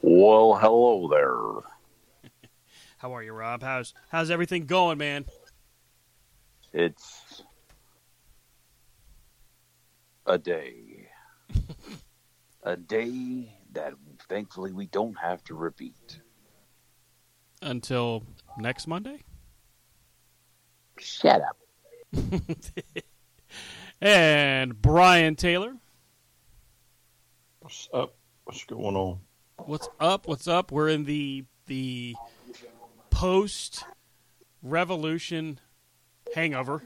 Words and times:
Well, 0.04 0.56
hello 0.56 1.06
there. 1.08 2.30
How 2.98 3.14
are 3.14 3.22
you, 3.22 3.32
Rob? 3.32 3.62
How's 3.62 3.94
how's 4.08 4.30
everything 4.30 4.66
going, 4.66 4.98
man? 4.98 5.26
It's 6.72 7.44
a 10.26 10.38
day. 10.38 11.08
a 12.64 12.76
day 12.76 13.56
that 13.74 13.94
thankfully 14.28 14.72
we 14.72 14.86
don't 14.86 15.14
have 15.14 15.44
to 15.44 15.54
repeat. 15.54 16.18
Until 17.60 18.24
next 18.58 18.88
Monday? 18.88 19.20
Shut 20.98 21.42
up. 21.42 21.56
and 24.00 24.82
Brian 24.82 25.36
Taylor. 25.36 25.76
What's 27.60 27.88
up? 27.94 28.16
What's 28.44 28.64
going 28.64 28.96
on? 28.96 29.20
What's 29.66 29.88
up? 30.00 30.26
What's 30.26 30.48
up? 30.48 30.72
We're 30.72 30.88
in 30.88 31.04
the 31.04 31.44
the 31.66 32.16
post 33.10 33.84
revolution 34.62 35.60
hangover 36.34 36.82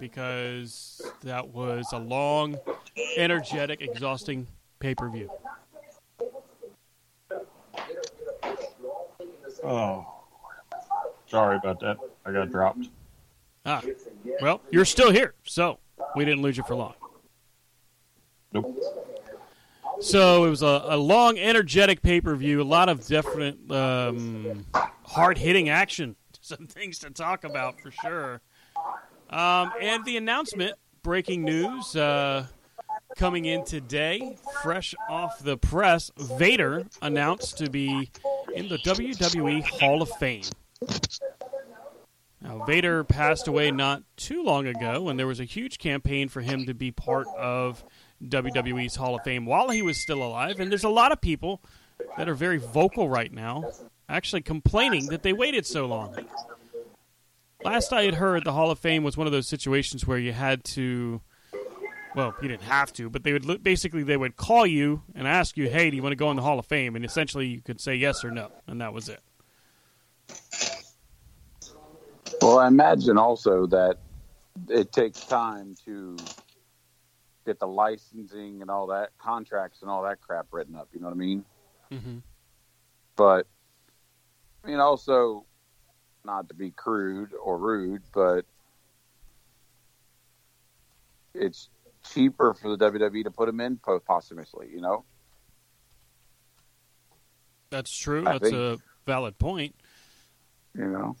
because 0.00 1.02
that 1.22 1.48
was 1.48 1.86
a 1.92 1.98
long, 1.98 2.58
energetic, 3.16 3.82
exhausting 3.82 4.46
pay 4.78 4.94
per 4.94 5.10
view. 5.10 5.30
Oh, 9.62 10.06
sorry 11.26 11.56
about 11.56 11.80
that. 11.80 11.98
I 12.24 12.32
got 12.32 12.50
dropped. 12.50 12.88
Ah, 13.66 13.82
well, 14.40 14.60
you're 14.70 14.84
still 14.84 15.12
here, 15.12 15.34
so 15.44 15.78
we 16.16 16.24
didn't 16.24 16.42
lose 16.42 16.56
you 16.56 16.64
for 16.64 16.74
long. 16.74 16.94
Nope. 18.52 18.82
So 20.02 20.44
it 20.44 20.50
was 20.50 20.62
a, 20.62 20.82
a 20.86 20.96
long, 20.96 21.38
energetic 21.38 22.02
pay 22.02 22.20
per 22.20 22.34
view. 22.34 22.60
A 22.60 22.64
lot 22.64 22.88
of 22.88 23.06
different, 23.06 23.70
um, 23.70 24.66
hard 25.04 25.38
hitting 25.38 25.68
action. 25.68 26.16
Some 26.40 26.66
things 26.66 26.98
to 26.98 27.10
talk 27.10 27.44
about 27.44 27.80
for 27.80 27.92
sure. 27.92 28.40
Um, 29.30 29.70
and 29.80 30.04
the 30.04 30.16
announcement, 30.16 30.74
breaking 31.04 31.44
news, 31.44 31.94
uh, 31.94 32.46
coming 33.16 33.44
in 33.44 33.64
today, 33.64 34.36
fresh 34.60 34.92
off 35.08 35.38
the 35.38 35.56
press. 35.56 36.10
Vader 36.16 36.84
announced 37.00 37.58
to 37.58 37.70
be 37.70 38.10
in 38.54 38.68
the 38.68 38.78
WWE 38.78 39.64
Hall 39.64 40.02
of 40.02 40.10
Fame. 40.10 40.42
Now, 42.40 42.64
Vader 42.64 43.04
passed 43.04 43.46
away 43.46 43.70
not 43.70 44.02
too 44.16 44.42
long 44.42 44.66
ago, 44.66 45.08
and 45.08 45.16
there 45.16 45.28
was 45.28 45.38
a 45.38 45.44
huge 45.44 45.78
campaign 45.78 46.28
for 46.28 46.40
him 46.40 46.66
to 46.66 46.74
be 46.74 46.90
part 46.90 47.28
of 47.38 47.84
WWE's 48.28 48.96
Hall 48.96 49.14
of 49.14 49.24
Fame 49.24 49.46
while 49.46 49.70
he 49.70 49.82
was 49.82 50.00
still 50.00 50.22
alive. 50.22 50.60
And 50.60 50.70
there's 50.70 50.84
a 50.84 50.88
lot 50.88 51.12
of 51.12 51.20
people 51.20 51.62
that 52.16 52.28
are 52.28 52.34
very 52.34 52.58
vocal 52.58 53.08
right 53.08 53.32
now, 53.32 53.70
actually 54.08 54.42
complaining 54.42 55.06
that 55.06 55.22
they 55.22 55.32
waited 55.32 55.66
so 55.66 55.86
long. 55.86 56.16
Last 57.64 57.92
I 57.92 58.02
had 58.02 58.14
heard, 58.14 58.44
the 58.44 58.52
Hall 58.52 58.70
of 58.70 58.78
Fame 58.78 59.04
was 59.04 59.16
one 59.16 59.26
of 59.26 59.32
those 59.32 59.48
situations 59.48 60.06
where 60.06 60.18
you 60.18 60.32
had 60.32 60.64
to. 60.64 61.20
Well, 62.14 62.34
you 62.42 62.48
didn't 62.48 62.64
have 62.64 62.92
to, 62.94 63.08
but 63.08 63.22
they 63.22 63.32
would 63.32 63.62
basically 63.62 64.02
they 64.02 64.18
would 64.18 64.36
call 64.36 64.66
you 64.66 65.02
and 65.14 65.26
ask 65.26 65.56
you, 65.56 65.70
"Hey, 65.70 65.88
do 65.88 65.96
you 65.96 66.02
want 66.02 66.12
to 66.12 66.16
go 66.16 66.30
in 66.30 66.36
the 66.36 66.42
Hall 66.42 66.58
of 66.58 66.66
Fame?" 66.66 66.94
And 66.94 67.04
essentially, 67.04 67.46
you 67.46 67.62
could 67.62 67.80
say 67.80 67.94
yes 67.94 68.22
or 68.24 68.30
no, 68.30 68.50
and 68.66 68.80
that 68.82 68.92
was 68.92 69.08
it. 69.08 69.20
Well, 72.42 72.58
I 72.58 72.66
imagine 72.66 73.16
also 73.16 73.66
that 73.68 73.98
it 74.68 74.92
takes 74.92 75.20
time 75.24 75.74
to 75.86 76.16
get 77.44 77.58
the 77.58 77.66
licensing 77.66 78.60
and 78.60 78.70
all 78.70 78.88
that 78.88 79.10
contracts 79.18 79.82
and 79.82 79.90
all 79.90 80.02
that 80.02 80.20
crap 80.20 80.46
written 80.52 80.74
up. 80.76 80.88
You 80.92 81.00
know 81.00 81.06
what 81.06 81.14
I 81.14 81.16
mean? 81.16 81.44
Mm-hmm. 81.90 82.18
But 83.16 83.46
I 84.64 84.68
mean, 84.68 84.78
also 84.80 85.44
not 86.24 86.48
to 86.48 86.54
be 86.54 86.70
crude 86.70 87.30
or 87.34 87.58
rude, 87.58 88.02
but 88.14 88.44
it's 91.34 91.68
cheaper 92.12 92.54
for 92.54 92.76
the 92.76 92.90
WWE 92.90 93.24
to 93.24 93.30
put 93.30 93.48
him 93.48 93.60
in 93.60 93.78
posthumously. 93.78 94.68
You 94.72 94.80
know? 94.80 95.04
That's 97.70 97.90
true. 97.96 98.20
I 98.26 98.32
That's 98.38 98.50
think- 98.50 98.54
a 98.54 98.78
valid 99.06 99.38
point. 99.38 99.74
You 100.76 100.86
know? 100.88 101.16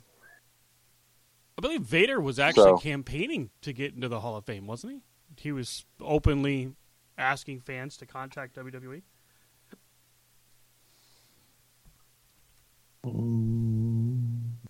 I 1.58 1.60
believe 1.60 1.82
Vader 1.82 2.20
was 2.20 2.38
actually 2.38 2.64
So- 2.64 2.78
campaigning 2.78 3.50
to 3.62 3.72
get 3.72 3.94
into 3.94 4.08
the 4.08 4.20
Hall 4.20 4.36
of 4.36 4.44
Fame, 4.44 4.66
wasn't 4.66 4.94
he? 4.94 5.00
He 5.42 5.50
was 5.50 5.84
openly 6.00 6.72
asking 7.18 7.58
fans 7.62 7.96
to 7.96 8.06
contact. 8.06 8.54
WWE. 8.54 9.02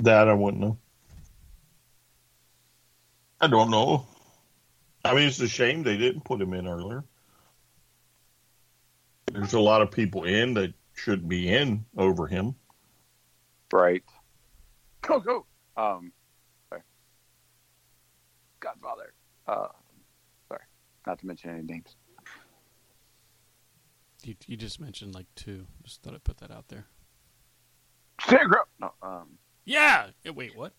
That 0.02 0.28
I 0.28 0.32
wouldn't 0.32 0.62
know. 0.62 0.78
I 3.38 3.48
don't 3.48 3.70
know. 3.70 4.06
I 5.04 5.14
mean, 5.14 5.28
it's 5.28 5.40
a 5.40 5.48
shame 5.48 5.82
they 5.82 5.98
didn't 5.98 6.24
put 6.24 6.40
him 6.40 6.54
in 6.54 6.66
earlier. 6.66 7.04
There's 9.30 9.52
a 9.52 9.60
lot 9.60 9.82
of 9.82 9.90
people 9.90 10.24
in 10.24 10.54
that 10.54 10.72
should 10.94 11.28
be 11.28 11.50
in 11.50 11.84
over 11.98 12.26
him. 12.26 12.54
Right. 13.70 14.02
Go 15.02 15.20
go. 15.20 15.44
Um. 15.76 16.12
Sorry. 16.70 16.80
Godfather. 18.60 19.12
Uh. 19.46 19.66
Not 21.06 21.18
to 21.20 21.26
mention 21.26 21.50
any 21.50 21.62
names. 21.62 21.96
You, 24.24 24.34
you 24.46 24.56
just 24.56 24.80
mentioned 24.80 25.14
like 25.14 25.26
two. 25.34 25.66
Just 25.82 26.02
thought 26.02 26.14
I'd 26.14 26.24
put 26.24 26.38
that 26.38 26.50
out 26.50 26.68
there. 26.68 26.86
No, 28.80 28.92
um, 29.02 29.38
Yeah. 29.64 30.08
Yeah, 30.22 30.30
Wait, 30.32 30.56
what? 30.56 30.72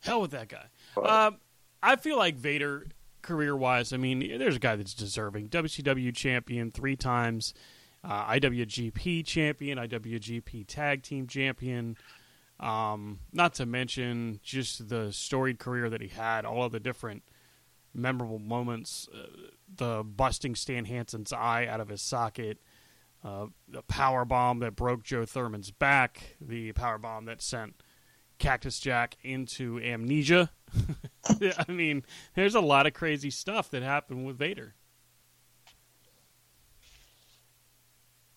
Hell 0.00 0.20
with 0.22 0.30
that 0.32 0.48
guy. 0.48 0.66
but- 0.94 1.08
Um, 1.08 1.36
I 1.82 1.96
feel 1.96 2.16
like 2.16 2.36
Vader, 2.36 2.86
career 3.22 3.54
wise, 3.56 3.92
I 3.92 3.96
mean, 3.98 4.20
there's 4.38 4.56
a 4.56 4.60
guy 4.60 4.76
that's 4.76 4.94
deserving. 4.94 5.48
WCW 5.48 6.10
champion 6.14 6.70
three 6.70 6.96
times, 6.96 7.52
uh, 8.02 8.24
IWGP 8.32 9.24
champion, 9.26 9.78
IWGP 9.78 10.64
tag 10.66 11.02
team 11.02 11.26
champion. 11.26 11.96
Um, 12.58 13.18
not 13.32 13.54
to 13.54 13.66
mention 13.66 14.40
just 14.42 14.88
the 14.88 15.12
storied 15.12 15.58
career 15.58 15.90
that 15.90 16.00
he 16.00 16.08
had, 16.08 16.44
all 16.44 16.64
of 16.64 16.72
the 16.72 16.80
different 16.80 17.22
memorable 17.94 18.38
moments, 18.38 19.08
uh, 19.14 19.26
the 19.74 20.02
busting 20.04 20.54
Stan 20.54 20.84
Hansen's 20.84 21.32
eye 21.32 21.66
out 21.66 21.80
of 21.80 21.88
his 21.88 22.02
socket, 22.02 22.58
uh, 23.24 23.46
the 23.68 23.82
power 23.82 24.24
bomb 24.24 24.58
that 24.60 24.76
broke 24.76 25.02
Joe 25.02 25.24
Thurman's 25.24 25.70
back, 25.70 26.36
the 26.40 26.72
power 26.72 26.98
bomb 26.98 27.26
that 27.26 27.40
sent 27.40 27.76
Cactus 28.38 28.80
Jack 28.80 29.16
into 29.22 29.78
amnesia. 29.80 30.50
I 31.68 31.70
mean, 31.70 32.04
there's 32.34 32.54
a 32.54 32.60
lot 32.60 32.86
of 32.86 32.94
crazy 32.94 33.30
stuff 33.30 33.70
that 33.70 33.82
happened 33.82 34.26
with 34.26 34.36
Vader. 34.36 34.74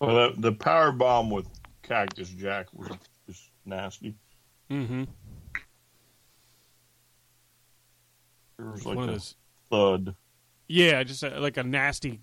Well, 0.00 0.30
the, 0.30 0.40
the 0.40 0.52
power 0.52 0.92
bomb 0.92 1.30
with 1.30 1.48
Cactus 1.82 2.28
Jack 2.28 2.66
was 2.74 2.90
just 3.26 3.50
nasty. 3.64 4.14
Mm-hmm. 4.70 5.04
There 8.58 8.70
was 8.70 8.84
like 8.86 8.96
One 8.96 9.08
a 9.08 9.12
of 9.12 9.14
those. 9.16 9.34
Thud. 9.70 10.14
Yeah, 10.68 11.02
just 11.04 11.22
a, 11.22 11.40
like 11.40 11.56
a 11.56 11.62
nasty 11.62 12.20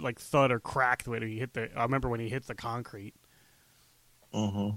like 0.00 0.20
thud 0.20 0.52
or 0.52 0.60
crack 0.60 1.02
the 1.02 1.10
way 1.10 1.18
that 1.18 1.28
he 1.28 1.38
hit 1.38 1.54
the. 1.54 1.76
I 1.76 1.82
remember 1.82 2.08
when 2.08 2.20
he 2.20 2.28
hit 2.28 2.46
the 2.46 2.54
concrete. 2.54 3.14
Uh-huh. 4.32 4.72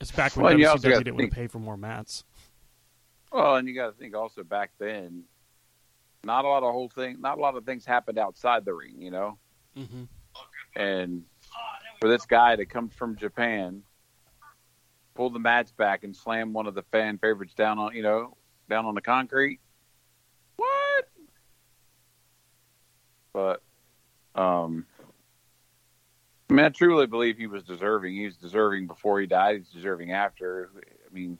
It's 0.00 0.10
back 0.10 0.36
when 0.36 0.44
Well, 0.44 0.54
and 0.54 0.62
WCW 0.62 0.98
didn't 0.98 1.16
want 1.16 1.30
to 1.30 1.34
pay 1.34 1.46
for 1.46 1.58
more 1.58 1.76
mats. 1.76 2.24
Well, 3.32 3.56
and 3.56 3.68
you 3.68 3.74
got 3.74 3.86
to 3.86 3.92
think 3.92 4.14
also 4.14 4.42
back 4.44 4.70
then, 4.78 5.24
not 6.24 6.44
a 6.44 6.48
lot 6.48 6.62
of 6.62 6.72
whole 6.72 6.88
thing, 6.88 7.20
not 7.20 7.38
a 7.38 7.40
lot 7.40 7.56
of 7.56 7.64
things 7.64 7.84
happened 7.84 8.18
outside 8.18 8.64
the 8.64 8.74
ring, 8.74 9.00
you 9.00 9.10
know. 9.10 9.38
Mm-hmm. 9.76 10.04
And 10.74 11.22
for 12.00 12.08
this 12.08 12.26
guy 12.26 12.56
to 12.56 12.66
come 12.66 12.88
from 12.88 13.16
Japan, 13.16 13.82
pull 15.14 15.30
the 15.30 15.38
mats 15.38 15.72
back 15.72 16.04
and 16.04 16.14
slam 16.14 16.52
one 16.52 16.66
of 16.66 16.74
the 16.74 16.82
fan 16.92 17.18
favorites 17.18 17.54
down 17.54 17.78
on, 17.78 17.94
you 17.94 18.02
know, 18.02 18.36
down 18.68 18.84
on 18.84 18.94
the 18.94 19.00
concrete. 19.00 19.60
What? 20.56 21.08
But, 23.36 23.60
um, 24.34 24.86
I 26.48 26.54
mean, 26.54 26.64
I 26.64 26.70
truly 26.70 27.06
believe 27.06 27.36
he 27.36 27.46
was 27.46 27.62
deserving. 27.64 28.14
He 28.14 28.24
was 28.24 28.38
deserving 28.38 28.86
before 28.86 29.20
he 29.20 29.26
died. 29.26 29.58
He's 29.58 29.68
deserving 29.68 30.12
after. 30.12 30.70
I 31.06 31.12
mean, 31.14 31.38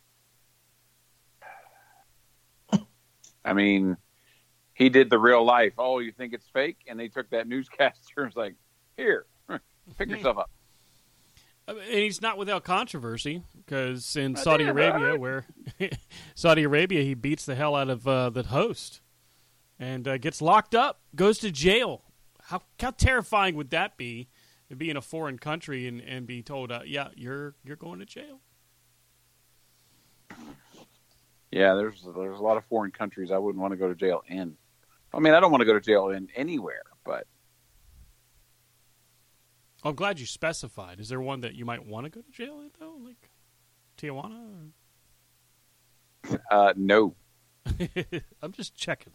I 3.42 3.54
mean, 3.54 3.96
he 4.74 4.90
did 4.90 5.08
the 5.08 5.18
real 5.18 5.42
life. 5.42 5.72
Oh, 5.78 6.00
you 6.00 6.12
think 6.12 6.34
it's 6.34 6.46
fake? 6.52 6.76
And 6.86 7.00
they 7.00 7.08
took 7.08 7.30
that 7.30 7.48
newscaster 7.48 7.94
and 8.18 8.26
was 8.26 8.36
like, 8.36 8.56
here, 8.98 9.24
pick 9.96 10.10
yourself 10.10 10.36
up. 10.36 10.50
And 11.66 11.80
he's 11.80 12.20
not 12.20 12.36
without 12.36 12.62
controversy 12.62 13.42
because 13.64 14.16
in 14.16 14.36
Saudi 14.36 14.64
Arabia, 14.64 15.18
where 15.18 15.46
Saudi 16.34 16.64
Arabia, 16.64 17.02
he 17.02 17.14
beats 17.14 17.46
the 17.46 17.54
hell 17.54 17.74
out 17.74 17.88
of 17.88 18.06
uh, 18.06 18.28
the 18.28 18.42
host 18.42 19.00
and 19.78 20.06
uh, 20.06 20.18
gets 20.18 20.40
locked 20.40 20.74
up, 20.74 21.00
goes 21.14 21.38
to 21.38 21.50
jail. 21.50 22.02
How 22.44 22.62
how 22.80 22.90
terrifying 22.90 23.56
would 23.56 23.70
that 23.70 23.96
be 23.96 24.28
to 24.68 24.76
be 24.76 24.90
in 24.90 24.96
a 24.96 25.02
foreign 25.02 25.38
country 25.38 25.86
and, 25.86 26.00
and 26.00 26.26
be 26.26 26.42
told, 26.42 26.72
uh, 26.72 26.80
yeah, 26.84 27.08
you're 27.16 27.54
you're 27.64 27.76
going 27.76 27.98
to 27.98 28.06
jail? 28.06 28.40
Yeah, 31.50 31.74
there's 31.74 32.02
there's 32.02 32.38
a 32.38 32.42
lot 32.42 32.56
of 32.56 32.64
foreign 32.66 32.90
countries 32.90 33.30
I 33.30 33.38
wouldn't 33.38 33.60
want 33.60 33.72
to 33.72 33.76
go 33.76 33.88
to 33.88 33.94
jail 33.94 34.22
in. 34.28 34.56
I 35.12 35.20
mean, 35.20 35.34
I 35.34 35.40
don't 35.40 35.50
want 35.50 35.62
to 35.62 35.66
go 35.66 35.74
to 35.74 35.80
jail 35.80 36.08
in 36.08 36.28
anywhere, 36.36 36.82
but 37.04 37.26
I'm 39.82 39.94
glad 39.94 40.18
you 40.18 40.26
specified. 40.26 41.00
Is 41.00 41.08
there 41.08 41.20
one 41.20 41.40
that 41.40 41.54
you 41.54 41.64
might 41.64 41.86
want 41.86 42.04
to 42.04 42.10
go 42.10 42.20
to 42.20 42.30
jail 42.30 42.60
in 42.60 42.70
though, 42.78 42.96
like 43.02 43.30
Tijuana? 43.96 44.70
uh, 46.50 46.72
no. 46.76 47.14
I'm 48.42 48.52
just 48.52 48.74
checking. 48.74 49.12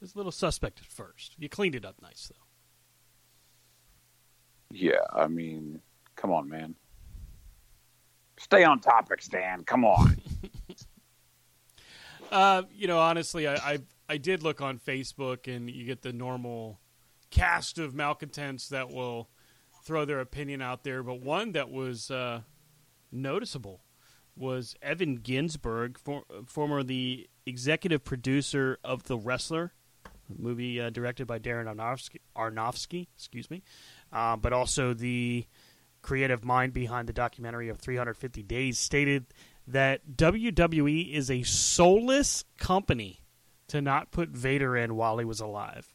It's 0.00 0.14
a 0.14 0.16
little 0.16 0.32
suspect 0.32 0.80
at 0.80 0.86
first. 0.86 1.34
You 1.38 1.48
cleaned 1.48 1.74
it 1.74 1.84
up 1.84 1.96
nice 2.00 2.30
though. 2.32 2.44
Yeah, 4.70 5.00
I 5.12 5.26
mean, 5.28 5.80
come 6.16 6.30
on, 6.30 6.48
man. 6.48 6.74
Stay 8.38 8.64
on 8.64 8.80
topic, 8.80 9.22
Stan. 9.22 9.64
Come 9.64 9.84
on. 9.84 10.16
Uh, 12.30 12.62
you 12.74 12.86
know, 12.86 12.98
honestly, 12.98 13.48
I, 13.48 13.54
I 13.54 13.78
I 14.08 14.16
did 14.18 14.42
look 14.42 14.60
on 14.60 14.78
Facebook, 14.78 15.54
and 15.54 15.70
you 15.70 15.84
get 15.84 16.02
the 16.02 16.12
normal 16.12 16.80
cast 17.30 17.78
of 17.78 17.94
malcontents 17.94 18.68
that 18.68 18.90
will 18.90 19.28
throw 19.84 20.04
their 20.04 20.20
opinion 20.20 20.62
out 20.62 20.84
there. 20.84 21.02
But 21.02 21.20
one 21.20 21.52
that 21.52 21.70
was 21.70 22.10
uh, 22.10 22.42
noticeable 23.10 23.82
was 24.36 24.76
Evan 24.82 25.18
Ginzburg, 25.22 25.98
for, 25.98 26.22
former 26.46 26.82
the 26.82 27.28
executive 27.44 28.04
producer 28.04 28.78
of 28.84 29.04
The 29.04 29.18
Wrestler, 29.18 29.72
movie 30.36 30.80
uh, 30.80 30.90
directed 30.90 31.26
by 31.26 31.38
Darren 31.38 31.66
Aronofsky, 31.66 32.18
Aronofsky 32.36 33.06
excuse 33.16 33.50
me, 33.50 33.62
uh, 34.12 34.36
but 34.36 34.52
also 34.52 34.94
the 34.94 35.46
creative 36.02 36.44
mind 36.44 36.72
behind 36.72 37.08
the 37.08 37.12
documentary 37.12 37.68
of 37.68 37.78
350 37.78 38.42
Days, 38.42 38.78
stated 38.78 39.26
that 39.66 40.00
WWE 40.16 41.12
is 41.12 41.30
a 41.30 41.42
soulless 41.42 42.44
company 42.58 43.20
to 43.68 43.82
not 43.82 44.10
put 44.10 44.30
Vader 44.30 44.76
in 44.76 44.96
while 44.96 45.18
he 45.18 45.24
was 45.24 45.40
alive. 45.40 45.92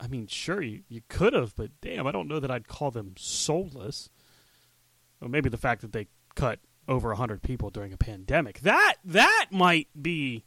I 0.00 0.08
mean, 0.08 0.26
sure, 0.26 0.60
you, 0.60 0.82
you 0.88 1.02
could 1.08 1.32
have, 1.32 1.54
but 1.54 1.70
damn, 1.80 2.06
I 2.06 2.12
don't 2.12 2.26
know 2.26 2.40
that 2.40 2.50
I'd 2.50 2.66
call 2.66 2.90
them 2.90 3.14
soulless. 3.16 4.10
Well, 5.20 5.30
maybe 5.30 5.48
the 5.48 5.56
fact 5.56 5.82
that 5.82 5.92
they 5.92 6.08
cut 6.34 6.58
over 6.88 7.10
100 7.10 7.42
people 7.42 7.70
during 7.70 7.92
a 7.92 7.96
pandemic. 7.96 8.60
That 8.60 8.96
that 9.04 9.46
might 9.50 9.88
be 10.00 10.44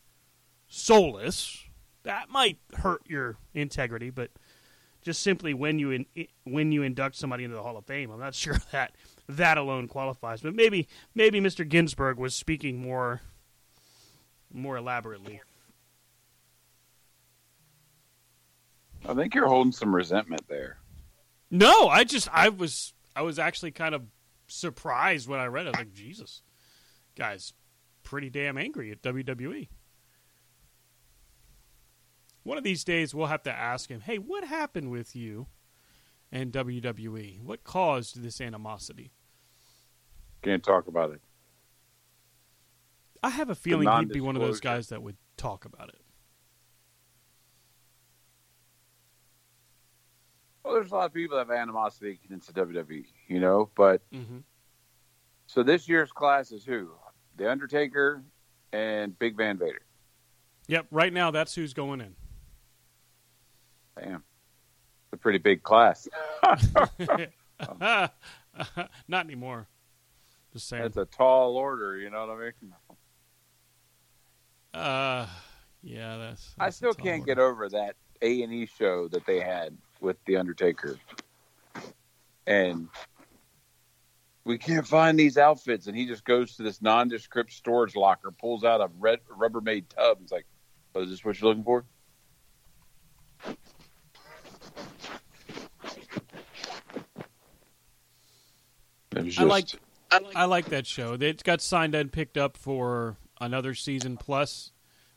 soulless. 0.68 1.65
That 2.06 2.30
might 2.30 2.60
hurt 2.78 3.02
your 3.08 3.38
integrity, 3.54 4.12
but 4.12 4.30
just 5.02 5.22
simply 5.22 5.54
when 5.54 5.80
you 5.80 5.92
in, 5.92 6.06
when 6.44 6.72
you 6.72 6.84
induct 6.84 7.16
somebody 7.16 7.44
into 7.44 7.56
the 7.56 7.64
Hall 7.64 7.78
of 7.78 7.86
Fame, 7.86 8.12
I'm 8.12 8.20
not 8.20 8.36
sure 8.36 8.58
that 8.72 8.96
that 9.28 9.58
alone 9.58 9.88
qualifies. 9.88 10.42
But 10.42 10.56
maybe 10.56 10.88
maybe 11.14 11.42
Mr. 11.42 11.68
Ginzburg 11.68 12.18
was 12.18 12.34
speaking 12.34 12.78
more 12.78 13.22
more 14.54 14.78
elaborately. 14.78 15.42
I 19.08 19.14
think 19.14 19.36
you're 19.36 19.48
holding 19.48 19.72
some 19.72 19.94
resentment 19.94 20.48
there. 20.48 20.78
No, 21.52 21.88
I 21.88 22.04
just 22.04 22.30
I 22.32 22.50
was 22.50 22.94
I 23.16 23.24
was 23.24 23.40
actually 23.40 23.72
kind 23.72 23.96
of 23.96 24.04
surprised 24.48 25.28
when 25.28 25.40
I 25.40 25.46
read 25.46 25.66
it. 25.68 25.74
Like 25.74 25.94
Jesus, 25.94 26.44
guys, 27.16 27.54
pretty 28.04 28.30
damn 28.30 28.58
angry 28.58 28.92
at 28.92 29.02
WWE. 29.02 29.70
One 32.46 32.60
of 32.60 32.64
these 32.64 32.84
days, 32.84 33.16
we'll 33.16 33.26
have 33.26 33.42
to 33.44 33.52
ask 33.52 33.90
him, 33.90 34.02
"Hey, 34.02 34.20
what 34.20 34.44
happened 34.44 34.92
with 34.92 35.16
you 35.16 35.48
and 36.32 36.52
WWE? 36.54 37.40
What 37.42 37.64
caused 37.64 38.22
this 38.22 38.40
animosity?" 38.40 39.12
Can't 40.44 40.64
talk 40.64 40.88
about 40.88 41.10
it. 41.10 41.22
I 43.24 43.30
have 43.32 43.50
a 43.50 43.56
feeling 43.56 43.90
he'd 44.00 44.10
be 44.10 44.22
one 44.22 44.36
of 44.36 44.44
those 44.44 44.60
guys 44.60 44.90
that 44.90 45.02
would 45.02 45.18
talk 45.38 45.66
about 45.66 45.90
it. 45.90 46.02
Well, 50.64 50.76
there's 50.76 50.92
a 50.92 50.96
lot 50.96 51.06
of 51.06 51.14
people 51.14 51.38
that 51.38 51.48
have 51.48 51.58
animosity 51.58 52.20
against 52.26 52.54
the 52.54 52.54
WWE, 52.54 53.06
you 53.28 53.40
know. 53.40 53.72
But 53.76 54.02
Mm-hmm. 54.12 54.40
so 55.48 55.64
this 55.64 55.90
year's 55.90 56.12
class 56.12 56.52
is 56.52 56.64
who? 56.64 56.92
The 57.38 57.50
Undertaker 57.50 58.24
and 58.72 59.18
Big 59.18 59.36
Van 59.36 59.58
Vader. 59.58 59.82
Yep, 60.68 60.88
right 60.92 61.12
now 61.14 61.32
that's 61.32 61.56
who's 61.56 61.74
going 61.74 62.02
in. 62.02 62.16
Damn, 64.00 64.24
it's 65.04 65.14
a 65.14 65.18
pretty 65.18 65.40
big 65.40 65.64
class. 65.64 66.08
Not 69.08 69.26
anymore. 69.26 69.68
Just 70.54 70.68
saying. 70.70 70.84
That's 70.84 70.98
a 70.98 71.06
tall 71.06 71.58
order. 71.58 71.98
You 71.98 72.10
know 72.10 72.28
what 72.28 72.38
I 72.38 72.40
mean? 72.40 72.74
Uh, 74.74 75.28
yeah, 75.84 76.18
that's. 76.18 76.54
I 76.60 76.70
still 76.70 76.94
can't 76.94 77.22
order. 77.22 77.26
get 77.26 77.40
over 77.40 77.70
that 77.70 77.96
A 78.22 78.44
and 78.44 78.54
E 78.54 78.66
show 78.66 79.08
that 79.10 79.26
they 79.26 79.40
had 79.40 79.78
with 80.02 80.18
the 80.26 80.38
Undertaker, 80.38 80.98
and 82.46 82.90
we 84.44 84.58
can't 84.58 84.86
find 84.86 85.18
these 85.18 85.38
outfits, 85.38 85.88
and 85.88 85.98
he 85.98 86.06
just 86.06 86.24
goes 86.24 86.56
to 86.58 86.64
this 86.64 86.82
nondescript 86.82 87.52
storage 87.54 87.96
locker, 87.96 88.32
pulls 88.32 88.64
out 88.64 88.82
a 88.82 88.90
red 89.00 89.20
Rubbermaid 89.30 89.86
tub, 89.90 90.18
and 90.18 90.26
is 90.26 90.32
like, 90.32 90.46
"Oh, 90.94 91.02
is 91.02 91.10
this 91.10 91.24
what 91.24 91.40
you're 91.40 91.50
looking 91.50 91.64
for?" 91.64 91.86
Was 99.24 99.40
I 99.40 99.44
like 99.44 99.68
I 100.36 100.46
like 100.46 100.66
that 100.66 100.86
show. 100.86 101.14
It 101.14 101.44
got 101.44 101.62
signed 101.62 101.96
and 101.96 102.12
picked 102.12 102.38
up 102.38 102.58
for 102.58 103.18
another 103.40 103.74
season 103.74 104.18
plus. 104.18 104.72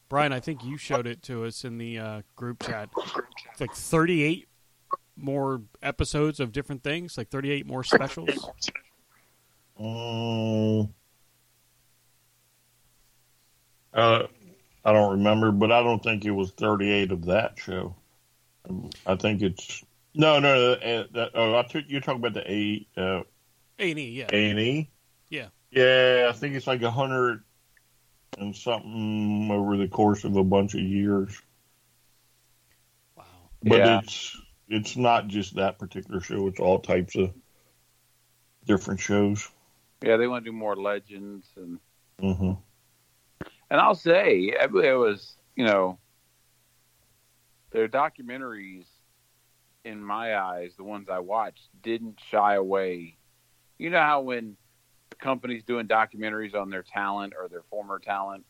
Brian, 0.09 0.33
I 0.33 0.41
think 0.41 0.65
you 0.65 0.77
showed 0.79 1.07
it 1.07 1.23
to 1.25 1.45
us 1.45 1.65
in 1.65 1.79
the 1.79 1.99
uh, 1.99 2.23
group 2.35 2.63
chat. 2.63 2.89
It's 3.53 3.61
like 3.61 3.75
38 3.75 4.49
more 5.17 5.63
episodes 5.83 6.41
of 6.41 6.53
different 6.53 6.83
things, 6.83 7.19
like 7.19 7.29
38 7.29 7.67
more 7.67 7.85
specials. 7.85 8.51
Um, 9.79 10.95
uh, 13.93 14.27
I 14.85 14.93
don't 14.93 15.13
remember, 15.13 15.53
but 15.53 15.71
I 15.71 15.83
don't 15.83 16.03
think 16.03 16.25
it 16.25 16.31
was 16.31 16.51
38 16.53 17.13
of 17.13 17.27
that 17.27 17.59
show. 17.59 17.95
Um, 18.69 18.91
I 19.07 19.17
think 19.17 19.43
it's 19.43 19.85
no, 20.15 20.41
no. 20.41 20.73
Uh, 20.73 21.05
that, 21.13 21.31
oh, 21.35 21.57
I 21.57 21.63
took 21.63 21.85
you're 21.87 22.01
talking 22.01 22.25
about 22.25 22.35
the 22.35 22.87
A 23.79 23.83
uh, 23.83 23.95
A&E, 23.95 24.11
yeah. 24.11 24.29
A 24.33 24.51
and 24.51 24.59
E. 24.59 24.91
Yeah. 25.31 25.49
Yeah, 25.71 26.27
I 26.29 26.33
think 26.33 26.55
it's 26.55 26.67
like 26.67 26.83
a 26.83 26.91
hundred 26.91 27.43
and 28.39 28.55
something 28.55 29.51
over 29.51 29.77
the 29.77 29.89
course 29.89 30.25
of 30.25 30.37
a 30.37 30.45
bunch 30.45 30.75
of 30.75 30.81
years. 30.81 31.41
Wow. 33.17 33.25
But 33.63 33.79
Yeah. 33.79 33.99
it's 33.99 34.37
it's 34.69 34.97
not 34.97 35.29
just 35.29 35.57
that 35.57 35.79
particular 35.79 36.21
show. 36.21 36.47
It's 36.47 36.61
all 36.61 36.79
types 36.79 37.17
of 37.17 37.33
different 38.67 39.01
shows. 39.01 39.49
yeah, 40.03 40.17
they 40.17 40.27
want 40.27 40.45
to 40.45 40.51
do 40.51 40.57
more 40.57 40.77
legends 40.77 41.47
and 41.57 41.79
hmm 42.21 42.53
and 43.71 43.81
I'll 43.81 43.95
say 43.95 44.53
it 44.61 44.73
was 44.73 45.37
you 45.57 45.65
know 45.65 45.99
their 47.71 47.89
documentaries 47.89 48.87
in 49.85 50.03
my 50.03 50.37
eyes, 50.37 50.75
the 50.77 50.85
ones 50.85 51.09
I 51.09 51.19
watched, 51.21 51.69
didn't 51.83 52.19
shy 52.31 52.55
away. 52.55 53.19
You 53.79 53.91
know 53.91 54.01
how 54.01 54.21
when 54.23 54.57
companies 55.21 55.63
doing 55.65 55.87
documentaries 55.87 56.55
on 56.55 56.71
their 56.71 56.83
talent 56.83 57.35
or 57.39 57.49
their 57.49 57.63
former 57.71 57.99
talent, 57.99 58.45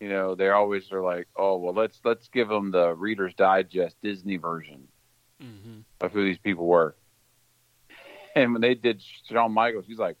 you 0.00 0.08
know, 0.08 0.34
they 0.34 0.48
always 0.50 0.90
are 0.92 1.02
like, 1.02 1.28
oh 1.36 1.56
well, 1.58 1.74
let's 1.74 2.00
let's 2.04 2.28
give 2.28 2.48
them 2.48 2.70
the 2.70 2.94
Reader's 2.94 3.34
Digest 3.34 3.96
Disney 4.02 4.36
version 4.36 4.88
hmm 5.40 5.80
of 6.00 6.12
who 6.12 6.24
these 6.24 6.38
people 6.38 6.66
were. 6.66 6.96
And 8.34 8.52
when 8.52 8.60
they 8.60 8.74
did 8.74 9.02
Shawn 9.30 9.52
Michaels, 9.52 9.84
he's 9.86 9.98
like, 9.98 10.16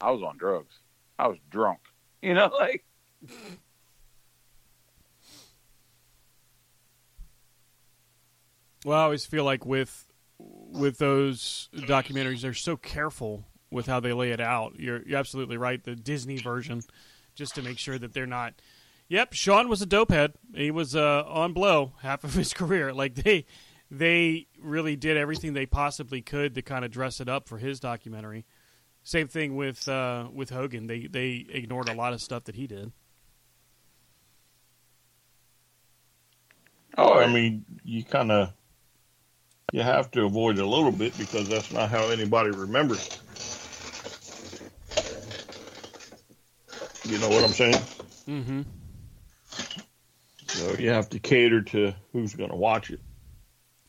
I 0.00 0.10
was 0.10 0.22
on 0.22 0.36
drugs. 0.36 0.74
I 1.18 1.28
was 1.28 1.38
drunk. 1.50 1.80
You 2.20 2.34
know, 2.34 2.50
like 2.58 2.84
Well, 8.84 8.98
I 8.98 9.04
always 9.04 9.24
feel 9.24 9.44
like 9.44 9.64
with 9.64 10.07
with 10.38 10.98
those 10.98 11.68
documentaries, 11.74 12.42
they're 12.42 12.54
so 12.54 12.76
careful 12.76 13.44
with 13.70 13.86
how 13.86 14.00
they 14.00 14.12
lay 14.12 14.30
it 14.30 14.40
out. 14.40 14.78
You're 14.78 15.02
you're 15.06 15.18
absolutely 15.18 15.56
right. 15.56 15.82
The 15.82 15.96
Disney 15.96 16.38
version, 16.38 16.82
just 17.34 17.54
to 17.56 17.62
make 17.62 17.78
sure 17.78 17.98
that 17.98 18.12
they're 18.14 18.26
not. 18.26 18.54
Yep, 19.08 19.32
Shawn 19.32 19.68
was 19.68 19.80
a 19.80 19.86
dopehead. 19.86 20.34
He 20.54 20.70
was 20.70 20.94
uh, 20.94 21.24
on 21.26 21.52
blow 21.52 21.92
half 22.02 22.24
of 22.24 22.34
his 22.34 22.52
career. 22.54 22.92
Like 22.92 23.14
they 23.14 23.46
they 23.90 24.46
really 24.60 24.96
did 24.96 25.16
everything 25.16 25.54
they 25.54 25.66
possibly 25.66 26.20
could 26.20 26.54
to 26.54 26.62
kind 26.62 26.84
of 26.84 26.90
dress 26.90 27.20
it 27.20 27.28
up 27.28 27.48
for 27.48 27.58
his 27.58 27.80
documentary. 27.80 28.44
Same 29.02 29.28
thing 29.28 29.56
with 29.56 29.88
uh, 29.88 30.28
with 30.32 30.50
Hogan. 30.50 30.86
They 30.86 31.06
they 31.06 31.46
ignored 31.48 31.88
a 31.88 31.94
lot 31.94 32.12
of 32.12 32.20
stuff 32.20 32.44
that 32.44 32.54
he 32.54 32.66
did. 32.66 32.92
Oh, 36.96 37.14
I 37.14 37.32
mean, 37.32 37.64
you 37.84 38.02
kind 38.02 38.32
of 38.32 38.52
you 39.72 39.82
have 39.82 40.10
to 40.12 40.24
avoid 40.24 40.58
a 40.58 40.66
little 40.66 40.92
bit 40.92 41.16
because 41.18 41.48
that's 41.48 41.70
not 41.70 41.90
how 41.90 42.08
anybody 42.08 42.50
remembers. 42.50 43.06
You 47.04 47.18
know 47.18 47.28
what 47.28 47.44
I'm 47.44 47.50
saying? 47.50 47.74
Mm-hmm. 48.26 48.62
So 50.46 50.74
you 50.78 50.90
have 50.90 51.08
to 51.10 51.18
cater 51.18 51.62
to 51.62 51.94
who's 52.12 52.34
going 52.34 52.50
to 52.50 52.56
watch 52.56 52.90
it. 52.90 53.00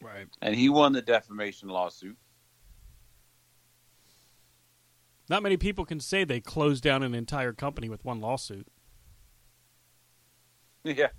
Right. 0.02 0.28
and 0.42 0.56
he 0.56 0.70
won 0.70 0.94
the 0.94 1.02
defamation 1.02 1.68
lawsuit. 1.70 2.18
Not 5.30 5.44
many 5.44 5.58
people 5.58 5.86
can 5.86 6.00
say 6.00 6.24
they 6.24 6.40
closed 6.40 6.84
down 6.84 7.04
an 7.04 7.14
entire 7.14 7.54
company 7.54 7.90
with 7.90 8.04
one 8.04 8.20
lawsuit. 8.20 8.68
Yeah. 10.86 11.10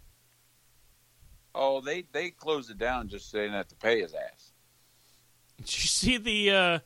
Oh, 1.54 1.80
they 1.80 2.04
they 2.12 2.30
closed 2.30 2.70
it 2.70 2.78
down 2.78 3.08
just 3.08 3.30
so 3.30 3.38
they 3.38 3.44
didn't 3.44 3.56
have 3.56 3.68
to 3.68 3.76
pay 3.76 4.00
his 4.00 4.14
ass. 4.14 4.52
Did 5.58 5.66
you 5.66 5.88
see 5.88 6.16
the 6.16 6.50
uh, 6.50 6.78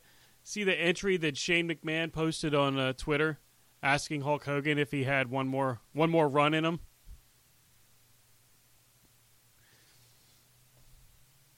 see 0.43 0.63
the 0.63 0.75
entry 0.75 1.17
that 1.17 1.37
Shane 1.37 1.69
McMahon 1.69 2.11
posted 2.11 2.55
on 2.55 2.77
uh, 2.77 2.93
Twitter, 2.93 3.39
asking 3.83 4.21
Hulk 4.21 4.45
Hogan 4.45 4.77
if 4.77 4.91
he 4.91 5.03
had 5.03 5.29
one 5.29 5.47
more 5.47 5.81
one 5.93 6.09
more 6.09 6.27
run 6.27 6.53
in 6.53 6.65
him? 6.65 6.79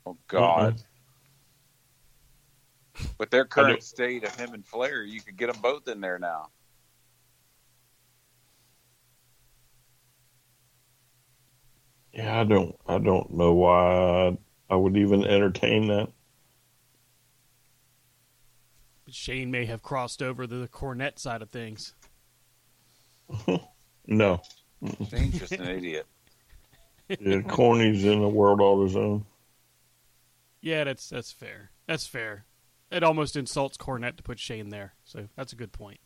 Oh 0.05 0.17
God. 0.27 0.81
With 3.19 3.29
their 3.29 3.45
current 3.45 3.83
state 3.83 4.23
of 4.23 4.35
him 4.35 4.53
and 4.53 4.65
Flair, 4.65 5.03
you 5.03 5.21
could 5.21 5.37
get 5.37 5.51
them 5.51 5.61
both 5.61 5.87
in 5.87 6.01
there 6.01 6.17
now. 6.17 6.49
Yeah, 12.17 12.41
I 12.41 12.43
don't 12.45 12.75
I 12.87 12.97
don't 12.97 13.31
know 13.35 13.53
why 13.53 14.35
I 14.69 14.75
would 14.75 14.97
even 14.97 15.23
entertain 15.23 15.87
that. 15.87 16.09
Shane 19.09 19.51
may 19.51 19.65
have 19.65 19.83
crossed 19.83 20.21
over 20.21 20.45
to 20.47 20.55
the 20.55 20.67
Cornette 20.67 21.19
side 21.19 21.41
of 21.41 21.49
things. 21.49 21.93
No. 24.09 24.41
Shane's 25.09 25.37
just 25.37 25.51
an 25.51 25.67
idiot. 25.67 26.05
Yeah, 27.19 27.41
Corny's 27.41 28.05
in 28.05 28.23
a 28.23 28.29
world 28.29 28.61
all 28.61 28.81
his 28.83 28.95
own. 28.95 29.25
Yeah, 30.61 30.85
that's 30.85 31.09
that's 31.09 31.33
fair. 31.33 31.71
That's 31.87 32.07
fair. 32.07 32.45
It 32.89 33.03
almost 33.03 33.35
insults 33.35 33.75
Cornette 33.75 34.15
to 34.15 34.23
put 34.23 34.39
Shane 34.39 34.69
there, 34.69 34.93
so 35.03 35.27
that's 35.35 35.51
a 35.51 35.57
good 35.57 35.73
point. 35.73 35.99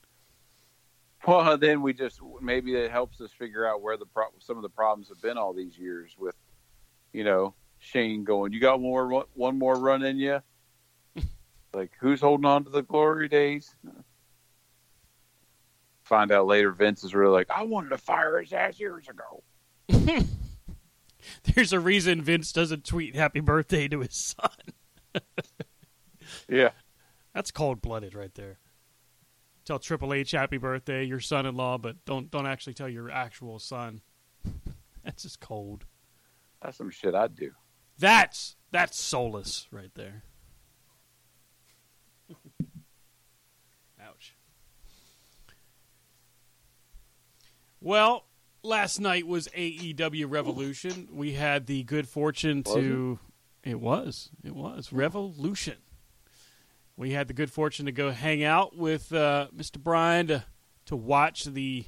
Well, 1.27 1.55
then 1.57 1.83
we 1.83 1.93
just 1.93 2.19
maybe 2.41 2.75
it 2.75 2.89
helps 2.89 3.21
us 3.21 3.31
figure 3.31 3.67
out 3.67 3.81
where 3.81 3.95
the 3.95 4.07
pro- 4.07 4.33
some 4.39 4.57
of 4.57 4.63
the 4.63 4.69
problems 4.69 5.09
have 5.09 5.21
been 5.21 5.37
all 5.37 5.53
these 5.53 5.77
years 5.77 6.15
with, 6.17 6.35
you 7.13 7.23
know, 7.23 7.53
Shane 7.77 8.23
going, 8.23 8.53
"You 8.53 8.59
got 8.59 8.79
one 8.79 9.09
more 9.09 9.25
one 9.33 9.59
more 9.59 9.75
run 9.75 10.03
in 10.03 10.17
you." 10.17 10.41
like, 11.73 11.91
who's 11.99 12.21
holding 12.21 12.45
on 12.45 12.63
to 12.63 12.71
the 12.71 12.81
glory 12.81 13.27
days? 13.27 13.75
Find 16.03 16.31
out 16.31 16.47
later, 16.47 16.71
Vince 16.71 17.03
is 17.03 17.13
really 17.13 17.33
like, 17.33 17.51
"I 17.51 17.63
wanted 17.63 17.89
to 17.89 17.97
fire 17.99 18.39
his 18.39 18.51
ass 18.51 18.79
years 18.79 19.07
ago." 19.07 19.43
There's 21.53 21.71
a 21.71 21.79
reason 21.79 22.23
Vince 22.23 22.51
doesn't 22.51 22.83
tweet 22.83 23.15
"Happy 23.15 23.41
Birthday" 23.41 23.87
to 23.87 23.99
his 23.99 24.15
son. 24.15 25.21
Yeah, 26.49 26.71
That's 27.33 27.51
cold 27.51 27.81
blooded 27.81 28.15
right 28.15 28.33
there. 28.33 28.57
Tell 29.65 29.79
Triple 29.79 30.13
H 30.13 30.31
happy 30.31 30.57
birthday, 30.57 31.03
your 31.03 31.19
son 31.19 31.45
in 31.45 31.55
law, 31.55 31.77
but 31.77 32.03
don't 32.05 32.31
don't 32.31 32.47
actually 32.47 32.73
tell 32.73 32.89
your 32.89 33.11
actual 33.11 33.59
son. 33.59 34.01
That's 35.03 35.23
just 35.23 35.39
cold. 35.39 35.85
that's 36.61 36.77
some 36.77 36.91
shit 36.91 37.15
I'd 37.15 37.35
do. 37.35 37.51
That's 37.97 38.55
that's 38.71 38.99
soulless 38.99 39.67
right 39.71 39.89
there. 39.95 40.23
Ouch. 44.03 44.35
Well, 47.79 48.27
last 48.63 48.99
night 48.99 49.25
was 49.25 49.47
AEW 49.49 50.25
Revolution. 50.29 51.07
We 51.11 51.33
had 51.33 51.65
the 51.65 51.83
good 51.83 52.07
fortune 52.07 52.61
to 52.63 53.19
it 53.63 53.79
was. 53.79 54.29
It 54.43 54.55
was 54.55 54.91
Revolution. 54.91 55.77
We 57.01 57.13
had 57.13 57.27
the 57.27 57.33
good 57.33 57.51
fortune 57.51 57.87
to 57.87 57.91
go 57.91 58.11
hang 58.11 58.43
out 58.43 58.77
with 58.77 59.11
uh, 59.11 59.47
Mr. 59.57 59.79
Bryan 59.79 60.27
to 60.27 60.45
to 60.85 60.95
watch 60.95 61.45
the 61.45 61.85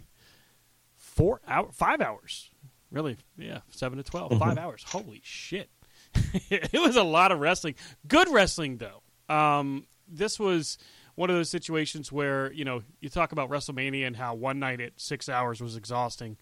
four 0.97 1.39
hour 1.47 1.71
five 1.71 2.01
hours. 2.01 2.49
Really, 2.89 3.17
yeah, 3.37 3.59
seven 3.69 3.99
to 3.99 4.03
12 4.03 4.39
five 4.39 4.57
hours. 4.57 4.83
Holy 4.87 5.21
shit! 5.23 5.69
it 6.49 6.81
was 6.81 6.95
a 6.95 7.03
lot 7.03 7.31
of 7.31 7.39
wrestling. 7.39 7.75
Good 8.07 8.27
wrestling 8.27 8.77
though. 8.77 9.03
Um, 9.31 9.85
this 10.07 10.39
was 10.39 10.79
one 11.13 11.29
of 11.29 11.35
those 11.35 11.51
situations 11.51 12.11
where 12.11 12.51
you 12.51 12.65
know 12.65 12.81
you 12.99 13.09
talk 13.09 13.33
about 13.33 13.51
WrestleMania 13.51 14.07
and 14.07 14.15
how 14.15 14.33
one 14.33 14.57
night 14.57 14.81
at 14.81 14.93
six 14.95 15.29
hours 15.29 15.61
was 15.61 15.75
exhausting. 15.75 16.37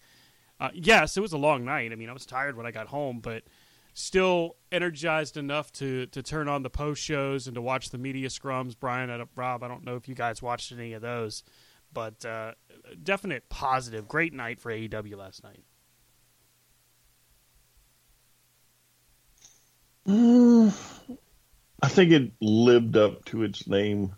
Uh, 0.58 0.70
yes, 0.72 1.18
it 1.18 1.20
was 1.20 1.34
a 1.34 1.38
long 1.38 1.66
night. 1.66 1.92
I 1.92 1.96
mean, 1.96 2.08
I 2.08 2.14
was 2.14 2.24
tired 2.24 2.56
when 2.56 2.64
I 2.64 2.70
got 2.70 2.86
home, 2.86 3.20
but 3.20 3.42
still 3.94 4.56
energized 4.70 5.36
enough 5.36 5.72
to 5.72 6.06
to 6.06 6.22
turn 6.22 6.48
on 6.48 6.62
the 6.62 6.70
post 6.70 7.02
shows 7.02 7.46
and 7.46 7.54
to 7.54 7.62
watch 7.62 7.90
the 7.90 7.98
media 7.98 8.28
scrums. 8.28 8.74
Brian, 8.78 9.10
I 9.10 9.22
Rob, 9.36 9.62
I 9.62 9.68
don't 9.68 9.84
know 9.84 9.96
if 9.96 10.08
you 10.08 10.14
guys 10.14 10.42
watched 10.42 10.72
any 10.72 10.92
of 10.94 11.02
those, 11.02 11.42
but 11.92 12.24
uh, 12.24 12.52
definite 13.02 13.48
positive. 13.48 14.08
Great 14.08 14.32
night 14.32 14.60
for 14.60 14.72
AEW 14.72 15.16
last 15.16 15.44
night. 15.44 15.64
Mm, 20.08 20.74
I 21.80 21.88
think 21.88 22.10
it 22.10 22.32
lived 22.40 22.96
up 22.96 23.24
to 23.26 23.44
its 23.44 23.68
name. 23.68 24.14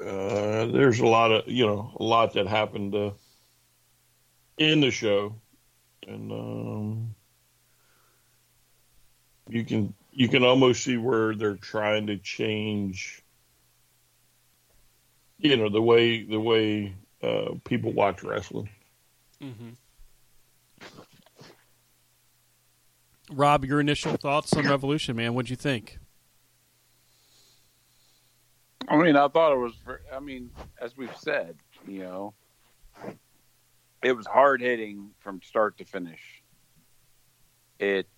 Uh, 0.00 0.66
there's 0.66 1.00
a 1.00 1.06
lot 1.06 1.32
of 1.32 1.48
you 1.48 1.66
know 1.66 1.92
a 1.98 2.02
lot 2.02 2.34
that 2.34 2.46
happened 2.46 2.94
uh, 2.94 3.10
in 4.58 4.80
the 4.80 4.90
show 4.90 5.34
and 6.08 6.32
um, 6.32 7.14
you 9.48 9.64
can 9.64 9.94
you 10.12 10.28
can 10.28 10.42
almost 10.42 10.82
see 10.82 10.96
where 10.96 11.34
they're 11.34 11.56
trying 11.56 12.06
to 12.08 12.16
change. 12.16 13.22
You 15.38 15.56
know 15.56 15.68
the 15.68 15.82
way 15.82 16.24
the 16.24 16.40
way 16.40 16.94
uh, 17.22 17.54
people 17.64 17.92
watch 17.92 18.22
wrestling. 18.22 18.70
Mm-hmm. 19.42 19.70
Rob, 23.30 23.64
your 23.64 23.80
initial 23.80 24.16
thoughts 24.16 24.54
on 24.54 24.66
Revolution, 24.66 25.16
man? 25.16 25.34
What'd 25.34 25.50
you 25.50 25.56
think? 25.56 25.98
I 28.88 28.96
mean, 28.96 29.16
I 29.16 29.28
thought 29.28 29.52
it 29.52 29.58
was. 29.58 29.74
I 30.12 30.18
mean, 30.18 30.50
as 30.80 30.96
we've 30.96 31.14
said, 31.16 31.56
you 31.86 32.00
know, 32.00 32.34
it 34.02 34.12
was 34.12 34.26
hard 34.26 34.60
hitting 34.60 35.10
from 35.18 35.42
start 35.42 35.78
to 35.78 35.84
finish. 35.84 36.42
It, 37.78 38.08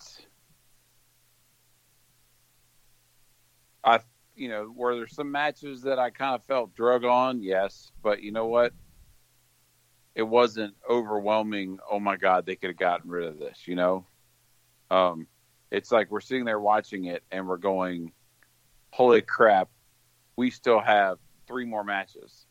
I, 3.85 4.01
you 4.35 4.49
know, 4.49 4.73
were 4.75 4.97
there 4.97 5.07
some 5.07 5.31
matches 5.31 5.83
that 5.83 5.99
I 5.99 6.11
kind 6.11 6.35
of 6.35 6.45
felt 6.45 6.75
drug 6.75 7.05
on? 7.05 7.43
Yes, 7.43 7.93
but 8.03 8.23
you 8.23 8.33
know 8.33 8.47
what? 8.47 8.73
It 10.15 10.23
wasn't 10.23 10.75
overwhelming. 10.89 11.79
Oh 11.91 12.01
my 12.01 12.17
God, 12.17 12.45
they 12.45 12.57
could 12.57 12.71
have 12.71 12.77
gotten 12.77 13.11
rid 13.11 13.27
of 13.27 13.39
this. 13.39 13.67
You 13.67 13.77
know, 13.77 14.07
um, 14.91 15.27
it's 15.71 15.93
like 15.93 16.11
we're 16.11 16.21
sitting 16.21 16.45
there 16.45 16.61
watching 16.61 17.05
it 17.05 17.23
and 17.31 17.47
we're 17.47 17.57
going, 17.59 18.13
"Holy 18.91 19.23
crap!" 19.23 19.69
We 20.37 20.51
still 20.51 20.81
have 20.81 21.19
three 21.47 21.65
more 21.65 21.85
matches. 21.85 22.47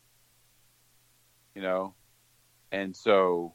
You 1.54 1.62
know, 1.62 1.94
and 2.72 2.94
so, 2.94 3.54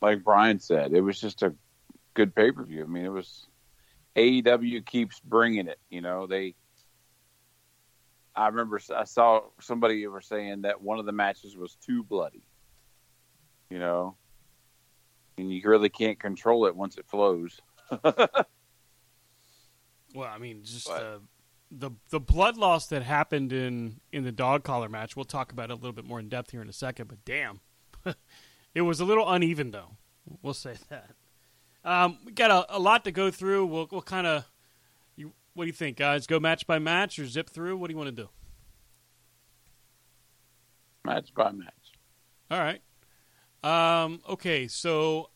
like 0.00 0.24
Brian 0.24 0.58
said, 0.58 0.92
it 0.92 1.00
was 1.00 1.20
just 1.20 1.42
a 1.42 1.54
good 2.14 2.34
pay 2.34 2.52
per 2.52 2.64
view. 2.64 2.82
I 2.82 2.86
mean, 2.86 3.04
it 3.04 3.12
was 3.12 3.46
AEW 4.16 4.84
keeps 4.84 5.20
bringing 5.20 5.68
it. 5.68 5.78
You 5.90 6.00
know, 6.00 6.26
they. 6.26 6.54
I 8.34 8.48
remember 8.48 8.80
I 8.94 9.04
saw 9.04 9.40
somebody 9.60 10.06
were 10.06 10.20
saying 10.20 10.62
that 10.62 10.82
one 10.82 10.98
of 10.98 11.06
the 11.06 11.12
matches 11.12 11.56
was 11.56 11.76
too 11.76 12.02
bloody. 12.02 12.42
You 13.70 13.78
know, 13.78 14.16
and 15.38 15.52
you 15.52 15.60
really 15.64 15.88
can't 15.88 16.18
control 16.18 16.66
it 16.66 16.76
once 16.76 16.98
it 16.98 17.06
flows. 17.08 17.60
well, 18.04 18.46
I 20.18 20.38
mean, 20.38 20.62
just 20.64 20.88
uh, 20.88 20.98
the 20.98 21.20
the 21.70 21.90
the 22.10 22.20
blood 22.20 22.56
loss 22.56 22.86
that 22.88 23.02
happened 23.02 23.52
in 23.52 24.00
in 24.12 24.24
the 24.24 24.32
dog 24.32 24.64
collar 24.64 24.88
match. 24.88 25.16
We'll 25.16 25.24
talk 25.24 25.52
about 25.52 25.70
it 25.70 25.74
a 25.74 25.76
little 25.76 25.92
bit 25.92 26.04
more 26.04 26.20
in 26.20 26.28
depth 26.28 26.50
here 26.50 26.62
in 26.62 26.68
a 26.68 26.72
second. 26.72 27.08
But 27.08 27.24
damn, 27.24 27.60
it 28.74 28.82
was 28.82 29.00
a 29.00 29.04
little 29.04 29.28
uneven, 29.28 29.70
though. 29.70 29.96
We'll 30.42 30.54
say 30.54 30.74
that. 30.88 31.10
Um, 31.84 32.18
we 32.24 32.32
got 32.32 32.50
a, 32.50 32.76
a, 32.76 32.80
lot 32.80 33.04
to 33.04 33.12
go 33.12 33.30
through. 33.30 33.66
We'll, 33.66 33.88
we'll 33.90 34.02
kind 34.02 34.26
of. 34.26 34.44
You, 35.14 35.32
what 35.54 35.64
do 35.64 35.66
you 35.68 35.72
think, 35.72 35.96
guys? 35.96 36.26
Go 36.26 36.40
match 36.40 36.66
by 36.66 36.78
match 36.78 37.18
or 37.18 37.26
zip 37.26 37.48
through? 37.48 37.76
What 37.76 37.88
do 37.88 37.92
you 37.92 37.98
want 37.98 38.14
to 38.14 38.22
do? 38.22 38.28
Match 41.04 41.32
by 41.34 41.52
match. 41.52 41.72
All 42.50 42.58
right. 42.58 42.82
Um, 43.62 44.20
okay, 44.28 44.66
so 44.68 45.30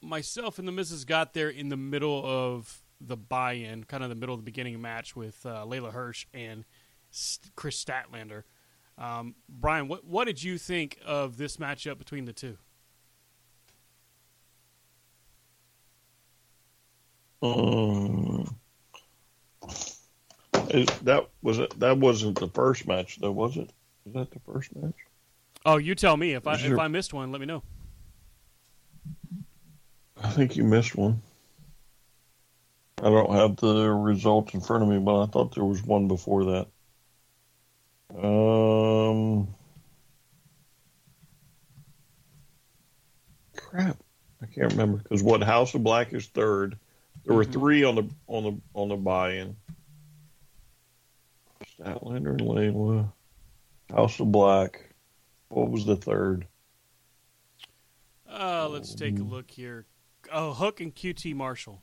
myself 0.00 0.58
and 0.58 0.66
the 0.66 0.72
missus 0.72 1.04
got 1.04 1.34
there 1.34 1.48
in 1.48 1.68
the 1.68 1.76
middle 1.76 2.22
of 2.24 2.82
the 3.00 3.16
buy-in, 3.16 3.84
kind 3.84 4.02
of 4.02 4.08
the 4.08 4.14
middle 4.14 4.34
of 4.34 4.40
the 4.40 4.44
beginning 4.44 4.80
match 4.80 5.14
with 5.14 5.44
uh, 5.46 5.64
Leyla 5.66 5.92
Hirsch 5.92 6.26
and 6.34 6.64
Kris 7.56 7.82
Statlander. 7.82 8.42
Um, 8.96 9.36
Brian, 9.48 9.86
what 9.88 10.04
what 10.04 10.24
did 10.24 10.42
you 10.42 10.58
think 10.58 10.98
of 11.06 11.36
this 11.36 11.56
matchup 11.58 11.98
between 11.98 12.24
the 12.24 12.32
two? 12.32 12.58
Um, 17.40 18.56
that 21.02 21.28
was 21.42 21.58
it. 21.58 21.78
That 21.78 21.98
wasn't 21.98 22.40
the 22.40 22.48
first 22.48 22.88
match, 22.88 23.18
though, 23.20 23.30
was 23.30 23.56
it? 23.56 23.70
Was 24.04 24.14
that 24.14 24.30
the 24.32 24.40
first 24.40 24.74
match? 24.74 24.94
Oh, 25.64 25.76
you 25.76 25.94
tell 25.94 26.16
me. 26.16 26.32
If 26.34 26.48
I 26.48 26.54
if 26.54 26.78
I 26.78 26.88
missed 26.88 27.14
one, 27.14 27.30
let 27.30 27.40
me 27.40 27.46
know. 27.46 27.62
I 30.20 30.30
think 30.30 30.56
you 30.56 30.64
missed 30.64 30.96
one. 30.96 31.22
I 33.00 33.10
don't 33.10 33.32
have 33.32 33.56
the 33.56 33.90
results 33.90 34.54
in 34.54 34.60
front 34.60 34.82
of 34.82 34.88
me, 34.88 34.98
but 34.98 35.22
I 35.22 35.26
thought 35.26 35.54
there 35.54 35.64
was 35.64 35.82
one 35.82 36.08
before 36.08 36.44
that. 36.44 36.66
Um, 38.16 39.54
crap, 43.56 43.98
I 44.42 44.46
can't 44.46 44.72
remember 44.72 44.98
because 44.98 45.22
what 45.22 45.42
House 45.42 45.74
of 45.74 45.84
Black 45.84 46.12
is 46.12 46.26
third. 46.26 46.76
There 47.24 47.36
were 47.36 47.44
mm-hmm. 47.44 47.52
three 47.52 47.84
on 47.84 47.94
the 47.94 48.08
on 48.26 48.42
the 48.44 48.60
on 48.74 48.88
the 48.88 48.96
buy-in. 48.96 49.56
Statlander 51.78 52.30
and 52.30 52.40
Leyla, 52.40 53.12
House 53.90 54.18
of 54.18 54.32
Black. 54.32 54.94
What 55.50 55.70
was 55.70 55.84
the 55.84 55.96
third? 55.96 56.46
Uh, 58.28 58.68
let's 58.68 58.94
take 58.94 59.18
a 59.18 59.22
look 59.22 59.50
here. 59.50 59.86
Oh, 60.32 60.52
Hook 60.52 60.80
and 60.80 60.94
QT 60.94 61.34
Marshall. 61.34 61.82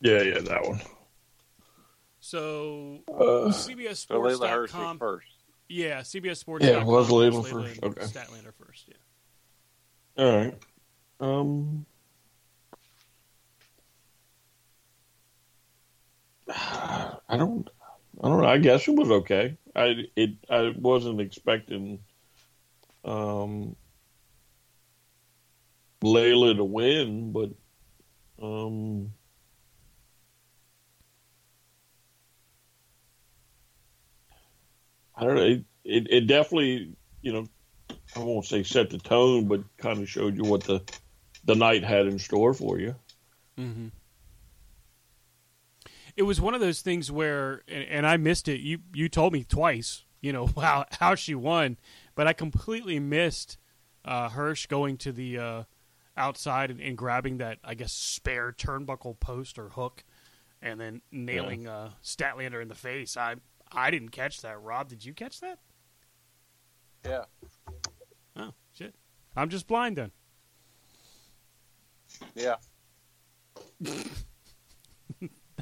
Yeah, 0.00 0.22
yeah, 0.22 0.38
that 0.40 0.66
one. 0.66 0.80
So 2.20 3.00
uh, 3.08 3.50
CBS 3.50 3.96
Sports. 3.96 4.38
So 4.38 4.94
first. 4.98 5.26
Yeah, 5.68 6.00
CBS 6.00 6.36
Sports. 6.38 6.64
Yeah, 6.64 6.84
was 6.84 7.08
Leyla 7.08 7.46
first. 7.46 7.82
Okay. 7.82 8.02
Statlander 8.02 8.52
first. 8.58 8.88
Yeah. 10.16 10.24
All 10.24 10.36
right. 10.36 10.54
Um. 11.20 11.86
I 16.48 17.36
don't. 17.36 17.68
I 18.22 18.28
don't 18.28 18.40
know. 18.40 18.48
I 18.48 18.58
guess 18.58 18.88
it 18.88 18.96
was 18.96 19.10
okay. 19.10 19.56
I 19.76 20.04
it. 20.16 20.30
I 20.48 20.72
wasn't 20.76 21.20
expecting. 21.20 22.00
Um. 23.04 23.76
Leyla 26.02 26.56
to 26.56 26.64
win, 26.64 27.32
but 27.32 27.50
um, 28.40 29.12
I 35.18 35.24
don't 35.24 35.34
know. 35.34 35.42
It, 35.42 35.64
it, 35.84 36.06
it, 36.10 36.26
definitely, 36.26 36.92
you 37.22 37.32
know, 37.32 37.46
I 38.14 38.20
won't 38.20 38.46
say 38.46 38.62
set 38.62 38.90
the 38.90 38.98
tone, 38.98 39.46
but 39.46 39.62
kind 39.76 39.98
of 39.98 40.08
showed 40.08 40.36
you 40.36 40.44
what 40.44 40.64
the 40.64 40.80
the 41.44 41.54
night 41.54 41.82
had 41.82 42.06
in 42.06 42.18
store 42.18 42.54
for 42.54 42.78
you. 42.78 42.94
Mm-hmm. 43.58 43.88
It 46.16 46.22
was 46.22 46.40
one 46.40 46.54
of 46.54 46.60
those 46.60 46.82
things 46.82 47.10
where, 47.10 47.62
and, 47.68 47.84
and 47.84 48.06
I 48.06 48.16
missed 48.16 48.48
it. 48.48 48.60
You 48.60 48.78
you 48.94 49.08
told 49.08 49.32
me 49.32 49.44
twice, 49.44 50.04
you 50.20 50.32
know, 50.32 50.46
how 50.56 50.84
how 50.92 51.14
she 51.14 51.34
won, 51.34 51.78
but 52.14 52.26
I 52.26 52.32
completely 52.32 53.00
missed 53.00 53.58
uh, 54.04 54.28
Hirsch 54.30 54.66
going 54.66 54.96
to 54.98 55.12
the. 55.12 55.38
Uh, 55.38 55.62
outside 56.18 56.70
and, 56.70 56.80
and, 56.80 56.98
grabbing 56.98 57.38
that, 57.38 57.58
I 57.62 57.74
guess, 57.74 57.92
spare 57.92 58.52
turnbuckle 58.52 59.20
post 59.20 59.58
or 59.58 59.68
hook, 59.70 60.04
and 60.60 60.80
then 60.80 61.00
nailing 61.12 61.62
yeah. 61.62 61.76
uh, 61.76 61.90
Statlander 62.02 62.60
in 62.60 62.68
the 62.68 62.74
face. 62.74 63.16
I 63.16 63.36
I 63.72 63.90
didn't 63.90 64.10
catch 64.10 64.42
that. 64.42 64.60
Rob, 64.62 64.88
did 64.88 65.04
you 65.04 65.12
catch 65.12 65.40
that? 65.40 65.58
Yeah. 67.06 67.24
Oh 68.36 68.52
shit! 68.72 68.94
I'm 69.36 69.48
just 69.48 69.66
blind 69.66 69.96
then. 69.96 70.10
Yeah. 72.34 72.56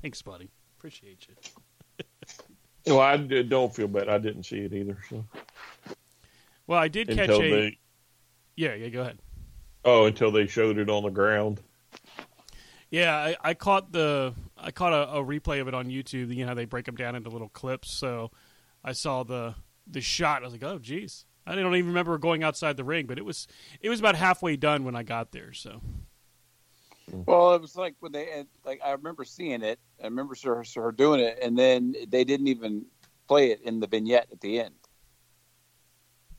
Thanks, 0.01 0.23
buddy. 0.23 0.51
Appreciate 0.79 1.27
you. 1.29 2.05
well, 2.95 3.01
I 3.01 3.17
don't 3.17 3.75
feel 3.75 3.89
bad. 3.89 4.09
I 4.09 4.19
didn't 4.19 4.45
see 4.45 4.59
it 4.59 4.73
either. 4.73 4.97
So. 5.11 5.25
Well, 6.67 6.79
I 6.79 6.89
did 6.89 7.11
Until 7.11 7.27
catch 7.27 7.45
a. 7.45 7.51
They... 7.51 7.79
Yeah, 8.57 8.75
yeah. 8.75 8.89
Go 8.89 9.03
ahead. 9.03 9.19
Oh, 9.85 10.07
until 10.07 10.33
they 10.33 10.47
showed 10.47 10.79
it 10.79 10.91
on 10.91 11.05
the 11.05 11.11
ground. 11.11 11.61
Yeah, 12.91 13.17
I, 13.17 13.37
I 13.43 13.55
caught 13.55 13.93
the 13.93 14.35
I 14.57 14.71
caught 14.71 14.93
a, 14.93 15.11
a, 15.15 15.25
replay 15.25 15.61
of 15.61 15.69
it 15.69 15.75
on 15.75 15.87
YouTube. 15.87 16.35
You 16.35 16.45
know 16.45 16.49
how 16.49 16.55
they 16.55 16.65
break 16.65 16.87
them 16.87 16.95
down 16.95 17.17
into 17.17 17.31
little 17.31 17.49
clips. 17.49 17.91
So 17.91 18.31
I 18.85 18.93
saw 18.93 19.23
the 19.25 19.55
the 19.87 20.01
shot. 20.01 20.43
I 20.43 20.45
was 20.45 20.53
like, 20.53 20.65
oh, 20.65 20.79
geez. 20.79 21.25
I 21.49 21.55
don't 21.55 21.77
even 21.77 21.89
remember 21.89 22.19
going 22.19 22.43
outside 22.43 22.77
the 22.77 22.85
ring, 22.85 23.07
but 23.07 23.19
it 23.19 23.25
was 23.25 23.47
it 23.81 23.89
was 23.89 24.01
about 24.01 24.17
halfway 24.17 24.57
done 24.57 24.85
when 24.85 24.97
I 24.97 25.03
got 25.03 25.33
there. 25.33 25.53
So. 25.53 25.81
Well, 27.13 27.55
it 27.55 27.61
was 27.61 27.77
like 27.77 27.95
when 28.01 28.13
they 28.13 28.45
like 28.65 28.81
I 28.85 28.93
remember 28.93 29.25
seeing 29.25 29.63
it. 29.63 29.79
I 30.01 30.05
remember 30.05 30.35
her, 30.45 30.65
her 30.75 30.93
doing 30.93 31.21
it, 31.21 31.39
and 31.41 31.57
then 31.57 31.95
they 32.09 32.25
didn't 32.25 32.49
even 32.49 32.87
play 33.29 33.51
it 33.51 33.61
in 33.63 33.81
the 33.81 33.87
vignette 33.87 34.29
at 34.33 34.41
the 34.41 34.61
end 34.61 34.75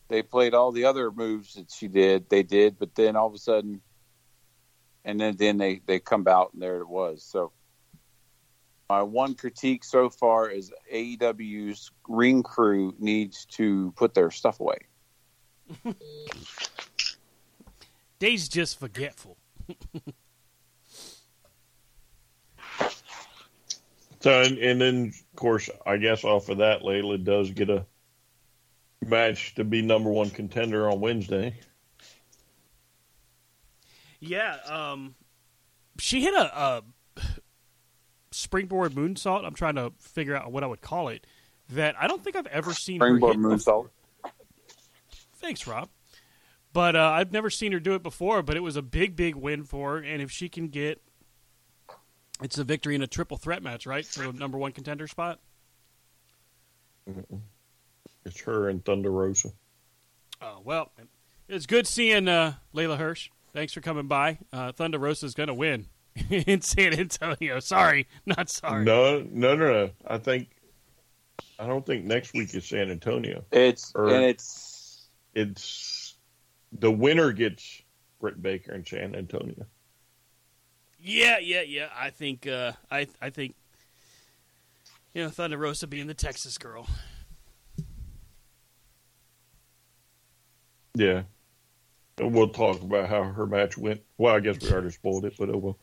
they 0.08 0.22
played 0.22 0.54
all 0.54 0.72
the 0.72 0.86
other 0.86 1.12
moves 1.12 1.56
that 1.56 1.72
she 1.72 1.88
did. 1.88 2.30
They 2.30 2.44
did, 2.44 2.80
but 2.80 2.96
then 2.96 3.16
all 3.16 3.28
of 3.28 3.34
a 3.34 3.40
sudden, 3.40 3.82
and 5.08 5.20
then 5.20 5.36
then 5.38 5.58
they 5.58 5.82
they 5.88 6.00
come 6.00 6.28
out 6.28 6.52
and 6.54 6.62
there 6.62 6.82
it 6.82 6.88
was. 6.88 7.24
So 7.24 7.52
My 8.90 9.02
one 9.02 9.34
critique 9.36 9.84
so 9.84 10.10
far 10.10 10.50
is 10.50 10.72
AEW's 10.94 11.92
ring 12.08 12.44
crew 12.44 12.94
needs 13.00 13.46
to 13.54 13.92
put 13.96 14.14
their 14.14 14.30
stuff 14.30 14.60
away. 14.60 14.78
Dave's 18.20 18.48
just 18.48 18.80
forgetful. 18.80 19.38
So 24.20 24.42
and, 24.42 24.58
and 24.58 24.82
then 24.82 25.14
of 25.34 25.36
course 25.36 25.70
I 25.86 25.98
guess 25.98 26.24
off 26.24 26.50
of 26.50 26.58
that 26.58 26.82
Leyla 26.82 27.24
does 27.24 27.52
get 27.52 27.70
a 27.70 27.86
match 29.06 29.54
to 29.56 29.64
be 29.64 29.84
number 29.84 30.10
one 30.10 30.32
contender 30.32 30.90
on 30.90 31.00
Wednesday. 31.00 31.56
Yeah, 34.20 34.58
um, 34.68 35.16
she 36.00 36.22
hit 36.22 36.34
a, 36.34 36.60
a 36.60 36.84
springboard 38.32 38.94
moonsault. 38.94 39.46
I'm 39.46 39.54
trying 39.54 39.76
to 39.76 39.94
figure 40.00 40.36
out 40.36 40.52
what 40.52 40.64
I 40.64 40.68
would 40.68 40.82
call 40.82 41.10
it. 41.10 41.26
That 41.70 41.96
I 42.00 42.08
don't 42.08 42.24
think 42.24 42.36
I've 42.36 42.48
ever 42.48 42.74
seen 42.74 43.00
Springboard 43.00 43.38
moonsault. 43.38 43.90
Thanks, 45.36 45.68
Rob. 45.68 45.90
But 46.74 46.96
uh, 46.96 47.10
I've 47.10 47.32
never 47.32 47.50
seen 47.50 47.72
her 47.74 47.80
do 47.80 47.94
it 47.94 48.04
before. 48.04 48.42
But 48.42 48.56
it 48.56 48.62
was 48.62 48.76
a 48.76 48.82
big, 48.82 49.16
big 49.16 49.36
win 49.36 49.64
for 49.64 49.98
her. 49.98 50.04
And 50.04 50.22
if 50.22 50.32
she 50.32 50.48
can 50.48 50.70
get, 50.70 51.02
it's 52.42 52.58
a 52.58 52.64
victory 52.64 52.96
in 52.96 53.02
a 53.02 53.08
triple 53.08 53.38
threat 53.38 53.62
match, 53.62 53.86
right, 53.86 54.06
for 54.06 54.32
the 54.32 54.34
number 54.34 54.58
one 54.58 54.72
contender 54.72 55.08
spot. 55.08 55.40
It's 58.26 58.42
her 58.42 58.70
and 58.70 58.84
Thunder 58.84 59.12
Rosa. 59.12 59.50
Oh 60.42 60.60
well, 60.64 60.92
it's 61.48 61.66
good 61.66 61.88
seeing 61.88 62.28
uh, 62.28 62.54
Leyla 62.74 62.98
Hirsch. 62.98 63.30
Thanks 63.58 63.74
for 63.74 63.82
coming 63.82 64.06
by. 64.08 64.38
Uh, 64.54 64.72
Thunder 64.72 65.00
Rosa's 65.00 65.34
going 65.34 65.48
to 65.48 65.54
win 65.56 65.88
in 66.30 66.62
San 66.62 66.94
Antonio. 66.94 67.60
Sorry, 67.60 68.06
not 68.28 68.52
sorry. 68.52 68.86
No, 68.86 69.22
no, 69.32 69.56
no, 69.56 69.72
no. 69.72 69.90
I 70.06 70.20
think 70.20 70.50
I 71.58 71.66
don't 71.66 71.84
think 71.84 72.06
next 72.06 72.36
week 72.36 72.54
is 72.54 72.66
San 72.66 72.92
Antonio. 72.92 73.44
It's 73.52 73.92
Or- 73.96 74.10
and 74.10 74.26
it's 74.26 75.08
It's 75.34 76.18
the 76.72 76.92
winner 76.92 77.32
gets 77.32 77.82
Britt 78.22 78.40
Baker 78.44 78.76
in 78.76 78.86
San 78.86 79.16
Antonio. 79.16 79.66
Yeah, 81.00 81.40
yeah, 81.40 81.62
yeah. 81.62 81.88
I 81.98 82.12
think 82.12 82.46
uh, 82.46 82.74
I 82.92 83.08
I 83.20 83.32
think 83.32 83.56
you 85.16 85.24
know 85.24 85.30
Thunder 85.32 85.58
Rosa 85.58 85.88
being 85.88 86.06
the 86.06 86.14
Texas 86.14 86.60
girl. 86.60 86.86
Yeah. 90.94 91.24
And 92.20 92.34
we'll 92.34 92.50
talk 92.50 92.82
about 92.82 93.10
how 93.10 93.24
her 93.24 93.46
match 93.46 93.78
went. 93.78 94.02
Well, 94.18 94.36
I 94.36 94.40
guess 94.40 94.62
we 94.62 94.72
already 94.72 94.90
spoiled 94.92 95.26
it, 95.26 95.36
but 95.38 95.50
oh 95.50 95.58
well. 95.58 95.78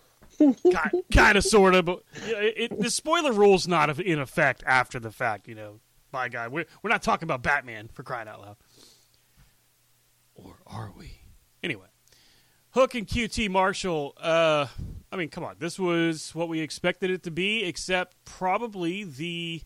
kind, 0.73 1.03
kind 1.13 1.39
of, 1.39 1.45
sort 1.45 1.75
of, 1.75 1.85
but 1.85 2.03
it, 2.27 2.73
it, 2.73 2.81
the 2.81 2.91
spoiler 2.91 3.33
rule's 3.33 3.69
not 3.69 4.01
in 4.01 4.19
effect 4.19 4.65
after 4.67 4.99
the 4.99 5.13
fact. 5.13 5.47
You 5.47 5.55
know, 5.55 5.81
by 6.11 6.29
God, 6.29 6.51
we're 6.51 6.67
we're 6.83 6.91
not 6.91 7.03
talking 7.03 7.25
about 7.27 7.43
Batman 7.43 7.89
for 7.93 8.03
crying 8.03 8.27
out 8.27 8.41
loud, 8.41 8.57
or 10.35 10.57
are 10.67 10.93
we? 10.97 11.21
Anyway, 11.63 11.87
Hook 12.71 12.97
and 12.97 13.07
QT 13.07 13.49
Marshall. 13.49 14.15
Uh, 14.21 14.67
I 15.13 15.17
mean, 15.17 15.29
come 15.29 15.45
on, 15.45 15.55
this 15.61 15.79
was 15.79 16.35
what 16.35 16.49
we 16.49 16.61
expected 16.61 17.11
it 17.11 17.23
to 17.23 17.31
be, 17.31 17.63
except 17.63 18.17
probably 18.25 19.05
the 19.05 19.63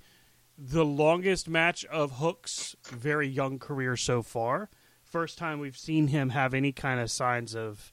the 0.59 0.85
longest 0.85 1.48
match 1.48 1.85
of 1.87 2.12
Hook's 2.18 2.76
very 2.85 3.28
young 3.28 3.59
career 3.59 3.96
so 3.96 4.22
far. 4.22 4.68
First 5.11 5.38
time 5.38 5.59
we've 5.59 5.77
seen 5.77 6.09
him 6.09 6.31
have 6.31 6.53
any 6.53 6.71
kind 6.73 7.01
of 7.01 7.11
signs 7.11 7.55
of 7.57 7.92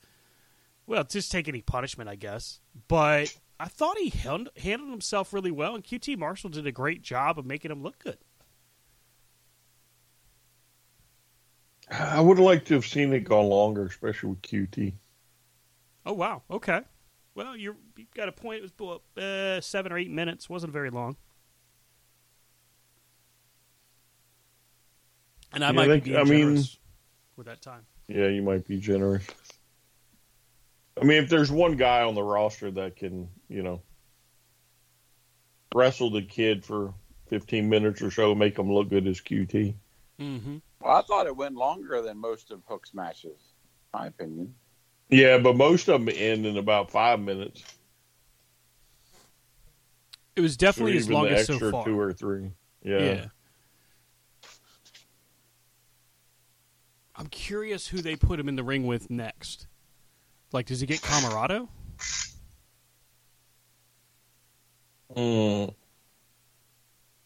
well, 0.85 1.03
just 1.03 1.31
take 1.31 1.47
any 1.47 1.61
punishment, 1.61 2.09
I 2.09 2.15
guess. 2.15 2.59
But 2.87 3.35
I 3.59 3.65
thought 3.67 3.97
he 3.97 4.09
held, 4.09 4.49
handled 4.57 4.91
himself 4.91 5.33
really 5.33 5.49
well, 5.51 5.73
and 5.75 5.83
QT 5.83 6.17
Marshall 6.17 6.49
did 6.51 6.67
a 6.67 6.71
great 6.71 7.01
job 7.01 7.39
of 7.39 7.45
making 7.45 7.71
him 7.71 7.81
look 7.81 7.97
good. 7.99 8.17
I 11.89 12.19
would 12.19 12.37
have 12.37 12.45
liked 12.45 12.67
to 12.67 12.73
have 12.75 12.85
seen 12.85 13.13
it 13.13 13.21
go 13.21 13.41
longer, 13.47 13.85
especially 13.85 14.29
with 14.31 14.41
QT. 14.41 14.93
Oh 16.05 16.13
wow, 16.13 16.43
okay. 16.51 16.81
Well, 17.33 17.55
you're, 17.55 17.75
you 17.97 18.05
got 18.15 18.27
a 18.29 18.31
point. 18.31 18.63
It 18.63 18.71
was 18.79 18.99
uh, 19.23 19.61
seven 19.61 19.91
or 19.91 19.97
eight 19.97 20.09
minutes. 20.11 20.49
wasn't 20.49 20.71
very 20.73 20.89
long. 20.89 21.17
And 25.53 25.63
I 25.63 25.67
Yeah, 25.67 25.71
might 25.73 26.03
be 26.03 26.15
I 26.17 26.23
mean- 26.23 26.39
generous 26.39 26.77
with 27.37 27.47
that 27.47 27.61
time. 27.61 27.85
Yeah, 28.07 28.27
you 28.27 28.41
might 28.41 28.67
be 28.67 28.79
generous. 28.79 29.25
I 30.99 31.03
mean, 31.03 31.23
if 31.23 31.29
there's 31.29 31.51
one 31.51 31.75
guy 31.75 32.03
on 32.03 32.15
the 32.15 32.23
roster 32.23 32.71
that 32.71 32.95
can, 32.95 33.27
you 33.49 33.63
know, 33.63 33.81
wrestle 35.73 36.09
the 36.09 36.21
kid 36.21 36.63
for 36.63 36.93
15 37.27 37.67
minutes 37.67 38.01
or 38.01 38.11
so, 38.11 38.33
make 38.33 38.57
him 38.57 38.71
look 38.71 38.89
good 38.89 39.07
as 39.07 39.19
QT. 39.19 39.73
Mm-hmm. 40.19 40.57
well, 40.79 40.95
I 40.95 41.01
thought 41.01 41.27
it 41.27 41.35
went 41.35 41.55
longer 41.55 42.01
than 42.01 42.17
most 42.17 42.51
of 42.51 42.61
Hook's 42.65 42.93
matches. 42.93 43.37
My 43.93 44.07
opinion. 44.07 44.55
Yeah, 45.09 45.37
but 45.37 45.57
most 45.57 45.89
of 45.89 46.05
them 46.05 46.13
end 46.15 46.45
in 46.45 46.57
about 46.57 46.89
five 46.89 47.19
minutes. 47.19 47.63
It 50.35 50.41
was 50.41 50.57
definitely 50.57 50.93
or 50.93 50.95
his 50.95 51.05
even 51.05 51.13
the 51.13 51.21
longest 51.21 51.49
extra 51.49 51.67
so 51.67 51.71
far. 51.71 51.85
two 51.85 51.99
or 51.99 52.13
three. 52.13 52.51
Yeah. 52.83 52.99
Yeah. 52.99 53.25
I'm 57.17 57.27
curious 57.27 57.87
who 57.87 58.01
they 58.01 58.15
put 58.15 58.39
him 58.39 58.49
in 58.49 58.55
the 58.55 58.63
ring 58.63 58.85
with 58.85 59.09
next. 59.09 59.67
Like, 60.51 60.65
does 60.65 60.81
he 60.81 60.87
get 60.87 61.01
Camarado? 61.01 61.69
Mm. 65.15 65.73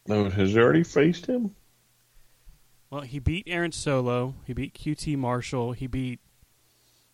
No, 0.07 0.29
has 0.29 0.51
he 0.51 0.59
already 0.59 0.83
faced 0.83 1.25
him? 1.25 1.55
Well, 2.89 3.01
he 3.01 3.19
beat 3.19 3.45
Aaron 3.47 3.71
Solo. 3.71 4.35
He 4.45 4.53
beat 4.53 4.73
QT 4.73 5.17
Marshall. 5.17 5.73
He 5.73 5.87
beat 5.87 6.19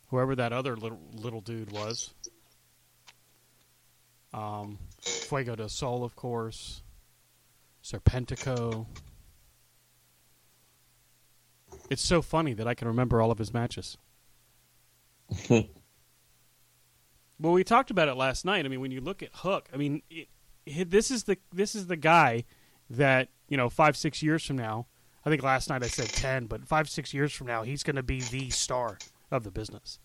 whoever 0.08 0.36
that 0.36 0.54
other 0.54 0.76
little 0.76 1.00
little 1.14 1.42
dude 1.42 1.72
was. 1.72 2.14
Um, 4.34 4.80
Fuego 5.02 5.56
de 5.56 5.70
Sol, 5.70 6.04
of 6.04 6.16
course. 6.16 6.82
Serpentico. 7.84 8.86
It's 11.90 12.02
so 12.02 12.22
funny 12.22 12.54
that 12.54 12.68
I 12.68 12.74
can 12.74 12.88
remember 12.88 13.22
all 13.22 13.32
of 13.32 13.38
his 13.38 13.54
matches. 13.54 13.98
well, 15.50 15.68
we 17.40 17.64
talked 17.64 17.92
about 17.92 18.08
it 18.08 18.16
last 18.16 18.46
night. 18.46 18.66
I 18.66 18.70
mean, 18.70 18.82
when 18.82 18.92
you 18.92 19.02
look 19.02 19.22
at 19.22 19.30
Hook, 19.34 19.70
I 19.74 19.78
mean, 19.78 20.02
it, 20.10 20.28
it, 20.66 20.90
this 20.90 21.12
is 21.12 21.24
the 21.24 21.38
this 21.54 21.76
is 21.76 21.88
the 21.88 21.96
guy 21.96 22.44
that 22.90 23.30
you 23.48 23.58
know 23.58 23.70
five 23.70 23.96
six 23.98 24.22
years 24.24 24.46
from 24.46 24.58
now. 24.58 24.88
I 25.26 25.30
think 25.30 25.42
last 25.44 25.70
night 25.70 25.84
I 25.84 25.88
said 25.88 26.10
ten, 26.10 26.46
but 26.46 26.68
five 26.68 26.90
six 26.90 27.14
years 27.14 27.34
from 27.34 27.48
now, 27.48 27.64
he's 27.64 27.84
going 27.84 27.96
to 27.96 28.04
be 28.04 28.22
the 28.22 28.50
star 28.50 28.98
of 29.32 29.44
the 29.44 29.52
business. 29.52 30.00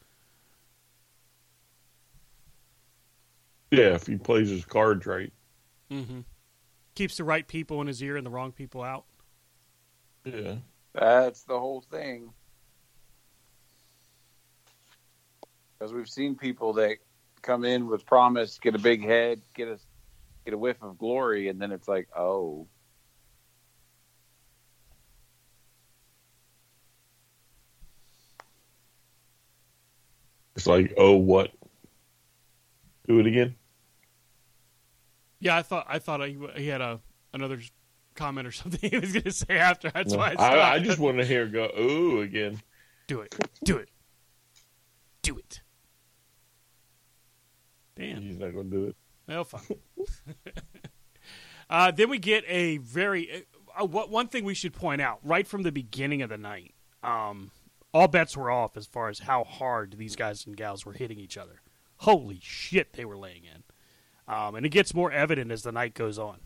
Yeah, 3.70 3.94
if 3.94 4.06
he 4.06 4.16
plays 4.16 4.48
his 4.48 4.64
cards 4.64 5.06
right. 5.06 5.32
Mm-hmm. 5.90 6.20
Keeps 6.94 7.16
the 7.16 7.24
right 7.24 7.46
people 7.46 7.80
in 7.80 7.86
his 7.86 8.02
ear 8.02 8.16
and 8.16 8.26
the 8.26 8.30
wrong 8.30 8.52
people 8.52 8.82
out. 8.82 9.04
Yeah. 10.24 10.56
That's 10.94 11.42
the 11.42 11.58
whole 11.58 11.80
thing. 11.80 12.32
Because 15.78 15.92
we've 15.92 16.08
seen 16.08 16.34
people 16.34 16.74
that 16.74 16.96
come 17.42 17.64
in 17.64 17.86
with 17.86 18.04
promise, 18.04 18.58
get 18.58 18.74
a 18.74 18.78
big 18.78 19.02
head, 19.02 19.40
get 19.54 19.68
a 19.68 19.78
get 20.44 20.54
a 20.54 20.58
whiff 20.58 20.82
of 20.82 20.98
glory, 20.98 21.48
and 21.48 21.60
then 21.60 21.72
it's 21.72 21.88
like, 21.88 22.08
oh, 22.16 22.66
It's 30.60 30.66
like, 30.66 30.92
oh, 30.98 31.14
what? 31.14 31.52
Do 33.08 33.18
it 33.18 33.26
again? 33.26 33.54
Yeah, 35.38 35.56
I 35.56 35.62
thought 35.62 35.86
I 35.88 35.98
thought 35.98 36.20
he, 36.20 36.36
he 36.54 36.66
had 36.66 36.82
a 36.82 37.00
another 37.32 37.60
comment 38.20 38.46
or 38.46 38.52
something 38.52 38.78
he 38.90 38.98
was 38.98 39.12
going 39.12 39.24
to 39.24 39.32
say 39.32 39.56
after. 39.58 39.90
That's 39.90 40.12
No. 40.12 40.18
why 40.18 40.34
I. 40.38 40.54
I, 40.56 40.72
I 40.74 40.78
just 40.78 40.98
want 40.98 41.16
to 41.18 41.24
hear 41.24 41.46
go, 41.46 41.70
ooh, 41.78 42.20
again. 42.20 42.60
do 43.06 43.20
it, 43.20 43.34
do 43.64 43.76
it, 43.78 43.88
do 45.22 45.38
it. 45.38 45.60
Damn. 47.96 48.22
He's 48.22 48.38
not 48.38 48.52
going 48.52 48.70
to 48.70 48.76
do 48.76 48.84
it. 48.86 48.96
Well, 49.26 49.44
fine. 49.44 49.62
uh, 51.70 51.90
then 51.92 52.08
we 52.10 52.18
get 52.18 52.44
a 52.48 52.78
very 52.78 53.44
uh, 53.78 53.86
what 53.86 54.10
one 54.10 54.28
thing 54.28 54.44
we 54.44 54.54
should 54.54 54.72
point 54.72 55.00
out 55.00 55.18
right 55.22 55.46
from 55.46 55.62
the 55.62 55.72
beginning 55.72 56.22
of 56.22 56.28
the 56.30 56.38
night. 56.38 56.74
Um, 57.02 57.50
all 57.92 58.08
bets 58.08 58.36
were 58.36 58.50
off 58.50 58.76
as 58.76 58.86
far 58.86 59.08
as 59.08 59.20
how 59.20 59.44
hard 59.44 59.96
these 59.98 60.16
guys 60.16 60.46
and 60.46 60.56
gals 60.56 60.84
were 60.86 60.92
hitting 60.92 61.18
each 61.18 61.36
other. 61.36 61.60
Holy 61.96 62.38
shit, 62.42 62.92
they 62.94 63.04
were 63.04 63.16
laying 63.16 63.42
in. 63.44 63.62
Um, 64.32 64.54
and 64.54 64.64
it 64.64 64.70
gets 64.70 64.94
more 64.94 65.10
evident 65.10 65.50
as 65.50 65.62
the 65.62 65.72
night 65.72 65.94
goes 65.94 66.18
on. 66.18 66.38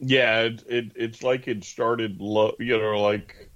Yeah, 0.00 0.42
it, 0.42 0.62
it 0.68 0.92
it's 0.94 1.22
like 1.22 1.48
it 1.48 1.64
started 1.64 2.20
low, 2.20 2.54
you 2.58 2.78
know, 2.78 3.02
like 3.02 3.50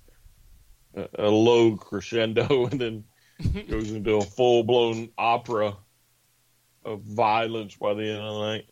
a, 0.94 1.08
a 1.18 1.30
low 1.30 1.76
crescendo, 1.76 2.66
and 2.70 2.80
then 2.80 3.04
mm-hmm. 3.40 3.70
goes 3.70 3.90
into 3.90 4.16
a 4.16 4.22
full 4.22 4.64
blown 4.64 5.10
opera 5.16 5.76
of 6.84 7.02
violence 7.02 7.76
by 7.76 7.94
the 7.94 8.02
end 8.02 8.18
of 8.18 8.34
the 8.34 8.40
night. 8.40 8.66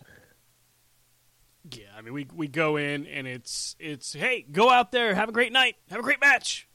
Yeah, 1.72 1.87
I 1.96 2.02
mean 2.02 2.14
we 2.14 2.26
we 2.35 2.48
go 2.48 2.76
in 2.76 3.06
and 3.06 3.26
it's 3.26 3.76
it's 3.78 4.14
hey 4.14 4.46
go 4.50 4.70
out 4.70 4.92
there 4.92 5.14
have 5.14 5.28
a 5.28 5.33
great 5.33 5.52
night 5.52 5.76
have 5.90 6.00
a 6.00 6.02
great 6.02 6.20
match, 6.20 6.68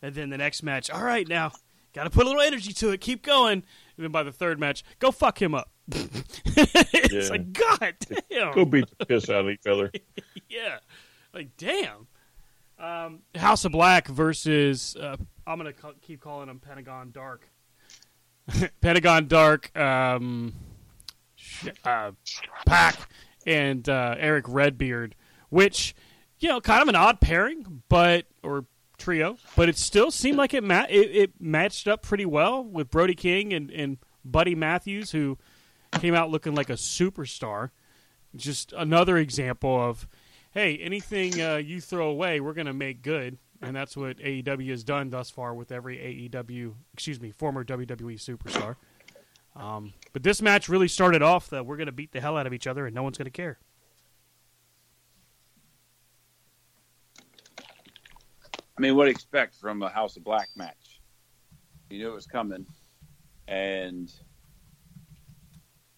and 0.00 0.14
then 0.14 0.30
the 0.30 0.38
next 0.38 0.62
match 0.62 0.90
all 0.90 1.04
right 1.04 1.28
now 1.28 1.52
got 1.92 2.04
to 2.04 2.10
put 2.10 2.24
a 2.24 2.28
little 2.28 2.42
energy 2.42 2.72
to 2.72 2.90
it 2.90 3.00
keep 3.00 3.22
going 3.22 3.62
and 3.96 4.04
then 4.04 4.10
by 4.10 4.22
the 4.22 4.32
third 4.32 4.58
match 4.58 4.82
go 4.98 5.10
fuck 5.10 5.40
him 5.40 5.54
up. 5.54 5.70
it's 5.92 7.12
Yeah. 7.12 7.28
like 7.30 7.52
God 7.52 7.94
damn. 8.30 8.52
Go 8.54 8.64
beat 8.64 8.86
the 8.98 9.06
piss 9.06 9.28
out 9.28 9.44
of 9.46 9.50
each 9.50 9.66
other. 9.66 9.90
yeah, 10.48 10.78
like 11.34 11.56
damn. 11.56 12.06
Um, 12.78 13.20
House 13.34 13.64
of 13.64 13.72
Black 13.72 14.08
versus 14.08 14.96
uh, 14.96 15.16
I'm 15.46 15.58
gonna 15.58 15.72
ca- 15.72 15.92
keep 16.02 16.20
calling 16.20 16.48
them 16.48 16.58
Pentagon 16.60 17.10
Dark. 17.12 17.48
Pentagon 18.80 19.28
Dark, 19.28 19.76
um, 19.78 20.52
uh, 21.84 22.10
PAC, 22.66 23.08
and 23.46 23.88
uh, 23.88 24.16
Eric 24.18 24.46
Redbeard, 24.48 25.14
which 25.50 25.94
you 26.40 26.48
know, 26.48 26.60
kind 26.60 26.82
of 26.82 26.88
an 26.88 26.96
odd 26.96 27.20
pairing, 27.20 27.82
but 27.88 28.26
or 28.42 28.64
trio, 28.98 29.36
but 29.56 29.68
it 29.68 29.76
still 29.76 30.10
seemed 30.10 30.38
like 30.38 30.54
it 30.54 30.64
ma- 30.64 30.86
it, 30.88 31.10
it 31.14 31.40
matched 31.40 31.86
up 31.86 32.02
pretty 32.02 32.26
well 32.26 32.64
with 32.64 32.90
Brody 32.90 33.14
King 33.14 33.52
and, 33.52 33.70
and 33.70 33.98
Buddy 34.24 34.54
Matthews, 34.56 35.12
who 35.12 35.38
came 36.00 36.14
out 36.14 36.30
looking 36.30 36.54
like 36.54 36.70
a 36.70 36.74
superstar. 36.74 37.70
Just 38.34 38.72
another 38.72 39.18
example 39.18 39.80
of, 39.80 40.08
hey, 40.52 40.78
anything 40.78 41.40
uh, 41.40 41.56
you 41.56 41.80
throw 41.80 42.08
away, 42.08 42.40
we're 42.40 42.54
going 42.54 42.66
to 42.66 42.72
make 42.72 43.02
good, 43.02 43.38
and 43.60 43.76
that's 43.76 43.96
what 43.96 44.18
AEW 44.18 44.70
has 44.70 44.84
done 44.84 45.10
thus 45.10 45.30
far 45.30 45.54
with 45.54 45.70
every 45.70 45.96
AEW, 45.98 46.74
excuse 46.94 47.20
me, 47.20 47.30
former 47.30 47.64
WWE 47.64 48.14
superstar. 48.14 48.76
Um, 49.54 49.92
but 50.12 50.22
this 50.22 50.40
match 50.40 50.68
really 50.68 50.88
started 50.88 51.22
off 51.22 51.50
that 51.50 51.66
we're 51.66 51.76
going 51.76 51.86
to 51.86 51.92
beat 51.92 52.12
the 52.12 52.20
hell 52.20 52.38
out 52.38 52.46
of 52.46 52.54
each 52.54 52.66
other, 52.66 52.86
and 52.86 52.94
no 52.94 53.02
one's 53.02 53.18
going 53.18 53.26
to 53.26 53.30
care. 53.30 53.58
I 58.78 58.80
mean, 58.80 58.96
what 58.96 59.04
do 59.04 59.08
you 59.08 59.12
expect 59.12 59.54
from 59.56 59.82
a 59.82 59.90
House 59.90 60.16
of 60.16 60.24
Black 60.24 60.48
match? 60.56 61.00
You 61.90 61.98
knew 61.98 62.08
it 62.08 62.14
was 62.14 62.26
coming, 62.26 62.64
and 63.46 64.10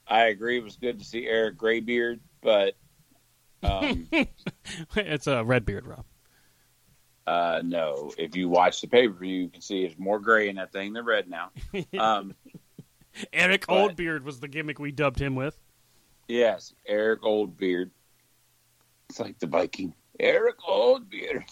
I 0.06 0.26
agree. 0.26 0.58
It 0.58 0.64
was 0.64 0.76
good 0.76 0.98
to 0.98 1.04
see 1.04 1.26
Eric 1.26 1.56
Graybeard, 1.56 2.20
but 2.42 2.74
um, 3.62 4.06
it's 4.96 5.26
a 5.26 5.42
red 5.44 5.64
beard, 5.64 5.86
Rob. 5.86 6.04
uh, 7.26 7.62
no. 7.64 8.12
If 8.18 8.36
you 8.36 8.48
watch 8.50 8.80
the 8.82 8.86
pay 8.88 9.08
per 9.08 9.14
view, 9.14 9.42
you 9.44 9.48
can 9.48 9.62
see 9.62 9.84
it's 9.84 9.98
more 9.98 10.18
gray 10.20 10.48
in 10.50 10.56
that 10.56 10.72
thing 10.72 10.92
than 10.92 11.04
red 11.04 11.28
now. 11.28 11.50
Um, 11.98 12.34
Eric 13.32 13.66
But- 13.68 13.96
Oldbeard 13.96 14.24
was 14.24 14.40
the 14.40 14.48
gimmick 14.48 14.78
we 14.78 14.90
dubbed 14.92 15.20
him 15.20 15.34
with. 15.36 15.56
yes, 16.28 16.74
Eric 16.86 17.22
Oldbeard. 17.22 17.90
It's 19.08 19.20
like 19.20 19.38
the 19.38 19.46
Viking. 19.46 19.94
Eric 20.18 20.56
Oldbeard. 20.68 21.44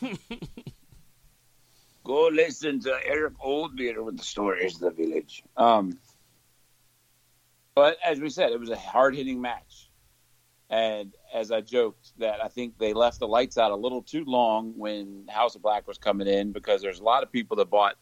Go 2.04 2.28
listen 2.28 2.80
to 2.80 2.96
Eric 3.04 3.34
Oldbeard 3.44 4.02
with 4.04 4.16
the 4.16 4.24
stories 4.24 4.76
of 4.76 4.80
the 4.80 4.90
village. 4.90 5.42
Um, 5.56 5.98
but 7.74 7.96
as 8.04 8.20
we 8.20 8.30
said, 8.30 8.52
it 8.52 8.60
was 8.60 8.70
a 8.70 8.76
hard 8.76 9.14
hitting 9.16 9.40
match. 9.40 9.90
And 10.68 11.12
as 11.34 11.50
I 11.50 11.62
joked, 11.62 12.12
that 12.18 12.42
I 12.42 12.48
think 12.48 12.78
they 12.78 12.92
left 12.92 13.18
the 13.18 13.26
lights 13.26 13.58
out 13.58 13.72
a 13.72 13.76
little 13.76 14.02
too 14.02 14.24
long 14.24 14.74
when 14.76 15.26
House 15.28 15.56
of 15.56 15.62
Black 15.62 15.88
was 15.88 15.98
coming 15.98 16.28
in 16.28 16.52
because 16.52 16.80
there's 16.80 17.00
a 17.00 17.04
lot 17.04 17.22
of 17.24 17.32
people 17.32 17.56
that 17.56 17.68
bought 17.70 17.96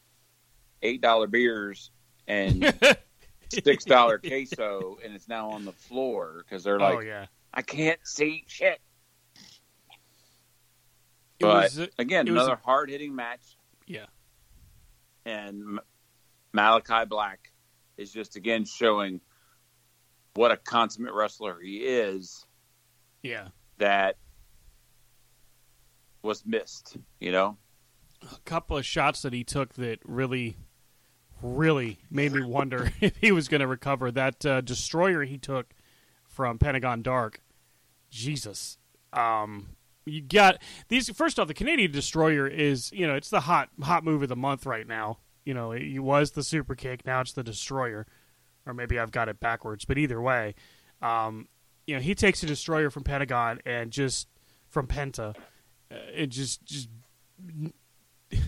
eight 0.82 1.00
dollar 1.00 1.26
beers 1.26 1.90
and 2.26 2.74
six 3.64 3.84
dollar 3.86 4.18
queso, 4.18 4.98
and 5.02 5.14
it's 5.14 5.28
now 5.28 5.48
on 5.50 5.64
the 5.64 5.72
floor 5.72 6.44
because 6.44 6.62
they're 6.62 6.78
like, 6.78 6.96
oh 6.96 7.00
yeah, 7.00 7.26
I 7.54 7.62
can't 7.62 8.00
see 8.04 8.44
shit. 8.46 8.80
it 11.38 11.44
But 11.44 11.54
was, 11.64 11.78
uh, 11.80 11.86
again, 11.98 12.26
was- 12.26 12.42
another 12.42 12.60
hard 12.62 12.90
hitting 12.90 13.14
match, 13.14 13.56
yeah. 13.86 14.06
and 15.24 15.80
Malachi 16.52 17.06
Black 17.06 17.50
is 17.96 18.12
just 18.12 18.36
again 18.36 18.66
showing 18.66 19.22
what 20.38 20.52
a 20.52 20.56
consummate 20.56 21.12
wrestler 21.12 21.58
he 21.60 21.78
is 21.78 22.46
Yeah, 23.22 23.48
that 23.78 24.16
was 26.22 26.46
missed. 26.46 26.96
You 27.18 27.32
know, 27.32 27.56
a 28.22 28.38
couple 28.44 28.76
of 28.76 28.86
shots 28.86 29.22
that 29.22 29.32
he 29.32 29.42
took 29.42 29.74
that 29.74 29.98
really, 30.04 30.56
really 31.42 31.98
made 32.08 32.32
me 32.32 32.42
wonder 32.42 32.92
if 33.00 33.16
he 33.16 33.32
was 33.32 33.48
going 33.48 33.60
to 33.60 33.66
recover. 33.66 34.12
That 34.12 34.46
uh, 34.46 34.60
destroyer 34.60 35.24
he 35.24 35.38
took 35.38 35.74
from 36.24 36.58
Pentagon 36.58 37.02
Dark, 37.02 37.42
Jesus. 38.08 38.78
Um, 39.12 39.70
you 40.04 40.20
got 40.22 40.62
these. 40.86 41.10
First 41.10 41.40
off, 41.40 41.48
the 41.48 41.54
Canadian 41.54 41.90
destroyer 41.90 42.46
is 42.46 42.92
you 42.92 43.08
know 43.08 43.16
it's 43.16 43.30
the 43.30 43.40
hot 43.40 43.70
hot 43.82 44.04
move 44.04 44.22
of 44.22 44.28
the 44.28 44.36
month 44.36 44.66
right 44.66 44.86
now. 44.86 45.18
You 45.44 45.54
know, 45.54 45.72
it 45.72 45.98
was 45.98 46.32
the 46.32 46.44
super 46.44 46.76
kick, 46.76 47.06
now 47.06 47.22
it's 47.22 47.32
the 47.32 47.42
destroyer, 47.42 48.06
or 48.68 48.74
maybe 48.74 48.98
I've 48.98 49.10
got 49.10 49.28
it 49.28 49.40
backwards. 49.40 49.84
But 49.84 49.98
either 49.98 50.20
way, 50.20 50.54
um, 51.02 51.48
you 51.86 51.94
know, 51.94 52.00
he 52.00 52.14
takes 52.14 52.42
a 52.42 52.46
destroyer 52.46 52.90
from 52.90 53.02
Pentagon 53.02 53.60
and 53.64 53.90
just 53.90 54.28
from 54.68 54.86
Penta, 54.86 55.34
uh, 55.90 55.94
it 56.14 56.26
just 56.26 56.64
just 56.64 56.88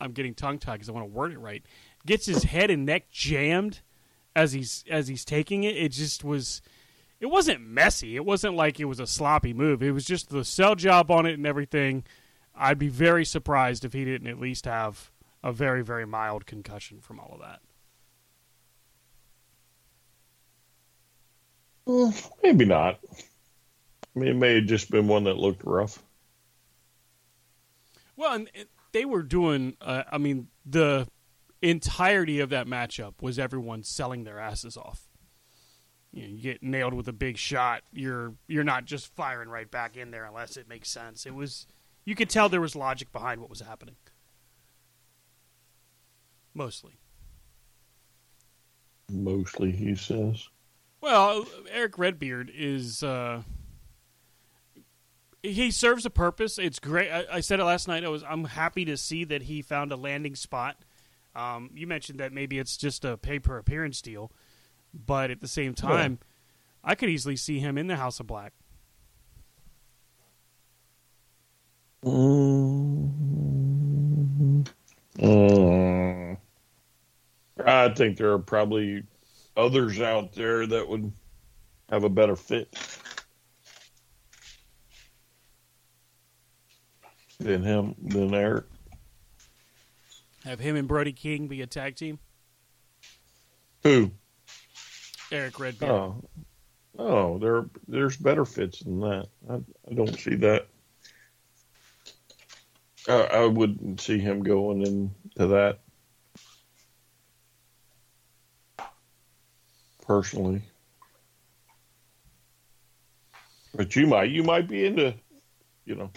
I'm 0.00 0.12
getting 0.12 0.34
tongue 0.34 0.58
tied 0.58 0.74
because 0.74 0.88
I 0.88 0.92
want 0.92 1.06
to 1.06 1.12
word 1.12 1.32
it 1.32 1.38
right. 1.38 1.62
Gets 2.04 2.26
his 2.26 2.42
head 2.42 2.70
and 2.70 2.84
neck 2.84 3.08
jammed 3.10 3.80
as 4.34 4.52
he's 4.52 4.84
as 4.90 5.08
he's 5.08 5.24
taking 5.24 5.64
it. 5.64 5.76
It 5.76 5.92
just 5.92 6.24
was. 6.24 6.60
It 7.20 7.26
wasn't 7.26 7.60
messy. 7.60 8.16
It 8.16 8.24
wasn't 8.24 8.56
like 8.56 8.80
it 8.80 8.86
was 8.86 8.98
a 8.98 9.06
sloppy 9.06 9.54
move. 9.54 9.80
It 9.80 9.92
was 9.92 10.04
just 10.04 10.30
the 10.30 10.44
sell 10.44 10.74
job 10.74 11.08
on 11.08 11.24
it 11.24 11.34
and 11.34 11.46
everything. 11.46 12.02
I'd 12.52 12.80
be 12.80 12.88
very 12.88 13.24
surprised 13.24 13.84
if 13.84 13.92
he 13.92 14.04
didn't 14.04 14.26
at 14.26 14.40
least 14.40 14.64
have 14.64 15.12
a 15.44 15.52
very 15.52 15.82
very 15.82 16.04
mild 16.04 16.46
concussion 16.46 17.00
from 17.00 17.20
all 17.20 17.34
of 17.34 17.40
that. 17.40 17.60
Maybe 21.86 22.64
not. 22.64 23.00
I 24.14 24.18
mean, 24.18 24.28
it 24.28 24.36
may 24.36 24.56
have 24.56 24.66
just 24.66 24.90
been 24.90 25.08
one 25.08 25.24
that 25.24 25.36
looked 25.36 25.64
rough. 25.64 26.02
Well, 28.16 28.34
and 28.34 28.50
they 28.92 29.04
were 29.04 29.22
doing. 29.22 29.76
Uh, 29.80 30.04
I 30.10 30.18
mean, 30.18 30.48
the 30.64 31.08
entirety 31.60 32.40
of 32.40 32.50
that 32.50 32.66
matchup 32.66 33.22
was 33.22 33.38
everyone 33.38 33.82
selling 33.82 34.24
their 34.24 34.38
asses 34.38 34.76
off. 34.76 35.08
You, 36.12 36.22
know, 36.22 36.28
you 36.28 36.42
get 36.42 36.62
nailed 36.62 36.92
with 36.92 37.08
a 37.08 37.12
big 37.12 37.38
shot, 37.38 37.82
you're 37.92 38.34
you're 38.46 38.64
not 38.64 38.84
just 38.84 39.14
firing 39.14 39.48
right 39.48 39.70
back 39.70 39.96
in 39.96 40.10
there 40.10 40.24
unless 40.24 40.56
it 40.56 40.68
makes 40.68 40.90
sense. 40.90 41.24
It 41.24 41.34
was 41.34 41.66
you 42.04 42.14
could 42.14 42.28
tell 42.28 42.48
there 42.48 42.60
was 42.60 42.76
logic 42.76 43.12
behind 43.12 43.40
what 43.40 43.48
was 43.48 43.60
happening. 43.60 43.96
Mostly. 46.54 46.98
Mostly, 49.10 49.72
he 49.72 49.94
says. 49.94 50.48
Well, 51.02 51.46
Eric 51.68 51.98
Redbeard 51.98 52.50
is 52.54 53.02
uh, 53.02 53.42
he 55.42 55.72
serves 55.72 56.06
a 56.06 56.10
purpose. 56.10 56.58
It's 56.58 56.78
great. 56.78 57.10
I, 57.10 57.24
I 57.30 57.40
said 57.40 57.58
it 57.58 57.64
last 57.64 57.88
night. 57.88 58.04
I 58.04 58.08
was 58.08 58.22
I'm 58.22 58.44
happy 58.44 58.84
to 58.84 58.96
see 58.96 59.24
that 59.24 59.42
he 59.42 59.62
found 59.62 59.90
a 59.90 59.96
landing 59.96 60.36
spot. 60.36 60.76
Um, 61.34 61.70
you 61.74 61.88
mentioned 61.88 62.20
that 62.20 62.32
maybe 62.32 62.58
it's 62.60 62.76
just 62.76 63.04
a 63.04 63.16
pay 63.16 63.40
per 63.40 63.58
appearance 63.58 64.00
deal, 64.00 64.30
but 64.94 65.32
at 65.32 65.40
the 65.40 65.48
same 65.48 65.74
time, 65.74 66.20
I 66.84 66.94
could 66.94 67.08
easily 67.08 67.34
see 67.34 67.58
him 67.58 67.76
in 67.76 67.88
the 67.88 67.96
House 67.96 68.20
of 68.20 68.28
Black. 68.28 68.52
Mm. 72.04 73.16
I 77.64 77.88
think 77.88 78.18
there 78.18 78.30
are 78.32 78.38
probably 78.38 79.02
others 79.56 80.00
out 80.00 80.32
there 80.32 80.66
that 80.66 80.88
would 80.88 81.12
have 81.90 82.04
a 82.04 82.08
better 82.08 82.36
fit 82.36 82.74
than 87.38 87.62
him, 87.62 87.94
than 88.02 88.34
Eric. 88.34 88.64
Have 90.44 90.60
him 90.60 90.76
and 90.76 90.88
Brody 90.88 91.12
King 91.12 91.46
be 91.48 91.62
a 91.62 91.66
tag 91.66 91.96
team. 91.96 92.18
Who? 93.82 94.10
Eric 95.30 95.58
Redbeard. 95.58 95.90
Oh, 95.90 96.24
oh, 96.98 97.38
there, 97.38 97.66
there's 97.88 98.16
better 98.16 98.44
fits 98.44 98.80
than 98.80 99.00
that. 99.00 99.28
I, 99.48 99.54
I 99.90 99.94
don't 99.94 100.18
see 100.18 100.36
that. 100.36 100.66
I, 103.08 103.22
I 103.22 103.46
wouldn't 103.46 104.00
see 104.00 104.18
him 104.18 104.42
going 104.42 104.82
into 104.82 105.46
that 105.46 105.80
personally. 110.02 110.62
But 113.74 113.96
you 113.96 114.06
might, 114.06 114.30
you 114.30 114.42
might 114.42 114.68
be 114.68 114.84
into, 114.84 115.14
you 115.86 115.94
know, 115.94 116.10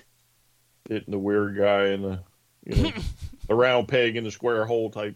hitting 0.90 1.12
the 1.12 1.20
weird 1.20 1.58
guy 1.58 1.86
and 1.88 2.04
the, 2.04 2.20
you 2.66 2.84
know, 2.84 2.92
the 3.48 3.56
round 3.56 3.88
peg 3.88 4.18
in 4.18 4.26
the 4.26 4.32
square 4.32 4.66
hole 4.66 4.90
type. 4.90 5.16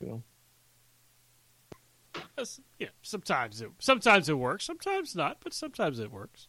You 0.00 0.22
know. 2.36 2.44
yeah, 2.78 2.88
sometimes 3.02 3.62
it 3.62 3.70
sometimes 3.78 4.28
it 4.28 4.34
works, 4.34 4.64
sometimes 4.64 5.14
not, 5.14 5.38
but 5.42 5.54
sometimes 5.54 5.98
it 5.98 6.10
works. 6.10 6.48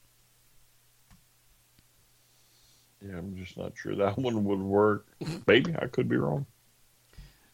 Yeah, 3.05 3.17
I'm 3.17 3.35
just 3.35 3.57
not 3.57 3.73
sure 3.75 3.95
that 3.95 4.17
one 4.17 4.43
would 4.43 4.59
work. 4.59 5.07
Maybe 5.47 5.75
I 5.77 5.87
could 5.87 6.09
be 6.09 6.17
wrong. 6.17 6.45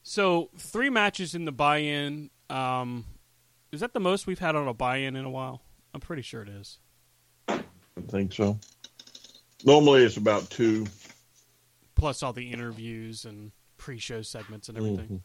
So 0.04 0.50
three 0.58 0.90
matches 0.90 1.36
in 1.36 1.46
the 1.46 1.52
buy-in. 1.52 2.30
Um, 2.50 3.06
is 3.72 3.80
that 3.82 3.94
the 3.94 4.00
most 4.00 4.28
we've 4.28 4.40
had 4.40 4.56
on 4.56 4.68
a 4.68 4.74
buy-in 4.74 5.16
in 5.16 5.26
a 5.26 5.30
while? 5.30 5.62
I'm 5.94 6.02
pretty 6.02 6.22
sure 6.22 6.42
it 6.42 6.50
is. 6.50 6.80
I 7.48 7.62
think 8.08 8.34
so. 8.34 8.60
Normally 9.66 10.04
it's 10.04 10.18
about 10.18 10.50
two. 10.50 10.88
Plus 11.96 12.24
all 12.24 12.34
the 12.34 12.52
interviews 12.52 13.26
and 13.26 13.52
pre-show 13.78 14.22
segments 14.22 14.70
and 14.70 14.78
everything. 14.78 15.24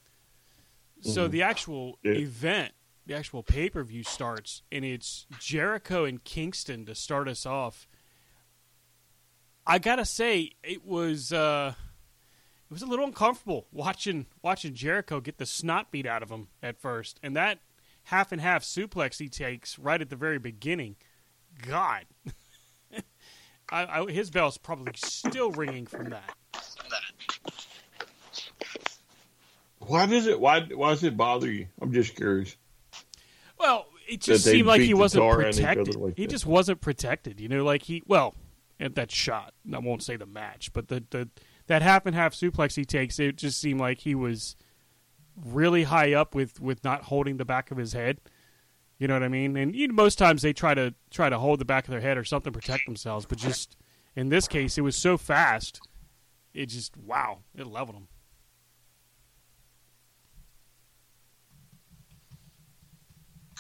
Mhm. 1.02 1.12
So 1.12 1.28
the 1.28 1.42
actual 1.42 1.98
Yeah. 2.02 2.12
event, 2.12 2.72
the 3.06 3.14
actual 3.14 3.42
pay-per-view 3.42 4.02
starts, 4.04 4.62
and 4.72 4.84
it's 4.84 5.26
Jericho 5.38 6.04
and 6.04 6.22
Kingston 6.24 6.84
to 6.86 6.94
start 6.94 7.28
us 7.28 7.46
off. 7.46 7.86
I 9.66 9.78
gotta 9.78 10.04
say, 10.04 10.52
it 10.62 10.84
was 10.84 11.32
uh, 11.32 11.74
it 12.70 12.72
was 12.72 12.82
a 12.82 12.86
little 12.86 13.04
uncomfortable 13.04 13.66
watching 13.72 14.26
watching 14.42 14.74
Jericho 14.74 15.20
get 15.20 15.38
the 15.38 15.46
snot 15.46 15.90
beat 15.90 16.06
out 16.06 16.22
of 16.22 16.30
him 16.30 16.48
at 16.62 16.78
first, 16.78 17.20
and 17.22 17.36
that 17.36 17.60
half 18.04 18.32
and 18.32 18.40
half 18.40 18.62
suplex 18.62 19.18
he 19.18 19.28
takes 19.28 19.78
right 19.78 20.00
at 20.00 20.10
the 20.10 20.16
very 20.16 20.38
beginning. 20.38 20.96
God, 21.66 22.04
I, 23.70 24.00
I, 24.00 24.10
his 24.10 24.30
bell's 24.30 24.58
probably 24.58 24.92
still 24.96 25.50
ringing 25.50 25.86
from 25.86 26.10
that. 26.10 26.34
Why 29.80 30.06
does 30.06 30.26
it? 30.26 30.40
Why? 30.40 30.62
Why 30.62 30.90
does 30.90 31.04
it 31.04 31.16
bother 31.16 31.50
you? 31.50 31.66
I'm 31.80 31.92
just 31.92 32.14
curious. 32.16 32.56
Well, 33.58 33.86
it 34.08 34.20
just 34.20 34.44
seemed 34.44 34.66
like 34.66 34.80
he 34.80 34.94
wasn't 34.94 35.22
tar 35.22 35.42
out 35.42 35.48
of 35.48 35.58
each 35.58 35.64
other 35.64 35.74
protected. 35.76 35.96
like 35.96 36.16
he 36.16 36.26
that. 36.26 36.30
just 36.30 36.46
wasn't 36.46 36.80
protected. 36.80 37.40
You 37.40 37.48
know, 37.48 37.64
like 37.64 37.82
he 37.82 38.02
well, 38.06 38.34
at 38.80 38.94
that 38.94 39.10
shot. 39.10 39.54
I 39.72 39.78
won't 39.78 40.02
say 40.02 40.16
the 40.16 40.26
match, 40.26 40.72
but 40.72 40.88
the 40.88 41.04
the 41.10 41.28
that 41.66 41.82
half 41.82 42.06
and 42.06 42.14
half 42.14 42.34
suplex 42.34 42.76
he 42.76 42.84
takes, 42.84 43.18
it 43.18 43.36
just 43.36 43.60
seemed 43.60 43.80
like 43.80 44.00
he 44.00 44.14
was 44.14 44.56
really 45.36 45.84
high 45.84 46.12
up 46.12 46.34
with 46.34 46.60
with 46.60 46.84
not 46.84 47.02
holding 47.02 47.36
the 47.36 47.44
back 47.44 47.70
of 47.70 47.76
his 47.76 47.92
head. 47.92 48.20
You 48.98 49.08
know 49.08 49.14
what 49.14 49.22
I 49.22 49.28
mean? 49.28 49.56
And 49.56 49.74
you 49.74 49.88
know, 49.88 49.94
most 49.94 50.18
times 50.18 50.42
they 50.42 50.52
try 50.52 50.74
to 50.74 50.94
try 51.10 51.28
to 51.28 51.38
hold 51.38 51.58
the 51.58 51.64
back 51.64 51.84
of 51.84 51.90
their 51.90 52.00
head 52.00 52.16
or 52.16 52.24
something 52.24 52.52
protect 52.52 52.86
themselves, 52.86 53.26
but 53.26 53.38
just 53.38 53.76
in 54.16 54.28
this 54.28 54.46
case, 54.46 54.78
it 54.78 54.82
was 54.82 54.96
so 54.96 55.16
fast. 55.16 55.80
It 56.52 56.66
just 56.66 56.96
wow, 56.96 57.38
it 57.56 57.66
leveled 57.66 57.96
him. 57.96 58.08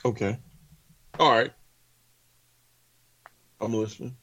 Okay. 0.04 0.38
All 1.18 1.30
right. 1.30 1.52
I'm 3.60 3.72
listening. 3.72 4.16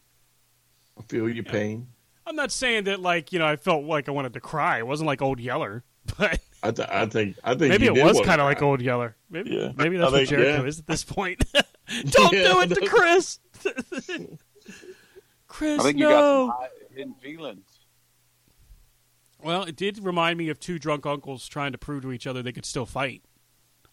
I 0.98 1.02
feel 1.04 1.28
your 1.28 1.44
pain. 1.44 1.88
I'm 2.32 2.38
not 2.38 2.50
saying 2.54 2.86
that 2.86 3.02
like 3.02 3.34
you 3.34 3.39
know 3.39 3.46
I 3.46 3.58
felt 3.58 3.84
like 3.84 4.08
I 4.08 4.13
wanted 4.13 4.32
to 4.36 4.39
cry. 4.39 4.78
It 4.78 4.88
wasn't 4.88 5.08
like 5.08 5.22
Old 5.22 5.38
Yeller, 5.41 5.84
but 6.17 6.39
I, 6.63 6.72
th- 6.72 6.88
I 6.89 7.06
think. 7.06 7.36
I 7.44 7.56
think 7.56 7.70
maybe 7.72 7.88
it 7.88 7.91
was 8.06 8.22
kind 8.22 8.39
of 8.39 8.46
like. 8.46 8.62
Old 8.62 8.82
Yeller. 8.82 9.17
Maybe 9.30 9.50
Yeah. 9.50 9.74
maybe 9.76 9.98
I 9.98 10.00
that's 10.00 10.12
what 10.13 10.17
think, 10.20 10.30
Jericho 10.30 10.62
yeah. 10.62 10.67
is 10.70 10.80
at 10.80 10.88
this 10.88 11.04
point. 11.04 11.44
Don't 12.12 12.32
Yeah, 12.32 12.44
do 12.54 12.62
it 12.62 12.67
to 12.70 12.88
Chris. 12.88 13.39
Chris, 15.50 15.82
I 15.82 15.84
think 15.84 15.98
you 16.00 16.06
no. 16.08 16.48
got 16.48 16.60
some 16.88 16.96
hidden 16.98 17.13
feelings. 17.15 17.67
Well, 19.44 19.63
it 19.63 19.76
did 19.76 20.02
remind 20.02 20.38
me 20.38 20.48
of 20.48 20.58
two 20.58 20.80
drunk 20.80 21.06
uncles 21.06 21.50
trying 21.50 21.74
to 21.74 21.78
prove 21.78 22.04
to 22.04 22.13
each 22.13 22.28
other 22.28 22.41
they 22.41 22.54
could 22.54 22.65
still 22.65 22.86
fight. 22.86 23.24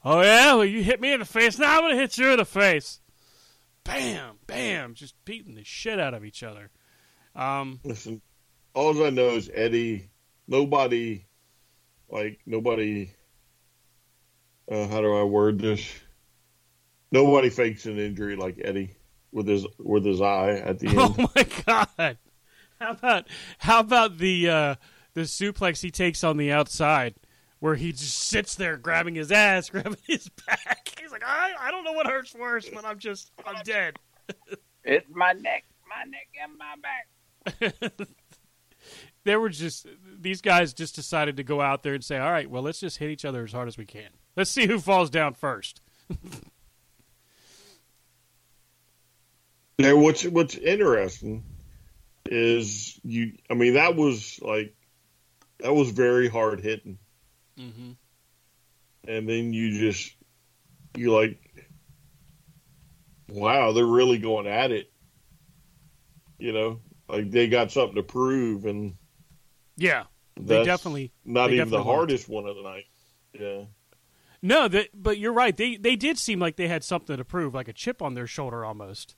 Oh 0.04 0.20
yeah, 0.22 0.54
well 0.54 0.64
you 0.64 0.84
hit 0.84 1.00
me 1.00 1.12
in 1.12 1.18
the 1.18 1.26
face. 1.26 1.58
Now 1.58 1.78
I'm 1.78 1.82
gonna 1.82 1.96
hit 1.96 2.16
you 2.16 2.30
in 2.30 2.36
the 2.36 2.44
face. 2.44 3.00
Bam, 3.82 4.36
bam, 4.46 4.94
just 4.94 5.16
beating 5.24 5.56
the 5.56 5.64
shit 5.64 5.98
out 5.98 6.14
of 6.14 6.24
each 6.24 6.44
other. 6.44 6.70
Um, 7.34 7.80
Listen, 7.84 8.20
all 8.78 9.04
I 9.04 9.10
know 9.10 9.30
is 9.30 9.50
Eddie. 9.52 10.08
Nobody, 10.46 11.26
like 12.08 12.38
nobody. 12.46 13.10
Uh, 14.70 14.86
how 14.86 15.00
do 15.00 15.12
I 15.16 15.24
word 15.24 15.58
this? 15.58 15.84
Nobody 17.10 17.50
fakes 17.50 17.86
an 17.86 17.98
injury 17.98 18.36
like 18.36 18.60
Eddie 18.62 18.94
with 19.32 19.48
his 19.48 19.66
with 19.80 20.04
his 20.04 20.20
eye 20.20 20.62
at 20.64 20.78
the 20.78 20.86
end. 20.90 20.96
Oh 20.96 21.30
my 21.34 21.46
god! 21.66 22.18
How 22.78 22.90
about 22.92 23.26
how 23.58 23.80
about 23.80 24.18
the 24.18 24.48
uh, 24.48 24.74
the 25.14 25.22
suplex 25.22 25.82
he 25.82 25.90
takes 25.90 26.22
on 26.22 26.36
the 26.36 26.52
outside, 26.52 27.16
where 27.58 27.74
he 27.74 27.90
just 27.90 28.16
sits 28.16 28.54
there 28.54 28.76
grabbing 28.76 29.16
his 29.16 29.32
ass, 29.32 29.70
grabbing 29.70 29.96
his 30.06 30.28
back. 30.46 30.94
He's 31.00 31.10
like, 31.10 31.24
I 31.26 31.52
I 31.58 31.72
don't 31.72 31.82
know 31.82 31.92
what 31.94 32.06
hurts 32.06 32.32
worse, 32.32 32.68
but 32.72 32.84
I'm 32.84 33.00
just 33.00 33.32
I'm 33.44 33.60
dead. 33.64 33.98
It's 34.84 35.06
my 35.10 35.32
neck, 35.32 35.64
my 35.86 36.04
neck, 36.04 36.28
and 36.42 36.56
my 36.56 36.74
back. 36.80 38.08
They 39.28 39.36
were 39.36 39.50
just 39.50 39.86
these 40.18 40.40
guys 40.40 40.72
just 40.72 40.94
decided 40.94 41.36
to 41.36 41.42
go 41.42 41.60
out 41.60 41.82
there 41.82 41.92
and 41.92 42.02
say, 42.02 42.16
all 42.16 42.32
right, 42.32 42.48
well 42.48 42.62
let's 42.62 42.80
just 42.80 42.96
hit 42.96 43.10
each 43.10 43.26
other 43.26 43.44
as 43.44 43.52
hard 43.52 43.68
as 43.68 43.76
we 43.76 43.84
can. 43.84 44.08
Let's 44.36 44.50
see 44.50 44.66
who 44.66 44.80
falls 44.80 45.10
down 45.10 45.34
first. 45.34 45.82
Now, 49.78 49.96
what's 49.96 50.24
what's 50.24 50.56
interesting 50.56 51.44
is 52.24 52.98
you. 53.04 53.32
I 53.50 53.54
mean, 53.54 53.74
that 53.74 53.96
was 53.96 54.40
like 54.42 54.74
that 55.60 55.74
was 55.74 55.90
very 55.90 56.28
hard 56.28 56.60
hitting, 56.60 56.98
Mm-hmm. 57.60 57.90
and 59.06 59.28
then 59.28 59.52
you 59.52 59.78
just 59.78 60.14
you 60.96 61.12
like, 61.12 61.38
wow, 63.28 63.72
they're 63.72 63.84
really 63.84 64.18
going 64.18 64.46
at 64.46 64.72
it. 64.72 64.90
You 66.38 66.52
know, 66.52 66.80
like 67.08 67.30
they 67.30 67.46
got 67.48 67.70
something 67.70 67.96
to 67.96 68.02
prove, 68.02 68.64
and 68.64 68.94
Yeah, 69.78 70.04
they 70.38 70.64
definitely 70.64 71.12
not 71.24 71.46
they 71.48 71.54
even 71.54 71.70
the 71.70 71.76
definitely 71.76 71.86
worked. 71.86 71.96
hardest 71.96 72.28
one 72.28 72.46
of 72.46 72.56
the 72.56 72.62
night. 72.62 72.84
Yeah, 73.32 73.64
No, 74.42 74.68
that, 74.68 74.88
but 74.94 75.18
you're 75.18 75.32
right. 75.32 75.56
They 75.56 75.76
they 75.76 75.94
did 75.96 76.18
seem 76.18 76.38
like 76.40 76.56
they 76.56 76.68
had 76.68 76.82
something 76.84 77.16
to 77.16 77.24
prove, 77.24 77.54
like 77.54 77.68
a 77.68 77.72
chip 77.72 78.02
on 78.02 78.14
their 78.14 78.26
shoulder 78.26 78.64
almost. 78.64 79.14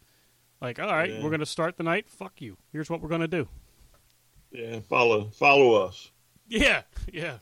Like, 0.60 0.78
all 0.78 0.86
right, 0.94 1.08
Yeah. 1.10 1.22
we're 1.22 1.30
going 1.30 1.40
to 1.40 1.46
start 1.46 1.76
the 1.78 1.82
night. 1.84 2.10
Fuck 2.10 2.40
you. 2.42 2.58
Here's 2.72 2.90
what 2.90 3.00
we're 3.00 3.08
going 3.08 3.22
to 3.22 3.28
do. 3.28 3.48
yeah. 4.52 4.80
Follow 4.80 5.30
follow 5.30 5.86
us. 5.86 6.10
Yeah, 6.48 6.82
yeah. 7.12 7.38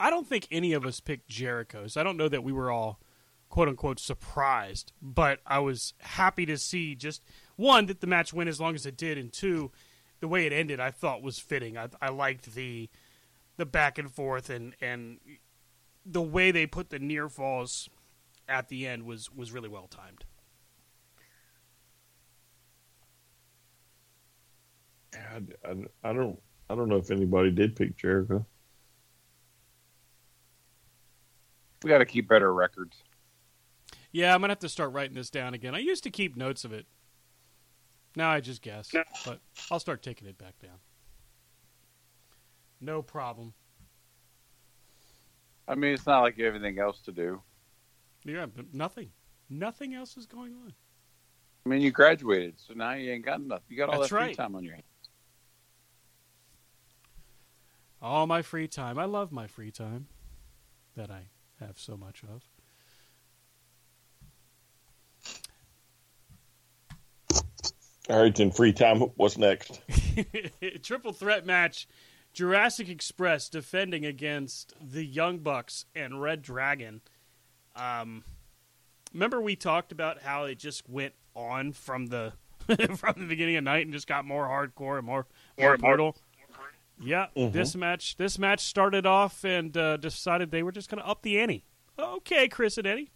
I 0.00 0.10
don't 0.10 0.26
think 0.26 0.46
any 0.50 0.72
of 0.72 0.84
us 0.84 1.00
picked 1.00 1.28
Jericho's. 1.28 1.96
I 1.96 2.02
don't 2.02 2.16
know 2.16 2.28
that 2.28 2.42
we 2.44 2.52
were 2.52 2.70
all 2.70 3.00
quote 3.48 3.68
unquote 3.68 4.00
surprised, 4.00 4.92
but 5.00 5.40
I 5.46 5.60
was 5.60 5.94
happy 6.00 6.46
to 6.46 6.58
see 6.58 6.94
just 6.94 7.22
one 7.56 7.86
that 7.86 8.00
the 8.00 8.06
match 8.06 8.32
went 8.32 8.48
as 8.48 8.60
long 8.60 8.74
as 8.74 8.86
it 8.86 8.96
did, 8.96 9.18
and 9.18 9.32
two, 9.32 9.70
the 10.20 10.28
way 10.28 10.46
it 10.46 10.52
ended. 10.52 10.80
I 10.80 10.90
thought 10.90 11.22
was 11.22 11.38
fitting. 11.38 11.76
I, 11.76 11.88
I 12.00 12.08
liked 12.08 12.54
the 12.54 12.88
the 13.56 13.66
back 13.66 13.98
and 13.98 14.10
forth 14.10 14.50
and 14.50 14.74
and 14.80 15.18
the 16.04 16.22
way 16.22 16.50
they 16.50 16.66
put 16.66 16.90
the 16.90 16.98
near 16.98 17.28
falls 17.28 17.88
at 18.48 18.68
the 18.68 18.86
end 18.86 19.04
was 19.04 19.30
was 19.32 19.52
really 19.52 19.68
well 19.68 19.88
timed. 19.88 20.24
I, 25.14 25.68
I, 25.68 26.10
I 26.10 26.12
don't 26.12 26.38
I 26.68 26.74
don't 26.74 26.88
know 26.88 26.96
if 26.96 27.10
anybody 27.10 27.50
did 27.50 27.76
pick 27.76 27.96
Jericho. 27.96 28.44
We 31.82 31.90
got 31.90 31.98
to 31.98 32.06
keep 32.06 32.28
better 32.28 32.52
records. 32.52 33.02
Yeah, 34.10 34.34
I'm 34.34 34.40
gonna 34.40 34.52
have 34.52 34.60
to 34.60 34.68
start 34.68 34.92
writing 34.92 35.16
this 35.16 35.28
down 35.28 35.54
again. 35.54 35.74
I 35.74 35.80
used 35.80 36.04
to 36.04 36.10
keep 36.10 36.36
notes 36.36 36.64
of 36.64 36.72
it. 36.72 36.86
Now 38.16 38.30
I 38.30 38.40
just 38.40 38.62
guess, 38.62 38.92
but 39.24 39.40
I'll 39.70 39.80
start 39.80 40.02
taking 40.02 40.28
it 40.28 40.38
back 40.38 40.58
down. 40.60 40.78
No 42.80 43.02
problem. 43.02 43.54
I 45.66 45.74
mean, 45.74 45.94
it's 45.94 46.06
not 46.06 46.20
like 46.20 46.36
you 46.38 46.44
have 46.44 46.54
anything 46.54 46.78
else 46.78 47.00
to 47.02 47.12
do. 47.12 47.42
Yeah, 48.24 48.46
but 48.46 48.72
nothing. 48.72 49.10
Nothing 49.48 49.94
else 49.94 50.16
is 50.16 50.26
going 50.26 50.52
on. 50.52 50.74
I 51.64 51.68
mean, 51.68 51.80
you 51.80 51.90
graduated, 51.90 52.54
so 52.56 52.74
now 52.74 52.92
you 52.92 53.10
ain't 53.10 53.24
got 53.24 53.40
nothing. 53.40 53.64
You 53.68 53.76
got 53.76 53.88
all 53.88 54.00
That's 54.00 54.10
that 54.10 54.16
free 54.16 54.26
right. 54.26 54.36
time 54.36 54.54
on 54.54 54.64
your 54.64 54.74
hands. 54.74 54.84
All 58.02 58.26
my 58.26 58.42
free 58.42 58.68
time. 58.68 58.98
I 58.98 59.06
love 59.06 59.32
my 59.32 59.46
free 59.46 59.70
time 59.70 60.08
that 60.94 61.10
I 61.10 61.28
have 61.58 61.78
so 61.78 61.96
much 61.96 62.22
of. 62.22 62.42
All 68.10 68.20
right, 68.20 68.34
then 68.34 68.50
free 68.50 68.72
time. 68.72 69.00
What's 69.16 69.38
next? 69.38 69.80
Triple 70.82 71.12
threat 71.12 71.46
match. 71.46 71.88
Jurassic 72.34 72.88
Express 72.88 73.48
defending 73.48 74.04
against 74.04 74.74
the 74.80 75.04
Young 75.04 75.38
Bucks 75.38 75.86
and 75.94 76.20
Red 76.20 76.42
Dragon. 76.42 77.00
Um, 77.76 78.24
remember 79.12 79.40
we 79.40 79.56
talked 79.56 79.92
about 79.92 80.22
how 80.22 80.44
it 80.44 80.58
just 80.58 80.88
went 80.88 81.14
on 81.34 81.72
from 81.72 82.06
the 82.06 82.32
from 82.96 83.14
the 83.16 83.26
beginning 83.26 83.56
of 83.56 83.64
night 83.64 83.86
and 83.86 83.92
just 83.92 84.06
got 84.06 84.24
more 84.24 84.46
hardcore 84.46 84.98
and 84.98 85.06
more 85.06 85.26
more 85.58 85.76
brutal. 85.76 86.16
Yeah, 87.00 87.26
this 87.34 87.74
match 87.74 88.16
this 88.16 88.38
match 88.38 88.60
started 88.60 89.06
off 89.06 89.44
and 89.44 89.76
uh, 89.76 89.96
decided 89.96 90.50
they 90.50 90.62
were 90.62 90.72
just 90.72 90.90
going 90.90 91.02
to 91.02 91.08
up 91.08 91.22
the 91.22 91.38
ante. 91.38 91.64
Okay, 91.98 92.48
Chris 92.48 92.78
and 92.78 92.86
Eddie, 92.86 93.10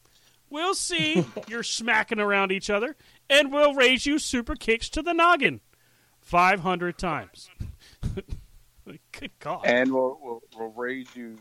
we'll 0.51 0.74
see. 0.74 1.24
You're 1.49 1.62
smacking 1.62 2.20
around 2.20 2.53
each 2.53 2.70
other, 2.70 2.96
and 3.28 3.53
we'll 3.53 3.74
raise 3.74 4.07
you 4.07 4.18
super 4.18 4.55
kicks 4.55 4.88
to 4.90 5.03
the 5.03 5.12
noggin, 5.12 5.61
five 6.20 6.61
hundred 6.61 6.99
times. 6.99 7.51
Good 9.12 9.30
God! 9.40 9.62
And 9.64 9.92
we'll, 9.92 10.18
we'll 10.22 10.42
we'll 10.57 10.72
raise 10.72 11.14
you 11.14 11.38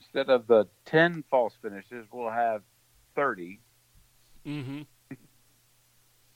instead 0.00 0.30
of 0.30 0.46
the 0.46 0.66
ten 0.84 1.24
false 1.30 1.54
finishes, 1.62 2.06
we'll 2.12 2.30
have 2.30 2.62
thirty, 3.14 3.60
mm-hmm. 4.46 4.82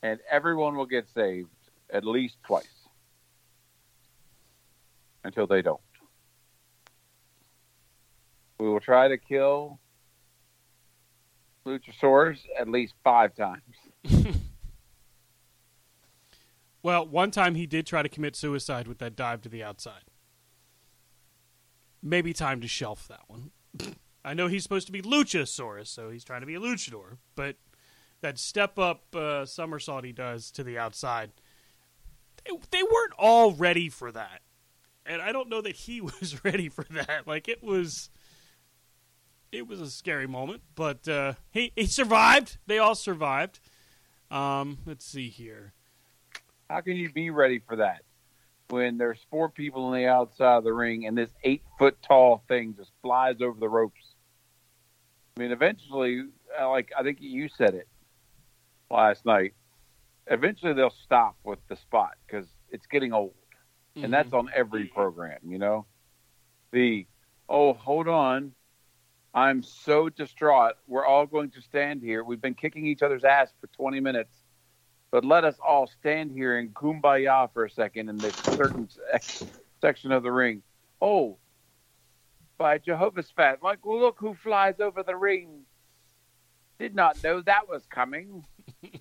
and 0.03 0.21
everyone 0.31 0.77
will 0.77 0.87
get 0.87 1.07
saved 1.15 1.49
at 1.91 2.05
least 2.05 2.37
twice 2.45 2.67
until 5.25 5.47
they 5.47 5.63
don't. 5.63 5.81
We 8.59 8.69
will 8.69 8.81
try 8.81 9.09
to 9.09 9.19
kill 9.19 9.79
Luchasaurus 11.67 12.39
at 12.59 12.69
least 12.69 12.95
five 13.05 13.33
times. 13.35 13.63
Well, 16.87 17.05
one 17.05 17.33
time 17.33 17.57
he 17.57 17.67
did 17.67 17.85
try 17.85 18.03
to 18.03 18.09
commit 18.09 18.37
suicide 18.37 18.87
with 18.87 18.99
that 18.99 19.17
dive 19.17 19.43
to 19.43 19.49
the 19.49 19.61
outside. 19.61 20.05
Maybe 22.01 22.33
time 22.33 22.61
to 22.61 22.69
shelf 22.69 23.09
that 23.09 23.23
one. 23.27 23.51
I 24.25 24.35
know 24.35 24.47
he's 24.47 24.63
supposed 24.63 24.87
to 24.87 24.93
be 24.93 25.03
Luchasaurus, 25.03 25.89
so 25.89 26.11
he's 26.11 26.23
trying 26.23 26.43
to 26.43 26.47
be 26.47 26.55
a 26.55 26.61
luchador, 26.61 27.19
but 27.35 27.57
that 28.21 28.39
step 28.39 28.79
up 28.79 29.17
uh, 29.17 29.47
somersault 29.47 30.05
he 30.05 30.13
does 30.13 30.53
to 30.53 30.63
the 30.63 30.79
outside, 30.79 31.33
they, 32.45 32.53
they 32.71 32.85
weren't 32.85 33.15
all 33.19 33.53
ready 33.53 33.89
for 33.89 34.13
that. 34.13 34.43
And 35.05 35.21
I 35.21 35.33
don't 35.33 35.49
know 35.49 35.63
that 35.63 35.75
he 35.75 36.01
was 36.21 36.45
ready 36.45 36.69
for 36.69 36.85
that. 36.91 37.27
Like 37.27 37.49
it 37.49 37.65
was 37.65 38.11
it 39.53 39.67
was 39.67 39.81
a 39.81 39.91
scary 39.91 40.27
moment, 40.27 40.63
but 40.75 41.07
uh, 41.09 41.35
he 41.51 41.73
he 41.77 41.87
survived. 41.87 42.59
They 42.67 42.79
all 42.79 42.95
survived. 42.95 43.61
Um, 44.31 44.79
let's 44.87 45.05
see 45.05 45.29
here. 45.29 45.73
How 46.69 46.81
can 46.81 46.97
you 46.97 47.13
be 47.13 47.31
ready 47.31 47.61
for 47.61 47.77
that 47.77 48.03
when 48.69 48.99
there's 48.99 49.25
four 49.31 49.49
people 49.49 49.85
on 49.85 49.95
the 49.95 50.07
outside 50.07 50.57
of 50.57 50.65
the 50.65 50.73
ring 50.73 51.07
and 51.07 51.17
this 51.17 51.31
eight 51.45 51.63
foot 51.79 51.97
tall 52.03 52.43
thing 52.49 52.75
just 52.77 52.91
flies 53.03 53.37
over 53.41 53.59
the 53.59 53.69
ropes? 53.69 54.15
I 55.37 55.43
mean, 55.43 55.53
eventually, 55.53 56.25
uh, 56.61 56.69
like 56.71 56.91
I 56.99 57.03
think 57.03 57.19
you 57.21 57.49
said 57.49 57.75
it 57.75 57.89
last 58.91 59.25
night. 59.25 59.55
Eventually, 60.29 60.73
they'll 60.73 60.91
stop 61.05 61.37
with 61.45 61.61
the 61.69 61.77
spot 61.77 62.15
because 62.27 62.47
it's 62.71 62.87
getting 62.87 63.13
old, 63.13 63.35
and 63.95 64.13
that's 64.13 64.33
on 64.33 64.51
every 64.53 64.87
program. 64.87 65.39
You 65.47 65.59
know, 65.59 65.87
the 66.73 67.07
oh, 67.49 67.75
hold 67.75 68.09
on, 68.09 68.53
I'm 69.37 69.63
so 69.63 70.09
distraught. 70.09 70.75
We're 70.89 71.07
all 71.07 71.27
going 71.27 71.51
to 71.51 71.63
stand 71.63 72.03
here. 72.03 72.25
We've 72.25 72.41
been 72.41 72.55
kicking 72.55 72.85
each 72.87 73.03
other's 73.03 73.23
ass 73.23 73.53
for 73.61 73.69
20 73.69 74.01
minutes 74.01 74.33
but 75.11 75.25
let 75.25 75.45
us 75.45 75.57
all 75.67 75.87
stand 75.87 76.31
here 76.31 76.59
and 76.59 76.75
kumbaya 76.75 77.51
for 77.53 77.65
a 77.65 77.71
second 77.71 78.09
in 78.09 78.19
this 78.19 78.35
certain 78.37 78.89
sec- 78.89 79.49
section 79.81 80.13
of 80.13 80.23
the 80.23 80.33
ring. 80.33 80.63
Oh, 81.01 81.39
by 82.59 82.79
Jehovah's 82.79 83.31
fat, 83.35 83.63
like, 83.63 83.79
look 83.85 84.17
who 84.19 84.35
flies 84.35 84.75
over 84.81 85.03
the 85.03 85.17
ring. 85.17 85.63
Did 86.79 86.95
not 86.95 87.23
know 87.25 87.41
that 87.43 87.69
was 87.69 87.87
coming. 87.87 88.45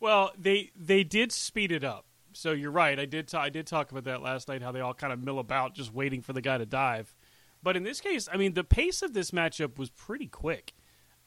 Well, 0.00 0.32
they 0.38 0.70
they 0.74 1.04
did 1.04 1.30
speed 1.30 1.72
it 1.72 1.84
up. 1.84 2.06
So 2.32 2.52
you're 2.52 2.70
right. 2.70 2.98
I 2.98 3.04
did 3.04 3.28
ta- 3.28 3.42
I 3.42 3.50
did 3.50 3.66
talk 3.66 3.90
about 3.90 4.04
that 4.04 4.22
last 4.22 4.48
night. 4.48 4.62
How 4.62 4.72
they 4.72 4.80
all 4.80 4.94
kind 4.94 5.12
of 5.12 5.22
mill 5.22 5.38
about 5.38 5.74
just 5.74 5.92
waiting 5.92 6.22
for 6.22 6.32
the 6.32 6.40
guy 6.40 6.56
to 6.56 6.64
dive. 6.64 7.14
But 7.62 7.76
in 7.76 7.82
this 7.82 8.00
case, 8.00 8.28
I 8.32 8.36
mean, 8.36 8.54
the 8.54 8.64
pace 8.64 9.02
of 9.02 9.14
this 9.14 9.30
matchup 9.30 9.78
was 9.78 9.90
pretty 9.90 10.26
quick. 10.26 10.74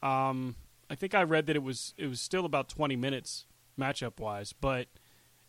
Um, 0.02 0.56
I 0.90 0.94
think 0.94 1.14
I 1.14 1.22
read 1.22 1.46
that 1.46 1.56
it 1.56 1.62
was 1.62 1.94
it 1.96 2.06
was 2.06 2.20
still 2.20 2.44
about 2.44 2.68
20 2.68 2.96
minutes 2.96 3.46
matchup 3.78 4.18
wise, 4.18 4.52
but 4.52 4.88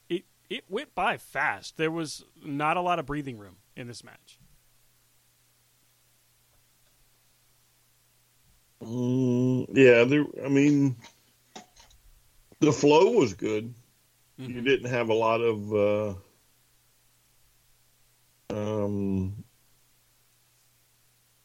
it 0.09 0.25
it 0.49 0.65
went 0.69 0.93
by 0.93 1.17
fast. 1.17 1.77
There 1.77 1.91
was 1.91 2.23
not 2.43 2.77
a 2.77 2.81
lot 2.81 2.99
of 2.99 3.05
breathing 3.05 3.37
room 3.37 3.57
in 3.75 3.87
this 3.87 4.03
match. 4.03 4.39
Mm, 8.83 9.67
yeah, 9.73 10.03
there. 10.03 10.25
I 10.43 10.49
mean, 10.49 10.95
the 12.59 12.71
flow 12.71 13.11
was 13.11 13.33
good. 13.33 13.73
You 14.37 14.61
didn't 14.61 14.89
have 14.89 15.09
a 15.09 15.13
lot 15.13 15.41
of, 15.41 15.73
uh, 15.73 16.13
um, 18.49 19.42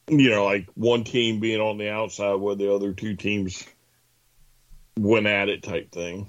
you 0.09 0.31
know, 0.31 0.45
like 0.45 0.69
one 0.75 1.05
team 1.05 1.41
being 1.41 1.61
on 1.61 1.79
the 1.79 1.91
outside 1.91 2.35
where 2.35 2.55
the 2.55 2.73
other 2.75 2.93
two 2.93 3.17
teams 3.17 3.65
went 4.99 5.27
at 5.27 5.49
it 5.49 5.63
type 5.63 5.93
thing. 5.93 6.29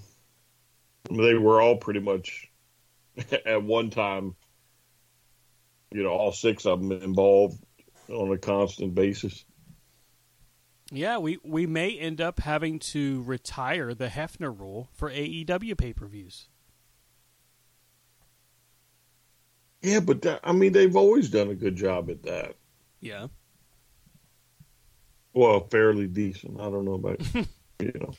They 1.09 1.33
were 1.35 1.61
all 1.61 1.77
pretty 1.77 2.01
much 2.01 2.49
at 3.45 3.63
one 3.63 3.89
time, 3.89 4.35
you 5.91 6.03
know, 6.03 6.09
all 6.09 6.31
six 6.31 6.65
of 6.65 6.79
them 6.79 6.91
involved 6.91 7.57
on 8.09 8.31
a 8.31 8.37
constant 8.37 8.93
basis. 8.95 9.43
Yeah, 10.91 11.19
we, 11.19 11.37
we 11.43 11.67
may 11.67 11.97
end 11.97 12.19
up 12.19 12.39
having 12.39 12.79
to 12.79 13.21
retire 13.23 13.93
the 13.93 14.07
Hefner 14.07 14.57
rule 14.57 14.89
for 14.93 15.11
AEW 15.11 15.77
pay 15.77 15.93
per 15.93 16.07
views. 16.07 16.47
Yeah, 19.81 19.99
but 19.99 20.23
that, 20.23 20.41
I 20.43 20.51
mean, 20.51 20.73
they've 20.73 20.95
always 20.95 21.29
done 21.29 21.49
a 21.49 21.55
good 21.55 21.75
job 21.75 22.09
at 22.09 22.23
that. 22.23 22.55
Yeah. 22.99 23.27
Well, 25.39 25.61
fairly 25.71 26.05
decent. 26.07 26.59
I 26.59 26.63
don't 26.65 26.83
know 26.83 26.95
about 26.95 27.21
you 27.79 27.93
know. 27.95 28.11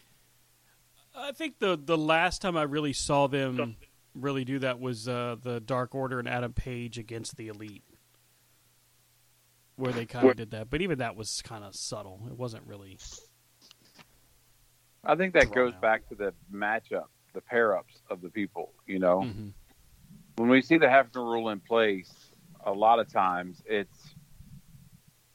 I 1.14 1.32
think 1.32 1.58
the 1.58 1.76
the 1.76 1.98
last 1.98 2.40
time 2.40 2.56
I 2.56 2.62
really 2.62 2.94
saw 2.94 3.26
them 3.26 3.76
really 4.14 4.46
do 4.46 4.60
that 4.60 4.80
was 4.80 5.06
uh, 5.06 5.36
the 5.42 5.60
Dark 5.60 5.94
Order 5.94 6.18
and 6.18 6.26
Adam 6.26 6.54
Page 6.54 6.96
against 6.96 7.36
the 7.36 7.48
Elite, 7.48 7.84
where 9.76 9.92
they 9.92 10.06
kind 10.06 10.30
of 10.30 10.36
did 10.36 10.52
that. 10.52 10.70
But 10.70 10.80
even 10.80 11.00
that 11.00 11.14
was 11.14 11.42
kind 11.42 11.62
of 11.62 11.74
subtle. 11.74 12.22
It 12.30 12.38
wasn't 12.38 12.66
really. 12.66 12.96
I 15.04 15.14
think 15.14 15.34
that 15.34 15.50
goes 15.52 15.74
out. 15.74 15.80
back 15.82 16.08
to 16.08 16.14
the 16.14 16.32
matchup, 16.50 17.04
the 17.34 17.42
pair 17.42 17.76
ups 17.76 18.00
of 18.08 18.22
the 18.22 18.30
people. 18.30 18.72
You 18.86 18.98
know, 18.98 19.18
Mhm. 19.20 19.52
when 20.36 20.48
we 20.48 20.62
see 20.62 20.78
the 20.78 20.86
Hefner 20.86 21.16
rule 21.16 21.50
in 21.50 21.60
place, 21.60 22.30
a 22.64 22.72
lot 22.72 22.98
of 22.98 23.12
times 23.12 23.62
it's 23.66 24.14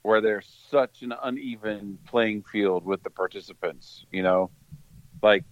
where 0.06 0.22
there's 0.22 0.47
such 0.70 1.01
an 1.01 1.12
uneven 1.24 1.97
playing 2.06 2.43
field 2.43 2.86
with 2.86 3.01
the 3.01 3.10
participants. 3.10 4.06
You 4.12 4.22
know, 4.22 4.51
like 5.24 5.43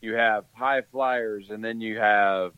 you 0.00 0.14
have 0.14 0.44
high 0.52 0.82
flyers 0.82 1.50
and 1.50 1.62
then 1.62 1.80
you 1.80 1.98
have 1.98 2.52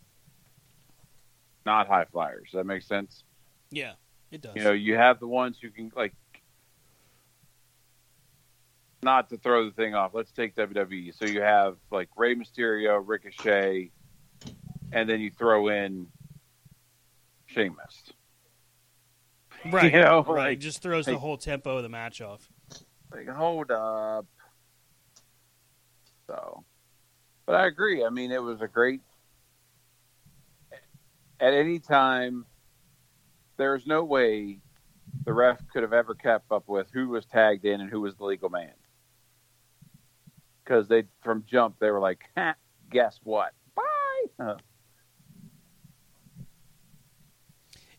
not 1.64 1.89
high 1.89 2.05
flyers. 2.05 2.51
Does 2.53 2.59
that 2.59 2.66
makes 2.66 2.87
sense? 2.87 3.24
Yeah, 3.70 3.93
it 4.30 4.43
does. 4.43 4.53
You 4.55 4.62
know, 4.62 4.72
you 4.72 4.97
have 4.97 5.20
the 5.20 5.26
ones 5.26 5.57
who 5.61 5.70
can 5.70 5.91
like 5.97 6.12
not 9.03 9.30
to 9.30 9.39
throw 9.39 9.64
the 9.64 9.72
thing 9.72 9.95
off. 9.95 10.12
Let's 10.12 10.33
take 10.33 10.55
WWE. 10.55 11.16
So 11.16 11.24
you 11.24 11.41
have 11.41 11.76
like 11.91 12.11
Rey 12.14 12.35
Mysterio, 12.35 13.03
Ricochet, 13.03 13.91
and 14.93 15.09
then 15.09 15.20
you 15.20 15.30
throw 15.30 15.68
in 15.68 16.09
Sheamus. 17.47 18.12
right, 19.70 19.92
you 19.92 20.00
know, 20.00 20.22
right. 20.24 20.50
like- 20.50 20.58
just 20.60 20.82
throws 20.82 21.06
the 21.06 21.12
like- 21.12 21.20
whole 21.20 21.36
tempo 21.36 21.76
of 21.76 21.82
the 21.82 21.88
match 21.88 22.20
off. 22.20 22.48
Like, 23.12 23.28
hold 23.28 23.70
up. 23.70 24.26
So, 26.26 26.64
but 27.44 27.54
I 27.56 27.66
agree. 27.66 28.04
I 28.04 28.08
mean, 28.08 28.30
it 28.30 28.42
was 28.42 28.60
a 28.62 28.68
great. 28.68 29.02
At 31.38 31.52
any 31.52 31.78
time, 31.78 32.46
there's 33.58 33.86
no 33.86 34.04
way 34.04 34.60
the 35.24 35.32
ref 35.32 35.60
could 35.72 35.82
have 35.82 35.92
ever 35.92 36.14
kept 36.14 36.50
up 36.50 36.68
with 36.68 36.88
who 36.92 37.08
was 37.08 37.26
tagged 37.26 37.64
in 37.64 37.80
and 37.80 37.90
who 37.90 38.00
was 38.00 38.16
the 38.16 38.24
legal 38.24 38.48
man. 38.48 38.72
Because 40.64 40.88
they, 40.88 41.04
from 41.22 41.44
jump, 41.46 41.76
they 41.80 41.90
were 41.90 42.00
like, 42.00 42.20
ha, 42.36 42.54
guess 42.90 43.18
what? 43.24 43.52
Bye. 43.74 43.82
Uh, 44.38 44.54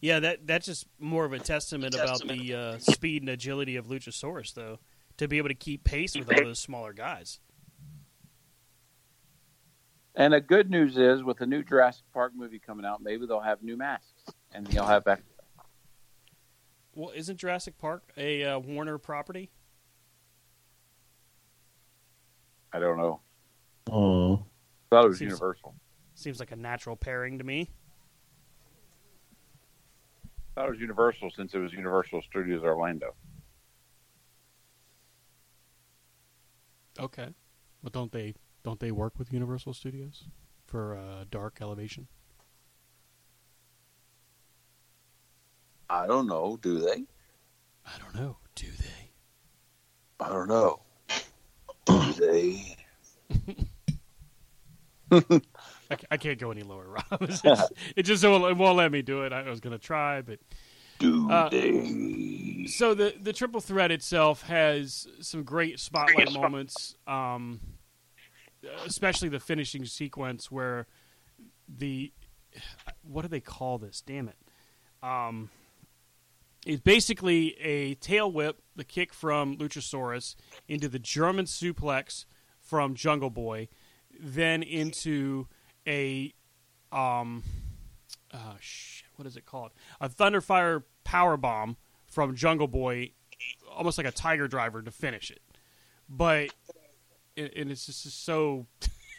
Yeah, 0.04 0.20
that 0.20 0.46
that's 0.46 0.66
just 0.66 0.86
more 1.00 1.24
of 1.24 1.32
a 1.32 1.40
testament, 1.40 1.96
about 1.96 2.28
the 2.28 2.54
uh, 2.54 2.78
speed 2.78 3.22
and 3.22 3.30
agility 3.30 3.78
of 3.78 3.88
Luchasaurus, 3.88 4.54
though, 4.54 4.80
to 5.16 5.30
be 5.30 5.38
able 5.38 5.48
to 5.48 5.56
keep 5.56 5.86
pace 5.86 6.14
with 6.14 6.30
all 6.30 6.44
those 6.44 6.60
smaller 6.60 6.92
guys. 6.92 7.40
and 10.14 10.34
the 10.34 10.42
good 10.42 10.70
news 10.70 10.98
is, 10.98 11.24
with 11.24 11.38
the 11.38 11.46
new 11.46 11.64
Jurassic 11.64 12.04
Park 12.14 12.34
movie 12.36 12.60
coming 12.60 12.86
out, 12.86 13.02
maybe 13.02 13.26
they'll 13.26 13.40
have 13.40 13.64
new 13.64 13.78
masks 13.78 14.26
and 14.52 14.68
they'll 14.68 14.86
have 14.86 15.06
back. 15.06 15.22
Well, 16.94 17.14
isn't 17.16 17.38
Jurassic 17.38 17.78
Park 17.78 18.04
a 18.18 18.44
uh, 18.44 18.60
Warner 18.60 18.98
property? 18.98 19.52
I 22.74 22.80
don't 22.80 22.98
know. 22.98 23.22
Oh, 23.90 24.34
I 24.34 24.40
thought 24.90 25.06
it 25.06 25.08
was 25.08 25.20
Seems- 25.20 25.30
Universal. 25.30 25.76
Seems 26.14 26.42
like 26.42 26.52
a 26.52 26.58
natural 26.58 26.98
pairing 26.98 27.38
to 27.38 27.46
me. 27.46 27.70
That 30.56 30.70
was 30.70 30.80
Universal 30.80 31.32
since 31.36 31.54
it 31.54 31.58
was 31.58 31.74
Universal 31.74 32.22
Studios 32.30 32.62
Orlando. 32.64 33.16
Okay, 37.00 37.30
but 37.82 37.92
don't 37.92 38.12
they 38.12 38.36
don't 38.64 38.80
they 38.80 38.92
work 38.92 39.18
with 39.18 39.34
Universal 39.34 39.74
Studios 39.74 40.26
for 40.68 40.96
uh, 40.96 41.26
Dark 41.30 41.58
Elevation? 41.60 42.08
I 45.90 46.06
don't 46.06 46.28
know. 46.28 46.60
Do 46.62 46.80
they? 46.80 47.06
I 47.86 47.98
don't 48.00 48.16
know. 48.16 48.38
Do 48.56 48.68
they? 48.68 49.12
I 50.20 50.30
don't 50.30 50.48
know. 50.48 50.82
Do 51.86 52.14
they? 52.14 52.78
I, 56.10 56.14
I 56.16 56.18
can't 56.18 56.40
go 56.40 56.52
any 56.52 56.64
lower, 56.64 56.88
Rob. 57.12 57.22
It's 57.22 57.42
just- 57.44 57.74
it 57.96 58.04
just 58.04 58.24
won't, 58.24 58.44
it 58.46 58.58
won't 58.58 58.78
let 58.78 58.92
me 58.92 59.02
do 59.02 59.24
it. 59.24 59.34
I 59.34 59.50
was 59.50 59.60
going 59.60 59.74
to 59.78 59.84
try, 59.84 60.22
but 60.22 60.40
Uh, 61.02 61.50
so 62.68 62.94
the 62.94 63.14
the 63.22 63.34
triple 63.34 63.60
threat 63.60 63.92
itself 63.92 64.44
has 64.44 65.08
some 65.20 65.44
great 65.44 65.80
spotlight 65.80 66.32
moments, 66.32 66.96
um, 67.08 67.60
especially 68.86 69.28
the 69.30 69.40
finishing 69.40 69.86
sequence 69.86 70.50
where 70.52 70.88
the 71.68 72.14
what 73.02 73.24
do 73.24 73.28
they 73.28 73.42
call 73.42 73.78
this? 73.80 74.02
Damn 74.02 74.30
it! 74.30 74.38
Um, 75.02 75.50
it's 76.66 76.82
basically 76.82 77.60
a 77.60 77.96
tail 77.96 78.32
whip, 78.32 78.62
the 78.76 78.86
kick 78.86 79.14
from 79.14 79.58
Luchasaurus 79.58 80.36
into 80.70 80.88
the 80.88 81.00
German 81.00 81.46
suplex 81.46 82.26
from 82.62 82.94
Jungle 82.96 83.30
Boy, 83.32 83.68
then 84.18 84.64
into 84.64 85.48
a 85.88 86.34
um, 86.92 87.44
uh, 88.34 88.56
shit, 88.60 89.08
what 89.16 89.28
is 89.28 89.38
it 89.38 89.46
called? 89.46 89.72
A 90.00 90.10
Thunderfire 90.10 90.84
power 91.04 91.38
bomb 91.38 91.78
from 92.06 92.36
Jungle 92.36 92.68
Boy, 92.68 93.12
almost 93.72 93.98
like 93.98 94.08
a 94.08 94.12
Tiger 94.12 94.48
Driver 94.48 94.82
to 94.82 94.92
finish 94.92 95.32
it. 95.32 95.42
But 96.10 96.50
and 97.36 97.72
it's 97.72 97.86
just 97.86 98.24
so 98.24 98.68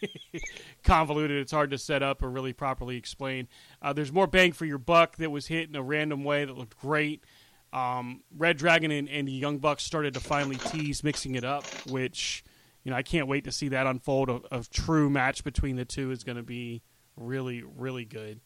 convoluted; 0.84 1.38
it's 1.38 1.52
hard 1.52 1.70
to 1.70 1.78
set 1.78 2.02
up 2.02 2.22
or 2.22 2.30
really 2.30 2.52
properly 2.52 2.96
explain. 2.96 3.48
Uh, 3.82 3.92
there's 3.92 4.12
more 4.12 4.26
bang 4.26 4.52
for 4.52 4.64
your 4.64 4.78
buck 4.78 5.16
that 5.16 5.30
was 5.30 5.46
hit 5.46 5.68
in 5.68 5.76
a 5.76 5.82
random 5.82 6.24
way 6.24 6.44
that 6.44 6.56
looked 6.56 6.78
great. 6.78 7.24
Um, 7.72 8.22
Red 8.36 8.56
Dragon 8.56 8.92
and, 8.92 9.08
and 9.08 9.26
the 9.26 9.32
Young 9.32 9.58
Bucks 9.58 9.82
started 9.82 10.14
to 10.14 10.20
finally 10.20 10.56
tease 10.56 11.02
mixing 11.02 11.34
it 11.34 11.44
up, 11.44 11.64
which 11.88 12.44
you 12.84 12.90
know 12.90 12.96
I 12.96 13.02
can't 13.02 13.26
wait 13.26 13.44
to 13.44 13.52
see 13.52 13.68
that 13.68 13.86
unfold. 13.86 14.28
A, 14.28 14.40
a 14.58 14.64
true 14.70 15.10
match 15.10 15.42
between 15.42 15.76
the 15.76 15.84
two 15.84 16.10
is 16.10 16.22
going 16.22 16.36
to 16.36 16.42
be 16.42 16.82
really, 17.16 17.62
really 17.62 18.04
good. 18.04 18.40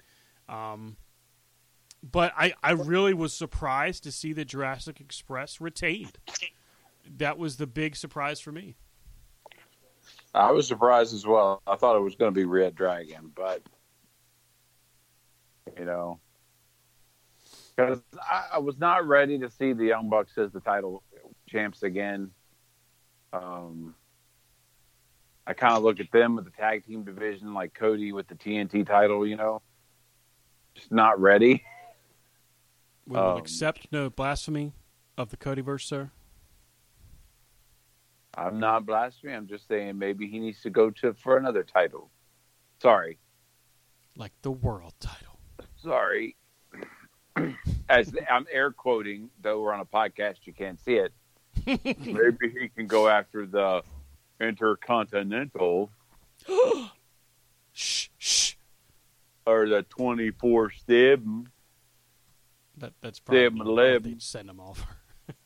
Um, 0.48 0.96
but 2.02 2.32
I, 2.36 2.54
I 2.62 2.72
really 2.72 3.14
was 3.14 3.32
surprised 3.32 4.04
to 4.04 4.12
see 4.12 4.32
the 4.32 4.44
Jurassic 4.44 5.00
Express 5.00 5.60
retained. 5.60 6.18
That 7.16 7.38
was 7.38 7.56
the 7.56 7.66
big 7.66 7.96
surprise 7.96 8.40
for 8.40 8.52
me. 8.52 8.76
I 10.34 10.52
was 10.52 10.68
surprised 10.68 11.14
as 11.14 11.26
well. 11.26 11.62
I 11.66 11.76
thought 11.76 11.96
it 11.96 12.02
was 12.02 12.14
going 12.14 12.32
to 12.32 12.38
be 12.38 12.44
Red 12.44 12.74
Dragon, 12.74 13.32
but 13.34 13.62
you 15.76 15.84
know, 15.84 16.20
because 17.74 18.00
I, 18.20 18.44
I 18.54 18.58
was 18.58 18.78
not 18.78 19.06
ready 19.06 19.38
to 19.38 19.50
see 19.50 19.72
the 19.72 19.86
Young 19.86 20.08
Bucks 20.08 20.36
as 20.38 20.52
the 20.52 20.60
title 20.60 21.02
champs 21.48 21.82
again. 21.82 22.30
Um, 23.32 23.94
I 25.48 25.54
kind 25.54 25.72
of 25.74 25.82
look 25.82 25.98
at 25.98 26.12
them 26.12 26.36
with 26.36 26.44
the 26.44 26.50
tag 26.50 26.84
team 26.84 27.04
division, 27.04 27.54
like 27.54 27.72
Cody 27.72 28.12
with 28.12 28.28
the 28.28 28.34
TNT 28.34 28.86
title. 28.86 29.26
You 29.26 29.36
know, 29.36 29.62
just 30.74 30.92
not 30.92 31.18
ready. 31.18 31.64
We 33.06 33.16
will 33.16 33.30
Um, 33.32 33.38
accept 33.38 33.88
no 33.90 34.10
blasphemy 34.10 34.74
of 35.16 35.30
the 35.30 35.38
Codyverse, 35.38 35.84
sir. 35.84 36.10
I'm 38.34 38.60
not 38.60 38.84
blaspheming. 38.84 39.36
I'm 39.36 39.46
just 39.48 39.66
saying 39.66 39.98
maybe 39.98 40.28
he 40.28 40.38
needs 40.38 40.60
to 40.62 40.70
go 40.70 40.90
to 40.90 41.14
for 41.14 41.38
another 41.38 41.64
title. 41.64 42.10
Sorry, 42.80 43.18
Like 44.16 44.32
the 44.42 44.50
world 44.52 44.92
title. 45.00 45.40
sorry. 45.76 46.36
As 47.88 48.12
I'm 48.30 48.46
air 48.52 48.70
quoting, 48.70 49.30
though 49.40 49.62
we're 49.62 49.72
on 49.72 49.80
a 49.80 49.84
podcast, 49.86 50.36
you 50.44 50.52
can't 50.52 50.78
see 50.78 50.96
it. 50.96 51.12
Maybe 51.66 52.50
he 52.60 52.68
can 52.68 52.86
go 52.86 53.08
after 53.08 53.46
the 53.46 53.82
Intercontinental 54.40 55.90
Shh, 57.72 58.08
shh. 58.18 58.54
or 59.46 59.68
the 59.68 59.82
24 59.84 60.72
7. 60.86 61.48
That, 62.78 62.92
that's 63.00 63.18
probably 63.20 63.48
what 63.50 63.66
eleven. 63.66 64.02
they'd 64.12 64.22
send 64.22 64.48
him 64.48 64.60
off. 64.60 64.86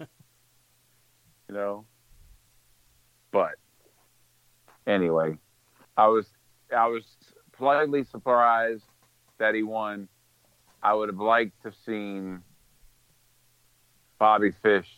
you 0.00 0.06
know. 1.50 1.86
But 3.30 3.54
anyway, 4.86 5.38
I 5.96 6.08
was 6.08 6.26
I 6.74 6.86
was 6.88 7.04
politely 7.52 8.04
surprised 8.04 8.84
that 9.38 9.54
he 9.54 9.62
won. 9.62 10.08
I 10.82 10.92
would 10.94 11.08
have 11.08 11.18
liked 11.20 11.62
to 11.62 11.68
have 11.68 11.76
seen 11.86 12.42
Bobby 14.18 14.50
Fish 14.50 14.90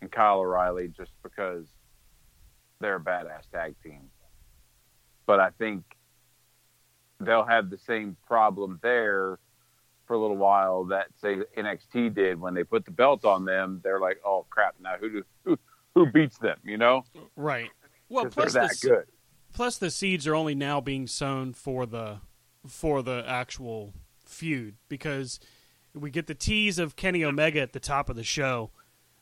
and 0.00 0.10
Kyle 0.10 0.38
O'Reilly 0.40 0.88
just 0.88 1.12
because 1.22 1.66
they're 2.80 2.96
a 2.96 3.00
badass 3.00 3.50
tag 3.52 3.74
team. 3.82 4.10
But 5.26 5.40
I 5.40 5.50
think 5.50 5.84
they'll 7.20 7.44
have 7.44 7.70
the 7.70 7.78
same 7.78 8.16
problem 8.26 8.78
there 8.82 9.38
for 10.06 10.14
a 10.14 10.18
little 10.18 10.36
while 10.36 10.84
that 10.84 11.08
say 11.20 11.36
NXT 11.56 12.14
did 12.14 12.40
when 12.40 12.54
they 12.54 12.64
put 12.64 12.84
the 12.84 12.90
belt 12.90 13.24
on 13.24 13.44
them. 13.44 13.80
They're 13.84 14.00
like, 14.00 14.20
oh 14.24 14.46
crap! 14.48 14.74
Now 14.80 14.94
who 14.98 15.10
do 15.10 15.24
who 15.44 15.58
who 15.94 16.06
beats 16.10 16.38
them? 16.38 16.58
You 16.64 16.78
know, 16.78 17.04
right. 17.36 17.70
Well, 18.08 18.26
plus 18.26 18.54
they're 18.54 18.68
the, 18.68 18.88
good. 18.88 19.04
plus 19.52 19.76
the 19.76 19.90
seeds 19.90 20.26
are 20.26 20.34
only 20.34 20.54
now 20.54 20.80
being 20.80 21.06
sown 21.06 21.52
for 21.52 21.84
the 21.84 22.20
for 22.66 23.02
the 23.02 23.22
actual 23.26 23.92
feud 24.24 24.76
because 24.88 25.40
we 25.94 26.10
get 26.10 26.26
the 26.26 26.34
tease 26.34 26.78
of 26.78 26.96
Kenny 26.96 27.24
Omega 27.24 27.60
at 27.60 27.72
the 27.72 27.80
top 27.80 28.08
of 28.08 28.16
the 28.16 28.24
show 28.24 28.70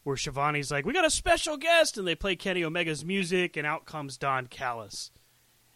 where 0.06 0.14
Schiavone's 0.16 0.70
like, 0.70 0.86
"We 0.86 0.92
got 0.92 1.04
a 1.04 1.10
special 1.10 1.56
guest," 1.56 1.98
and 1.98 2.06
they 2.06 2.14
play 2.14 2.36
Kenny 2.36 2.62
Omega's 2.62 3.04
music, 3.04 3.56
and 3.56 3.66
out 3.66 3.86
comes 3.86 4.16
Don 4.16 4.46
Callis, 4.46 5.10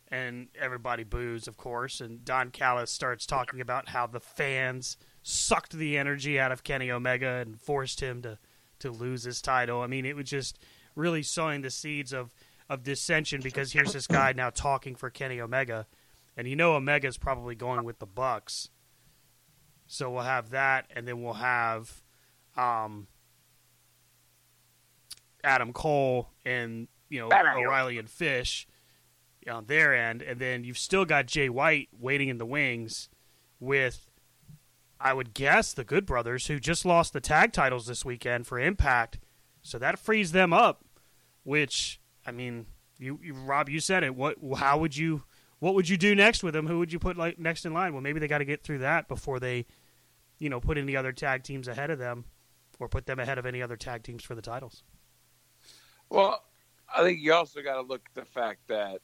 and 0.07 0.47
everybody 0.57 1.03
boos, 1.03 1.49
of 1.49 1.57
course, 1.57 2.01
and 2.01 2.25
Don 2.25 2.53
Callis 2.53 2.93
starts 2.93 3.27
talking 3.27 3.61
about 3.61 3.89
how 3.89 4.07
the 4.07 4.21
fans 4.21 4.97
sucked 5.25 5.73
the 5.73 5.99
energy 5.99 6.39
out 6.39 6.53
of 6.53 6.63
Kenny 6.63 6.93
Omega 6.93 7.43
and 7.45 7.61
forced 7.61 7.99
him 7.99 8.23
to 8.23 8.39
to 8.79 8.93
lose 8.93 9.25
his 9.25 9.43
title. 9.43 9.81
I 9.83 9.89
mean, 9.89 10.07
it 10.07 10.15
was 10.15 10.31
just 10.31 10.61
really 10.95 11.25
sowing 11.25 11.63
the 11.63 11.71
seeds 11.71 12.13
of 12.13 12.33
of 12.69 12.85
dissension 12.85 13.41
because 13.41 13.73
here's 13.73 13.93
this 13.93 14.07
guy 14.07 14.33
now 14.33 14.51
talking 14.51 14.95
for 14.95 15.11
Kenny 15.11 15.41
Omega, 15.41 15.89
and 16.37 16.47
you 16.47 16.55
know 16.55 16.77
Omega's 16.77 17.19
probably 17.19 17.57
going 17.57 17.83
with 17.83 17.99
the 17.99 18.07
Bucks. 18.07 18.69
So 19.89 20.09
we'll 20.09 20.23
have 20.23 20.51
that, 20.51 20.87
and 20.95 21.09
then 21.09 21.21
we'll 21.21 21.33
have 21.33 22.05
um, 22.57 23.09
Adam 25.45 25.73
Cole 25.73 26.31
and 26.45 26.89
you 27.09 27.21
know 27.21 27.27
O'Reilly 27.27 27.99
and 27.99 28.09
Fish 28.09 28.67
on 29.49 29.67
their 29.67 29.95
end, 29.95 30.23
and 30.23 30.39
then 30.39 30.65
you've 30.65 30.79
still 30.79 31.05
got 31.05 31.27
Jay 31.27 31.49
White 31.49 31.89
waiting 31.99 32.29
in 32.29 32.39
the 32.39 32.47
wings 32.47 33.09
with, 33.59 34.11
I 35.01 35.15
would 35.15 35.35
guess, 35.35 35.73
the 35.73 35.85
Good 35.85 36.05
Brothers 36.05 36.47
who 36.49 36.61
just 36.61 36.85
lost 36.85 37.13
the 37.13 37.21
tag 37.21 37.53
titles 37.53 37.87
this 37.87 38.05
weekend 38.05 38.47
for 38.47 38.59
Impact, 38.59 39.19
so 39.63 39.79
that 39.79 39.99
frees 39.99 40.33
them 40.33 40.53
up. 40.53 40.85
Which 41.43 42.01
I 42.27 42.33
mean, 42.33 42.67
you, 42.99 43.19
you 43.23 43.35
Rob, 43.35 43.69
you 43.69 43.81
said 43.81 44.05
it. 44.05 44.15
What? 44.15 44.37
How 44.57 44.79
would 44.79 44.97
you? 44.97 45.25
What 45.59 45.75
would 45.75 45.89
you 45.89 45.97
do 45.97 46.15
next 46.15 46.43
with 46.43 46.55
them? 46.55 46.67
Who 46.67 46.79
would 46.79 46.93
you 46.93 46.99
put 46.99 47.17
like 47.17 47.39
next 47.39 47.67
in 47.67 47.75
line? 47.75 47.93
Well, 47.93 48.03
maybe 48.03 48.21
they 48.21 48.29
got 48.29 48.39
to 48.39 48.45
get 48.47 48.63
through 48.63 48.79
that 48.79 49.09
before 49.09 49.39
they, 49.41 49.67
you 50.39 50.49
know, 50.49 50.61
put 50.61 50.79
any 50.79 50.97
other 50.97 51.13
tag 51.13 51.43
teams 51.43 51.69
ahead 51.69 51.91
of 51.91 51.99
them, 51.99 52.25
or 52.79 52.89
put 52.89 53.07
them 53.07 53.19
ahead 53.19 53.39
of 53.39 53.47
any 53.47 53.63
other 53.63 53.77
tag 53.77 54.03
teams 54.03 54.23
for 54.23 54.35
the 54.35 54.43
titles. 54.43 54.83
Well, 56.11 56.43
I 56.95 57.03
think 57.03 57.21
you 57.21 57.33
also 57.33 57.63
got 57.63 57.77
to 57.77 57.83
look 57.83 58.03
at 58.07 58.15
the 58.15 58.31
fact 58.31 58.61
that 58.69 59.01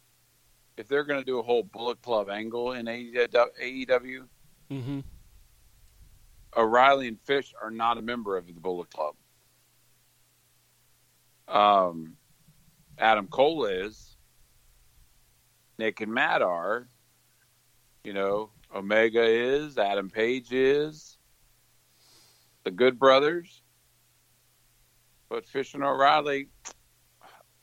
if 0.77 0.89
they're 0.89 1.05
going 1.05 1.21
to 1.21 1.25
do 1.25 1.39
a 1.39 1.43
whole 1.43 1.63
Bullet 1.63 2.03
Club 2.03 2.29
angle 2.29 2.73
in 2.73 2.87
AEW, 2.87 4.27
Mm-hmm. 4.71 5.01
O'Reilly 6.57 7.09
and 7.09 7.21
Fish 7.21 7.55
are 7.63 7.71
not 7.71 7.99
a 7.99 8.03
member 8.03 8.37
of 8.37 8.47
the 8.47 8.53
Bullet 8.53 8.91
Club. 8.91 9.15
Um, 11.49 12.17
Adam 12.99 13.29
Cole 13.29 13.67
is. 13.67 14.17
Nick 15.79 16.01
and 16.01 16.13
Matt 16.13 16.43
are. 16.43 16.89
You 18.05 18.13
know, 18.13 18.51
Omega 18.75 19.23
is. 19.23 19.79
Adam 19.79 20.11
Page 20.11 20.53
is. 20.53 21.19
The 22.65 22.71
Good 22.71 22.99
Brothers. 22.99 23.63
But 25.29 25.47
Fish 25.47 25.75
and 25.75 25.85
O'Reilly 25.85 26.49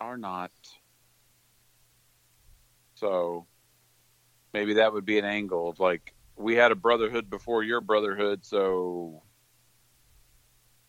are 0.04 0.18
not. 0.18 0.52
So 2.96 3.48
maybe 4.54 4.76
that 4.76 4.94
would 4.94 5.06
be 5.06 5.18
an 5.18 5.26
angle 5.26 5.70
of 5.70 5.80
like 5.80 6.14
we 6.36 6.56
had 6.56 6.72
a 6.72 6.76
brotherhood 6.76 7.30
before 7.30 7.64
your 7.64 7.82
brotherhood, 7.82 8.46
so 8.46 9.24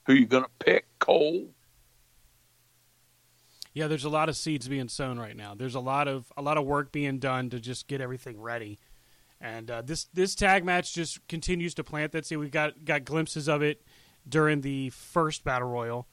Who 0.07 0.15
you 0.15 0.27
to 0.27 0.51
pick? 0.59 0.87
Cole? 0.99 1.49
Yeah, 3.73 3.89
there's 3.89 4.05
a 4.05 4.09
lot 4.11 4.29
of 4.29 4.37
seeds 4.37 4.69
being 4.69 4.89
sown 4.89 5.19
right 5.19 5.37
now. 5.37 5.55
There's 5.55 5.75
a 5.75 5.81
lot 5.81 6.07
of 6.07 6.33
a 6.37 6.43
lot 6.43 6.59
of 6.59 6.65
work 6.65 6.93
being 6.93 7.19
done 7.19 7.51
to 7.51 7.61
just 7.61 7.89
get 7.89 8.01
everything 8.01 8.41
ready. 8.41 8.79
And 9.41 9.71
uh, 9.71 9.83
this 9.83 10.05
this 10.15 10.35
tag 10.35 10.65
match 10.65 10.95
just 10.95 11.27
continues 11.29 11.75
to 11.75 11.85
plant 11.85 12.13
that. 12.13 12.27
See, 12.27 12.37
we 12.37 12.49
got 12.49 12.85
got 12.85 13.05
glimpses 13.05 13.49
of 13.49 13.63
it 13.63 13.83
during 14.29 14.61
the 14.61 14.91
first 14.91 15.45
battle 15.45 15.69
royal. 15.69 16.09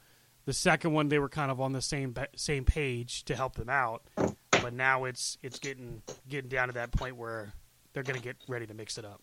The 0.45 0.53
second 0.53 0.93
one, 0.93 1.09
they 1.09 1.19
were 1.19 1.29
kind 1.29 1.51
of 1.51 1.61
on 1.61 1.73
the 1.73 1.81
same 1.81 2.15
same 2.35 2.65
page 2.65 3.23
to 3.25 3.35
help 3.35 3.55
them 3.55 3.69
out, 3.69 4.03
but 4.51 4.73
now 4.73 5.05
it's 5.05 5.37
it's 5.43 5.59
getting 5.59 6.01
getting 6.27 6.49
down 6.49 6.67
to 6.67 6.73
that 6.73 6.91
point 6.91 7.15
where 7.15 7.53
they're 7.93 8.03
going 8.03 8.17
to 8.17 8.23
get 8.23 8.37
ready 8.47 8.65
to 8.65 8.73
mix 8.73 8.97
it 8.97 9.05
up. 9.05 9.21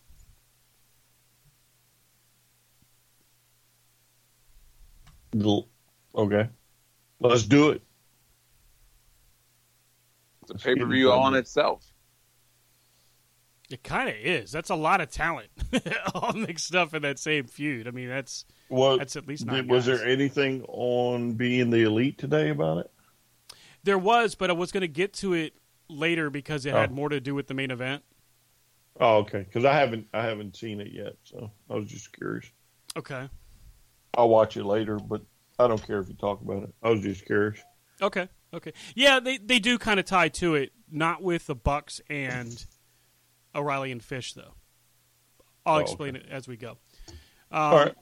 Okay, 6.14 6.48
let's 7.20 7.42
do 7.42 7.70
it. 7.70 7.82
It's 10.42 10.50
a 10.50 10.54
pay 10.54 10.74
per 10.74 10.86
view 10.86 11.10
all 11.10 11.22
on 11.22 11.34
itself. 11.34 11.84
It 13.70 13.82
kind 13.82 14.08
of 14.08 14.14
is. 14.14 14.50
That's 14.50 14.70
a 14.70 14.74
lot 14.74 15.00
of 15.02 15.10
talent 15.10 15.48
all 16.14 16.32
mixed 16.32 16.74
up 16.74 16.94
in 16.94 17.02
that 17.02 17.18
same 17.18 17.44
feud. 17.44 17.86
I 17.86 17.90
mean, 17.90 18.08
that's 18.08 18.46
well, 18.70 18.98
that's 18.98 19.16
at 19.16 19.26
least 19.26 19.46
nine. 19.46 19.66
Was 19.68 19.86
guys. 19.86 19.98
there 20.00 20.08
anything 20.08 20.62
on 20.68 21.32
being 21.34 21.70
the 21.70 21.82
elite 21.82 22.18
today 22.18 22.50
about 22.50 22.78
it? 22.78 22.90
There 23.84 23.98
was, 23.98 24.34
but 24.34 24.50
I 24.50 24.52
was 24.52 24.72
going 24.72 24.80
to 24.82 24.88
get 24.88 25.12
to 25.14 25.32
it 25.34 25.54
later 25.88 26.30
because 26.30 26.66
it 26.66 26.74
Oh. 26.74 26.76
had 26.80 26.90
more 26.92 27.08
to 27.08 27.20
do 27.20 27.34
with 27.34 27.46
the 27.46 27.54
main 27.54 27.70
event. 27.70 28.02
Oh, 29.00 29.18
okay. 29.18 29.40
Because 29.40 29.64
I 29.64 29.74
haven't 29.74 30.08
I 30.12 30.22
haven't 30.24 30.56
seen 30.56 30.80
it 30.80 30.92
yet, 30.92 31.14
so 31.24 31.50
I 31.70 31.74
was 31.76 31.88
just 31.88 32.12
curious. 32.12 32.50
Okay. 32.96 33.28
I'll 34.14 34.28
watch 34.28 34.56
it 34.56 34.64
later, 34.64 34.96
but 34.98 35.22
I 35.58 35.68
don't 35.68 35.84
care 35.86 36.00
if 36.00 36.08
you 36.08 36.14
talk 36.14 36.40
about 36.40 36.64
it. 36.64 36.74
I 36.82 36.90
was 36.90 37.00
just 37.02 37.24
curious. 37.24 37.60
Okay. 38.02 38.28
Okay. 38.52 38.72
Yeah, 38.96 39.20
they 39.20 39.36
they 39.38 39.58
do 39.60 39.78
kind 39.78 40.00
of 40.00 40.06
tie 40.06 40.28
to 40.30 40.56
it, 40.56 40.72
not 40.90 41.22
with 41.22 41.46
the 41.46 41.54
Bucks 41.54 42.00
and 42.10 42.64
O'Reilly 43.54 43.92
and 43.92 44.02
Fish 44.02 44.32
though. 44.32 44.54
I'll 45.64 45.76
Oh, 45.76 45.78
explain 45.80 46.16
okay. 46.16 46.26
it 46.26 46.32
as 46.32 46.48
we 46.48 46.56
go. 46.56 46.72
Um, 47.50 47.62
All 47.62 47.76
right. 47.78 47.94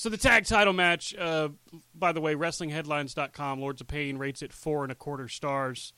So 0.00 0.08
the 0.08 0.16
tag 0.16 0.46
title 0.46 0.72
match, 0.72 1.14
uh, 1.14 1.50
by 1.94 2.12
the 2.12 2.22
way, 2.22 2.34
WrestlingHeadlines.com, 2.34 3.60
Lords 3.60 3.82
of 3.82 3.86
Pain 3.86 4.16
rates 4.16 4.40
it 4.40 4.50
four 4.50 4.82
and 4.82 4.90
a 4.90 4.94
quarter 4.94 5.28
stars. 5.28 5.92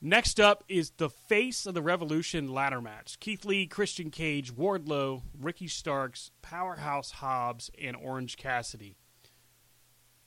Next 0.00 0.40
up 0.40 0.64
is 0.66 0.92
the 0.96 1.10
Face 1.10 1.66
of 1.66 1.74
the 1.74 1.82
Revolution 1.82 2.48
ladder 2.48 2.80
match. 2.80 3.20
Keith 3.20 3.44
Lee, 3.44 3.66
Christian 3.66 4.10
Cage, 4.10 4.50
Wardlow, 4.50 5.20
Ricky 5.38 5.68
Starks, 5.68 6.30
Powerhouse 6.40 7.10
Hobbs, 7.10 7.70
and 7.78 7.94
Orange 7.96 8.38
Cassidy. 8.38 8.96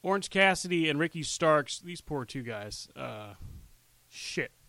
Orange 0.03 0.29
Cassidy 0.29 0.91
and 0.91 0.99
Ricky 0.99 1.23
Starks, 1.23 1.79
these 1.79 2.01
poor 2.01 2.23
two 2.23 2.43
guys, 2.43 2.87
uh, 2.95 3.33
shit. 4.09 4.51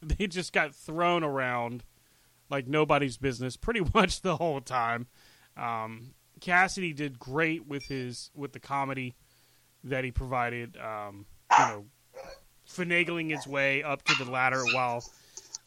They 0.00 0.28
just 0.28 0.52
got 0.52 0.76
thrown 0.76 1.24
around 1.24 1.82
like 2.48 2.68
nobody's 2.68 3.16
business 3.16 3.56
pretty 3.56 3.80
much 3.94 4.20
the 4.20 4.36
whole 4.36 4.60
time. 4.60 5.08
Um, 5.56 6.12
Cassidy 6.40 6.92
did 6.92 7.18
great 7.18 7.66
with 7.66 7.84
his 7.84 8.30
with 8.34 8.52
the 8.52 8.60
comedy 8.60 9.14
that 9.84 10.04
he 10.04 10.10
provided. 10.10 10.76
Um, 10.76 11.26
you 11.58 11.64
know, 11.66 11.84
finagling 12.68 13.30
his 13.30 13.46
way 13.46 13.82
up 13.82 14.02
to 14.04 14.24
the 14.24 14.30
ladder 14.30 14.62
while 14.72 15.04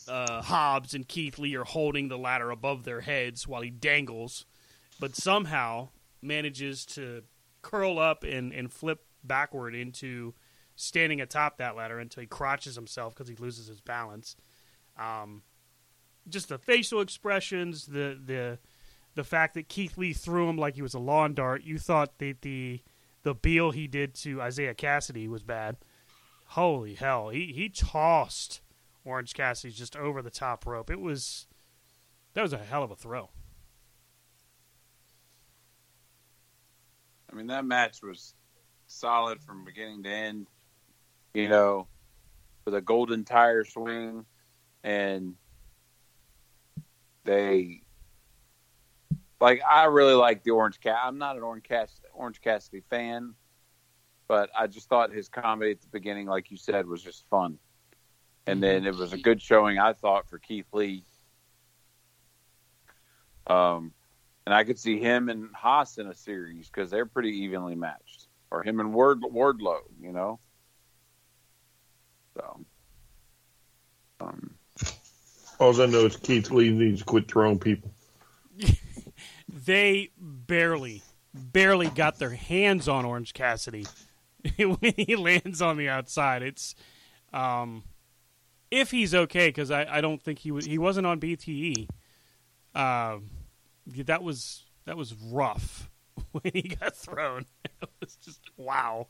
uh, 0.08 0.42
Hobbs 0.42 0.94
and 0.94 1.08
Keith 1.08 1.40
Lee 1.40 1.56
are 1.56 1.64
holding 1.64 2.08
the 2.10 2.18
ladder 2.18 2.52
above 2.52 2.84
their 2.84 3.02
heads 3.02 3.48
while 3.48 3.62
he 3.62 3.70
dangles, 3.70 4.46
but 5.00 5.16
somehow 5.16 5.90
manages 6.22 6.86
to 6.86 7.24
curl 7.62 8.00
up 8.00 8.24
and, 8.24 8.52
and 8.54 8.72
flip 8.72 9.06
backward 9.24 9.76
into 9.76 10.34
standing 10.76 11.22
atop 11.22 11.58
that 11.58 11.76
ladder 11.76 12.00
until 12.00 12.22
he 12.22 12.28
crotches 12.28 12.76
himself 12.76 13.14
because 13.14 13.28
he 13.28 13.36
loses 13.36 13.68
his 13.68 13.82
balance. 13.82 14.36
Um, 14.98 15.44
just 16.28 16.50
the 16.50 16.58
facial 16.58 17.02
expressions, 17.02 17.86
the 17.86 18.20
the 18.24 18.60
the 19.16 19.24
fact 19.24 19.54
that 19.56 19.68
Keith 19.68 19.98
Lee 19.98 20.14
threw 20.14 20.50
him 20.50 20.58
like 20.58 20.76
he 20.76 20.82
was 20.82 20.94
a 20.94 21.00
lawn 21.00 21.34
dart. 21.34 21.64
You 21.64 21.78
thought 21.78 22.18
that 22.20 22.42
the 22.42 22.82
the 23.24 23.36
Beal 23.36 23.72
he 23.72 23.88
did 23.88 24.16
to 24.16 24.42
Isiah 24.42 24.74
Kassidy 24.74 25.28
was 25.28 25.44
bad. 25.44 25.78
Holy 26.48 26.96
hell, 26.96 27.30
he 27.30 27.52
he 27.54 27.70
tossed 27.70 28.62
Orange 29.06 29.34
Cassidy 29.34 29.74
just 29.74 29.96
over 29.96 30.22
the 30.22 30.30
top 30.30 30.66
rope. 30.66 30.90
It 30.90 31.00
was 31.00 31.48
that 32.34 32.42
was 32.42 32.54
a 32.54 32.58
hell 32.58 32.84
of 32.84 32.92
a 32.92 32.96
throw. 32.96 33.30
I 37.32 37.36
mean, 37.36 37.48
that 37.48 37.66
match 37.66 38.02
was 38.02 38.34
solid 38.88 39.42
from 39.42 39.64
beginning 39.64 40.04
to 40.04 40.10
end. 40.10 40.48
You 41.34 41.48
know, 41.48 41.88
with 42.66 42.74
a 42.74 42.82
golden 42.82 43.24
tire 43.24 43.64
swing, 43.64 44.26
and 44.84 45.36
they 47.24 47.82
like. 49.40 49.62
I 49.70 49.86
really 49.86 50.14
like 50.14 50.44
the 50.44 50.52
Orange 50.52 50.80
Cat. 50.80 50.98
I'm 51.04 51.18
not 51.18 51.38
an 51.38 51.44
Orange 51.44 51.64
Cass- 51.64 52.02
Orange 52.14 52.42
Cassidy 52.42 52.82
fan, 52.90 53.34
but 54.28 54.50
I 54.58 54.68
just 54.68 54.90
thought 54.90 55.12
his 55.12 55.30
comedy 55.30 55.72
at 55.72 55.82
the 55.82 55.88
beginning, 55.88 56.28
like 56.28 56.52
you 56.52 56.58
said, 56.58 56.88
was 56.88 57.02
just 57.02 57.26
fun. 57.30 57.58
And 58.48 58.64
then 58.64 58.86
it 58.86 58.96
was 58.96 59.14
a 59.14 59.18
good 59.18 59.42
showing, 59.42 59.78
I 59.78 59.94
thought, 59.94 60.28
for 60.28 60.40
Keith 60.40 60.66
Lee. 60.74 61.04
Um, 63.46 63.94
and 64.46 64.56
I 64.56 64.64
could 64.64 64.80
see 64.80 65.00
him 65.00 65.30
and 65.30 65.50
Haas 65.54 65.98
in 65.98 66.08
a 66.08 66.16
series 66.16 66.68
because 66.68 66.90
they're 66.90 67.06
pretty 67.06 67.30
evenly 67.44 67.76
matched, 67.76 68.28
or 68.50 68.64
him 68.64 68.80
and 68.80 68.94
Ward 68.94 69.22
Wardlow, 69.22 69.82
you 70.02 70.12
know. 70.12 70.40
So, 72.36 72.66
um, 74.22 74.56
All 75.60 75.80
I 75.82 75.86
know 75.86 76.06
is 76.06 76.16
Keith 76.16 76.50
Lee 76.52 76.72
needs 76.72 77.00
to 77.00 77.06
quit 77.06 77.28
throwing 77.28 77.60
people. 77.60 77.92
They 79.66 80.12
barely, 80.18 81.02
barely 81.34 81.88
got 81.90 82.20
their 82.20 82.30
hands 82.30 82.88
on 82.88 83.06
Orange 83.06 83.34
Cassidy 83.34 83.86
when 84.58 84.94
he 84.96 85.16
lands 85.16 85.62
on 85.62 85.78
the 85.78 85.90
outside. 85.90 86.44
It's 86.44 86.76
um, 87.34 87.84
if 88.72 88.92
he's 88.92 89.14
okay 89.14 89.50
because 89.50 89.72
I, 89.72 89.86
I 89.86 90.02
don't 90.02 90.22
think 90.22 90.40
he 90.40 90.52
was 90.52 90.66
he 90.66 90.78
wasn't 90.78 91.08
on 91.08 91.20
BTE. 91.20 91.90
Um, 92.76 93.30
that 93.88 94.24
was 94.24 94.66
that 94.86 94.98
was 94.98 95.14
rough 95.14 95.90
when 96.32 96.52
he 96.54 96.62
got 96.62 96.96
thrown. 96.96 97.46
It 97.82 97.90
was 98.02 98.18
just 98.18 98.42
wow. 98.58 99.08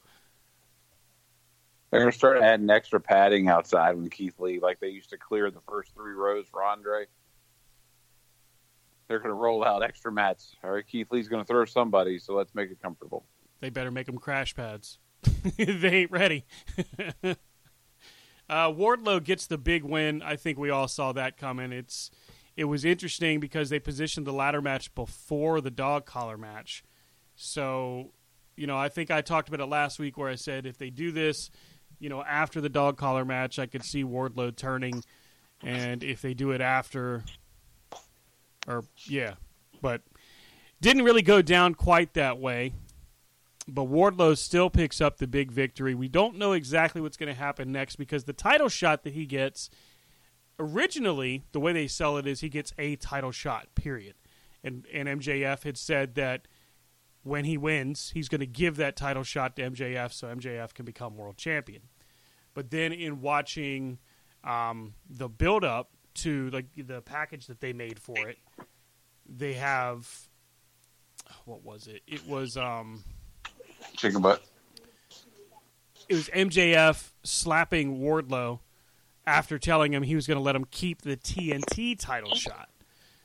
they're 1.89 2.01
gonna 2.01 2.11
start 2.11 2.37
adding 2.39 2.69
extra 2.69 2.99
padding 2.99 3.47
outside 3.47 3.95
when 3.95 4.07
Keith 4.07 4.39
Lee, 4.39 4.59
like 4.59 4.79
they 4.79 4.89
used 4.89 5.09
to 5.09 5.17
clear 5.17 5.49
the 5.49 5.61
first 5.67 5.91
three 5.95 6.13
rows 6.13 6.45
for 6.51 6.63
Andre. 6.63 7.05
They're 9.09 9.19
gonna 9.19 9.33
roll 9.33 9.65
out 9.65 9.83
extra 9.83 10.11
mats. 10.11 10.55
All 10.63 10.69
right, 10.69 10.87
Keith 10.87 11.07
Lee's 11.11 11.27
gonna 11.27 11.43
throw 11.43 11.65
somebody, 11.65 12.19
so 12.19 12.35
let's 12.35 12.55
make 12.55 12.69
it 12.69 12.81
comfortable. 12.81 13.25
They 13.59 13.69
better 13.69 13.91
make 13.91 14.05
them 14.05 14.19
crash 14.19 14.55
pads. 14.55 14.99
they 15.57 15.89
ain't 15.89 16.11
ready. 16.11 16.45
uh, 17.23 17.35
Wardlow 18.49 19.23
gets 19.23 19.47
the 19.47 19.57
big 19.57 19.83
win. 19.83 20.21
I 20.21 20.35
think 20.35 20.57
we 20.57 20.69
all 20.69 20.87
saw 20.87 21.11
that 21.13 21.37
coming. 21.37 21.73
It's 21.73 22.11
it 22.55 22.65
was 22.65 22.85
interesting 22.85 23.39
because 23.39 23.69
they 23.69 23.79
positioned 23.79 24.27
the 24.27 24.33
ladder 24.33 24.61
match 24.61 24.93
before 24.93 25.59
the 25.59 25.71
dog 25.71 26.05
collar 26.05 26.37
match. 26.37 26.83
So, 27.35 28.11
you 28.57 28.67
know, 28.67 28.77
I 28.77 28.89
think 28.89 29.09
I 29.09 29.21
talked 29.21 29.47
about 29.47 29.61
it 29.61 29.65
last 29.67 29.97
week 29.97 30.17
where 30.17 30.29
I 30.29 30.35
said 30.35 30.65
if 30.65 30.77
they 30.77 30.89
do 30.89 31.11
this, 31.11 31.49
you 31.99 32.09
know, 32.09 32.21
after 32.21 32.61
the 32.61 32.69
dog 32.69 32.97
collar 32.97 33.25
match, 33.25 33.59
I 33.59 33.65
could 33.65 33.83
see 33.83 34.03
Wardlow 34.03 34.55
turning, 34.55 35.03
and 35.63 36.03
if 36.03 36.21
they 36.21 36.33
do 36.33 36.51
it 36.51 36.61
after, 36.61 37.23
or 38.69 38.85
yeah, 39.05 39.33
but 39.81 40.01
didn't 40.79 41.03
really 41.03 41.21
go 41.21 41.41
down 41.41 41.75
quite 41.75 42.13
that 42.13 42.39
way 42.39 42.73
but 43.73 43.85
Wardlow 43.85 44.37
still 44.37 44.69
picks 44.69 44.99
up 44.99 45.17
the 45.17 45.27
big 45.27 45.51
victory. 45.51 45.93
We 45.93 46.07
don't 46.07 46.37
know 46.37 46.53
exactly 46.53 47.01
what's 47.01 47.17
going 47.17 47.33
to 47.33 47.39
happen 47.39 47.71
next 47.71 47.95
because 47.97 48.23
the 48.23 48.33
title 48.33 48.69
shot 48.69 49.03
that 49.03 49.13
he 49.13 49.25
gets 49.25 49.69
originally, 50.59 51.43
the 51.51 51.59
way 51.59 51.73
they 51.73 51.87
sell 51.87 52.17
it 52.17 52.27
is 52.27 52.41
he 52.41 52.49
gets 52.49 52.73
a 52.77 52.95
title 52.97 53.31
shot, 53.31 53.67
period. 53.75 54.15
And 54.63 54.85
and 54.93 55.07
MJF 55.07 55.63
had 55.63 55.77
said 55.77 56.15
that 56.15 56.47
when 57.23 57.45
he 57.45 57.57
wins, 57.57 58.11
he's 58.13 58.27
going 58.27 58.39
to 58.39 58.47
give 58.47 58.75
that 58.77 58.95
title 58.95 59.23
shot 59.23 59.55
to 59.55 59.69
MJF 59.69 60.11
so 60.11 60.27
MJF 60.27 60.73
can 60.73 60.85
become 60.85 61.15
world 61.15 61.37
champion. 61.37 61.83
But 62.53 62.71
then 62.71 62.91
in 62.91 63.21
watching 63.21 63.99
um, 64.43 64.95
the 65.09 65.29
build 65.29 65.63
up 65.63 65.91
to 66.15 66.49
like 66.49 66.65
the 66.75 67.01
package 67.01 67.47
that 67.47 67.59
they 67.59 67.73
made 67.73 67.99
for 67.99 68.17
it, 68.27 68.37
they 69.27 69.53
have 69.53 70.07
what 71.45 71.63
was 71.63 71.87
it? 71.87 72.01
It 72.07 72.27
was 72.27 72.57
um 72.57 73.03
Chicken 73.95 74.21
butt. 74.21 74.43
it 76.07 76.15
was 76.15 76.29
MJF 76.29 77.11
slapping 77.23 77.99
Wardlow 77.99 78.59
after 79.25 79.59
telling 79.59 79.93
him 79.93 80.03
he 80.03 80.15
was 80.15 80.25
going 80.25 80.37
to 80.37 80.43
let 80.43 80.55
him 80.55 80.65
keep 80.71 81.01
the 81.03 81.15
TNT 81.15 81.97
title 81.97 82.33
shot. 82.35 82.69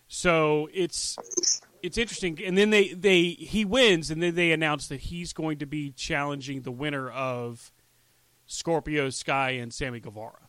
So 0.07 0.68
it's 0.72 1.16
it's 1.82 1.99
interesting. 1.99 2.39
And 2.45 2.57
then 2.57 2.70
they 2.70 2.93
they 2.93 3.24
he 3.30 3.64
wins, 3.64 4.11
and 4.11 4.22
then 4.22 4.35
they 4.35 4.53
announce 4.53 4.89
that 4.89 5.01
he's 5.01 5.32
going 5.32 5.59
to 5.59 5.66
be 5.66 5.91
challenging 5.91 6.62
the 6.62 6.70
winner 6.70 7.11
of 7.11 7.72
Scorpio 8.47 9.11
Sky 9.11 9.51
and 9.51 9.72
Sammy 9.72 10.01
Guevara. 10.01 10.49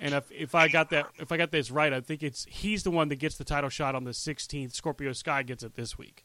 And 0.00 0.14
if 0.14 0.30
if 0.30 0.54
I 0.54 0.68
got 0.68 0.90
that 0.90 1.06
if 1.18 1.32
I 1.32 1.36
got 1.36 1.50
this 1.50 1.70
right, 1.70 1.92
I 1.92 2.00
think 2.00 2.22
it's 2.22 2.44
he's 2.48 2.82
the 2.84 2.90
one 2.90 3.08
that 3.08 3.16
gets 3.16 3.36
the 3.36 3.44
title 3.44 3.70
shot 3.70 3.94
on 3.94 4.04
the 4.04 4.12
16th. 4.12 4.72
Scorpio 4.72 5.12
Sky 5.12 5.42
gets 5.42 5.62
it 5.64 5.74
this 5.74 5.98
week. 5.98 6.24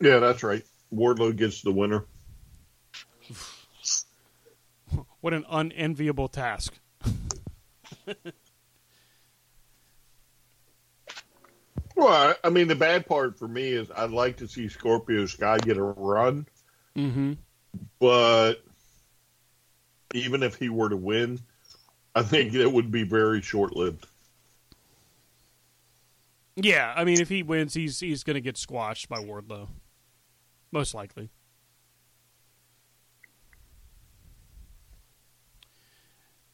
Yeah, 0.00 0.18
that's 0.18 0.42
right. 0.42 0.62
Wardlow 0.92 1.34
gets 1.36 1.62
the 1.62 1.72
winner. 1.72 2.04
What 5.22 5.32
an 5.32 5.46
unenviable 5.48 6.28
task. 6.28 6.74
Well, 11.94 12.34
I 12.42 12.48
mean, 12.48 12.68
the 12.68 12.74
bad 12.74 13.06
part 13.06 13.38
for 13.38 13.46
me 13.46 13.68
is 13.68 13.90
I'd 13.94 14.10
like 14.10 14.38
to 14.38 14.48
see 14.48 14.68
Scorpio 14.68 15.26
Sky 15.26 15.58
get 15.58 15.76
a 15.76 15.82
run, 15.82 16.46
Mm-hmm. 16.96 17.32
but 17.98 18.54
even 20.14 20.42
if 20.42 20.56
he 20.56 20.68
were 20.68 20.88
to 20.88 20.96
win, 20.96 21.40
I 22.14 22.22
think 22.22 22.54
it 22.54 22.70
would 22.70 22.90
be 22.90 23.02
very 23.04 23.40
short 23.40 23.74
lived. 23.76 24.06
Yeah, 26.56 26.92
I 26.94 27.04
mean, 27.04 27.20
if 27.20 27.28
he 27.30 27.42
wins, 27.42 27.74
he's 27.74 28.00
he's 28.00 28.22
going 28.24 28.34
to 28.34 28.40
get 28.40 28.58
squashed 28.58 29.08
by 29.08 29.18
Wardlow, 29.22 29.68
most 30.70 30.94
likely. 30.94 31.30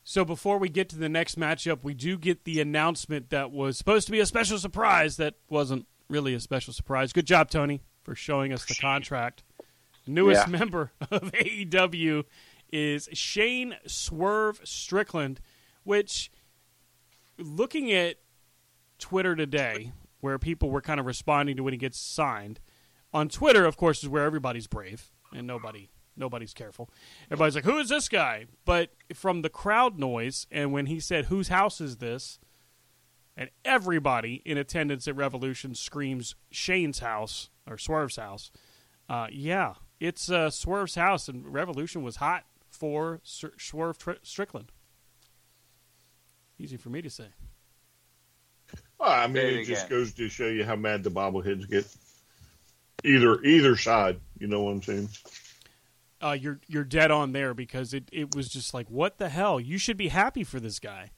So 0.05 0.25
before 0.25 0.57
we 0.59 0.69
get 0.71 0.89
to 0.91 0.97
the 0.97 1.09
next 1.09 1.39
matchup, 1.39 1.81
we 1.83 1.93
do 1.93 2.17
get 2.17 2.45
the 2.45 2.61
announcement 2.61 3.29
that 3.31 3.51
was 3.51 3.77
supposed 3.77 4.07
to 4.07 4.13
be 4.13 4.21
a 4.21 4.27
special 4.27 4.59
surprise 4.59 5.19
that 5.19 5.35
wasn't 5.51 5.87
really 6.09 6.33
a 6.33 6.41
special 6.41 6.73
surprise. 6.73 7.13
Good 7.13 7.27
job, 7.27 7.51
Tony, 7.51 7.83
for 8.05 8.15
showing 8.15 8.53
us 8.53 8.65
the 8.65 8.75
contract. 8.75 9.43
Newest 10.07 10.47
Yeah. 10.47 10.51
member 10.59 10.93
of 11.11 11.31
AEW 11.33 12.25
is 12.73 13.09
Shane 13.13 13.77
Swerve 13.87 14.61
Strickland, 14.65 15.41
which, 15.85 16.31
looking 17.39 17.93
at 17.93 18.17
Twitter 18.99 19.35
today, 19.37 19.93
where 20.21 20.39
people 20.39 20.71
were 20.71 20.81
kind 20.81 21.01
of 21.01 21.07
responding 21.07 21.57
to 21.57 21.63
when 21.63 21.73
he 21.73 21.79
gets 21.79 21.99
signed. 21.99 22.61
On 23.13 23.29
Twitter, 23.29 23.65
of 23.65 23.77
course, 23.77 24.03
is 24.03 24.09
where 24.09 24.25
everybody's 24.25 24.67
brave 24.67 25.11
and 25.33 25.47
nobody 25.47 25.91
nobody's 26.17 26.53
careful. 26.53 26.91
Everybody's 27.31 27.55
like, 27.55 27.65
"Who 27.65 27.79
is 27.79 27.89
this 27.89 28.09
guy?" 28.09 28.47
But 28.65 28.91
from 29.15 29.43
the 29.43 29.49
crowd 29.49 29.99
noise 29.99 30.47
and 30.51 30.73
when 30.73 30.87
he 30.87 31.01
said, 31.01 31.27
"Whose 31.27 31.49
house 31.49 31.81
is 31.81 31.99
this?" 31.99 32.39
and 33.39 33.51
everybody 33.65 34.43
in 34.45 34.59
attendance 34.59 35.07
at 35.07 35.15
Revolution 35.15 35.73
screams 35.77 36.35
Shane's 36.51 36.99
house 36.99 37.51
or 37.71 37.79
Swerve's 37.79 38.17
house. 38.17 38.51
Uh, 39.09 39.29
yeah, 39.31 39.75
it's 40.01 40.29
uh, 40.29 40.51
Swerve's 40.51 40.97
house, 40.97 41.29
and 41.29 41.47
Revolution 41.47 42.03
was 42.03 42.17
hot 42.17 42.45
for 42.79 43.21
Sir- 43.23 43.53
Swerve 43.59 43.99
Tr- 43.99 44.13
Strickland. 44.23 44.73
Easy 46.59 46.77
for 46.77 46.91
me 46.91 47.03
to 47.03 47.11
say. 47.11 47.29
Well, 48.99 49.11
I 49.11 49.27
mean, 49.27 49.47
it, 49.47 49.55
it 49.55 49.65
just 49.67 49.89
goes 49.89 50.13
to 50.15 50.29
show 50.29 50.47
you 50.49 50.65
how 50.65 50.77
mad 50.77 51.03
the 51.03 51.11
bobbleheads 51.11 51.69
get. 51.69 51.87
Either 53.05 53.41
either 53.45 53.77
side, 53.77 54.19
you 54.39 54.49
know 54.49 54.63
what 54.63 54.73
I'm 54.73 54.83
saying? 54.83 55.09
uh, 56.21 56.37
you're 56.39 56.61
you're 56.67 56.85
dead 56.85 57.11
on 57.11 57.33
there 57.33 57.55
because 57.55 57.95
it, 57.95 58.09
it 58.13 58.35
was 58.35 58.49
just 58.49 58.75
like 58.75 58.91
what 58.91 59.19
the 59.19 59.29
hell 59.29 59.61
you 59.61 59.79
should 59.79 59.97
be 59.97 60.09
happy 60.09 60.43
for 60.43 60.59
this 60.59 60.81
guy 60.81 61.11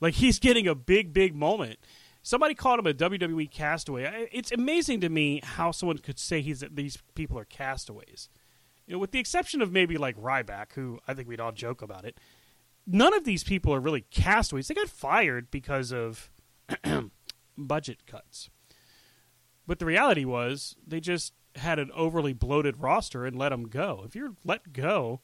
like 0.00 0.14
he's 0.14 0.38
getting 0.40 0.66
a 0.66 0.74
big 0.74 1.12
big 1.12 1.34
moment 1.34 1.78
somebody 2.22 2.54
called 2.54 2.80
him 2.80 2.86
a 2.88 2.92
WWE 2.92 3.48
castaway 3.50 4.28
it's 4.32 4.50
amazing 4.50 5.00
to 5.00 5.08
me 5.08 5.40
how 5.44 5.70
someone 5.70 5.98
could 5.98 6.18
say 6.18 6.40
he's 6.40 6.64
these 6.72 6.98
people 7.14 7.38
are 7.38 7.44
castaways 7.44 8.28
you 8.88 8.94
know 8.94 8.98
with 8.98 9.12
the 9.12 9.20
exception 9.20 9.62
of 9.62 9.70
maybe 9.70 9.96
like 9.96 10.16
Ryback 10.16 10.72
who 10.72 10.98
I 11.06 11.14
think 11.14 11.28
we'd 11.28 11.40
all 11.40 11.52
joke 11.52 11.82
about 11.82 12.04
it 12.04 12.18
none 12.86 13.14
of 13.14 13.22
these 13.22 13.44
people 13.44 13.72
are 13.72 13.80
really 13.80 14.06
castaways 14.10 14.66
they 14.66 14.74
got 14.74 14.88
fired 14.88 15.50
because 15.52 15.92
of 15.92 16.30
budget 17.56 18.06
cuts 18.06 18.50
but 19.66 19.78
the 19.78 19.86
reality 19.86 20.24
was 20.24 20.74
they 20.84 20.98
just 20.98 21.34
had 21.56 21.78
an 21.78 21.90
overly 21.94 22.32
bloated 22.32 22.80
roster 22.80 23.26
and 23.26 23.36
let 23.36 23.50
them 23.50 23.68
go. 23.68 24.02
If 24.06 24.16
you're 24.16 24.34
let 24.44 24.72
go, 24.72 25.20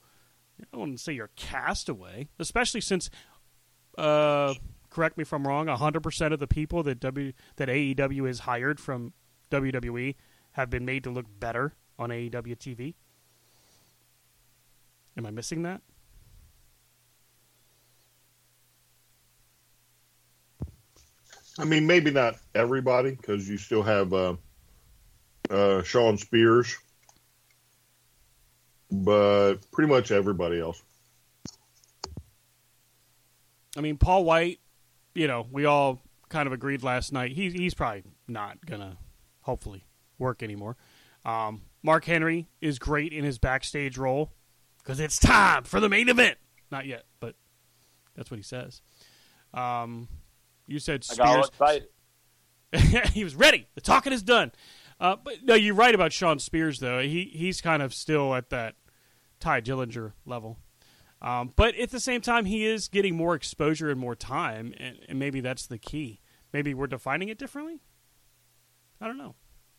I 0.73 0.85
to 0.85 0.99
say 0.99 1.15
you're 1.15 1.31
castaway, 1.37 2.29
especially 2.39 2.81
since, 2.81 3.11
uh, 3.97 4.55
correct 4.91 5.17
me 5.17 5.23
if 5.23 5.33
I'm 5.33 5.47
wrong, 5.47 5.67
100% 5.67 6.33
of 6.33 6.41
the 6.41 6.47
people 6.47 6.83
that 6.83 7.01
W 7.01 7.33
that 7.57 7.69
AEW 7.69 8.27
has 8.27 8.41
hired 8.41 8.79
from 8.79 9.12
WWE 9.51 10.15
have 10.53 10.71
been 10.71 10.85
made 10.85 11.05
to 11.05 11.11
look 11.11 11.27
better 11.41 11.75
on 11.99 12.11
AEW 12.11 12.57
TV. 12.57 12.95
Am 15.17 15.27
I 15.27 15.31
missing 15.31 15.62
that? 15.62 15.81
I 21.59 21.65
mean, 21.65 21.87
maybe 21.87 22.11
not 22.11 22.35
everybody 22.55 23.12
because 23.12 23.49
you 23.49 23.59
still 23.59 23.83
have 23.83 24.12
uh, 24.12 24.35
uh, 25.51 25.83
Shawn 25.85 26.19
Spears, 26.19 26.77
but 28.91 29.57
pretty 29.71 29.89
much 29.89 30.11
everybody 30.11 30.59
else. 30.61 30.83
I 33.77 33.81
mean, 33.81 33.99
Paul 33.99 34.25
White, 34.25 34.59
you 35.15 35.29
know, 35.29 35.47
we 35.51 35.65
all 35.65 36.03
kind 36.29 36.49
of 36.49 36.53
agreed 36.53 36.83
last 36.83 37.12
night. 37.12 37.33
He's 37.33 37.53
he's 37.53 37.75
probably 37.75 38.03
not 38.27 38.67
gonna, 38.67 38.99
hopefully, 39.43 39.85
work 40.19 40.43
anymore. 40.43 40.77
Um, 41.25 41.62
Mark 41.85 42.05
Henry 42.05 42.49
is 42.61 42.81
great 42.81 43.12
in 43.12 43.25
his 43.25 43.39
backstage 43.39 43.97
role 43.97 44.33
because 44.85 45.01
it's 45.01 45.18
time 45.18 45.64
for 45.64 45.80
the 45.80 45.89
main 45.89 46.09
event. 46.09 46.37
Not 46.70 46.87
yet, 46.87 47.05
but 47.20 47.35
that's 48.14 48.30
what 48.30 48.37
he 48.37 48.43
says. 48.43 48.82
Um, 49.53 50.09
you 50.66 50.78
said 50.78 51.05
I 51.11 51.16
got 51.16 51.26
Spears. 51.26 51.49
excited. 51.49 53.11
he 53.12 53.24
was 53.24 53.35
ready. 53.35 53.66
The 53.74 53.80
talking 53.80 54.12
is 54.12 54.22
done. 54.22 54.53
Uh, 55.01 55.16
but 55.22 55.43
no, 55.43 55.55
you're 55.55 55.74
right 55.74 55.95
about 55.95 56.12
Shawn 56.12 56.39
Spears 56.39 56.78
though. 56.78 57.01
He 57.01 57.30
he's 57.32 57.61
kind 57.61 57.82
of 57.82 57.95
still 57.95 58.35
at 58.35 58.51
that 58.51 58.74
Tye 59.41 59.61
Dillinger 59.61 60.12
level. 60.24 60.59
Um, 61.20 61.53
but 61.57 61.74
at 61.76 61.91
the 61.91 62.01
same 62.01 62.20
time, 62.20 62.45
he 62.45 62.66
is 62.66 62.89
getting 62.89 63.16
more 63.16 63.35
exposure 63.35 63.89
and 63.89 63.99
more 63.99 64.14
time, 64.14 64.74
and, 64.78 64.99
and 65.09 65.18
maybe 65.18 65.41
that's 65.41 65.66
the 65.66 65.78
key. 65.78 66.20
Maybe 66.53 66.74
we're 66.74 66.87
defining 66.87 67.30
it 67.30 67.39
differently. 67.39 67.80
I 69.01 69.07
don't 69.07 69.16
know. 69.16 69.35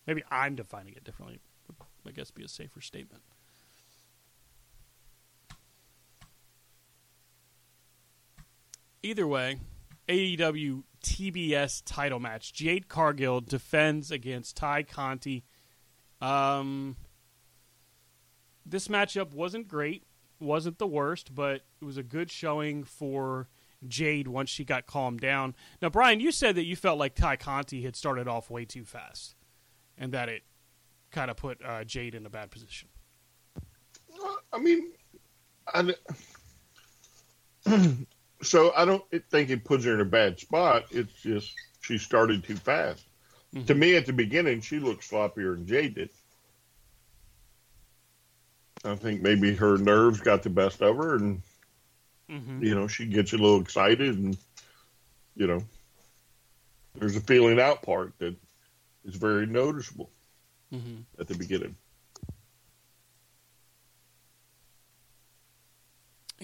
Maybe 0.08 0.24
I'm 0.32 0.56
defining 0.56 0.94
it 0.94 1.04
differently. 1.04 1.40
I 2.08 2.12
guess 2.12 2.32
be 2.32 2.44
a 2.44 2.48
safer 2.48 2.82
statement. 2.82 3.24
Either 9.06 9.28
way, 9.28 9.60
AEW 10.10 10.82
TBS 11.04 11.84
title 11.86 12.20
match. 12.20 12.52
Jade 12.52 12.88
Cargill 12.88 13.40
defends 13.40 14.10
against 14.10 14.58
Tay 14.58 14.82
Conti. 14.82 15.44
Um, 16.22 16.96
this 18.66 18.88
matchup 18.88 19.32
wasn't 19.32 19.68
great, 19.68 20.06
wasn't 20.40 20.80
the 20.80 20.88
worst, 20.88 21.36
but 21.36 21.62
it 21.80 21.86
was 21.86 21.98
a 21.98 22.04
good 22.04 22.32
showing 22.32 22.84
for 22.84 23.48
Jade 23.88 24.28
once 24.28 24.50
she 24.50 24.66
got 24.66 24.88
calmed 24.88 25.20
down. 25.20 25.54
Now, 25.84 25.90
Brian, 25.90 26.20
you 26.20 26.32
said 26.32 26.56
that 26.56 26.66
you 26.66 26.76
felt 26.76 26.98
like 26.98 27.14
Tay 27.14 27.38
Conti 27.38 27.84
had 27.84 27.96
started 27.96 28.28
off 28.28 28.50
way 28.50 28.66
too 28.66 28.86
fast, 28.86 29.36
and 30.00 30.14
that 30.14 30.30
it 30.30 30.42
kind 31.12 31.30
of 31.30 31.38
put 31.38 31.64
uh, 31.64 31.84
Jade 31.84 32.16
in 32.16 32.26
a 32.26 32.30
bad 32.32 32.50
position. 32.50 32.90
I 34.52 34.58
mean, 34.58 34.94
I, 35.76 35.94
so 38.46 38.72
I 38.76 38.86
don't 38.86 39.04
think 39.32 39.50
it 39.50 39.66
puts 39.66 39.86
her 39.86 39.94
in 39.94 40.02
a 40.02 40.06
bad 40.06 40.40
spot. 40.40 40.86
It's 40.92 41.14
just 41.22 41.54
she 41.82 41.98
started 41.98 42.44
too 42.44 42.56
fast. 42.56 43.06
To 43.68 43.76
me, 43.76 43.96
at 43.96 44.06
the 44.06 44.14
beginning, 44.14 44.62
she 44.62 44.80
looked 44.80 45.10
sloppier 45.10 45.56
than 45.56 45.66
Jade 45.68 45.96
did. 45.96 46.10
I 48.86 48.96
think 48.96 49.22
maybe 49.22 49.56
her 49.56 49.78
nerves 49.78 50.20
got 50.22 50.44
the 50.44 50.50
best 50.50 50.82
of 50.82 50.98
her, 50.98 51.16
and 51.16 51.42
Mm-hmm. 52.32 52.64
you 52.64 52.76
know 52.76 52.88
she 52.88 53.06
gets 53.06 53.34
a 53.34 53.38
little 53.38 53.62
excited, 53.62 54.18
and 54.18 54.38
you 55.36 55.48
know 55.48 55.62
there's 56.96 57.16
a 57.16 57.22
feeling 57.22 57.60
out 57.60 57.82
part 57.84 58.18
that 58.20 58.36
is 59.06 59.16
very 59.16 59.46
noticeable 59.46 60.10
Mm-hmm. 60.74 61.02
at 61.20 61.28
the 61.28 61.36
beginning. 61.36 61.76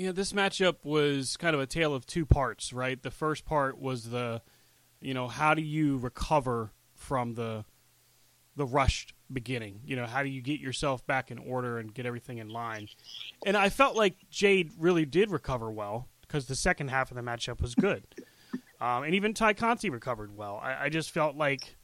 Yeah, 0.01 0.13
this 0.13 0.33
matchup 0.33 0.77
was 0.83 1.37
kind 1.37 1.53
of 1.53 1.61
a 1.61 1.67
tale 1.67 1.93
of 1.93 2.07
two 2.07 2.25
parts, 2.25 2.73
right? 2.73 2.99
The 2.99 3.11
first 3.11 3.45
part 3.45 3.77
was 3.79 4.09
the, 4.09 4.41
you 4.99 5.13
know, 5.13 5.27
how 5.27 5.53
do 5.53 5.61
you 5.61 5.97
recover 5.97 6.71
from 6.95 7.35
the, 7.35 7.65
the 8.55 8.65
rushed 8.65 9.13
beginning? 9.31 9.81
You 9.85 9.97
know, 9.97 10.07
how 10.07 10.23
do 10.23 10.29
you 10.29 10.41
get 10.41 10.59
yourself 10.59 11.05
back 11.05 11.29
in 11.29 11.37
order 11.37 11.77
and 11.77 11.93
get 11.93 12.07
everything 12.07 12.39
in 12.39 12.49
line? 12.49 12.87
And 13.45 13.55
I 13.55 13.69
felt 13.69 13.95
like 13.95 14.15
Jade 14.31 14.71
really 14.79 15.05
did 15.05 15.29
recover 15.29 15.69
well 15.69 16.07
because 16.21 16.47
the 16.47 16.55
second 16.55 16.87
half 16.87 17.11
of 17.11 17.15
the 17.15 17.21
matchup 17.21 17.61
was 17.61 17.75
good. 17.75 18.03
Um, 18.81 19.03
and 19.03 19.13
even 19.13 19.35
Tay 19.35 19.53
Conti 19.53 19.91
recovered 19.91 20.35
well. 20.35 20.59
I, 20.59 20.85
I 20.85 20.89
just 20.89 21.11
felt 21.11 21.35
like 21.35 21.75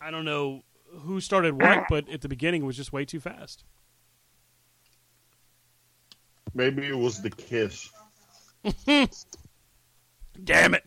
I 0.00 0.10
don't 0.10 0.24
know 0.24 0.62
who 1.02 1.20
started 1.20 1.54
what, 1.54 1.84
but 1.88 2.08
at 2.08 2.22
the 2.22 2.28
beginning 2.28 2.62
it 2.62 2.66
was 2.66 2.76
just 2.76 2.92
way 2.92 3.04
too 3.04 3.20
fast. 3.20 3.62
Maybe 6.54 6.86
it 6.86 6.96
was 6.96 7.20
the 7.20 7.30
kiss. 7.30 7.90
Damn 10.44 10.74
it! 10.74 10.84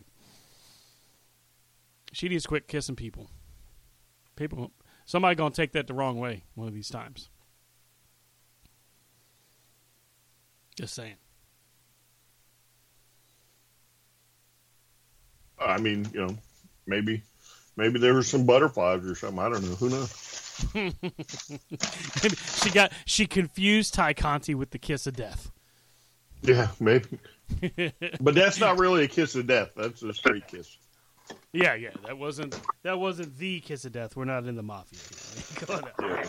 She 2.12 2.28
needs 2.28 2.44
to 2.44 2.48
quit 2.48 2.68
kissing 2.68 2.96
people. 2.96 3.30
People, 4.36 4.72
somebody 5.04 5.34
gonna 5.34 5.54
take 5.54 5.72
that 5.72 5.86
the 5.86 5.94
wrong 5.94 6.18
way 6.18 6.44
one 6.54 6.68
of 6.68 6.74
these 6.74 6.88
times. 6.88 7.30
Just 10.76 10.94
saying. 10.94 11.16
I 15.58 15.78
mean, 15.78 16.08
you 16.14 16.26
know, 16.26 16.38
maybe 16.86 17.22
maybe 17.80 17.98
there 17.98 18.14
were 18.14 18.22
some 18.22 18.46
butterflies 18.46 19.04
or 19.04 19.14
something. 19.14 19.38
I 19.38 19.48
don't 19.48 19.62
know. 19.62 19.74
Who 19.76 19.88
knows? 19.88 20.26
she 22.62 22.70
got 22.70 22.92
she 23.06 23.26
confused 23.26 23.94
Tay 23.94 24.14
Conti 24.14 24.54
with 24.54 24.70
the 24.70 24.78
kiss 24.78 25.06
of 25.06 25.16
death. 25.16 25.50
Yeah, 26.42 26.68
maybe. 26.78 27.18
but 28.20 28.34
that's 28.34 28.60
not 28.60 28.78
really 28.78 29.04
a 29.04 29.08
kiss 29.08 29.34
of 29.34 29.46
death. 29.46 29.70
That's 29.76 30.02
a 30.02 30.12
straight 30.12 30.46
kiss. 30.46 30.76
Yeah, 31.52 31.74
yeah, 31.74 31.90
that 32.06 32.18
wasn't 32.18 32.60
that 32.82 32.98
wasn't 32.98 33.36
the 33.38 33.60
kiss 33.60 33.84
of 33.84 33.92
death. 33.92 34.16
We're 34.16 34.24
not 34.24 34.44
in 34.44 34.56
the 34.56 34.62
mafia. 34.62 34.98
Go 35.66 35.74
on. 35.74 36.24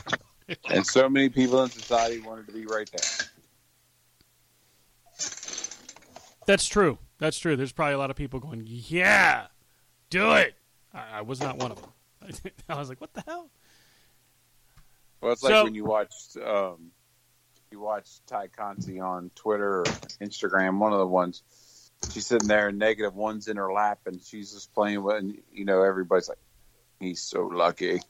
And 0.70 0.86
so 0.86 1.10
many 1.10 1.30
people 1.30 1.64
in 1.64 1.70
society 1.70 2.20
wanted 2.22 2.48
to 2.48 2.54
be 2.54 2.66
right 2.66 2.90
there. 2.92 3.28
That's 6.46 6.68
true. 6.68 6.98
That's 7.20 7.38
true. 7.38 7.56
There's 7.56 7.72
probably 7.72 7.94
a 7.94 7.98
lot 7.98 8.10
of 8.10 8.16
people 8.16 8.40
going, 8.40 8.64
"Yeah, 8.66 9.48
do 10.10 10.34
it." 10.34 10.56
I, 10.94 11.20
I 11.20 11.22
was 11.22 11.40
not 11.42 11.58
one 11.58 11.72
of 11.72 11.82
them. 11.82 11.92
I 12.70 12.78
was 12.78 12.90
like, 12.90 13.02
"What 13.02 13.14
the 13.14 13.24
hell?" 13.26 13.50
Well, 15.22 15.32
it's 15.34 15.44
like 15.44 15.52
So- 15.52 15.64
when 15.64 15.76
you 15.76 15.86
watched 15.86 16.38
um, 16.38 16.92
you 17.72 17.80
watch 17.80 18.08
Tay 18.28 18.48
Conti 18.56 19.00
on 19.00 19.32
Twitter 19.36 19.80
or 19.80 19.86
Instagram, 20.22 20.80
one 20.80 20.94
of 20.94 21.00
the 21.00 21.08
ones. 21.08 21.44
She's 22.12 22.26
sitting 22.26 22.48
there, 22.48 22.68
and 22.70 22.80
negative 22.80 23.14
one's 23.16 23.48
in 23.48 23.58
her 23.58 23.72
lap, 23.72 24.00
and 24.08 24.20
she's 24.20 24.52
just 24.54 24.74
playing 24.74 25.04
with, 25.04 25.18
and 25.18 25.38
you 25.54 25.66
know, 25.66 25.84
everybody's 25.84 26.28
like, 26.30 26.40
"He's 27.00 27.22
so 27.22 27.44
lucky." 27.48 28.00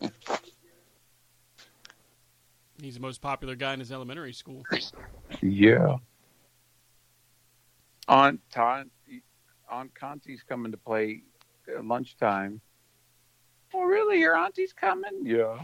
He's 2.81 2.95
the 2.95 2.99
most 2.99 3.21
popular 3.21 3.53
guy 3.55 3.73
in 3.73 3.79
his 3.79 3.91
elementary 3.91 4.33
school. 4.33 4.63
Yeah. 5.39 5.97
On 8.07 8.39
Ty, 8.51 8.85
on 9.69 9.89
Conti's 9.89 10.41
coming 10.41 10.71
to 10.71 10.77
play 10.79 11.21
at 11.67 11.85
lunchtime. 11.85 12.59
Oh, 13.73 13.83
really? 13.83 14.19
Your 14.19 14.35
auntie's 14.35 14.73
coming? 14.73 15.21
Yeah. 15.23 15.63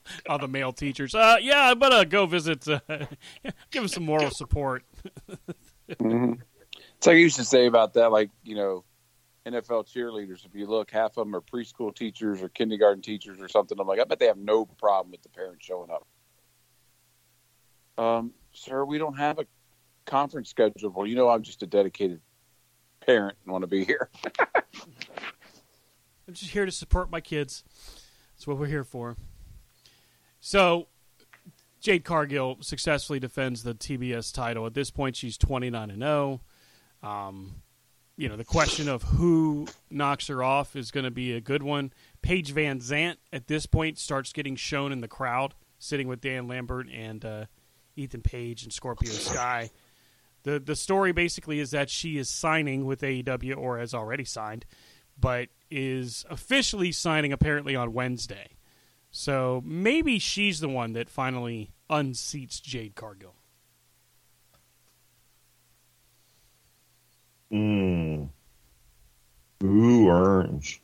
All 0.28 0.38
the 0.38 0.48
male 0.48 0.72
teachers. 0.72 1.14
Uh, 1.14 1.36
yeah, 1.40 1.60
I 1.62 1.74
better 1.74 2.04
go 2.04 2.26
visit. 2.26 2.66
Uh, 2.66 2.80
give 3.70 3.82
him 3.82 3.88
some 3.88 4.04
moral 4.04 4.30
support. 4.30 4.84
hmm 6.00 6.34
It's 6.96 7.06
like 7.06 7.16
you 7.16 7.22
used 7.22 7.36
to 7.36 7.44
say 7.44 7.66
about 7.66 7.94
that, 7.94 8.10
like 8.10 8.30
you 8.42 8.56
know, 8.56 8.84
NFL 9.46 9.92
cheerleaders. 9.92 10.44
If 10.44 10.54
you 10.54 10.66
look, 10.66 10.90
half 10.90 11.16
of 11.16 11.26
them 11.26 11.36
are 11.36 11.40
preschool 11.40 11.94
teachers 11.94 12.42
or 12.42 12.48
kindergarten 12.48 13.02
teachers 13.02 13.40
or 13.40 13.48
something. 13.48 13.78
I'm 13.78 13.86
like, 13.86 14.00
I 14.00 14.04
bet 14.04 14.18
they 14.18 14.26
have 14.26 14.38
no 14.38 14.64
problem 14.64 15.12
with 15.12 15.22
the 15.22 15.28
parents 15.28 15.64
showing 15.64 15.90
up. 15.90 16.06
Um, 18.02 18.32
sir, 18.52 18.84
we 18.84 18.98
don't 18.98 19.18
have 19.18 19.38
a 19.38 19.46
conference 20.06 20.50
scheduled. 20.50 20.94
Well, 20.94 21.06
you 21.06 21.14
know, 21.14 21.28
I'm 21.28 21.42
just 21.42 21.62
a 21.62 21.66
dedicated 21.66 22.20
parent 23.04 23.36
and 23.44 23.52
want 23.52 23.62
to 23.62 23.68
be 23.68 23.84
here. 23.84 24.08
I'm 26.26 26.34
just 26.34 26.52
here 26.52 26.66
to 26.66 26.72
support 26.72 27.10
my 27.10 27.20
kids. 27.20 27.64
That's 28.34 28.46
what 28.46 28.58
we're 28.58 28.66
here 28.66 28.84
for. 28.84 29.16
So, 30.40 30.88
Jade 31.80 32.04
Cargill 32.04 32.58
successfully 32.60 33.20
defends 33.20 33.62
the 33.62 33.74
TBS 33.74 34.32
title. 34.32 34.66
At 34.66 34.74
this 34.74 34.90
point, 34.90 35.16
she's 35.16 35.36
29 35.36 35.90
and 35.90 36.02
0. 36.02 36.40
Um, 37.02 37.62
you 38.16 38.28
know, 38.28 38.36
the 38.36 38.44
question 38.44 38.88
of 38.88 39.02
who 39.02 39.66
knocks 39.90 40.28
her 40.28 40.42
off 40.42 40.76
is 40.76 40.90
going 40.90 41.04
to 41.04 41.10
be 41.10 41.32
a 41.32 41.40
good 41.40 41.62
one. 41.62 41.92
Paige 42.20 42.54
VanZant 42.54 43.16
at 43.32 43.48
this 43.48 43.66
point 43.66 43.98
starts 43.98 44.32
getting 44.32 44.54
shown 44.54 44.92
in 44.92 45.00
the 45.00 45.08
crowd, 45.08 45.54
sitting 45.78 46.08
with 46.08 46.20
Dan 46.20 46.46
Lambert 46.46 46.88
and 46.92 47.24
uh, 47.24 47.44
Ethan 47.96 48.22
Page 48.22 48.62
and 48.62 48.72
Scorpio 48.72 49.10
Sky. 49.10 49.70
The 50.44 50.58
the 50.58 50.76
story 50.76 51.12
basically 51.12 51.60
is 51.60 51.70
that 51.70 51.88
she 51.88 52.18
is 52.18 52.28
signing 52.28 52.84
with 52.84 53.00
AEW 53.00 53.56
or 53.56 53.78
has 53.78 53.94
already 53.94 54.24
signed, 54.24 54.66
but 55.18 55.48
is 55.70 56.24
officially 56.28 56.92
signing 56.92 57.32
apparently 57.32 57.74
on 57.74 57.92
Wednesday. 57.92 58.48
So 59.10 59.62
maybe 59.64 60.18
she's 60.18 60.60
the 60.60 60.68
one 60.68 60.92
that 60.94 61.08
finally 61.08 61.70
unseats 61.90 62.60
Jade 62.62 62.94
Cargill. 62.94 63.34
Mm. 67.52 68.30
Ooh, 69.62 70.06
orange. 70.06 70.80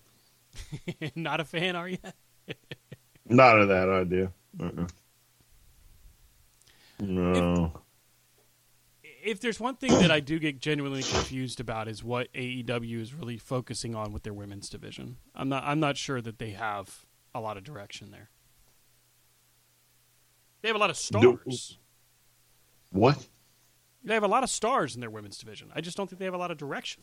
Not 1.14 1.40
a 1.40 1.44
fan, 1.44 1.74
are 1.74 1.88
you? 1.88 1.98
Not 3.26 3.60
of 3.60 3.68
that 3.68 3.88
idea. 3.88 4.32
Uh-uh. 4.60 4.86
No. 7.00 7.64
If 7.64 7.72
there's 9.34 9.60
one 9.60 9.76
thing 9.76 9.92
that 9.92 10.10
I 10.10 10.20
do 10.20 10.38
get 10.38 10.60
genuinely 10.60 11.02
confused 11.02 11.60
about 11.60 11.88
is 11.88 12.02
what 12.04 12.32
AEW 12.32 13.00
is 13.00 13.14
really 13.14 13.36
focusing 13.36 13.94
on 13.94 14.12
with 14.12 14.22
their 14.22 14.32
women's 14.32 14.68
division. 14.68 15.16
I'm 15.34 15.48
not 15.48 15.64
I'm 15.64 15.80
not 15.80 15.96
sure 15.96 16.20
that 16.20 16.38
they 16.38 16.50
have 16.50 17.04
a 17.34 17.40
lot 17.40 17.56
of 17.56 17.64
direction 17.64 18.10
there. 18.10 18.30
They 20.62 20.68
have 20.68 20.76
a 20.76 20.80
lot 20.80 20.90
of 20.90 20.96
stars. 20.96 21.78
What? 22.90 23.28
They 24.02 24.14
have 24.14 24.22
a 24.22 24.28
lot 24.28 24.42
of 24.42 24.50
stars 24.50 24.94
in 24.94 25.00
their 25.00 25.10
women's 25.10 25.38
division. 25.38 25.70
I 25.74 25.80
just 25.80 25.96
don't 25.96 26.08
think 26.08 26.18
they 26.18 26.24
have 26.24 26.34
a 26.34 26.38
lot 26.38 26.50
of 26.50 26.56
direction. 26.56 27.02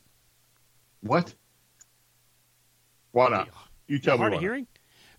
What? 1.02 1.36
Why 3.12 3.30
not? 3.30 3.50
You 3.88 4.00
tell 4.00 4.16
me. 4.16 4.20
hard 4.20 4.34
of 4.34 4.40
hearing 4.40 4.68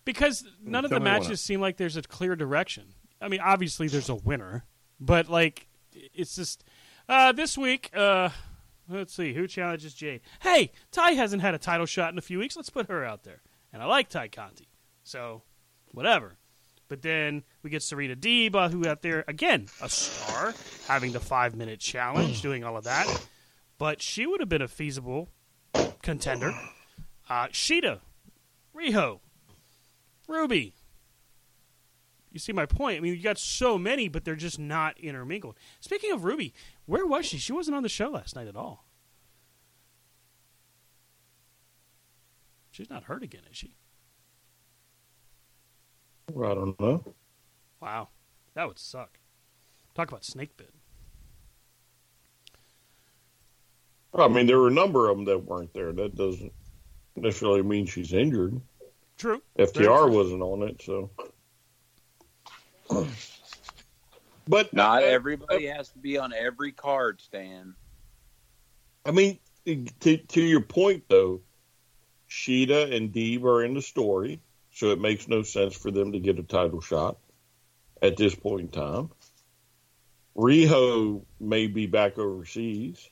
because 0.04 0.42
mm, 0.42 0.48
none 0.62 0.84
of 0.84 0.90
the 0.90 1.00
matches 1.00 1.40
seem 1.40 1.60
like 1.60 1.76
there's 1.76 1.96
a 1.96 2.02
clear 2.02 2.36
direction. 2.36 2.94
I 3.20 3.28
mean, 3.28 3.40
obviously 3.40 3.88
there's 3.88 4.08
a 4.08 4.14
winner, 4.14 4.64
but 4.98 5.28
like 5.28 5.66
it's 5.92 6.34
just 6.36 6.64
uh, 7.08 7.32
this 7.32 7.56
week. 7.56 7.90
Uh, 7.94 8.30
let's 8.88 9.14
see 9.14 9.32
who 9.32 9.46
challenges 9.46 9.94
Jade. 9.94 10.20
Hey, 10.40 10.70
Tay 10.90 11.14
hasn't 11.14 11.42
had 11.42 11.54
a 11.54 11.58
title 11.58 11.86
shot 11.86 12.12
in 12.12 12.18
a 12.18 12.22
few 12.22 12.38
weeks. 12.38 12.56
Let's 12.56 12.70
put 12.70 12.88
her 12.88 13.04
out 13.04 13.24
there, 13.24 13.42
and 13.72 13.82
I 13.82 13.86
like 13.86 14.08
Tay 14.08 14.28
Conti, 14.28 14.68
so 15.04 15.42
whatever. 15.92 16.36
But 16.88 17.02
then 17.02 17.42
we 17.62 17.70
get 17.70 17.82
Serena 17.82 18.14
Deeb, 18.14 18.70
who 18.70 18.86
out 18.86 19.02
there 19.02 19.24
again 19.26 19.66
a 19.82 19.88
star, 19.88 20.54
having 20.86 21.12
the 21.12 21.20
five 21.20 21.56
minute 21.56 21.80
challenge, 21.80 22.42
doing 22.42 22.62
all 22.64 22.76
of 22.76 22.84
that. 22.84 23.06
But 23.78 24.00
she 24.00 24.26
would 24.26 24.40
have 24.40 24.48
been 24.48 24.62
a 24.62 24.68
feasible 24.68 25.28
contender. 26.02 26.52
Uh, 27.28 27.48
Shida, 27.48 28.00
Riho, 28.74 29.18
Ruby. 30.28 30.74
You 32.30 32.38
see 32.38 32.52
my 32.52 32.66
point? 32.66 32.98
I 32.98 33.00
mean, 33.00 33.14
you 33.14 33.22
got 33.22 33.38
so 33.38 33.78
many, 33.78 34.08
but 34.08 34.24
they're 34.24 34.36
just 34.36 34.58
not 34.58 34.98
intermingled. 35.00 35.56
Speaking 35.80 36.12
of 36.12 36.22
Ruby, 36.24 36.52
where 36.86 37.06
was 37.06 37.26
she? 37.26 37.38
She 37.38 37.52
wasn't 37.52 37.76
on 37.76 37.82
the 37.82 37.88
show 37.88 38.08
last 38.08 38.34
night 38.34 38.48
at 38.48 38.56
all. 38.56 38.86
She's 42.70 42.90
not 42.90 43.04
hurt 43.04 43.22
again, 43.22 43.42
is 43.50 43.56
she? 43.56 43.74
I 46.28 46.54
don't 46.54 46.78
know. 46.80 47.02
Wow, 47.80 48.08
that 48.54 48.66
would 48.68 48.78
suck. 48.78 49.18
Talk 49.94 50.08
about 50.10 50.24
snake 50.24 50.56
bit. 50.56 50.74
I 54.14 54.28
mean, 54.28 54.46
there 54.46 54.58
were 54.58 54.68
a 54.68 54.72
number 54.72 55.08
of 55.08 55.16
them 55.16 55.24
that 55.26 55.44
weren't 55.44 55.72
there. 55.74 55.92
That 55.92 56.14
doesn't 56.14 56.52
necessarily 57.16 57.62
mean 57.62 57.86
she's 57.86 58.12
injured. 58.12 58.60
True. 59.18 59.42
FTR 59.58 60.10
wasn't 60.10 60.42
on 60.42 60.62
it, 60.62 60.82
so. 60.82 61.10
But 64.48 64.72
Not 64.72 65.02
uh, 65.02 65.06
everybody 65.06 65.66
has 65.66 65.88
to 65.90 65.98
be 65.98 66.18
on 66.18 66.32
every 66.32 66.72
card, 66.72 67.20
Stan. 67.20 67.74
I 69.04 69.10
mean, 69.10 69.38
to 69.64 70.16
to 70.16 70.40
your 70.40 70.60
point 70.60 71.04
though, 71.08 71.40
Shida 72.30 72.94
and 72.94 73.12
Deeb 73.12 73.42
are 73.44 73.64
in 73.64 73.74
the 73.74 73.82
story, 73.82 74.40
so 74.72 74.92
it 74.92 75.00
makes 75.00 75.26
no 75.28 75.42
sense 75.42 75.74
for 75.74 75.90
them 75.90 76.12
to 76.12 76.20
get 76.20 76.38
a 76.38 76.42
title 76.42 76.80
shot 76.80 77.18
at 78.00 78.16
this 78.16 78.34
point 78.34 78.60
in 78.62 78.68
time. 78.68 79.10
Riho 80.36 81.24
may 81.40 81.66
be 81.66 81.86
back 81.86 82.18
overseas, 82.18 83.08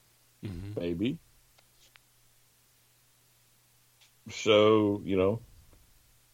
maybe. 0.76 1.18
So 4.30 5.02
you 5.04 5.16
know, 5.16 5.40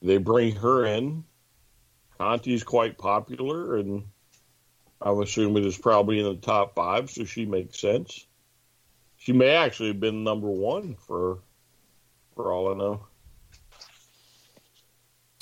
they 0.03 0.19
bring 0.19 0.57
her 0.57 0.85
in. 0.85 1.25
Conti's 2.19 2.65
quite 2.65 2.99
popular, 2.99 3.77
and 3.77 4.05
I'm 5.03 5.21
assuming 5.21 5.65
it's 5.65 5.79
probably 5.79 6.19
in 6.19 6.27
the 6.27 6.37
top 6.37 6.75
five, 6.75 7.11
so 7.11 7.25
she 7.25 7.47
makes 7.47 7.81
sense. 7.81 8.27
She 9.17 9.33
may 9.33 9.51
actually 9.51 9.89
have 9.89 10.01
been 10.01 10.25
number 10.25 10.49
one 10.49 10.95
for 10.95 11.39
for 12.35 12.53
all 12.53 12.73
I 12.73 12.77
know. 12.77 13.07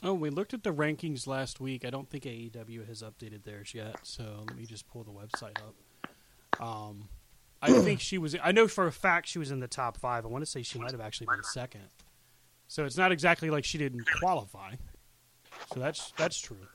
Oh, 0.02 0.14
we 0.14 0.30
looked 0.30 0.54
at 0.54 0.62
the 0.62 0.72
rankings 0.72 1.26
last 1.26 1.60
week. 1.60 1.84
I 1.84 1.90
don't 1.90 2.08
think 2.08 2.24
AEW 2.24 2.86
has 2.86 3.02
updated 3.02 3.42
theirs 3.42 3.74
yet, 3.74 3.96
so 4.04 4.44
let 4.46 4.56
me 4.56 4.64
just 4.64 4.86
pull 4.86 5.02
the 5.02 5.10
website 5.10 5.58
up. 5.58 6.62
Um, 6.62 7.08
I 7.60 7.72
think 7.72 8.00
she 8.00 8.18
was. 8.18 8.36
I 8.42 8.52
know 8.52 8.68
for 8.68 8.86
a 8.86 8.92
fact 8.92 9.26
she 9.26 9.40
was 9.40 9.50
in 9.50 9.58
the 9.58 9.66
top 9.66 9.96
five. 9.96 10.24
I 10.24 10.28
want 10.28 10.42
to 10.42 10.50
say 10.50 10.62
she 10.62 10.78
might 10.78 10.92
have 10.92 11.00
actually 11.00 11.26
been 11.26 11.42
second. 11.42 11.88
So 12.68 12.84
it's 12.84 12.96
not 12.96 13.10
exactly 13.10 13.50
like 13.50 13.64
she 13.64 13.78
didn't 13.78 14.06
qualify. 14.20 14.74
So 15.72 15.80
that's 15.80 16.12
that's 16.16 16.38
true. 16.38 16.68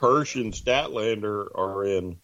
Hirsch 0.00 0.36
and 0.36 0.52
Statlander 0.52 1.46
are 1.54 1.84
in, 1.84 2.18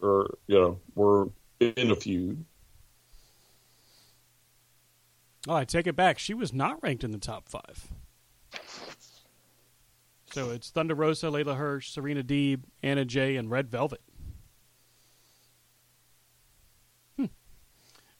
or 0.00 0.38
you 0.46 0.58
know, 0.58 0.80
were 0.94 1.28
in 1.60 1.90
a 1.90 1.96
feud. 1.96 2.44
Oh, 5.48 5.54
I 5.54 5.64
take 5.64 5.86
it 5.86 5.94
back. 5.94 6.18
She 6.18 6.34
was 6.34 6.52
not 6.52 6.82
ranked 6.82 7.04
in 7.04 7.12
the 7.12 7.18
top 7.18 7.48
five. 7.48 7.88
So 10.32 10.50
it's 10.50 10.70
Thunder 10.70 10.94
Rosa, 10.94 11.26
Leyla 11.26 11.56
Hirsch, 11.56 11.88
Serena 11.88 12.22
Deeb, 12.22 12.64
Anna 12.82 13.04
Jay, 13.04 13.36
and 13.36 13.50
Red 13.50 13.70
Velvet. 13.70 14.02
Hmm. 17.16 17.26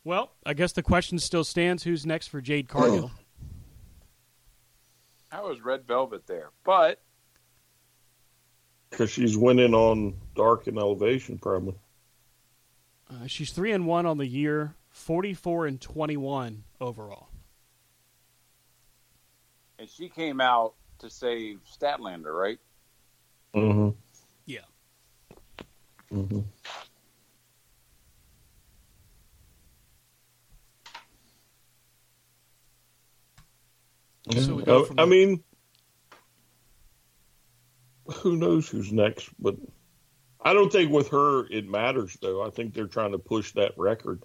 Well, 0.05 0.33
I 0.47 0.55
guess 0.55 0.73
the 0.73 0.83
question 0.83 1.19
still 1.19 1.45
stands: 1.45 1.83
Who's 1.83 2.07
next 2.07 2.29
for 2.29 2.41
Jade 2.41 2.69
Cargill? 2.69 3.11
How 5.29 5.51
is 5.51 5.61
Red 5.61 5.87
Velvet 5.87 6.27
there? 6.27 6.51
But 6.65 7.03
because 8.91 9.11
she's 9.11 9.37
winning 9.37 9.75
on 9.75 10.15
dark 10.35 10.67
and 10.67 10.79
elevation, 10.79 11.39
probably. 11.39 11.75
Uh, 13.11 13.27
she's 13.27 13.51
three 13.53 13.73
and 13.73 13.87
one 13.87 14.07
on 14.07 14.19
the 14.19 14.27
year, 14.27 14.75
forty-four 14.91 15.67
and 15.67 15.81
twenty-one 15.81 16.65
overall. 16.81 17.29
And 19.79 19.89
she 19.89 20.09
came 20.09 20.41
out 20.41 20.75
to 21.01 21.11
save 21.11 21.61
Statlander, 21.71 22.33
right? 22.37 22.59
Mm-hmm. 23.55 23.91
Yeah. 24.47 24.61
Mm-hmm. 26.13 26.41
So 34.41 34.55
we 34.57 34.65
go 34.65 34.85
from 34.85 34.99
I 34.99 35.05
the- 35.05 35.11
mean, 35.11 35.45
who 38.15 38.37
knows 38.37 38.69
who's 38.69 38.93
next? 38.93 39.29
But 39.39 39.57
I 40.41 40.53
don't 40.53 40.71
think 40.71 40.91
with 40.91 41.09
her 41.09 41.47
it 41.51 41.69
matters, 41.69 42.17
though. 42.21 42.43
I 42.43 42.51
think 42.51 42.75
they're 42.75 42.87
trying 42.87 43.13
to 43.13 43.19
push 43.19 43.53
that 43.53 43.73
record 43.77 44.23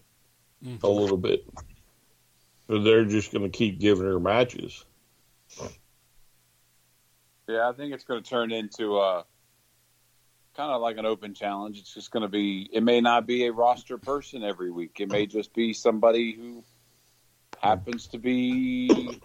Mhm. 0.64 0.84
a 0.84 0.88
little 0.88 1.18
bit. 1.18 1.46
So 2.68 2.82
they're 2.82 3.06
just 3.06 3.32
going 3.32 3.50
to 3.50 3.58
keep 3.58 3.80
giving 3.80 4.06
her 4.06 4.20
matches. 4.20 4.86
Yeah, 7.48 7.68
I 7.68 7.74
think 7.74 7.94
it's 7.94 8.06
going 8.06 8.24
to 8.24 8.30
turn 8.30 8.52
into 8.52 8.98
a 9.00 9.26
kind 10.56 10.72
of 10.72 10.82
like 10.82 10.98
an 10.98 11.06
open 11.06 11.34
challenge. 11.34 11.80
It's 11.80 11.94
just 11.94 12.12
going 12.12 12.24
to 12.24 12.30
be. 12.30 12.70
It 12.72 12.84
may 12.84 13.02
not 13.02 13.26
be 13.26 13.46
a 13.46 13.52
roster 13.52 13.98
person 13.98 14.44
every 14.44 14.72
week. 14.72 15.00
It 15.00 15.10
may 15.10 15.26
just 15.26 15.54
be 15.54 15.74
somebody 15.74 16.34
who 16.34 16.64
happens 17.60 18.08
to 18.08 18.18
be 18.18 19.22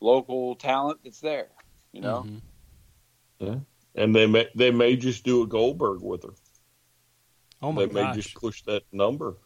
local 0.00 0.56
talent 0.56 1.00
that's 1.04 1.20
there. 1.20 1.50
You 1.92 2.00
know, 2.02 2.26
Mhm. 3.40 3.64
And 3.96 4.14
they 4.14 4.26
may 4.26 4.46
they 4.54 4.70
may 4.70 4.94
just 4.96 5.24
do 5.24 5.42
a 5.42 5.46
Goldberg 5.46 6.02
with 6.02 6.22
her. 6.22 6.34
Oh 7.62 7.72
my 7.72 7.86
god. 7.86 7.94
they 7.94 8.04
may 8.04 8.12
just 8.14 8.34
push 8.34 8.62
that 8.62 8.82
number. 8.92 9.36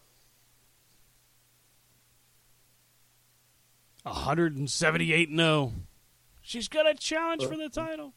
178 4.03 5.31
no. 5.31 5.73
She's 6.43 6.69
got 6.69 6.89
a 6.89 6.95
challenge 6.95 7.45
for 7.45 7.57
the 7.57 7.67
uh-huh. 7.67 7.87
title. 7.87 8.15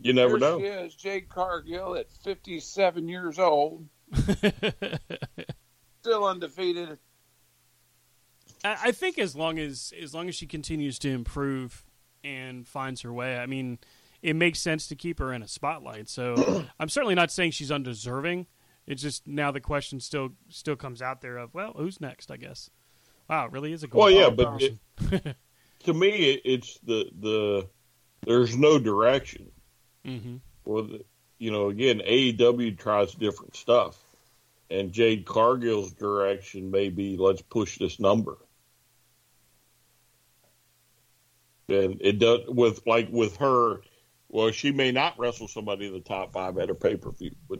You 0.00 0.12
never 0.12 0.36
Here 0.36 0.38
know. 0.38 0.58
she 0.58 0.66
is, 0.66 0.94
Jade 0.96 1.28
Cargill 1.28 1.94
at 1.94 2.10
57 2.10 3.08
years 3.08 3.38
old, 3.38 3.86
still 6.00 6.26
undefeated. 6.26 6.98
I 8.64 8.76
I 8.84 8.92
think 8.92 9.18
as 9.18 9.36
long 9.36 9.58
as 9.58 9.94
as 10.00 10.12
long 10.12 10.28
as 10.28 10.34
she 10.34 10.46
continues 10.46 10.98
to 11.00 11.10
improve 11.10 11.84
and 12.24 12.66
finds 12.66 13.02
her 13.02 13.12
way, 13.12 13.38
I 13.38 13.46
mean, 13.46 13.78
it 14.22 14.36
makes 14.36 14.60
sense 14.60 14.86
to 14.86 14.96
keep 14.96 15.18
her 15.18 15.32
in 15.32 15.42
a 15.42 15.48
spotlight. 15.48 16.08
So 16.08 16.64
I'm 16.80 16.88
certainly 16.88 17.14
not 17.14 17.30
saying 17.30 17.50
she's 17.50 17.72
undeserving. 17.72 18.46
It's 18.86 19.02
just 19.02 19.26
now 19.26 19.50
the 19.50 19.60
question 19.60 20.00
still 20.00 20.30
still 20.48 20.76
comes 20.76 21.02
out 21.02 21.20
there 21.20 21.36
of 21.36 21.54
well, 21.54 21.72
who's 21.76 22.00
next? 22.00 22.30
I 22.30 22.36
guess. 22.36 22.70
Wow, 23.28 23.46
it 23.46 23.52
really 23.52 23.72
is 23.72 23.82
a 23.82 23.86
goal. 23.86 24.02
Well, 24.02 24.10
yeah, 24.10 24.30
but 24.30 24.62
it, 24.62 25.36
to 25.84 25.94
me, 25.94 26.08
it, 26.32 26.42
it's 26.44 26.78
the 26.80 27.10
the 27.20 27.68
there's 28.26 28.56
no 28.56 28.78
direction. 28.78 29.50
hmm 30.04 30.36
Well, 30.64 30.84
the, 30.84 31.04
you 31.38 31.50
know, 31.50 31.70
again, 31.70 32.00
AEW 32.06 32.78
tries 32.78 33.14
different 33.14 33.56
stuff, 33.56 33.98
and 34.70 34.92
Jade 34.92 35.26
Cargill's 35.26 35.92
direction 35.92 36.70
may 36.70 36.88
be 36.88 37.16
let's 37.16 37.42
push 37.42 37.78
this 37.78 37.98
number. 37.98 38.38
And 41.68 41.98
it 42.00 42.18
does 42.18 42.40
with 42.48 42.84
like 42.86 43.08
with 43.10 43.36
her. 43.36 43.80
Well, 44.32 44.50
she 44.50 44.72
may 44.72 44.92
not 44.92 45.18
wrestle 45.18 45.46
somebody 45.46 45.86
in 45.86 45.92
the 45.92 46.00
top 46.00 46.32
five 46.32 46.56
at 46.56 46.70
a 46.70 46.74
pay 46.74 46.96
per 46.96 47.12
view, 47.12 47.32
but 47.50 47.58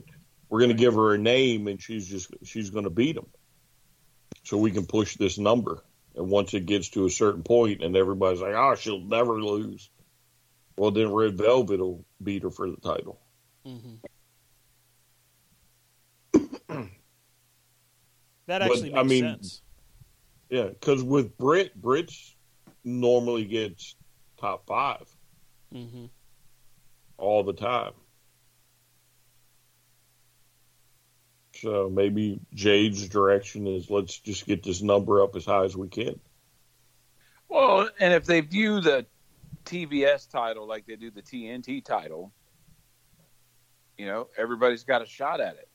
we're 0.49 0.61
going 0.61 0.71
to 0.71 0.77
give 0.77 0.95
her 0.95 1.13
a 1.13 1.19
name, 1.19 1.69
and 1.69 1.81
she's 1.81 2.09
just 2.09 2.35
she's 2.45 2.71
going 2.71 2.85
to 2.85 2.91
beat 2.91 3.15
them, 3.15 3.27
so 4.45 4.57
we 4.57 4.71
can 4.71 4.87
push 4.87 5.17
this 5.17 5.37
number. 5.37 5.85
And 6.17 6.31
once 6.31 6.55
it 6.55 6.65
gets 6.65 6.89
to 6.91 7.05
a 7.05 7.11
certain 7.11 7.43
point, 7.43 7.83
and 7.83 7.95
everybody's 7.95 8.41
like, 8.41 8.55
"Oh, 8.55 8.75
she'll 8.75 9.01
never 9.05 9.35
lose," 9.35 9.91
well, 10.79 10.91
then 10.91 11.13
Red 11.13 11.37
Velvet 11.37 11.79
will 11.79 12.07
beat 12.23 12.43
her 12.43 12.51
for 12.51 12.71
the 12.71 12.77
title. 12.79 13.21
hmm 13.65 13.97
that 18.47 18.61
But, 18.61 18.63
actually 18.63 18.91
makes 18.91 18.99
I 18.99 19.03
mean, 19.03 19.23
sense. 19.25 19.63
Yeah, 20.49 20.69
because 20.69 21.03
with 21.03 21.37
Brit, 21.37 21.79
Brit's 21.79 22.35
normally 22.83 23.45
gets 23.45 23.95
top 24.39 24.67
five 24.67 25.05
hmm 25.71 26.07
all 27.23 27.45
the 27.45 27.53
time. 27.53 27.93
So 31.55 31.89
maybe 31.89 32.41
Jade's 32.53 33.09
direction 33.09 33.67
is 33.69 33.89
let's 33.89 34.19
just 34.19 34.47
get 34.47 34.65
this 34.65 34.83
number 34.83 35.23
up 35.23 35.37
as 35.37 35.45
high 35.45 35.65
as 35.65 35.77
we 35.77 35.89
can. 35.89 36.19
Well, 37.49 37.89
and 38.01 38.13
if 38.13 38.25
they 38.25 38.41
view 38.41 38.81
the 38.81 39.07
TBS 39.65 40.29
title 40.29 40.67
like 40.67 40.87
they 40.87 40.97
do 40.97 41.11
the 41.13 41.23
TNT 41.23 41.85
title, 41.85 42.33
you 43.97 44.07
know, 44.07 44.29
everybody's 44.37 44.83
got 44.83 45.03
a 45.03 45.07
shot 45.07 45.41
at 45.41 45.55
it. 45.55 45.69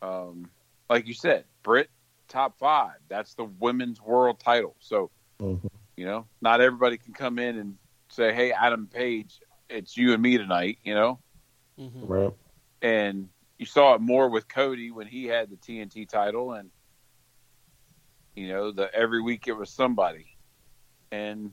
Um, 0.00 0.48
like 0.88 1.08
you 1.08 1.14
said, 1.14 1.44
Brit 1.64 1.90
top 2.28 2.58
five. 2.58 2.98
That's 3.08 3.34
the 3.34 3.44
women's 3.44 4.00
world 4.00 4.38
title. 4.38 4.76
So, 4.78 5.10
Mhm. 5.40 5.68
you 5.96 6.04
know, 6.04 6.28
not 6.40 6.60
everybody 6.60 6.98
can 6.98 7.14
come 7.14 7.40
in 7.40 7.58
and 7.58 7.76
say, 8.10 8.32
"Hey, 8.32 8.52
Adam 8.52 8.86
Page, 8.86 9.40
it's 9.68 9.96
you 9.96 10.12
and 10.12 10.22
me 10.22 10.38
tonight." 10.38 10.78
You 10.82 10.94
know, 10.94 11.20
hmm 11.78 12.04
Right. 12.04 12.32
and 12.82 13.28
you 13.58 13.66
saw 13.66 13.94
it 13.94 14.00
more 14.00 14.28
with 14.28 14.48
Cody 14.48 14.90
when 14.90 15.06
he 15.06 15.26
had 15.26 15.50
the 15.50 15.56
TNT 15.56 16.08
title, 16.08 16.52
and 16.52 16.70
you 18.34 18.48
know, 18.48 18.70
the 18.72 18.92
every 18.94 19.20
week 19.20 19.48
it 19.48 19.52
was 19.52 19.70
somebody, 19.70 20.26
and 21.10 21.52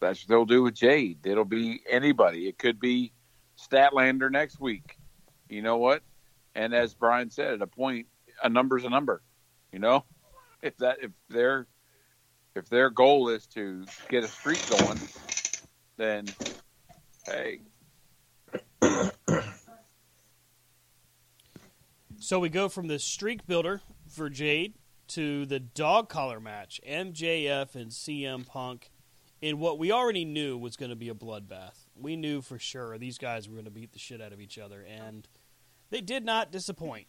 that's 0.00 0.22
what 0.22 0.28
they'll 0.28 0.44
do 0.44 0.62
with 0.62 0.74
Jade. 0.74 1.26
It'll 1.26 1.44
be 1.44 1.80
anybody. 1.88 2.46
It 2.48 2.58
could 2.58 2.78
be 2.78 3.12
Statlander 3.58 4.30
next 4.30 4.60
week. 4.60 4.98
You 5.48 5.62
know 5.62 5.76
what? 5.78 6.02
And 6.54 6.74
as 6.74 6.94
Brian 6.94 7.30
said, 7.30 7.54
at 7.54 7.62
a 7.62 7.66
point, 7.66 8.06
a 8.42 8.48
number's 8.48 8.84
a 8.84 8.90
number. 8.90 9.22
You 9.72 9.80
know, 9.80 10.04
if 10.62 10.76
that 10.78 10.98
if 11.02 11.10
their 11.28 11.66
if 12.54 12.68
their 12.68 12.90
goal 12.90 13.28
is 13.28 13.46
to 13.48 13.88
get 14.08 14.24
a 14.24 14.28
streak 14.28 14.66
going, 14.66 15.02
then 15.96 16.34
hey, 17.26 17.60
So 22.24 22.38
we 22.38 22.48
go 22.48 22.70
from 22.70 22.88
the 22.88 22.98
streak 22.98 23.46
builder 23.46 23.82
for 24.08 24.30
Jade 24.30 24.72
to 25.08 25.44
the 25.44 25.60
dog 25.60 26.08
collar 26.08 26.40
match, 26.40 26.80
MJF 26.88 27.74
and 27.74 27.90
CM 27.90 28.46
Punk, 28.46 28.90
in 29.42 29.58
what 29.58 29.78
we 29.78 29.92
already 29.92 30.24
knew 30.24 30.56
was 30.56 30.74
going 30.74 30.88
to 30.88 30.96
be 30.96 31.10
a 31.10 31.14
bloodbath. 31.14 31.86
We 31.94 32.16
knew 32.16 32.40
for 32.40 32.58
sure 32.58 32.96
these 32.96 33.18
guys 33.18 33.46
were 33.46 33.56
going 33.56 33.66
to 33.66 33.70
beat 33.70 33.92
the 33.92 33.98
shit 33.98 34.22
out 34.22 34.32
of 34.32 34.40
each 34.40 34.56
other, 34.56 34.86
and 34.88 35.28
they 35.90 36.00
did 36.00 36.24
not 36.24 36.50
disappoint. 36.50 37.08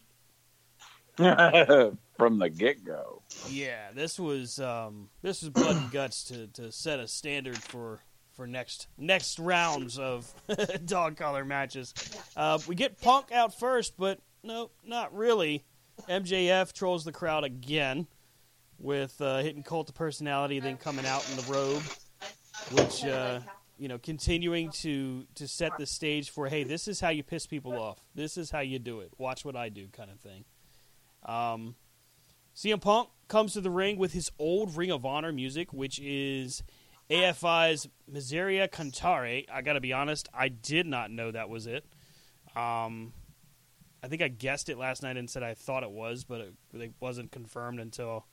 from 1.16 2.38
the 2.38 2.50
get 2.54 2.84
go. 2.84 3.22
Yeah, 3.48 3.92
this 3.94 4.20
was 4.20 4.60
um, 4.60 5.08
this 5.22 5.40
was 5.40 5.48
blood 5.48 5.76
and 5.76 5.90
guts 5.90 6.24
to, 6.24 6.46
to 6.48 6.70
set 6.70 7.00
a 7.00 7.08
standard 7.08 7.56
for 7.56 8.00
for 8.36 8.46
next 8.46 8.86
next 8.98 9.38
rounds 9.38 9.98
of 9.98 10.32
dog 10.84 11.16
collar 11.16 11.44
matches. 11.44 11.94
Uh, 12.36 12.58
we 12.68 12.74
get 12.74 13.00
Punk 13.00 13.32
out 13.32 13.58
first, 13.58 13.94
but 13.96 14.20
no, 14.42 14.70
not 14.84 15.14
really. 15.16 15.64
MJF 16.08 16.72
trolls 16.72 17.04
the 17.04 17.12
crowd 17.12 17.42
again 17.42 18.06
with 18.78 19.18
uh, 19.20 19.38
hitting 19.38 19.62
cult 19.62 19.88
of 19.88 19.94
personality, 19.94 20.60
then 20.60 20.76
coming 20.76 21.06
out 21.06 21.28
in 21.30 21.36
the 21.38 21.52
robe, 21.52 21.82
which 22.72 23.04
uh, 23.04 23.40
you 23.78 23.88
know, 23.88 23.98
continuing 23.98 24.70
to 24.70 25.26
to 25.36 25.48
set 25.48 25.76
the 25.78 25.86
stage 25.86 26.30
for 26.30 26.48
hey, 26.48 26.62
this 26.62 26.86
is 26.86 27.00
how 27.00 27.08
you 27.08 27.22
piss 27.22 27.46
people 27.46 27.72
off. 27.72 27.98
This 28.14 28.36
is 28.36 28.50
how 28.50 28.60
you 28.60 28.78
do 28.78 29.00
it. 29.00 29.12
Watch 29.18 29.44
what 29.44 29.56
I 29.56 29.70
do, 29.70 29.88
kind 29.88 30.10
of 30.10 30.20
thing. 30.20 30.44
Um, 31.24 31.74
CM 32.54 32.80
Punk 32.80 33.08
comes 33.28 33.54
to 33.54 33.60
the 33.60 33.70
ring 33.70 33.98
with 33.98 34.12
his 34.12 34.30
old 34.38 34.76
Ring 34.76 34.90
of 34.90 35.04
Honor 35.04 35.32
music, 35.32 35.72
which 35.72 35.98
is 35.98 36.62
AFI's 37.10 37.88
Miseria 38.10 38.68
Cantare. 38.68 39.46
I 39.52 39.62
got 39.62 39.74
to 39.74 39.80
be 39.80 39.92
honest, 39.92 40.28
I 40.34 40.48
did 40.48 40.86
not 40.86 41.10
know 41.10 41.30
that 41.30 41.48
was 41.48 41.66
it. 41.66 41.84
Um, 42.54 43.12
I 44.02 44.08
think 44.08 44.22
I 44.22 44.28
guessed 44.28 44.68
it 44.68 44.78
last 44.78 45.02
night 45.02 45.16
and 45.16 45.28
said 45.28 45.42
I 45.42 45.54
thought 45.54 45.82
it 45.82 45.90
was, 45.90 46.24
but 46.24 46.40
it, 46.40 46.54
it 46.74 46.92
wasn't 47.00 47.32
confirmed 47.32 47.80
until 47.80 48.26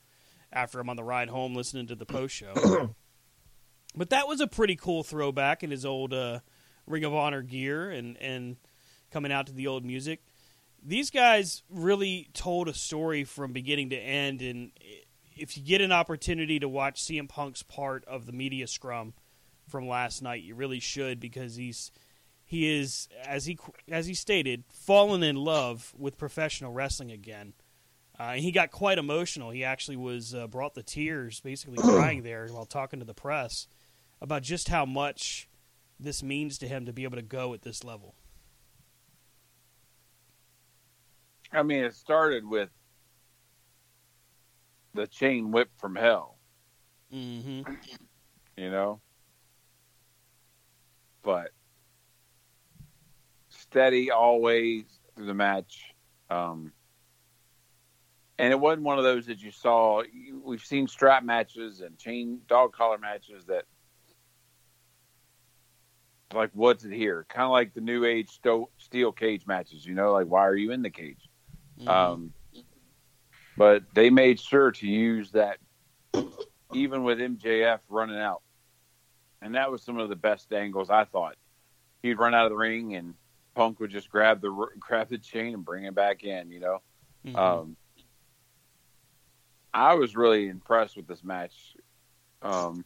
after 0.51 0.79
I'm 0.79 0.89
on 0.89 0.95
the 0.95 1.03
ride 1.03 1.29
home 1.29 1.55
listening 1.55 1.87
to 1.87 1.95
the 1.95 2.05
post 2.05 2.35
show. 2.35 2.93
but 3.95 4.09
that 4.11 4.27
was 4.27 4.39
a 4.39 4.47
pretty 4.47 4.75
cool 4.75 5.03
throwback 5.03 5.63
in 5.63 5.71
his 5.71 5.85
old 5.85 6.13
uh, 6.13 6.39
Ring 6.85 7.03
of 7.03 7.13
Honor 7.13 7.41
gear 7.41 7.89
and, 7.89 8.17
and 8.17 8.57
coming 9.11 9.31
out 9.31 9.47
to 9.47 9.53
the 9.53 9.67
old 9.67 9.85
music. 9.85 10.21
These 10.85 11.11
guys 11.11 11.63
really 11.69 12.29
told 12.33 12.67
a 12.67 12.73
story 12.73 13.23
from 13.23 13.53
beginning 13.53 13.91
to 13.91 13.95
end, 13.95 14.41
and 14.41 14.71
if 15.37 15.57
you 15.57 15.63
get 15.63 15.81
an 15.81 15.91
opportunity 15.91 16.59
to 16.59 16.69
watch 16.69 17.01
CM 17.01 17.27
Punk's 17.27 17.63
part 17.63 18.03
of 18.05 18.25
the 18.25 18.31
media 18.31 18.67
scrum 18.67 19.13
from 19.67 19.87
last 19.87 20.21
night, 20.21 20.43
you 20.43 20.55
really 20.55 20.79
should 20.79 21.19
because 21.19 21.55
he's 21.55 21.91
he 22.45 22.79
is 22.79 23.07
as 23.25 23.45
he 23.45 23.57
as 23.89 24.05
he 24.05 24.13
stated 24.13 24.63
fallen 24.71 25.23
in 25.23 25.35
love 25.35 25.93
with 25.97 26.17
professional 26.17 26.71
wrestling 26.71 27.11
again. 27.11 27.53
Uh, 28.19 28.33
and 28.33 28.41
he 28.41 28.51
got 28.51 28.69
quite 28.69 28.99
emotional. 28.99 29.49
He 29.49 29.63
actually 29.63 29.97
was 29.97 30.35
uh, 30.35 30.45
brought 30.47 30.75
the 30.75 30.83
tears, 30.83 31.39
basically 31.39 31.77
crying 31.81 32.23
there 32.23 32.47
while 32.47 32.65
talking 32.65 32.99
to 32.99 33.05
the 33.05 33.13
press 33.13 33.67
about 34.21 34.43
just 34.43 34.69
how 34.69 34.85
much 34.85 35.49
this 35.99 36.21
means 36.21 36.57
to 36.59 36.67
him 36.67 36.85
to 36.85 36.93
be 36.93 37.03
able 37.03 37.17
to 37.17 37.23
go 37.23 37.53
at 37.53 37.63
this 37.63 37.83
level. 37.83 38.15
I 41.51 41.63
mean, 41.63 41.83
it 41.83 41.95
started 41.95 42.47
with 42.47 42.69
the 44.93 45.07
chain 45.07 45.51
whip 45.51 45.69
from 45.77 45.95
hell. 45.95 46.37
Mm-hmm. 47.13 47.73
You 48.57 48.71
know, 48.71 49.01
but 51.23 51.49
steady 53.49 54.11
always 54.11 54.83
through 55.15 55.25
the 55.25 55.33
match. 55.33 55.93
Um, 56.29 56.71
and 58.37 58.51
it 58.51 58.59
wasn't 58.59 58.83
one 58.83 58.97
of 58.97 59.03
those 59.03 59.27
that 59.27 59.41
you 59.41 59.51
saw. 59.51 60.03
We've 60.43 60.63
seen 60.63 60.87
strap 60.87 61.23
matches 61.23 61.81
and 61.81 61.97
chain 61.97 62.41
dog 62.47 62.73
collar 62.73 62.97
matches 62.97 63.45
that, 63.45 63.65
like, 66.33 66.49
what's 66.53 66.83
it 66.83 66.93
here? 66.93 67.25
Kind 67.29 67.45
of 67.45 67.51
like 67.51 67.73
the 67.73 67.81
new 67.81 68.05
age 68.05 68.29
steel 68.29 69.11
cage 69.11 69.45
matches. 69.45 69.85
You 69.85 69.93
know, 69.93 70.13
like 70.13 70.27
why 70.27 70.41
are 70.41 70.55
you 70.55 70.71
in 70.71 70.81
the 70.81 70.89
cage? 70.89 71.29
Mm-hmm. 71.79 71.89
Um, 71.89 72.33
but 73.57 73.83
they 73.93 74.09
made 74.09 74.39
sure 74.39 74.71
to 74.71 74.87
use 74.87 75.31
that, 75.31 75.57
even 76.73 77.03
with 77.03 77.19
MJF 77.19 77.79
running 77.89 78.19
out, 78.19 78.41
and 79.41 79.55
that 79.55 79.71
was 79.71 79.83
some 79.83 79.99
of 79.99 80.09
the 80.09 80.15
best 80.15 80.51
angles 80.53 80.89
I 80.89 81.05
thought. 81.05 81.35
He'd 82.01 82.19
run 82.19 82.33
out 82.33 82.45
of 82.45 82.51
the 82.51 82.57
ring 82.57 82.95
and 82.95 83.13
Punk 83.55 83.79
would 83.79 83.91
just 83.91 84.09
grab 84.09 84.41
the 84.41 84.67
grab 84.79 85.09
the 85.09 85.17
chain 85.17 85.53
and 85.53 85.63
bring 85.63 85.85
it 85.85 85.93
back 85.93 86.23
in. 86.23 86.51
You 86.51 86.59
know, 86.59 86.81
mm-hmm. 87.25 87.35
um, 87.35 87.77
I 89.73 89.93
was 89.93 90.15
really 90.15 90.47
impressed 90.47 90.95
with 90.95 91.07
this 91.07 91.23
match. 91.23 91.75
Um, 92.41 92.83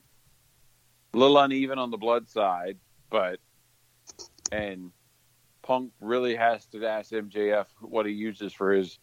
a 1.14 1.18
little 1.18 1.38
uneven 1.38 1.80
on 1.80 1.90
the 1.90 1.98
blood 1.98 2.30
side, 2.30 2.78
but 3.10 3.40
and 4.52 4.92
Punk 5.62 5.92
really 6.00 6.36
has 6.36 6.66
to 6.68 6.86
ask 6.86 7.12
MJF 7.12 7.66
what 7.82 8.06
he 8.06 8.12
uses 8.12 8.54
for 8.54 8.72
his, 8.72 9.00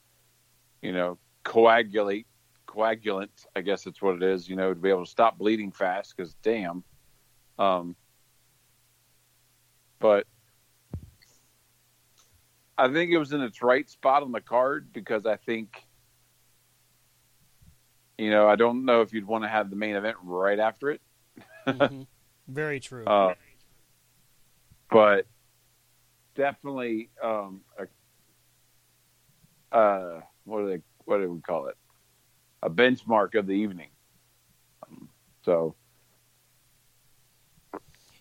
you 0.80 0.92
know, 0.92 1.18
coagulate 1.44 2.26
coagulant. 2.66 3.46
I 3.54 3.60
guess 3.60 3.84
that's 3.84 4.02
what 4.02 4.16
it 4.16 4.22
is. 4.22 4.48
You 4.48 4.56
know, 4.56 4.74
to 4.74 4.80
be 4.80 4.90
able 4.90 5.04
to 5.04 5.10
stop 5.10 5.38
bleeding 5.38 5.72
fast. 5.72 6.14
Because 6.16 6.34
damn. 6.42 6.82
Um, 7.58 7.94
but 10.00 10.26
I 12.76 12.92
think 12.92 13.12
it 13.12 13.18
was 13.18 13.32
in 13.32 13.40
its 13.40 13.62
right 13.62 13.88
spot 13.88 14.22
on 14.22 14.32
the 14.32 14.40
card 14.40 14.92
because 14.92 15.26
I 15.26 15.36
think, 15.36 15.82
you 18.18 18.30
know, 18.30 18.48
I 18.48 18.56
don't 18.56 18.84
know 18.84 19.00
if 19.02 19.12
you'd 19.12 19.26
want 19.26 19.44
to 19.44 19.48
have 19.48 19.70
the 19.70 19.76
main 19.76 19.94
event 19.94 20.16
right 20.22 20.58
after 20.58 20.90
it. 20.90 21.00
mm-hmm. 21.66 22.02
Very 22.48 22.80
true. 22.80 23.04
Uh, 23.06 23.34
but 24.90 25.26
definitely, 26.34 27.10
um, 27.22 27.62
a, 27.78 29.74
uh, 29.74 30.20
what 30.44 30.60
do 30.60 30.68
they, 30.68 30.82
what 31.04 31.18
do 31.18 31.30
we 31.30 31.40
call 31.40 31.66
it? 31.66 31.76
A 32.62 32.70
benchmark 32.70 33.34
of 33.38 33.46
the 33.46 33.52
evening. 33.52 33.88
Um, 34.86 35.08
so 35.44 35.74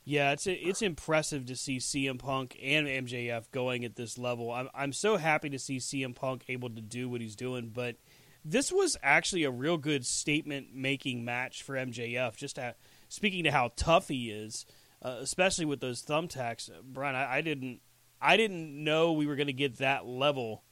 yeah, 0.06 0.32
it's 0.32 0.48
it's 0.48 0.82
impressive 0.82 1.46
to 1.46 1.56
see 1.56 1.78
CM 1.78 2.20
Punk 2.20 2.58
and 2.62 2.88
MJF 2.88 3.52
going 3.52 3.86
at 3.86 3.96
this 3.96 4.18
level. 4.18 4.52
I'm 4.52 4.70
I'm 4.74 4.92
so 4.92 5.16
happy 5.16 5.50
to 5.52 5.60
see 5.60 5.78
CM 5.78 6.14
Punk 6.14 6.44
able 6.50 6.70
to 6.70 6.82
do 6.82 7.08
what 7.08 7.22
he's 7.22 7.38
doing, 7.38 7.72
but 7.74 7.96
this 8.44 8.72
was 8.72 8.98
actually 9.02 9.46
a 9.46 9.52
real 9.52 9.78
good 9.78 10.06
statement 10.06 10.68
making 10.74 11.24
match 11.24 11.64
for 11.64 11.76
MJF. 11.76 12.36
Just 12.36 12.58
to, 12.58 12.76
speaking 13.08 13.46
to 13.46 13.52
how 13.52 13.72
tough 13.78 14.10
he 14.10 14.30
is, 14.30 14.66
uh, 15.02 15.18
especially 15.22 15.66
with 15.66 15.80
those 15.80 16.04
thumbtacks, 16.04 16.70
Brian. 16.84 17.16
I, 17.16 17.38
I, 17.38 17.42
didn't 17.42 17.80
I 18.22 18.36
didn't 18.36 18.84
know 18.84 19.14
we 19.14 19.26
were 19.26 19.38
going 19.38 19.48
to 19.48 19.54
get 19.54 19.78
that 19.78 20.06
level 20.06 20.64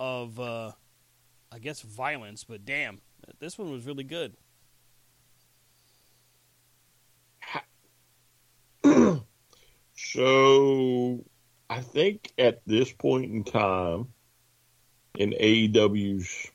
of 0.00 0.40
uh, 0.40 0.72
I 1.50 1.58
guess 1.58 1.80
violence, 1.80 2.44
but 2.44 2.64
damn, 2.64 3.00
this 3.40 3.58
one 3.58 3.70
was 3.70 3.86
really 3.86 4.04
good. 4.04 4.36
so 9.94 11.24
I 11.70 11.80
think 11.80 12.32
at 12.38 12.60
this 12.66 12.92
point 12.92 13.32
in 13.32 13.44
time 13.44 14.08
in 15.16 15.30
AEW's 15.30 16.50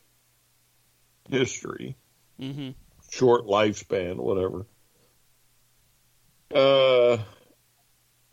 history, 1.29 1.95
mm-hmm. 2.39 2.69
short 3.09 3.45
lifespan, 3.45 4.17
whatever, 4.17 4.65
uh, 6.53 7.17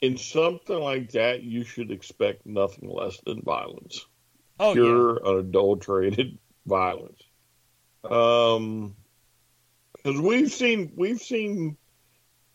in 0.03 0.19
something 0.19 0.79
like 0.79 1.13
that, 1.13 1.43
you 1.43 1.65
should 1.65 1.91
expect 1.91 2.47
nothing 2.47 2.89
less 2.89 3.19
than 3.25 3.43
violence. 3.43 4.07
Oh, 4.59 4.75
Pure, 4.75 5.21
yeah. 5.23 5.31
unadulterated 5.31 6.39
violence. 6.71 7.23
Um, 8.03 8.97
because 9.95 10.21
we've 10.21 10.51
seen 10.51 10.93
we've 10.97 11.21
seen 11.21 11.77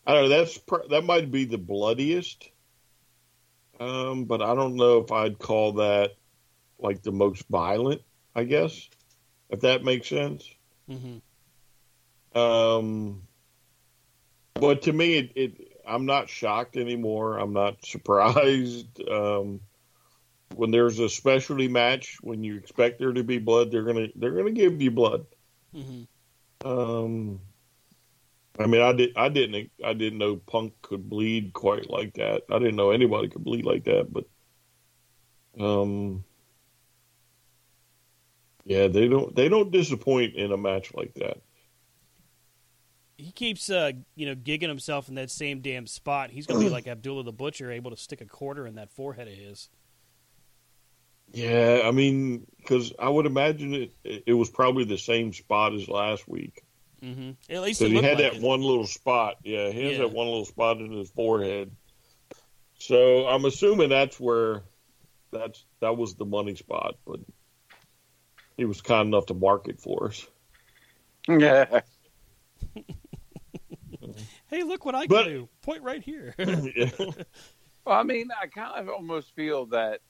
I 0.06 0.14
don't 0.14 0.24
know. 0.24 0.28
That's 0.28 0.58
that 0.90 1.04
might 1.04 1.30
be 1.30 1.44
the 1.44 1.58
bloodiest, 1.58 2.50
um, 3.78 4.24
but 4.24 4.42
I 4.42 4.54
don't 4.54 4.76
know 4.76 4.98
if 4.98 5.12
I'd 5.12 5.38
call 5.38 5.72
that 5.74 6.14
like 6.78 7.02
the 7.02 7.12
most 7.12 7.44
violent. 7.48 8.02
I 8.34 8.44
guess 8.44 8.88
if 9.50 9.60
that 9.60 9.84
makes 9.84 10.08
sense. 10.08 10.48
Mm-hmm. 10.90 12.38
Um, 12.38 13.22
but 14.54 14.82
to 14.82 14.92
me, 14.92 15.16
it, 15.16 15.32
it, 15.34 15.80
I'm 15.86 16.06
not 16.06 16.28
shocked 16.28 16.76
anymore. 16.76 17.38
I'm 17.38 17.52
not 17.52 17.84
surprised. 17.84 19.00
Um, 19.08 19.60
when 20.54 20.70
there's 20.70 20.98
a 20.98 21.08
specialty 21.08 21.68
match, 21.68 22.18
when 22.22 22.44
you 22.44 22.56
expect 22.56 22.98
there 22.98 23.12
to 23.12 23.24
be 23.24 23.38
blood, 23.38 23.70
they're 23.70 23.84
gonna 23.84 24.08
they're 24.14 24.32
gonna 24.32 24.52
give 24.52 24.80
you 24.80 24.90
blood. 24.90 25.26
Mm-hmm. 25.74 26.68
Um, 26.68 27.40
I 28.58 28.66
mean, 28.66 28.80
I 28.80 28.92
did. 28.92 29.12
I 29.16 29.28
didn't. 29.28 29.70
I 29.84 29.92
didn't 29.92 30.18
know 30.18 30.36
Punk 30.36 30.72
could 30.82 31.08
bleed 31.08 31.52
quite 31.52 31.90
like 31.90 32.14
that. 32.14 32.42
I 32.50 32.58
didn't 32.58 32.76
know 32.76 32.90
anybody 32.90 33.28
could 33.28 33.44
bleed 33.44 33.64
like 33.64 33.84
that. 33.84 34.08
But, 34.10 34.24
um, 35.62 36.24
yeah, 38.64 38.88
they 38.88 39.08
don't. 39.08 39.34
They 39.34 39.48
don't 39.48 39.70
disappoint 39.70 40.36
in 40.36 40.52
a 40.52 40.56
match 40.56 40.94
like 40.94 41.14
that. 41.14 41.38
He 43.18 43.32
keeps, 43.32 43.70
uh, 43.70 43.92
you 44.14 44.26
know, 44.26 44.34
gigging 44.34 44.68
himself 44.68 45.08
in 45.08 45.14
that 45.14 45.30
same 45.30 45.60
damn 45.60 45.86
spot. 45.86 46.30
He's 46.30 46.46
gonna 46.46 46.60
be 46.60 46.68
like 46.70 46.86
Abdullah 46.86 47.24
the 47.24 47.32
Butcher, 47.32 47.70
able 47.70 47.90
to 47.90 47.96
stick 47.96 48.20
a 48.22 48.26
quarter 48.26 48.66
in 48.66 48.76
that 48.76 48.90
forehead 48.90 49.28
of 49.28 49.34
his. 49.34 49.68
Yeah, 51.32 51.82
I 51.84 51.90
mean, 51.90 52.46
because 52.58 52.92
I 52.98 53.08
would 53.08 53.26
imagine 53.26 53.74
it. 53.74 53.92
It 54.26 54.32
was 54.32 54.48
probably 54.50 54.84
the 54.84 54.98
same 54.98 55.32
spot 55.32 55.74
as 55.74 55.88
last 55.88 56.26
week. 56.28 56.62
Mm-hmm. 57.02 57.32
At 57.52 57.62
least 57.62 57.82
he 57.82 57.94
had 57.94 58.04
like 58.04 58.16
that 58.18 58.34
it. 58.36 58.42
one 58.42 58.62
little 58.62 58.86
spot. 58.86 59.36
Yeah, 59.44 59.70
he 59.70 59.82
has 59.84 59.92
Yeah. 59.92 59.98
that 59.98 60.12
one 60.12 60.26
little 60.26 60.44
spot 60.46 60.78
in 60.78 60.90
his 60.92 61.10
forehead. 61.10 61.70
So 62.78 63.26
I'm 63.26 63.44
assuming 63.44 63.88
that's 63.90 64.18
where 64.18 64.62
that's 65.32 65.64
that 65.80 65.96
was 65.96 66.14
the 66.14 66.24
money 66.24 66.54
spot. 66.54 66.96
But 67.06 67.20
he 68.56 68.64
was 68.64 68.80
kind 68.80 69.08
enough 69.08 69.26
to 69.26 69.34
mark 69.34 69.68
it 69.68 69.78
for 69.80 70.06
us. 70.08 70.26
Yeah. 71.28 71.80
Hey, 74.48 74.62
look 74.62 74.84
what 74.84 74.94
I 74.94 75.00
can 75.00 75.08
But- 75.08 75.24
do. 75.24 75.48
Point 75.62 75.82
right 75.82 76.02
here. 76.02 76.34
Yeah. 76.38 76.90
Well, 77.84 77.96
I 77.96 78.02
mean, 78.02 78.30
I 78.42 78.48
kind 78.48 78.80
of 78.80 78.88
almost 78.88 79.32
feel 79.36 79.66
that, 79.66 80.00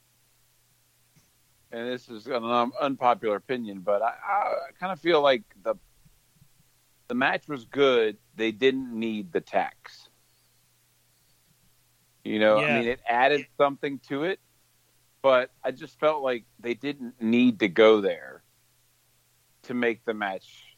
and 1.72 1.88
this 1.88 2.09
is 2.09 2.26
an 2.26 2.44
unpopular 2.80 3.36
opinion, 3.36 3.80
but 3.80 4.02
I, 4.02 4.14
I 4.26 4.55
kind 4.78 4.93
of 4.93 5.01
feel 5.01 5.20
like 5.22 5.43
the 5.62 5.76
the 7.09 7.14
match 7.14 7.48
was 7.48 7.64
good. 7.64 8.18
They 8.34 8.52
didn't 8.52 8.93
need 8.98 9.32
the 9.32 9.40
tax. 9.40 10.09
You 12.24 12.38
know, 12.40 12.59
Yeah. 12.59 12.66
I 12.66 12.68
mean, 12.68 12.88
it 12.88 13.01
added 13.09 13.47
something 13.56 14.01
to 14.09 14.24
it, 14.24 14.40
but 15.22 15.51
I 15.62 15.70
just 15.70 15.98
felt 15.98 16.22
like 16.22 16.44
they 16.59 16.74
didn't 16.74 17.20
need 17.20 17.60
to 17.60 17.68
go 17.68 18.01
there 18.01 18.43
to 19.62 19.74
make 19.74 20.05
the 20.05 20.14
match 20.14 20.76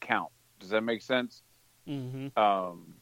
count. 0.00 0.32
Does 0.58 0.70
that 0.70 0.82
make 0.82 1.02
sense? 1.02 1.42
hmm 1.86 2.28
Um, 2.36 2.96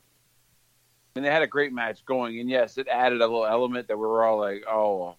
and 1.16 1.24
they 1.24 1.30
had 1.30 1.42
a 1.42 1.46
great 1.46 1.72
match 1.72 2.04
going, 2.04 2.38
and 2.40 2.48
yes, 2.50 2.76
it 2.78 2.88
added 2.88 3.20
a 3.20 3.26
little 3.26 3.46
element 3.46 3.88
that 3.88 3.96
we 3.96 4.06
were 4.06 4.24
all 4.24 4.38
like, 4.38 4.64
oh, 4.68 5.16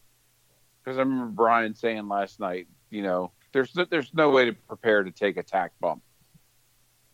because 0.86 0.98
I 1.00 1.02
remember 1.02 1.26
Brian 1.26 1.74
saying 1.74 2.08
last 2.08 2.40
night, 2.40 2.68
you 2.92 3.02
know, 3.02 3.32
there's 3.54 3.76
there's 3.90 4.14
no 4.14 4.30
way 4.30 4.46
to 4.46 4.54
prepare 4.54 5.04
to 5.04 5.12
take 5.12 5.38
a 5.38 5.44
tack 5.44 5.72
bump. 5.82 6.04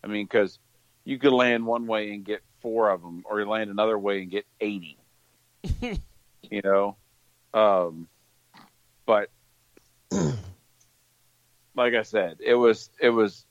I 0.03 0.07
mean, 0.07 0.25
because 0.25 0.59
you 1.05 1.17
could 1.17 1.31
land 1.31 1.65
one 1.65 1.87
way 1.87 2.13
and 2.13 2.25
get 2.25 2.41
four 2.59 2.89
of 2.89 3.01
them, 3.01 3.23
or 3.25 3.39
you 3.39 3.47
land 3.47 3.69
another 3.69 3.97
way 3.97 4.21
and 4.21 4.29
get 4.29 4.45
eighty. 4.59 4.97
you 5.81 6.61
know, 6.63 6.97
um, 7.53 8.07
but 9.05 9.29
like 11.75 11.93
I 11.93 12.01
said, 12.01 12.37
it 12.41 12.55
was 12.55 12.89
it 12.99 13.09
was 13.09 13.45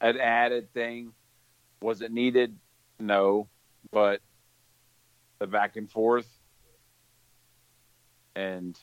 an 0.00 0.18
added 0.18 0.72
thing. 0.72 1.12
Was 1.82 2.02
it 2.02 2.12
needed? 2.12 2.56
No, 3.00 3.48
but 3.90 4.20
the 5.38 5.46
back 5.46 5.76
and 5.76 5.90
forth, 5.90 6.28
and 8.36 8.78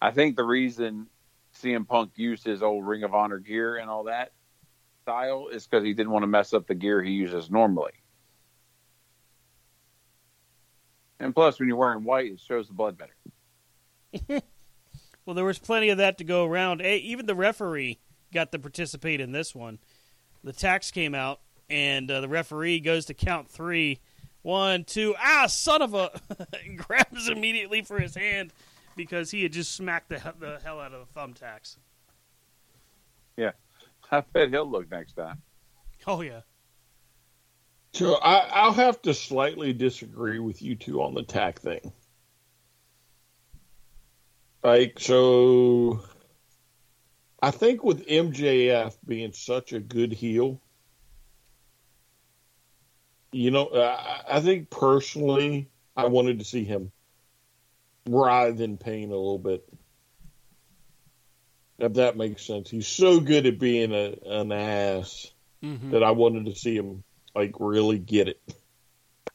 I 0.00 0.10
think 0.10 0.36
the 0.36 0.44
reason 0.44 1.06
CM 1.54 1.86
Punk 1.86 2.12
used 2.16 2.44
his 2.44 2.62
old 2.62 2.86
Ring 2.86 3.04
of 3.04 3.14
Honor 3.14 3.38
gear 3.38 3.76
and 3.76 3.88
all 3.88 4.04
that 4.04 4.32
style 5.02 5.48
is 5.52 5.66
because 5.66 5.84
he 5.84 5.92
didn't 5.92 6.10
want 6.10 6.22
to 6.24 6.28
mess 6.28 6.52
up 6.52 6.66
the 6.66 6.74
gear 6.74 7.02
he 7.02 7.12
uses 7.12 7.50
normally. 7.50 7.92
And 11.20 11.34
plus, 11.34 11.58
when 11.58 11.68
you're 11.68 11.76
wearing 11.76 12.04
white, 12.04 12.32
it 12.32 12.40
shows 12.40 12.66
the 12.66 12.74
blood 12.74 12.98
better. 12.98 14.42
Well, 15.26 15.34
there 15.34 15.44
was 15.44 15.58
plenty 15.58 15.88
of 15.88 15.98
that 15.98 16.18
to 16.18 16.24
go 16.24 16.44
around. 16.44 16.80
Hey, 16.80 16.98
even 16.98 17.26
the 17.26 17.34
referee 17.34 17.98
got 18.32 18.52
to 18.52 18.60
participate 18.60 19.20
in 19.20 19.32
this 19.32 19.56
one. 19.56 19.80
The 20.44 20.52
tax 20.52 20.92
came 20.92 21.16
out, 21.16 21.40
and 21.68 22.08
uh, 22.08 22.20
the 22.20 22.28
referee 22.28 22.78
goes 22.78 23.06
to 23.06 23.14
count 23.14 23.50
three. 23.50 23.98
One, 24.42 24.84
two, 24.84 25.16
ah, 25.18 25.48
son 25.48 25.82
of 25.82 25.94
a. 25.94 26.12
grabs 26.76 27.28
immediately 27.28 27.82
for 27.82 27.98
his 27.98 28.14
hand 28.14 28.52
because 28.96 29.30
he 29.30 29.42
had 29.42 29.52
just 29.52 29.74
smacked 29.74 30.08
the, 30.08 30.34
the 30.40 30.58
hell 30.64 30.80
out 30.80 30.92
of 30.92 31.06
the 31.06 31.20
thumbtacks. 31.20 31.76
Yeah, 33.36 33.52
I 34.10 34.20
bet 34.20 34.48
he'll 34.48 34.68
look 34.68 34.90
next 34.90 35.12
time. 35.12 35.42
Oh, 36.06 36.22
yeah. 36.22 36.40
So 37.92 38.14
I, 38.16 38.48
I'll 38.52 38.72
have 38.72 39.00
to 39.02 39.14
slightly 39.14 39.72
disagree 39.72 40.38
with 40.38 40.62
you 40.62 40.74
two 40.74 41.02
on 41.02 41.14
the 41.14 41.22
tack 41.22 41.60
thing. 41.60 41.92
Like, 44.62 44.98
so 44.98 46.00
I 47.40 47.50
think 47.50 47.84
with 47.84 48.06
MJF 48.06 48.96
being 49.06 49.32
such 49.32 49.72
a 49.72 49.80
good 49.80 50.12
heel, 50.12 50.60
you 53.32 53.50
know, 53.50 53.68
I, 53.74 54.22
I 54.28 54.40
think 54.40 54.70
personally, 54.70 55.70
I 55.96 56.06
wanted 56.06 56.38
to 56.38 56.44
see 56.44 56.64
him 56.64 56.92
writhe 58.06 58.60
in 58.60 58.78
pain 58.78 59.10
a 59.10 59.16
little 59.16 59.38
bit. 59.38 59.64
If 61.78 61.94
that 61.94 62.16
makes 62.16 62.46
sense. 62.46 62.70
He's 62.70 62.88
so 62.88 63.20
good 63.20 63.46
at 63.46 63.58
being 63.58 63.92
a, 63.92 64.16
an 64.24 64.52
ass 64.52 65.30
hmm 65.62 65.90
that 65.90 66.02
I 66.02 66.12
wanted 66.12 66.46
to 66.46 66.54
see 66.54 66.74
him 66.76 67.04
like 67.34 67.52
really 67.60 67.98
get 67.98 68.28
it. 68.28 68.40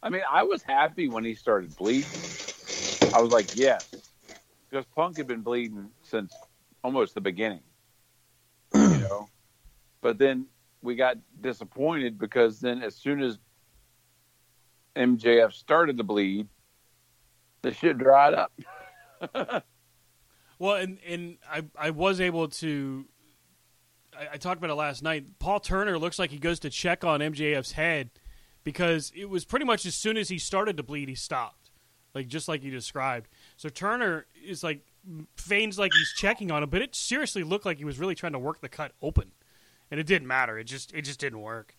I 0.01 0.09
mean, 0.09 0.23
I 0.29 0.43
was 0.43 0.63
happy 0.63 1.07
when 1.07 1.23
he 1.23 1.35
started 1.35 1.75
bleeding. 1.75 2.37
I 3.13 3.19
was 3.19 3.29
like, 3.29 3.49
yes, 3.53 3.87
because 4.69 4.85
Punk 4.95 5.17
had 5.17 5.27
been 5.27 5.41
bleeding 5.41 5.89
since 6.01 6.33
almost 6.83 7.13
the 7.13 7.21
beginning, 7.21 7.61
you 8.73 8.81
know. 8.81 9.29
But 10.01 10.17
then 10.17 10.47
we 10.81 10.95
got 10.95 11.17
disappointed 11.39 12.17
because 12.17 12.59
then 12.59 12.81
as 12.81 12.95
soon 12.95 13.21
as 13.21 13.37
MJF 14.95 15.53
started 15.53 15.97
to 15.97 16.03
bleed, 16.03 16.47
the 17.61 17.73
shit 17.73 17.97
dried 17.97 18.33
up. 18.33 19.63
Well, 20.61 20.75
and 20.75 20.99
and 21.07 21.37
I 21.51 21.63
I 21.75 21.89
was 21.89 22.21
able 22.21 22.47
to. 22.47 23.05
I, 24.15 24.33
I 24.33 24.37
talked 24.37 24.59
about 24.59 24.69
it 24.69 24.75
last 24.75 25.01
night. 25.01 25.39
Paul 25.39 25.59
Turner 25.59 25.97
looks 25.97 26.19
like 26.19 26.29
he 26.29 26.37
goes 26.37 26.59
to 26.59 26.69
check 26.69 27.03
on 27.03 27.19
MJF's 27.19 27.71
head 27.71 28.11
because 28.63 29.11
it 29.15 29.27
was 29.27 29.43
pretty 29.43 29.65
much 29.65 29.87
as 29.87 29.95
soon 29.95 30.17
as 30.17 30.29
he 30.29 30.37
started 30.37 30.77
to 30.77 30.83
bleed, 30.83 31.09
he 31.09 31.15
stopped, 31.15 31.71
like 32.13 32.27
just 32.27 32.47
like 32.47 32.61
you 32.61 32.69
described. 32.69 33.27
So 33.57 33.69
Turner 33.69 34.27
is 34.45 34.63
like 34.63 34.85
feigns 35.35 35.79
like 35.79 35.93
he's 35.95 36.13
checking 36.15 36.51
on 36.51 36.61
him, 36.61 36.69
but 36.69 36.83
it 36.83 36.93
seriously 36.93 37.41
looked 37.41 37.65
like 37.65 37.79
he 37.79 37.85
was 37.85 37.97
really 37.97 38.13
trying 38.13 38.33
to 38.33 38.39
work 38.39 38.61
the 38.61 38.69
cut 38.69 38.91
open, 39.01 39.31
and 39.89 39.99
it 39.99 40.05
didn't 40.05 40.27
matter. 40.27 40.59
It 40.59 40.65
just 40.65 40.93
it 40.93 41.01
just 41.01 41.19
didn't 41.19 41.41
work. 41.41 41.75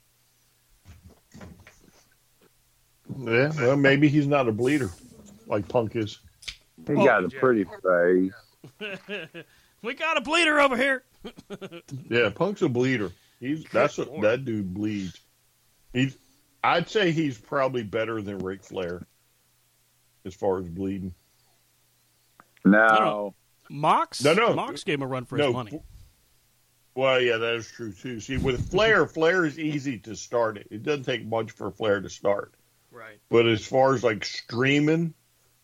Yeah, 3.16 3.52
well, 3.58 3.76
maybe 3.76 4.08
he's 4.08 4.26
not 4.26 4.48
a 4.48 4.52
bleeder 4.52 4.90
like 5.46 5.68
Punk 5.68 5.96
is. 5.96 6.18
He 6.86 6.94
Oh, 6.94 7.04
got 7.04 7.24
a 7.24 7.28
yeah. 7.32 7.40
pretty 7.40 7.64
face. 7.64 8.32
we 9.82 9.94
got 9.94 10.16
a 10.16 10.20
bleeder 10.20 10.60
over 10.60 10.76
here. 10.76 11.04
Yeah, 12.08 12.30
Punk's 12.34 12.62
a 12.62 12.68
bleeder. 12.68 13.12
He's 13.40 13.64
that's 13.72 13.98
a, 13.98 14.04
Lord. 14.04 14.22
that 14.24 14.44
dude 14.44 14.72
bleeds. 14.74 15.20
He's 15.92 16.16
I'd 16.64 16.88
say 16.88 17.10
he's 17.12 17.38
probably 17.38 17.82
better 17.82 18.20
than 18.22 18.38
Ric 18.38 18.62
Flair 18.64 19.06
as 20.24 20.34
far 20.34 20.58
as 20.58 20.68
bleeding. 20.68 21.14
No, 22.64 23.34
Mox, 23.68 24.22
No, 24.22 24.34
no. 24.34 24.54
Mox 24.54 24.84
gave 24.84 24.96
him 24.98 25.02
a 25.02 25.06
run 25.06 25.24
for 25.24 25.36
No, 25.36 25.46
his 25.46 25.54
money. 25.54 25.80
Well, 26.94 27.20
yeah, 27.20 27.38
that 27.38 27.54
is 27.54 27.68
true 27.70 27.92
too. 27.92 28.20
See, 28.20 28.36
with 28.36 28.70
Flair, 28.70 29.06
Flair 29.08 29.44
is 29.44 29.58
easy 29.58 29.98
to 30.00 30.14
start 30.14 30.58
it. 30.58 30.68
It 30.70 30.82
doesn't 30.82 31.04
take 31.04 31.26
much 31.26 31.50
for 31.52 31.70
Flair 31.70 32.00
to 32.00 32.10
start. 32.10 32.54
Right. 32.90 33.18
But 33.30 33.46
as 33.48 33.64
far 33.66 33.94
as 33.94 34.04
like 34.04 34.24
streaming, 34.24 35.14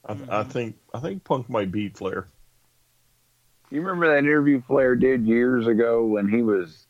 I, 0.08 0.14
mm-hmm. 0.14 0.30
I 0.30 0.42
think 0.44 0.76
I 0.94 1.00
think 1.00 1.24
Punk 1.24 1.48
might 1.50 1.70
beat 1.70 1.96
Flair. 1.96 2.26
you 3.70 3.80
remember 3.82 4.08
that 4.08 4.18
interview 4.18 4.62
Flair 4.66 4.96
did 4.96 5.26
years 5.26 5.66
ago 5.66 6.04
when 6.04 6.28
he 6.28 6.42
was 6.42 6.86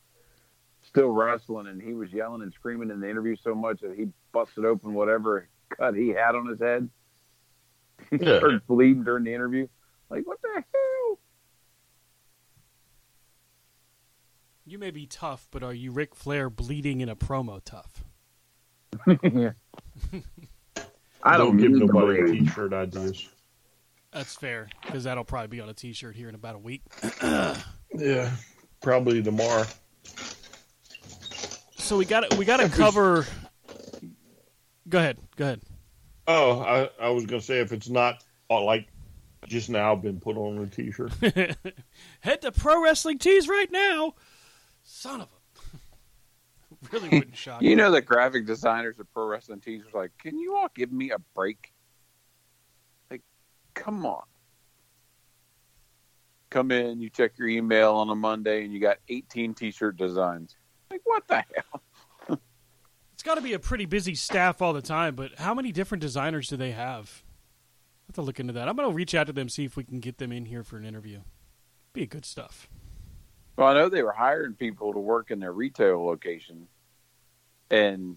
still 0.81 1.09
wrestling 1.09 1.67
and 1.67 1.81
he 1.81 1.93
was 1.93 2.11
yelling 2.11 2.41
and 2.41 2.53
screaming 2.53 2.89
in 2.89 2.99
the 2.99 3.09
interview 3.09 3.35
so 3.43 3.53
much 3.53 3.81
that 3.81 3.95
he 3.95 4.07
busted 4.31 4.65
open 4.65 4.93
whatever 4.93 5.47
cut 5.69 5.93
he 5.95 6.09
had 6.09 6.35
on 6.35 6.47
his 6.47 6.59
head. 6.59 6.89
He 8.09 8.15
Yeah. 8.17 8.37
started 8.37 8.65
bleeding 8.65 9.03
during 9.03 9.25
the 9.25 9.33
interview. 9.33 9.67
Like, 10.09 10.25
what 10.25 10.41
the 10.41 10.47
hell? 10.73 11.19
You 14.65 14.79
may 14.79 14.89
be 14.91 15.05
tough, 15.05 15.47
but 15.51 15.61
are 15.63 15.73
you 15.73 15.91
Ric 15.91 16.15
Flair 16.15 16.49
bleeding 16.49 17.01
in 17.01 17.09
a 17.09 17.15
promo 17.15 17.59
tough? 17.63 18.03
I 21.23 21.37
don't, 21.37 21.57
give 21.57 21.71
need 21.71 21.81
the 21.81 21.85
nobody 21.85 22.21
blade. 22.21 22.39
t-shirt 22.45 22.73
ideas. 22.73 23.27
That's 24.11 24.35
fair 24.35 24.69
because 24.81 25.03
that'll 25.03 25.23
probably 25.23 25.47
be 25.47 25.61
on 25.61 25.69
a 25.69 25.73
T-shirt 25.73 26.15
here 26.15 26.29
in 26.29 26.35
about 26.35 26.55
a 26.55 26.59
week. 26.59 26.81
Yeah, 27.95 28.29
probably 28.81 29.23
tomorrow. 29.23 29.65
So 31.77 31.97
we 31.97 32.05
got 32.05 32.37
we 32.37 32.45
got 32.45 32.57
to 32.57 32.69
cover. 32.69 33.25
Go 34.87 34.99
ahead. 34.99 35.17
Go 35.35 35.45
ahead. 35.45 35.61
Oh, 36.27 36.59
I, 36.59 36.89
I 37.03 37.09
was 37.09 37.25
gonna 37.25 37.41
say 37.41 37.61
if 37.61 37.71
it's 37.71 37.89
not 37.89 38.23
uh, 38.49 38.61
like 38.63 38.87
just 39.47 39.71
now 39.71 39.95
been 39.95 40.19
put 40.19 40.37
on 40.37 40.59
a 40.59 40.67
t-shirt. 40.67 41.11
Head 42.19 42.41
to 42.43 42.51
Pro 42.51 42.83
Wrestling 42.83 43.17
Tees 43.17 43.47
right 43.49 43.71
now. 43.71 44.13
Son 44.83 45.21
of 45.21 45.27
a. 45.27 45.38
really 46.91 47.09
wouldn't 47.09 47.35
shock 47.35 47.61
You 47.61 47.69
me. 47.69 47.75
know 47.75 47.91
the 47.91 48.01
graphic 48.01 48.45
designers 48.45 48.99
of 48.99 49.11
pro 49.13 49.25
wrestling 49.25 49.59
tees 49.59 49.83
was 49.83 49.93
like, 49.93 50.11
"Can 50.17 50.37
you 50.39 50.55
all 50.55 50.69
give 50.73 50.91
me 50.91 51.11
a 51.11 51.19
break? 51.35 51.73
Like, 53.11 53.21
come 53.73 54.05
on." 54.05 54.23
Come 56.49 56.71
in, 56.71 56.99
you 56.99 57.09
check 57.09 57.37
your 57.37 57.47
email 57.47 57.93
on 57.93 58.09
a 58.09 58.15
Monday, 58.15 58.63
and 58.63 58.73
you 58.73 58.79
got 58.79 58.97
18 59.09 59.53
T-shirt 59.53 59.97
designs. 59.97 60.55
Like, 60.89 61.01
what 61.03 61.27
the 61.27 61.35
hell? 61.55 61.81
It's 63.13 63.23
got 63.23 63.35
to 63.35 63.41
be 63.41 63.51
a 63.51 63.59
pretty 63.59 63.85
busy 63.85 64.15
staff 64.15 64.61
all 64.61 64.71
the 64.71 64.81
time, 64.81 65.13
but 65.13 65.37
how 65.39 65.53
many 65.53 65.73
different 65.73 66.01
designers 66.01 66.47
do 66.47 66.55
they 66.55 66.71
have? 66.71 67.21
I 67.25 68.07
have 68.07 68.15
to 68.15 68.21
look 68.21 68.39
into 68.39 68.53
that. 68.53 68.69
I'm 68.69 68.77
going 68.77 68.87
to 68.89 68.95
reach 68.95 69.13
out 69.13 69.27
to 69.27 69.33
them 69.33 69.49
see 69.49 69.65
if 69.65 69.75
we 69.75 69.83
can 69.83 69.99
get 69.99 70.19
them 70.19 70.31
in 70.31 70.45
here 70.45 70.63
for 70.63 70.77
an 70.77 70.85
interview. 70.85 71.19
Be 71.91 72.07
good 72.07 72.23
stuff. 72.23 72.69
Well, 73.59 73.67
I 73.67 73.73
know 73.73 73.89
they 73.89 74.03
were 74.03 74.13
hiring 74.13 74.53
people 74.53 74.93
to 74.93 74.99
work 74.99 75.31
in 75.31 75.39
their 75.41 75.51
retail 75.51 76.05
location, 76.05 76.65
and 77.69 78.15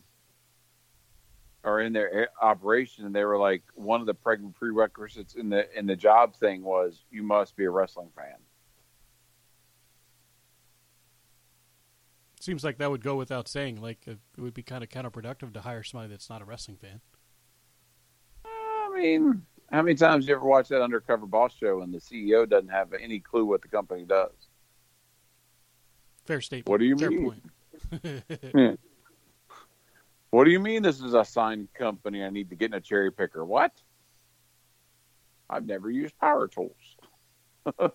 or 1.65 1.81
in 1.81 1.93
their 1.93 2.29
operation, 2.41 3.07
and 3.07 3.13
they 3.13 3.25
were 3.25 3.37
like 3.37 3.65
one 3.75 4.01
of 4.01 4.07
the 4.07 4.15
prerequisites 4.15 5.35
in 5.35 5.49
the 5.49 5.67
in 5.77 5.87
the 5.87 5.97
job 5.97 6.37
thing 6.37 6.63
was 6.63 7.07
you 7.11 7.25
must 7.25 7.57
be 7.57 7.65
a 7.65 7.71
wrestling 7.71 8.11
fan. 8.15 8.37
Seems 12.39 12.63
like 12.63 12.79
that 12.79 12.93
would 12.93 13.03
go 13.03 13.17
without 13.17 13.49
saying. 13.49 13.83
Like 13.83 14.07
it 14.07 14.21
would 14.39 14.55
be 14.55 14.63
kind 14.63 14.85
of 14.85 14.91
counterproductive 14.91 15.53
to 15.55 15.63
hire 15.63 15.83
somebody 15.83 16.13
that's 16.13 16.31
not 16.31 16.41
a 16.41 16.45
wrestling 16.45 16.77
fan. 16.77 17.01
I 18.45 18.93
mean, 18.97 19.43
how 19.73 19.83
many 19.83 19.97
times 19.97 20.27
have 20.27 20.29
you 20.29 20.37
ever 20.37 20.47
watch 20.47 20.69
that 20.69 20.83
undercover 20.83 21.27
boss 21.27 21.53
show 21.53 21.83
and 21.83 21.93
the 21.93 21.99
CEO 21.99 22.49
doesn't 22.49 22.69
have 22.69 22.93
any 22.93 23.19
clue 23.19 23.45
what 23.45 23.61
the 23.61 23.67
company 23.67 24.05
does? 24.05 24.31
Fair 26.25 26.41
statement. 26.41 26.69
What 26.69 26.81
do 26.81 26.87
you 26.87 26.97
Fair 26.97 27.11
mean? 27.11 27.43
point. 27.93 28.79
What 30.33 30.45
do 30.45 30.51
you 30.51 30.61
mean 30.61 30.83
this 30.83 31.03
is 31.03 31.13
a 31.13 31.27
signed 31.27 31.69
company? 31.75 32.25
I 32.25 32.31
need 32.31 32.49
to 32.49 32.57
get 32.57 32.71
in 32.71 32.75
a 32.75 32.81
cherry 32.81 33.13
picker. 33.13 33.45
What? 33.45 33.71
I've 35.51 35.67
never 35.67 35.91
used 35.91 36.19
power 36.19 36.49
tools. 36.49 36.73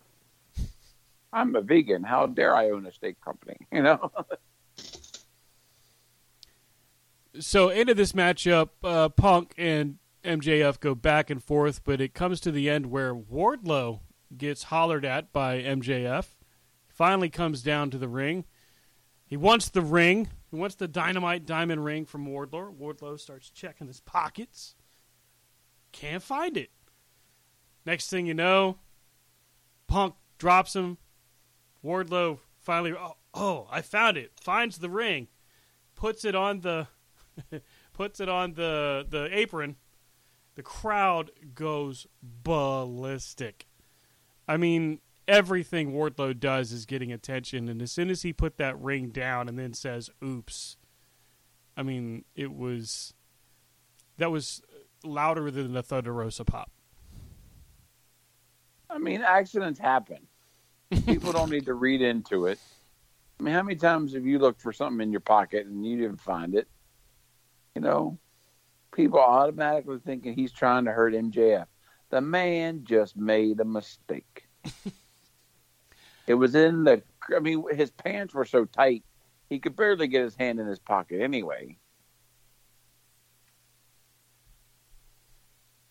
I'm 1.33 1.55
a 1.55 1.61
vegan. 1.61 2.03
How 2.03 2.27
dare 2.27 2.55
I 2.55 2.69
own 2.69 2.85
a 2.85 2.91
steak 2.91 3.19
company? 3.21 3.57
You 3.71 3.81
know? 3.81 4.11
so 7.39 7.69
into 7.69 7.95
this 7.95 8.11
matchup, 8.11 8.69
uh, 8.83 9.09
Punk 9.09 9.55
and 9.57 9.97
MJF 10.23 10.79
go 10.79 10.93
back 10.93 11.31
and 11.31 11.43
forth, 11.43 11.83
but 11.83 11.99
it 11.99 12.13
comes 12.13 12.39
to 12.41 12.51
the 12.51 12.69
end 12.69 12.91
where 12.91 13.15
Wardlow 13.15 14.01
gets 14.37 14.63
hollered 14.63 15.05
at 15.05 15.33
by 15.33 15.59
MJF. 15.59 16.25
Finally 16.97 17.29
comes 17.29 17.61
down 17.61 17.91
to 17.91 17.97
the 17.99 18.07
ring. 18.07 18.43
He 19.27 19.37
wants 19.37 19.69
the 19.69 19.83
ring. 19.83 20.31
He 20.49 20.55
wants 20.55 20.73
the 20.73 20.87
dynamite 20.87 21.45
diamond 21.45 21.85
ring 21.85 22.05
from 22.05 22.25
Wardlow. 22.25 22.75
Wardlow 22.75 23.19
starts 23.19 23.51
checking 23.51 23.85
his 23.85 23.99
pockets. 23.99 24.73
Can't 25.91 26.23
find 26.23 26.57
it. 26.57 26.71
Next 27.85 28.09
thing 28.09 28.25
you 28.25 28.33
know, 28.33 28.79
Punk 29.85 30.15
drops 30.39 30.75
him. 30.75 30.97
Wardlow 31.85 32.39
finally, 32.61 32.93
oh, 32.99 33.17
oh, 33.31 33.67
I 33.69 33.83
found 33.83 34.17
it. 34.17 34.31
Finds 34.41 34.79
the 34.79 34.89
ring, 34.89 35.27
puts 35.93 36.25
it 36.25 36.33
on 36.33 36.61
the, 36.61 36.87
puts 37.93 38.19
it 38.19 38.27
on 38.27 38.55
the 38.55 39.05
the 39.07 39.29
apron. 39.31 39.75
The 40.55 40.63
crowd 40.63 41.29
goes 41.53 42.07
ballistic. 42.23 43.67
I 44.47 44.57
mean, 44.57 44.99
everything 45.27 45.91
Wardlow 45.91 46.39
does 46.39 46.71
is 46.71 46.85
getting 46.85 47.11
attention, 47.11 47.67
and 47.67 47.81
as 47.81 47.91
soon 47.91 48.09
as 48.09 48.21
he 48.21 48.33
put 48.33 48.57
that 48.57 48.79
ring 48.81 49.09
down 49.09 49.47
and 49.47 49.57
then 49.57 49.73
says 49.73 50.09
"Oops," 50.23 50.77
I 51.75 51.83
mean, 51.83 52.25
it 52.35 52.53
was 52.53 53.13
that 54.17 54.31
was 54.31 54.61
louder 55.03 55.51
than 55.51 55.73
the 55.73 55.83
Thunder 55.83 56.13
Rosa 56.13 56.45
pop. 56.45 56.71
I 58.89 58.97
mean, 58.97 59.21
accidents 59.21 59.79
happen. 59.79 60.19
People 61.05 61.33
don't 61.33 61.49
need 61.49 61.65
to 61.65 61.73
read 61.73 62.01
into 62.01 62.45
it. 62.45 62.59
I 63.39 63.43
mean, 63.43 63.53
how 63.53 63.61
many 63.61 63.75
times 63.75 64.13
have 64.13 64.25
you 64.25 64.39
looked 64.39 64.61
for 64.61 64.73
something 64.73 65.01
in 65.01 65.11
your 65.11 65.21
pocket 65.21 65.67
and 65.67 65.85
you 65.85 65.97
didn't 65.97 66.21
find 66.21 66.55
it? 66.55 66.67
You 67.75 67.81
know, 67.81 68.17
people 68.91 69.19
automatically 69.19 69.99
thinking 70.03 70.33
he's 70.33 70.51
trying 70.51 70.85
to 70.85 70.91
hurt 70.91 71.13
MJF. 71.13 71.65
The 72.09 72.21
man 72.21 72.83
just 72.83 73.15
made 73.15 73.59
a 73.59 73.65
mistake. 73.65 74.47
it 76.27 76.33
was 76.33 76.53
in 76.55 76.83
the, 76.83 77.01
I 77.35 77.39
mean, 77.39 77.63
his 77.73 77.89
pants 77.89 78.33
were 78.33 78.45
so 78.45 78.65
tight, 78.65 79.03
he 79.49 79.59
could 79.59 79.75
barely 79.75 80.07
get 80.07 80.23
his 80.23 80.35
hand 80.35 80.59
in 80.59 80.67
his 80.67 80.79
pocket 80.79 81.21
anyway. 81.21 81.77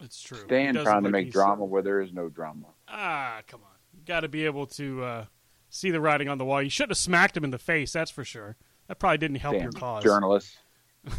It's 0.00 0.20
true. 0.20 0.38
Stan 0.38 0.74
trying 0.74 1.04
to 1.04 1.10
make 1.10 1.32
drama 1.32 1.64
where 1.64 1.82
there 1.82 2.00
is 2.00 2.12
no 2.12 2.28
drama. 2.28 2.66
Ah, 2.86 3.40
come 3.46 3.62
on. 3.62 3.70
You 3.94 4.00
got 4.04 4.20
to 4.20 4.28
be 4.28 4.44
able 4.44 4.66
to 4.66 5.02
uh, 5.02 5.24
see 5.70 5.90
the 5.90 6.00
writing 6.00 6.28
on 6.28 6.36
the 6.36 6.44
wall. 6.44 6.62
You 6.62 6.68
shouldn't 6.68 6.90
have 6.90 6.98
smacked 6.98 7.36
him 7.36 7.44
in 7.44 7.50
the 7.50 7.58
face, 7.58 7.92
that's 7.92 8.10
for 8.10 8.24
sure. 8.24 8.56
That 8.88 8.98
probably 8.98 9.18
didn't 9.18 9.36
help 9.36 9.54
Damn 9.54 9.62
your 9.62 9.72
cause. 9.72 10.04
journalist. 10.04 10.56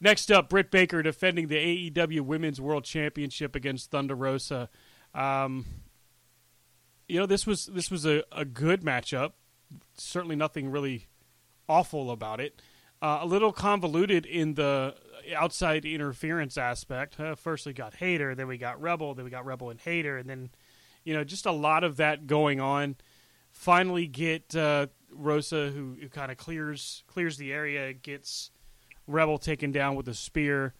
Next 0.00 0.30
up, 0.30 0.48
Britt 0.48 0.70
Baker 0.70 1.02
defending 1.02 1.48
the 1.48 1.90
AEW 1.90 2.22
Women's 2.22 2.60
World 2.60 2.84
Championship 2.84 3.54
against 3.54 3.90
Thunder 3.90 4.14
Rosa. 4.14 4.68
Um, 5.14 5.64
you 7.12 7.18
know, 7.18 7.26
this 7.26 7.46
was 7.46 7.66
this 7.66 7.90
was 7.90 8.06
a, 8.06 8.24
a 8.32 8.46
good 8.46 8.80
matchup. 8.80 9.32
Certainly 9.98 10.36
nothing 10.36 10.70
really 10.70 11.08
awful 11.68 12.10
about 12.10 12.40
it. 12.40 12.62
Uh, 13.02 13.18
a 13.20 13.26
little 13.26 13.52
convoluted 13.52 14.24
in 14.24 14.54
the 14.54 14.94
outside 15.36 15.84
interference 15.84 16.56
aspect. 16.56 17.20
Uh, 17.20 17.34
first, 17.34 17.66
we 17.66 17.74
got 17.74 17.96
Hayter, 17.96 18.34
then 18.34 18.46
we 18.46 18.56
got 18.56 18.80
Rebel, 18.80 19.14
then 19.14 19.26
we 19.26 19.30
got 19.30 19.44
Rebel 19.44 19.68
and 19.68 19.78
Hayter, 19.80 20.16
and 20.16 20.26
then 20.26 20.48
you 21.04 21.12
know 21.12 21.22
just 21.22 21.44
a 21.44 21.52
lot 21.52 21.84
of 21.84 21.98
that 21.98 22.26
going 22.26 22.60
on. 22.60 22.96
Finally, 23.50 24.06
get 24.06 24.56
uh, 24.56 24.86
Rosa, 25.10 25.68
who, 25.68 25.98
who 26.00 26.08
kind 26.08 26.32
of 26.32 26.38
clears 26.38 27.04
clears 27.08 27.36
the 27.36 27.52
area, 27.52 27.92
gets 27.92 28.50
Rebel 29.06 29.36
taken 29.36 29.70
down 29.70 29.96
with 29.96 30.08
a 30.08 30.14
spear, 30.14 30.72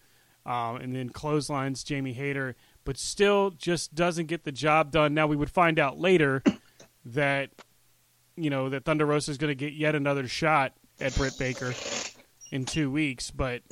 um, 0.44 0.76
and 0.76 0.94
then 0.94 1.10
clotheslines 1.10 1.84
Jamie 1.84 2.12
Hayter, 2.12 2.56
but 2.84 2.98
still 2.98 3.50
just 3.50 3.94
doesn't 3.94 4.26
get 4.26 4.44
the 4.44 4.52
job 4.52 4.90
done. 4.90 5.14
Now 5.14 5.26
we 5.26 5.36
would 5.36 5.50
find 5.50 5.78
out 5.78 5.98
later 5.98 6.42
that 7.04 7.50
you 8.36 8.50
know 8.50 8.68
that 8.68 8.84
Thunder 8.84 9.06
Rosa 9.06 9.30
is 9.30 9.38
going 9.38 9.50
to 9.50 9.54
get 9.54 9.72
yet 9.72 9.94
another 9.94 10.26
shot 10.26 10.72
at 11.00 11.14
Britt 11.16 11.38
Baker 11.38 11.74
in 12.50 12.64
two 12.64 12.90
weeks, 12.90 13.30
but 13.30 13.62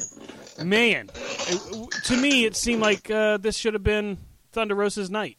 man, 0.62 1.10
it, 1.14 1.90
to 2.04 2.16
me 2.16 2.44
it 2.44 2.56
seemed 2.56 2.80
like 2.80 3.10
uh, 3.10 3.36
this 3.36 3.56
should 3.56 3.74
have 3.74 3.84
been 3.84 4.18
Thunder 4.52 4.74
Rosa's 4.74 5.10
night. 5.10 5.36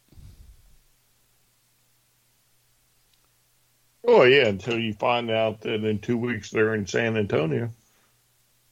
Oh 4.04 4.24
yeah, 4.24 4.46
until 4.46 4.78
you 4.78 4.94
find 4.94 5.30
out 5.30 5.60
that 5.62 5.84
in 5.84 5.98
two 5.98 6.18
weeks 6.18 6.50
they're 6.50 6.74
in 6.74 6.86
San 6.86 7.16
Antonio. 7.16 7.72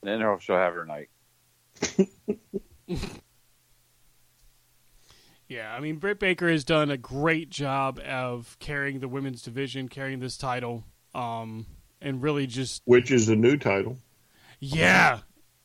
Then 0.02 0.20
she'll 0.40 0.56
have 0.56 0.74
her 0.74 0.86
night. 0.86 1.08
Yeah, 5.48 5.74
I 5.74 5.80
mean 5.80 5.96
Britt 5.96 6.20
Baker 6.20 6.48
has 6.48 6.62
done 6.62 6.92
a 6.92 6.96
great 6.96 7.50
job 7.50 7.98
of 8.06 8.56
carrying 8.60 9.00
the 9.00 9.08
women's 9.08 9.42
division, 9.42 9.88
carrying 9.88 10.20
this 10.20 10.36
title, 10.36 10.84
um, 11.12 11.66
and 12.00 12.22
really 12.22 12.46
just 12.46 12.82
Which 12.84 13.10
is 13.10 13.28
a 13.28 13.34
new 13.34 13.56
title. 13.56 13.98
yeah, 14.60 15.18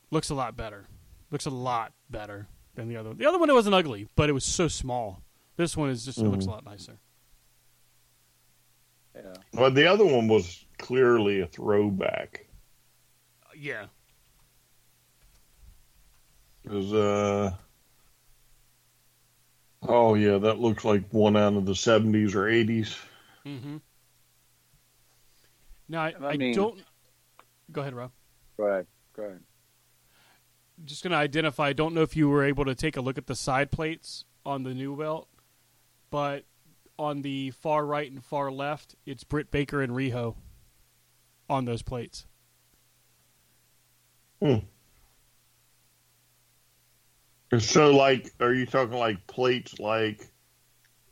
looks 0.09 0.31
a 0.31 0.35
lot 0.35 0.57
better. 0.57 0.87
Looks 1.29 1.45
a 1.45 1.51
lot 1.51 1.93
better 2.09 2.47
than 2.73 2.87
the 2.87 2.97
other. 2.97 3.13
The 3.13 3.27
other 3.27 3.37
one 3.37 3.47
it 3.47 3.53
wasn't 3.53 3.75
ugly, 3.75 4.07
but 4.15 4.27
it 4.27 4.33
was 4.33 4.43
so 4.43 4.67
small. 4.67 5.21
This 5.55 5.77
one 5.77 5.91
is 5.91 6.03
just 6.03 6.17
it 6.17 6.25
looks 6.25 6.47
a 6.47 6.49
lot 6.49 6.65
nicer. 6.65 6.97
Yeah. 9.15 9.33
Well, 9.53 9.69
the 9.69 9.85
other 9.85 10.03
one 10.05 10.27
was 10.27 10.65
clearly 10.79 11.41
a 11.41 11.47
throwback. 11.47 12.47
Yeah, 13.55 13.85
It 16.65 16.71
was 16.71 16.93
uh 16.93 17.51
oh 19.87 20.15
yeah, 20.15 20.39
that 20.39 20.59
looks 20.59 20.83
like 20.83 21.03
one 21.11 21.37
out 21.37 21.53
of 21.53 21.65
the 21.65 21.75
seventies 21.75 22.33
or 22.33 22.47
eighties. 22.47 22.97
Mm-hmm. 23.45 23.77
Now 25.87 26.01
I, 26.03 26.13
I 26.19 26.27
I 26.29 26.37
mean- 26.37 26.55
don't. 26.55 26.83
Go 27.71 27.81
ahead, 27.81 27.93
Rob. 27.93 28.11
Go 28.57 28.63
ahead. 28.65 28.87
Go 29.15 29.23
ahead. 29.23 29.41
Just 30.83 31.03
going 31.03 31.11
to 31.11 31.17
identify. 31.17 31.67
I 31.69 31.73
don't 31.73 31.93
know 31.95 32.01
if 32.01 32.15
you 32.15 32.29
were 32.29 32.43
able 32.43 32.65
to 32.65 32.75
take 32.75 32.95
a 32.97 33.01
look 33.01 33.17
at 33.17 33.27
the 33.27 33.35
side 33.35 33.71
plates 33.71 34.25
on 34.45 34.63
the 34.63 34.73
new 34.73 34.95
belt, 34.95 35.27
but 36.11 36.43
on 36.99 37.21
the 37.21 37.51
far 37.51 37.85
right 37.85 38.11
and 38.11 38.23
far 38.23 38.51
left, 38.51 38.95
it's 39.05 39.23
Britt 39.23 39.49
Baker 39.51 39.81
and 39.81 39.93
Riho 39.93 40.35
on 41.49 41.65
those 41.65 41.81
plates. 41.81 42.27
So 47.59 47.95
like 47.95 48.31
are 48.39 48.53
you 48.53 48.65
talking 48.65 48.97
like 48.97 49.25
plates 49.27 49.79
like 49.79 50.27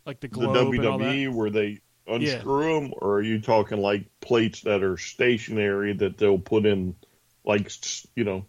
Like 0.06 0.20
the 0.20 0.28
the 0.28 0.36
globe 0.38 0.78
and 0.80 0.86
all 0.88 0.98
that. 1.00 1.06
WWE 1.06 1.30
where 1.34 1.50
they 1.50 1.80
unscrew 2.08 2.74
them, 2.82 2.94
or 2.98 3.16
are 3.16 3.22
you 3.22 3.40
talking 3.42 3.80
like 3.80 4.10
plates 4.22 4.62
that 4.62 4.84
are 4.84 4.98
stationary 4.98 5.94
that 5.94 6.18
they'll 6.18 6.40
put 6.40 6.66
in, 6.66 6.96
like 7.46 7.72
you 8.16 8.24
know, 8.24 8.46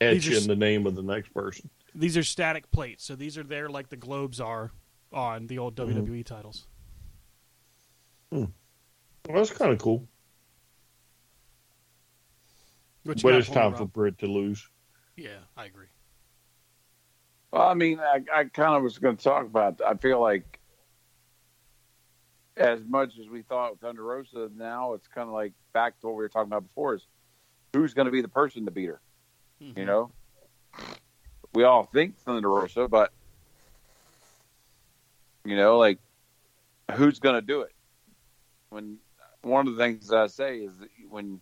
etch 0.00 0.28
are 0.28 0.36
in 0.38 0.46
the 0.46 0.56
name 0.56 0.86
of 0.86 0.94
the 0.94 1.02
next 1.02 1.32
person? 1.34 1.68
These 1.94 2.16
are 2.16 2.24
static 2.24 2.70
plates, 2.70 3.04
so 3.04 3.14
these 3.16 3.38
are 3.38 3.44
there 3.44 3.68
like 3.68 3.88
the 3.88 3.96
globes 3.96 4.40
are 4.40 4.72
on 5.12 5.46
the 5.46 5.58
old 5.58 5.76
Mm-hmm. 5.76 6.00
WWE 6.00 6.24
titles. 6.24 6.66
Well, 8.30 8.48
that's 9.28 9.50
kind 9.50 9.72
of 9.72 9.78
cool, 9.78 10.08
but 13.04 13.12
it's 13.12 13.24
me, 13.24 13.32
time 13.54 13.74
for? 13.74 13.86
Britt 13.86 14.18
to 14.18 14.26
lose. 14.26 14.68
Yeah, 15.16 15.38
I 15.56 15.66
agree. 15.66 15.86
Well, 17.54 17.68
I 17.68 17.74
mean, 17.74 18.00
I, 18.00 18.20
I 18.34 18.44
kind 18.46 18.74
of 18.74 18.82
was 18.82 18.98
going 18.98 19.16
to 19.16 19.22
talk 19.22 19.46
about. 19.46 19.80
I 19.80 19.94
feel 19.94 20.20
like 20.20 20.58
as 22.56 22.80
much 22.84 23.16
as 23.16 23.28
we 23.28 23.42
thought 23.42 23.70
with 23.70 23.80
Thunder 23.80 24.02
Rosa, 24.02 24.50
now 24.56 24.94
it's 24.94 25.06
kind 25.06 25.28
of 25.28 25.34
like 25.34 25.52
back 25.72 26.00
to 26.00 26.08
what 26.08 26.16
we 26.16 26.24
were 26.24 26.28
talking 26.28 26.48
about 26.48 26.66
before: 26.66 26.96
is 26.96 27.06
who's 27.72 27.94
going 27.94 28.06
to 28.06 28.10
be 28.10 28.22
the 28.22 28.28
person 28.28 28.64
to 28.64 28.72
beat 28.72 28.86
her? 28.86 29.00
Mm-hmm. 29.62 29.78
You 29.78 29.86
know, 29.86 30.10
we 31.52 31.62
all 31.62 31.84
think 31.84 32.18
Thunder 32.18 32.50
Rosa, 32.50 32.88
but 32.88 33.12
you 35.44 35.54
know, 35.54 35.78
like 35.78 36.00
who's 36.94 37.20
going 37.20 37.36
to 37.36 37.40
do 37.40 37.60
it? 37.60 37.72
When 38.70 38.98
one 39.42 39.68
of 39.68 39.76
the 39.76 39.80
things 39.80 40.12
I 40.12 40.26
say 40.26 40.58
is 40.58 40.76
that 40.78 40.88
when 41.08 41.40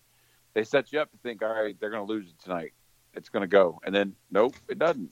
they 0.53 0.65
set 0.65 0.93
you 0.93 1.01
up 1.01 1.11
to 1.13 1.17
think, 1.23 1.43
all 1.43 1.49
right, 1.49 1.75
they're 1.81 1.89
going 1.89 2.07
to 2.07 2.13
lose 2.13 2.29
it 2.29 2.39
tonight, 2.39 2.75
it's 3.15 3.31
going 3.31 3.41
to 3.41 3.47
go, 3.47 3.81
and 3.83 3.95
then 3.95 4.15
nope, 4.31 4.57
it 4.69 4.79
doesn't. 4.79 5.09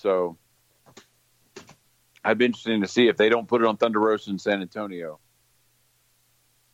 So 0.00 0.38
I'd 2.24 2.38
be 2.38 2.46
interested 2.46 2.80
to 2.80 2.88
see 2.88 3.08
if 3.08 3.18
they 3.18 3.28
don't 3.28 3.46
put 3.46 3.60
it 3.60 3.66
on 3.66 3.76
Thunder 3.76 4.00
Rosa 4.00 4.30
in 4.30 4.38
San 4.38 4.62
Antonio. 4.62 5.18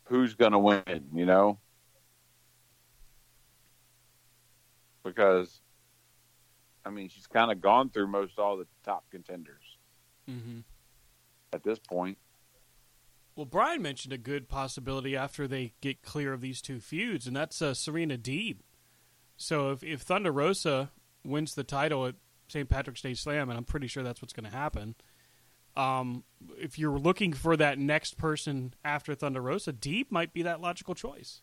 Who's 0.05 0.33
going 0.35 0.53
to 0.53 0.59
win? 0.59 1.09
You 1.13 1.25
know, 1.25 1.59
because 5.03 5.59
I 6.85 6.89
mean 6.89 7.09
she's 7.09 7.27
kind 7.27 7.51
of 7.51 7.59
gone 7.61 7.89
through 7.89 8.07
most 8.07 8.39
all 8.39 8.57
the 8.57 8.67
top 8.83 9.03
contenders 9.11 9.63
Mm-hmm. 10.29 10.59
at 11.53 11.63
this 11.63 11.79
point. 11.79 12.17
Well, 13.37 13.45
Brian 13.45 13.81
mentioned 13.81 14.11
a 14.13 14.17
good 14.17 14.49
possibility 14.49 15.15
after 15.15 15.47
they 15.47 15.71
get 15.79 16.01
clear 16.01 16.33
of 16.33 16.41
these 16.41 16.61
two 16.61 16.81
feuds, 16.81 17.27
and 17.27 17.35
that's 17.35 17.61
uh, 17.61 17.73
Serena 17.73 18.17
Deeb. 18.17 18.57
So 19.37 19.71
if, 19.71 19.83
if 19.83 20.01
Thunder 20.01 20.33
Rosa 20.33 20.91
wins 21.23 21.55
the 21.55 21.63
title 21.63 22.07
at 22.07 22.15
St. 22.47 22.69
Patrick's 22.69 23.01
Day 23.01 23.13
Slam, 23.13 23.49
and 23.49 23.57
I'm 23.57 23.65
pretty 23.65 23.87
sure 23.87 24.03
that's 24.03 24.21
what's 24.21 24.33
going 24.33 24.49
to 24.49 24.55
happen, 24.55 24.95
um, 25.77 26.23
if 26.57 26.79
you're 26.79 26.97
looking 26.97 27.33
for 27.33 27.55
that 27.55 27.77
next 27.77 28.17
person 28.17 28.73
after 28.83 29.13
Thunder 29.13 29.41
Rosa, 29.41 29.71
Deeb 29.71 30.07
might 30.09 30.33
be 30.33 30.41
that 30.41 30.59
logical 30.59 30.95
choice. 30.95 31.41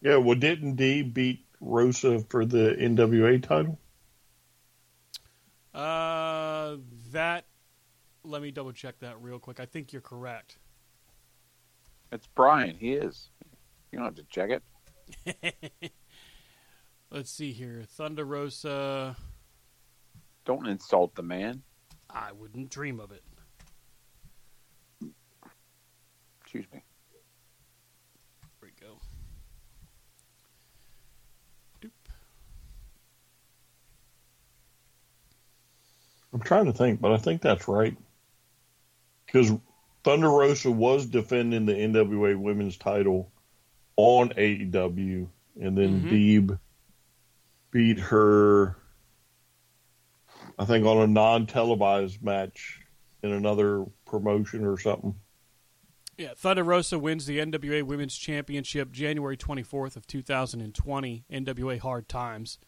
Yeah, 0.00 0.16
well, 0.18 0.38
didn't 0.38 0.76
Deeb 0.76 1.12
beat 1.12 1.44
Rosa 1.60 2.20
for 2.30 2.44
the 2.44 2.76
NWA 2.78 3.42
title? 3.42 3.80
Uh, 5.74 6.76
that. 7.12 7.46
Let 8.22 8.42
me 8.42 8.50
double 8.50 8.72
check 8.72 8.98
that 9.00 9.20
real 9.20 9.38
quick. 9.38 9.58
I 9.58 9.64
think 9.64 9.92
you're 9.92 10.02
correct. 10.02 10.58
It's 12.12 12.26
Brian. 12.28 12.76
He 12.76 12.92
is. 12.92 13.30
You 13.90 13.98
don't 13.98 14.04
have 14.04 14.14
to 14.16 14.24
check 14.24 14.50
it. 14.50 15.92
Let's 17.10 17.30
see 17.30 17.52
here. 17.52 17.84
Thunder 17.88 18.24
Rosa. 18.24 19.16
Don't 20.44 20.66
insult 20.66 21.14
the 21.14 21.22
man. 21.22 21.62
I 22.10 22.32
wouldn't 22.32 22.70
dream 22.70 23.00
of 23.00 23.12
it. 23.12 23.22
Excuse 26.42 26.66
me. 26.72 26.82
There 28.42 28.50
we 28.62 28.68
go. 28.80 28.98
Doop. 31.82 31.90
I'm 36.32 36.40
trying 36.40 36.66
to 36.66 36.72
think, 36.72 37.00
but 37.00 37.12
I 37.12 37.18
think 37.18 37.42
that's 37.42 37.68
right. 37.68 37.96
Because 39.26 39.52
Thunder 40.04 40.30
Rosa 40.30 40.70
was 40.70 41.06
defending 41.06 41.66
the 41.66 41.74
NWA 41.74 42.38
Women's 42.38 42.78
title 42.78 43.30
on 43.96 44.30
AEW, 44.30 45.28
and 45.60 45.76
then 45.76 46.02
Mhm. 46.02 46.10
Deeb 46.10 46.58
beat 47.70 47.98
her, 47.98 48.76
I 50.58 50.64
think, 50.64 50.86
on 50.86 50.98
a 50.98 51.06
non 51.06 51.46
televised 51.46 52.22
match 52.22 52.80
in 53.22 53.32
another 53.32 53.84
promotion 54.06 54.64
or 54.64 54.78
something. 54.78 55.14
Yeah, 56.16 56.32
Thunder 56.36 56.64
Rosa 56.64 56.98
wins 56.98 57.26
the 57.26 57.38
NWA 57.38 57.84
Women's 57.84 58.16
Championship 58.16 58.90
January 58.90 59.36
24th 59.36 59.96
of 59.96 60.06
2020, 60.06 61.24
NWA 61.30 61.78
Hard 61.78 62.08
Times. 62.08 62.58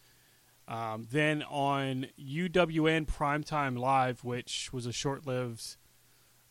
Um, 0.69 1.05
then 1.11 1.43
on 1.43 2.07
UWN 2.17 3.07
Primetime 3.07 3.77
Live, 3.77 4.23
which 4.23 4.71
was 4.71 4.85
a 4.85 4.93
short-lived 4.93 5.75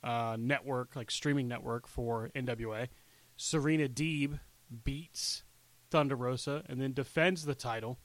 uh, 0.05 0.37
network, 0.39 0.95
like 0.95 1.11
streaming 1.11 1.49
network 1.49 1.87
for 1.87 2.29
NWA, 2.37 2.89
Serena 3.35 3.89
Deeb 3.89 4.41
beats 4.85 5.45
Thunder 5.91 6.17
Rosa 6.17 6.63
and 6.69 6.83
then 6.83 6.93
defends 6.93 7.47
the 7.47 7.55
title 7.55 7.99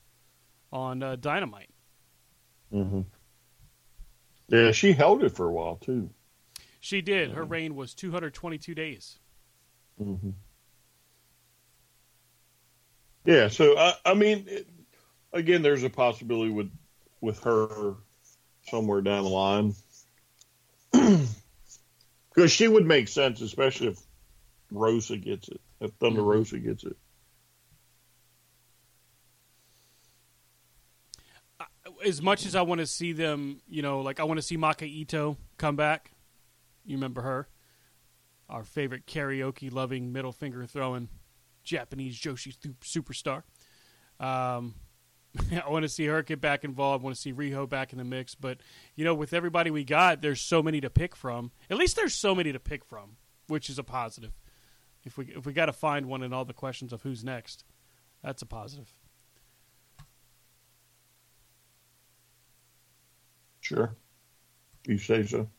on 0.71 1.01
uh, 1.03 1.15
Dynamite. 1.15 1.69
Mm-hmm. 2.73 3.01
Yeah, 4.49 4.71
she 4.71 4.91
held 4.93 5.23
it 5.23 5.29
for 5.35 5.47
a 5.47 5.51
while, 5.51 5.77
too. 5.77 6.09
She 6.79 7.01
did. 7.01 7.31
Her 7.31 7.43
reign 7.43 7.75
was 7.75 7.93
222 7.95 8.75
days. 8.75 9.17
Mm-hmm. 10.01 10.29
Yeah, 13.25 13.47
so 13.47 13.75
I, 13.77 13.93
I 14.05 14.13
mean, 14.13 14.45
it, 14.47 14.67
again, 15.33 15.63
there's 15.63 15.83
a 15.83 15.89
possibility 15.89 16.51
with 16.51 16.69
with 17.21 17.39
her 17.43 17.95
somewhere 18.69 19.01
down 19.01 19.23
the 19.23 19.29
line 19.29 19.73
because 22.29 22.51
she 22.51 22.67
would 22.67 22.85
make 22.85 23.07
sense, 23.07 23.41
especially 23.41 23.87
if 23.87 23.99
Rosa 24.69 25.17
gets 25.17 25.47
it, 25.49 25.59
if 25.79 25.91
Thunder 25.93 26.21
Mhm. 26.21 26.25
Rosa 26.27 26.59
gets 26.59 26.83
it. 26.83 26.95
As 32.05 32.21
much 32.21 32.45
as 32.45 32.55
I 32.55 32.61
want 32.61 32.79
to 32.79 32.87
see 32.87 33.13
them, 33.13 33.61
you 33.67 33.81
know, 33.81 34.01
like 34.01 34.19
I 34.19 34.23
want 34.23 34.37
to 34.37 34.41
see 34.41 34.57
Maki 34.57 35.05
Itoh 35.05 35.37
come 35.57 35.75
back. 35.75 36.11
You 36.85 36.97
remember 36.97 37.21
her? 37.21 37.47
Our 38.47 38.63
favorite 38.63 39.07
karaoke 39.07 39.73
loving, 39.73 40.13
middle 40.13 40.31
finger 40.31 40.65
throwing 40.65 41.09
Japanese 41.63 42.19
Joshi 42.19 42.55
superstar. 42.81 43.43
Um, 44.23 44.75
I 45.65 45.69
want 45.69 45.83
to 45.83 45.89
see 45.89 46.05
her 46.05 46.21
get 46.21 46.41
back 46.41 46.63
involved. 46.63 47.03
I 47.03 47.05
want 47.05 47.15
to 47.15 47.21
see 47.21 47.33
Riho 47.33 47.67
back 47.67 47.91
in 47.91 47.97
the 47.97 48.03
mix. 48.03 48.35
But, 48.35 48.59
you 48.95 49.03
know, 49.03 49.13
with 49.13 49.33
everybody 49.33 49.71
we 49.71 49.83
got, 49.83 50.21
there's 50.21 50.41
so 50.41 50.63
many 50.63 50.81
to 50.81 50.89
pick 50.89 51.15
from. 51.15 51.51
At 51.69 51.77
least 51.77 51.95
there's 51.95 52.13
so 52.13 52.35
many 52.35 52.51
to 52.51 52.59
pick 52.59 52.85
from, 52.85 53.17
which 53.47 53.69
is 53.69 53.79
a 53.79 53.83
positive. 53.83 54.31
If 55.03 55.17
we 55.17 55.25
if 55.35 55.45
we 55.45 55.53
got 55.53 55.67
to 55.67 55.73
find 55.73 56.07
one 56.07 56.23
in 56.23 56.33
all 56.33 56.45
the 56.45 56.53
questions 56.53 56.91
of 56.91 57.03
who's 57.03 57.23
next, 57.23 57.63
that's 58.23 58.41
a 58.41 58.45
positive. 58.45 58.94
Sure, 63.65 63.95
you 64.85 64.99
say 64.99 65.25
so. 65.25 65.49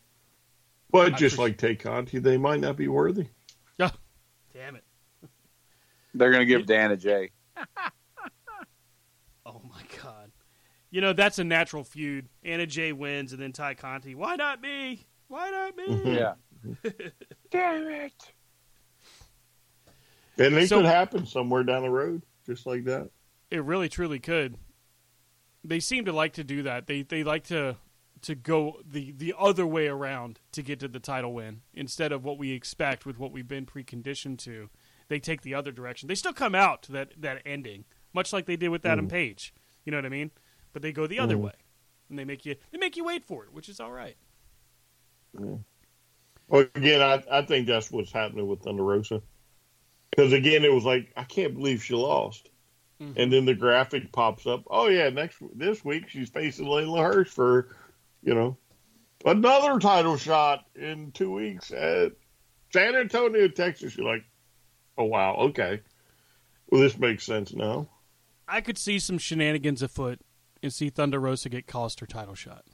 But 0.92 1.06
I 1.14 1.16
just 1.16 1.34
appreciate- 1.34 1.38
like 1.38 1.58
Tay 1.58 1.74
Conti, 1.74 2.18
they 2.20 2.36
might 2.36 2.60
not 2.60 2.76
be 2.76 2.86
worthy. 2.86 3.26
Yeah. 3.78 3.90
Damn 4.54 4.76
it. 4.76 4.84
They're 6.14 6.30
going 6.30 6.42
to 6.42 6.46
give 6.46 6.66
Dan 6.66 6.92
a 6.92 6.96
J. 6.96 7.30
Oh 9.44 9.60
my 9.68 9.80
god. 10.02 10.30
You 10.90 11.00
know, 11.00 11.12
that's 11.12 11.38
a 11.38 11.44
natural 11.44 11.82
feud. 11.84 12.28
Anna 12.44 12.66
Jay 12.66 12.92
wins 12.92 13.32
and 13.32 13.40
then 13.42 13.52
Tay 13.52 13.74
Conti. 13.76 14.14
Why 14.14 14.34
not 14.36 14.60
me? 14.60 15.06
Why 15.28 15.50
not 15.50 15.76
me? 15.76 15.86
Mm-hmm. 15.86 16.14
Yeah. 16.14 16.90
Damn 17.50 17.88
it. 17.88 18.32
And 20.38 20.54
it 20.54 20.68
So- 20.68 20.76
could 20.78 20.86
happen 20.86 21.26
somewhere 21.26 21.62
down 21.64 21.82
the 21.82 21.90
road, 21.90 22.22
just 22.44 22.66
like 22.66 22.84
that. 22.84 23.10
It 23.50 23.62
really 23.64 23.88
truly 23.88 24.18
could. 24.20 24.56
They 25.64 25.80
seem 25.80 26.04
to 26.06 26.12
like 26.12 26.34
to 26.34 26.44
do 26.44 26.62
that. 26.64 26.86
They 26.86 27.02
they 27.02 27.22
like 27.24 27.44
to 27.44 27.76
to 28.22 28.34
go 28.34 28.80
the 28.84 29.12
the 29.12 29.34
other 29.38 29.66
way 29.66 29.86
around 29.88 30.40
to 30.52 30.62
get 30.62 30.80
to 30.80 30.88
the 30.88 31.00
title 31.00 31.32
win 31.34 31.62
instead 31.74 32.12
of 32.12 32.24
what 32.24 32.38
we 32.38 32.52
expect 32.52 33.04
with 33.06 33.18
what 33.18 33.32
we've 33.32 33.48
been 33.48 33.66
preconditioned 33.66 34.38
to. 34.38 34.70
They 35.08 35.20
take 35.20 35.42
the 35.42 35.54
other 35.54 35.70
direction. 35.70 36.08
They 36.08 36.14
still 36.16 36.32
come 36.32 36.54
out 36.54 36.82
to 36.84 36.92
that 36.92 37.12
that 37.20 37.42
ending, 37.46 37.84
much 38.12 38.32
like 38.32 38.46
they 38.46 38.56
did 38.56 38.68
with 38.70 38.84
Adam 38.86 39.08
Page. 39.08 39.54
You 39.84 39.92
know 39.92 39.98
what 39.98 40.06
I 40.06 40.10
mean? 40.10 40.30
But 40.72 40.82
they 40.82 40.92
go 40.92 41.06
the 41.06 41.18
other 41.20 41.36
Mhm. 41.36 41.42
way. 41.42 41.52
And 42.08 42.18
they 42.18 42.24
make 42.24 42.44
you 42.46 42.56
they 42.72 42.78
make 42.78 42.96
you 42.96 43.04
wait 43.04 43.24
for 43.24 43.44
it, 43.44 43.52
which 43.52 43.68
is 43.68 43.80
all 43.80 43.92
right. 43.92 44.16
Well, 46.48 46.66
again, 46.74 47.02
I, 47.02 47.22
I 47.30 47.42
think 47.42 47.66
that's 47.66 47.90
what's 47.90 48.12
happening 48.12 48.46
with 48.46 48.60
Thunder 48.62 48.82
Rosa. 48.84 49.20
Because 50.10 50.32
again, 50.32 50.64
it 50.64 50.72
was 50.72 50.84
like 50.84 51.12
I 51.16 51.24
can't 51.24 51.54
believe 51.54 51.82
she 51.84 51.94
lost, 51.94 52.48
Mhm. 53.00 53.14
and 53.16 53.32
then 53.32 53.44
the 53.44 53.54
graphic 53.54 54.10
pops 54.12 54.46
up. 54.46 54.62
Oh 54.68 54.88
yeah, 54.88 55.08
next 55.10 55.42
this 55.54 55.84
week 55.84 56.08
she's 56.08 56.30
facing 56.30 56.66
Leyla 56.66 56.98
Hirsch 57.12 57.28
for, 57.28 57.68
you 58.26 58.34
know, 58.34 58.58
another 59.24 59.78
title 59.78 60.16
shot 60.18 60.66
in 60.74 61.12
two 61.12 61.32
weeks 61.32 61.70
at 61.70 62.12
San 62.72 62.96
Antonio, 62.96 63.48
Texas. 63.48 63.96
You're 63.96 64.12
like, 64.12 64.24
oh 64.98 65.04
wow, 65.04 65.36
okay. 65.36 65.80
Well, 66.68 66.80
this 66.82 66.98
makes 66.98 67.24
sense 67.24 67.54
now. 67.54 67.88
I 68.48 68.60
could 68.60 68.76
see 68.76 68.98
some 68.98 69.18
shenanigans 69.18 69.80
afoot 69.80 70.20
and 70.62 70.72
see 70.72 70.90
Thunder 70.90 71.20
Rosa 71.20 71.48
get 71.48 71.68
cost 71.68 72.00
her 72.00 72.06
title 72.06 72.34
shot. 72.34 72.64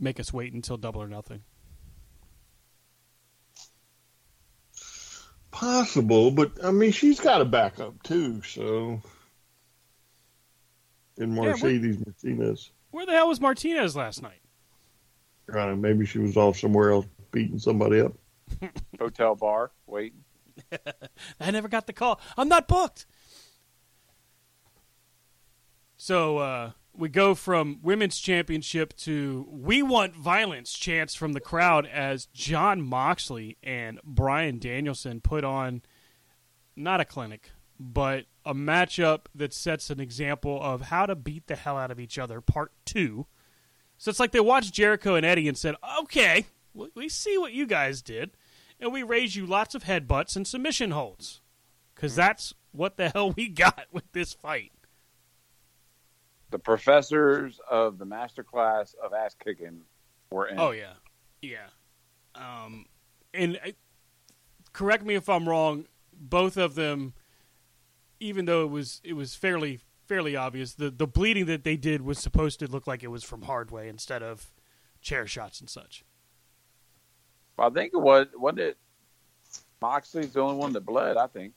Make 0.00 0.18
us 0.18 0.32
wait 0.32 0.54
until 0.54 0.78
double 0.78 1.02
or 1.02 1.08
nothing. 1.08 1.42
Possible, 5.50 6.30
but 6.30 6.64
I 6.64 6.70
mean, 6.70 6.92
she's 6.92 7.20
got 7.20 7.40
a 7.42 7.44
backup 7.44 8.02
too. 8.02 8.42
So, 8.42 9.02
in 11.18 11.34
we're- 11.36 11.50
Mercedes 11.50 11.98
Martinez. 12.04 12.70
Where 12.90 13.04
the 13.06 13.12
hell 13.12 13.28
was 13.28 13.40
Martinez 13.40 13.94
last 13.94 14.22
night? 14.22 14.40
I 15.50 15.56
don't 15.56 15.68
know, 15.68 15.76
maybe 15.76 16.06
she 16.06 16.18
was 16.18 16.36
off 16.36 16.58
somewhere 16.58 16.90
else 16.90 17.06
beating 17.32 17.58
somebody 17.58 18.00
up. 18.00 18.12
Hotel 18.98 19.34
bar 19.34 19.70
waiting. 19.86 20.24
I 21.40 21.50
never 21.50 21.68
got 21.68 21.86
the 21.86 21.92
call. 21.92 22.20
I'm 22.36 22.48
not 22.48 22.68
booked. 22.68 23.06
So 25.96 26.38
uh, 26.38 26.70
we 26.94 27.08
go 27.08 27.34
from 27.34 27.80
women's 27.82 28.18
championship 28.18 28.94
to 28.98 29.46
we 29.50 29.82
want 29.82 30.14
violence 30.14 30.72
chants 30.72 31.14
from 31.14 31.32
the 31.32 31.40
crowd 31.40 31.86
as 31.86 32.26
Jon 32.26 32.80
Moxley 32.82 33.56
and 33.62 34.00
Bryan 34.04 34.58
Danielson 34.58 35.20
put 35.20 35.44
on 35.44 35.82
not 36.76 37.00
a 37.00 37.04
clinic, 37.04 37.50
but 37.78 38.24
a 38.48 38.54
matchup 38.54 39.26
that 39.34 39.52
sets 39.52 39.90
an 39.90 40.00
example 40.00 40.58
of 40.62 40.80
how 40.82 41.04
to 41.04 41.14
beat 41.14 41.46
the 41.48 41.54
hell 41.56 41.76
out 41.76 41.90
of 41.90 42.00
each 42.00 42.18
other, 42.18 42.40
part 42.40 42.72
two. 42.86 43.26
So 43.98 44.08
it's 44.08 44.18
like 44.20 44.32
they 44.32 44.40
watched 44.40 44.72
Jericho 44.72 45.14
and 45.16 45.26
Eddie 45.26 45.48
and 45.48 45.58
said, 45.58 45.74
okay, 46.00 46.46
we- 46.72 47.08
see 47.10 47.36
what 47.36 47.52
you 47.52 47.66
guys 47.66 48.00
did, 48.00 48.30
and 48.80 48.92
we 48.92 49.02
raise 49.02 49.36
you 49.36 49.44
lots 49.44 49.74
of 49.74 49.84
headbutts 49.84 50.34
and 50.36 50.46
submission 50.46 50.92
holds. 50.92 51.40
Because 51.94 52.14
that's 52.14 52.54
what 52.72 52.96
the 52.96 53.08
hell 53.10 53.32
we 53.32 53.48
got 53.48 53.86
with 53.92 54.10
this 54.12 54.32
fight. 54.32 54.72
The 56.50 56.58
professors 56.58 57.60
of 57.70 57.98
the 57.98 58.06
master 58.06 58.42
class 58.42 58.94
of 59.02 59.12
ass 59.12 59.34
kicking 59.44 59.82
were 60.30 60.46
in. 60.46 60.58
Oh 60.58 60.70
yeah, 60.70 60.94
yeah. 61.42 61.66
Um, 62.34 62.86
and 63.34 63.58
uh, 63.66 63.70
correct 64.72 65.04
me 65.04 65.14
if 65.16 65.28
I'm 65.28 65.46
wrong. 65.46 65.86
Both 66.20 66.56
of 66.56 66.74
them, 66.74 67.12
even 68.20 68.44
though 68.44 68.64
it 68.64 68.70
was 68.70 69.00
it 69.04 69.14
was 69.14 69.34
fairly 69.34 69.80
fairly 70.06 70.36
obvious, 70.36 70.74
the 70.74 70.90
the 70.90 71.06
bleeding 71.06 71.46
that 71.46 71.64
they 71.64 71.76
did 71.76 72.02
was 72.02 72.18
supposed 72.18 72.58
to 72.60 72.66
look 72.66 72.86
like 72.86 73.02
it 73.02 73.08
was 73.08 73.24
from 73.24 73.42
hard 73.42 73.70
way 73.70 73.88
instead 73.88 74.22
of 74.22 74.50
chair 75.00 75.26
shots 75.26 75.60
and 75.60 75.68
such. 75.68 76.04
I 77.58 77.70
think 77.70 77.92
it 77.92 78.00
was 78.00 78.26
wasn't 78.34 78.60
it 78.60 78.78
Moxley's 79.80 80.32
the 80.32 80.40
only 80.40 80.56
one 80.56 80.72
that 80.72 80.84
bled, 80.84 81.16
I 81.16 81.26
think. 81.26 81.54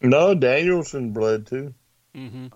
No, 0.00 0.34
Danielson 0.34 1.10
bled 1.12 1.46
too. 1.46 1.74
Mm-hmm. 2.14 2.46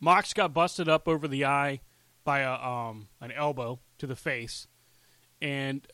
Mox 0.00 0.32
got 0.32 0.52
busted 0.52 0.88
up 0.88 1.08
over 1.08 1.26
the 1.26 1.44
eye 1.44 1.80
by 2.24 2.40
a 2.40 2.52
um 2.52 3.08
an 3.20 3.32
elbow 3.32 3.80
to 3.98 4.06
the 4.06 4.16
face, 4.16 4.66
and 5.40 5.86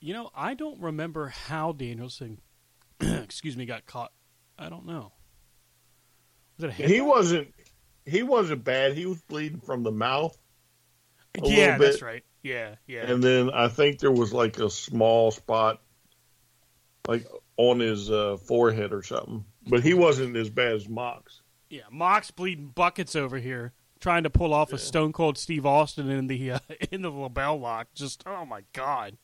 you 0.00 0.12
know 0.12 0.30
I 0.34 0.54
don't 0.54 0.80
remember 0.80 1.28
how 1.28 1.72
Danielson, 1.72 2.40
excuse 3.00 3.56
me, 3.56 3.64
got 3.64 3.86
caught. 3.86 4.12
I 4.58 4.68
don't 4.68 4.86
know. 4.86 5.12
Was 6.58 6.64
it 6.64 6.70
a 6.70 6.72
hit? 6.72 6.90
He 6.90 7.00
wasn't. 7.00 7.54
He 8.04 8.22
wasn't 8.22 8.64
bad. 8.64 8.94
He 8.94 9.06
was 9.06 9.20
bleeding 9.22 9.60
from 9.60 9.82
the 9.82 9.92
mouth, 9.92 10.36
yeah, 11.44 11.78
that's 11.78 12.02
right. 12.02 12.24
Yeah, 12.42 12.76
yeah. 12.86 13.10
and 13.10 13.22
then 13.22 13.50
I 13.50 13.68
think 13.68 13.98
there 13.98 14.12
was 14.12 14.32
like 14.32 14.58
a 14.58 14.70
small 14.70 15.30
spot, 15.30 15.80
like 17.06 17.26
on 17.56 17.80
his 17.80 18.10
uh, 18.10 18.36
forehead 18.36 18.92
or 18.92 19.02
something. 19.02 19.44
But 19.66 19.82
he 19.82 19.94
wasn't 19.94 20.36
as 20.36 20.48
bad 20.48 20.72
as 20.72 20.88
Mox. 20.88 21.42
Yeah, 21.68 21.82
Mox 21.90 22.30
bleeding 22.30 22.68
buckets 22.74 23.14
over 23.14 23.38
here, 23.38 23.72
trying 24.00 24.22
to 24.22 24.30
pull 24.30 24.54
off 24.54 24.72
a 24.72 24.78
Stone 24.78 25.12
Cold 25.12 25.36
Steve 25.36 25.66
Austin 25.66 26.08
in 26.08 26.26
the 26.28 26.52
uh, 26.52 26.58
in 26.90 27.02
the 27.02 27.10
LeBell 27.10 27.60
Lock. 27.60 27.88
Just 27.94 28.22
oh 28.26 28.44
my 28.44 28.62
god! 28.72 29.18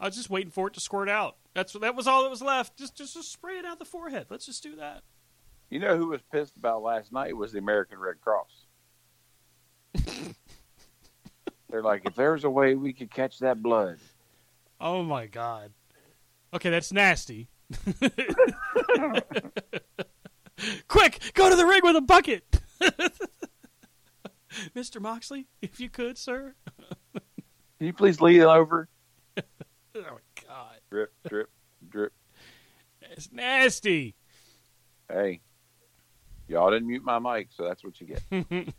I 0.00 0.06
was 0.06 0.16
just 0.16 0.30
waiting 0.30 0.50
for 0.50 0.68
it 0.68 0.74
to 0.74 0.80
squirt 0.80 1.08
out. 1.08 1.36
That's 1.54 1.72
that 1.74 1.94
was 1.94 2.06
all 2.06 2.22
that 2.22 2.30
was 2.30 2.42
left. 2.42 2.78
Just 2.78 2.96
just 2.96 3.14
just 3.14 3.32
spray 3.32 3.58
it 3.58 3.64
out 3.64 3.78
the 3.78 3.84
forehead. 3.84 4.26
Let's 4.30 4.46
just 4.46 4.62
do 4.62 4.76
that. 4.76 5.02
You 5.70 5.80
know 5.80 5.96
who 5.96 6.08
was 6.08 6.20
pissed 6.32 6.56
about 6.56 6.82
last 6.82 7.12
night 7.12 7.36
was 7.36 7.52
the 7.52 7.58
American 7.58 7.98
Red 7.98 8.20
Cross. 8.20 8.66
They're 11.68 11.82
like, 11.82 12.02
if 12.06 12.14
there's 12.14 12.44
a 12.44 12.50
way 12.50 12.74
we 12.76 12.92
could 12.92 13.10
catch 13.10 13.40
that 13.40 13.62
blood, 13.62 13.98
Oh 14.80 15.02
my 15.02 15.26
god. 15.26 15.72
Okay, 16.52 16.70
that's 16.70 16.92
nasty. 16.92 17.48
Quick, 20.88 21.32
go 21.34 21.50
to 21.50 21.56
the 21.56 21.66
ring 21.66 21.80
with 21.82 21.96
a 21.96 22.00
bucket. 22.00 22.44
Mr. 24.74 25.00
Moxley, 25.00 25.46
if 25.60 25.80
you 25.80 25.88
could, 25.88 26.16
sir. 26.18 26.54
can 27.14 27.86
you 27.86 27.92
please 27.92 28.20
lean 28.20 28.42
over? 28.42 28.88
Oh 29.36 29.42
my 29.94 30.44
god. 30.46 30.76
Drip, 30.90 31.12
drip, 31.28 31.50
drip. 31.88 32.12
It's 33.00 33.32
nasty. 33.32 34.14
Hey, 35.10 35.40
y'all 36.48 36.70
didn't 36.70 36.88
mute 36.88 37.04
my 37.04 37.18
mic, 37.18 37.48
so 37.56 37.64
that's 37.64 37.82
what 37.84 38.00
you 38.00 38.06
get. 38.06 38.74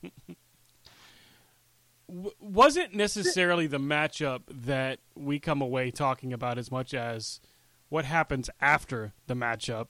wasn't 2.40 2.94
necessarily 2.94 3.68
the 3.68 3.80
matchup 3.80 4.42
that 4.50 5.00
we 5.16 5.40
come 5.40 5.62
away 5.62 5.92
talking 5.92 6.32
about 6.32 6.58
as 6.58 6.72
much 6.72 6.94
as 6.94 7.42
what 7.90 8.06
happens 8.06 8.50
after 8.62 9.14
the 9.28 9.34
matchup. 9.34 9.88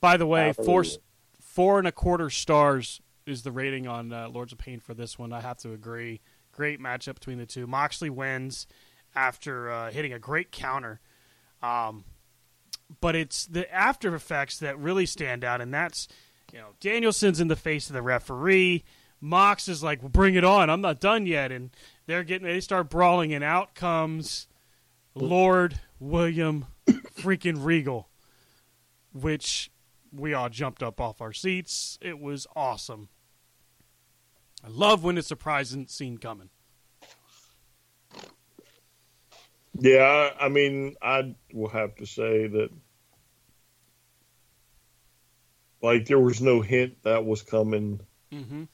By 0.00 0.16
the 0.16 0.26
way, 0.26 0.52
four 0.52 0.84
four 1.40 1.78
and 1.78 1.88
a 1.88 1.92
quarter 1.92 2.30
stars 2.30 3.00
is 3.26 3.42
the 3.42 3.52
rating 3.52 3.86
on 3.86 4.12
uh, 4.12 4.28
Lords 4.28 4.52
of 4.52 4.58
Pain 4.58 4.80
for 4.80 4.94
this 4.94 5.18
one. 5.18 5.32
I 5.32 5.40
have 5.40 5.58
to 5.58 5.72
agree. 5.72 6.20
Great 6.52 6.80
matchup 6.80 7.14
between 7.14 7.38
the 7.38 7.46
two. 7.46 7.66
Moxley 7.66 8.10
wins 8.10 8.66
after 9.14 9.70
uh, 9.70 9.90
hitting 9.90 10.12
a 10.12 10.18
great 10.18 10.52
counter. 10.52 11.00
Um, 11.62 12.04
but 13.00 13.16
it's 13.16 13.46
the 13.46 13.72
after 13.74 14.14
effects 14.14 14.58
that 14.60 14.78
really 14.78 15.06
stand 15.06 15.44
out, 15.44 15.60
and 15.60 15.74
that's 15.74 16.08
you 16.52 16.58
know 16.58 16.74
Danielson's 16.80 17.40
in 17.40 17.48
the 17.48 17.56
face 17.56 17.88
of 17.88 17.94
the 17.94 18.02
referee. 18.02 18.84
Mox 19.20 19.68
is 19.68 19.82
like, 19.82 20.02
well, 20.02 20.10
"Bring 20.10 20.34
it 20.34 20.44
on! 20.44 20.70
I'm 20.70 20.80
not 20.80 21.00
done 21.00 21.26
yet," 21.26 21.50
and 21.50 21.70
they're 22.06 22.24
getting 22.24 22.46
they 22.46 22.60
start 22.60 22.88
brawling, 22.88 23.32
and 23.32 23.42
out 23.42 23.74
comes 23.74 24.46
Lord 25.14 25.80
William 25.98 26.66
freaking 26.88 27.64
Regal, 27.64 28.08
which 29.12 29.70
we 30.12 30.34
all 30.34 30.48
jumped 30.48 30.82
up 30.82 31.00
off 31.00 31.20
our 31.20 31.32
seats. 31.32 31.98
It 32.00 32.18
was 32.18 32.46
awesome. 32.54 33.08
I 34.64 34.68
love 34.68 35.04
when 35.04 35.18
it's 35.18 35.26
a 35.26 35.28
surprise 35.28 35.76
scene 35.86 36.18
coming. 36.18 36.50
Yeah, 39.80 40.30
I 40.40 40.48
mean, 40.48 40.96
I 41.00 41.34
will 41.52 41.68
have 41.68 41.94
to 41.96 42.06
say 42.06 42.48
that, 42.48 42.70
like, 45.82 46.06
there 46.06 46.18
was 46.18 46.40
no 46.40 46.60
hint 46.60 47.02
that 47.04 47.24
was 47.24 47.42
coming. 47.42 48.00
Mm-hmm. 48.32 48.64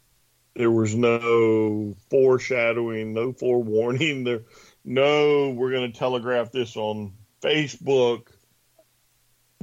There 0.57 0.71
was 0.71 0.95
no 0.95 1.95
foreshadowing, 2.11 3.13
no 3.13 3.33
forewarning. 3.33 4.25
There, 4.25 4.43
no, 4.85 5.51
we're 5.51 5.73
going 5.73 5.91
to 5.91 5.99
telegraph 5.99 6.53
this 6.53 6.77
on 6.77 7.13
Facebook. 7.43 8.29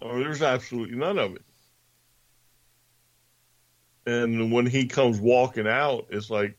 Oh, 0.01 0.19
there's 0.19 0.41
absolutely 0.41 0.97
none 0.97 1.17
of 1.17 1.35
it. 1.35 1.43
And 4.05 4.51
when 4.51 4.65
he 4.65 4.87
comes 4.87 5.19
walking 5.19 5.67
out, 5.67 6.07
it's 6.09 6.29
like, 6.29 6.57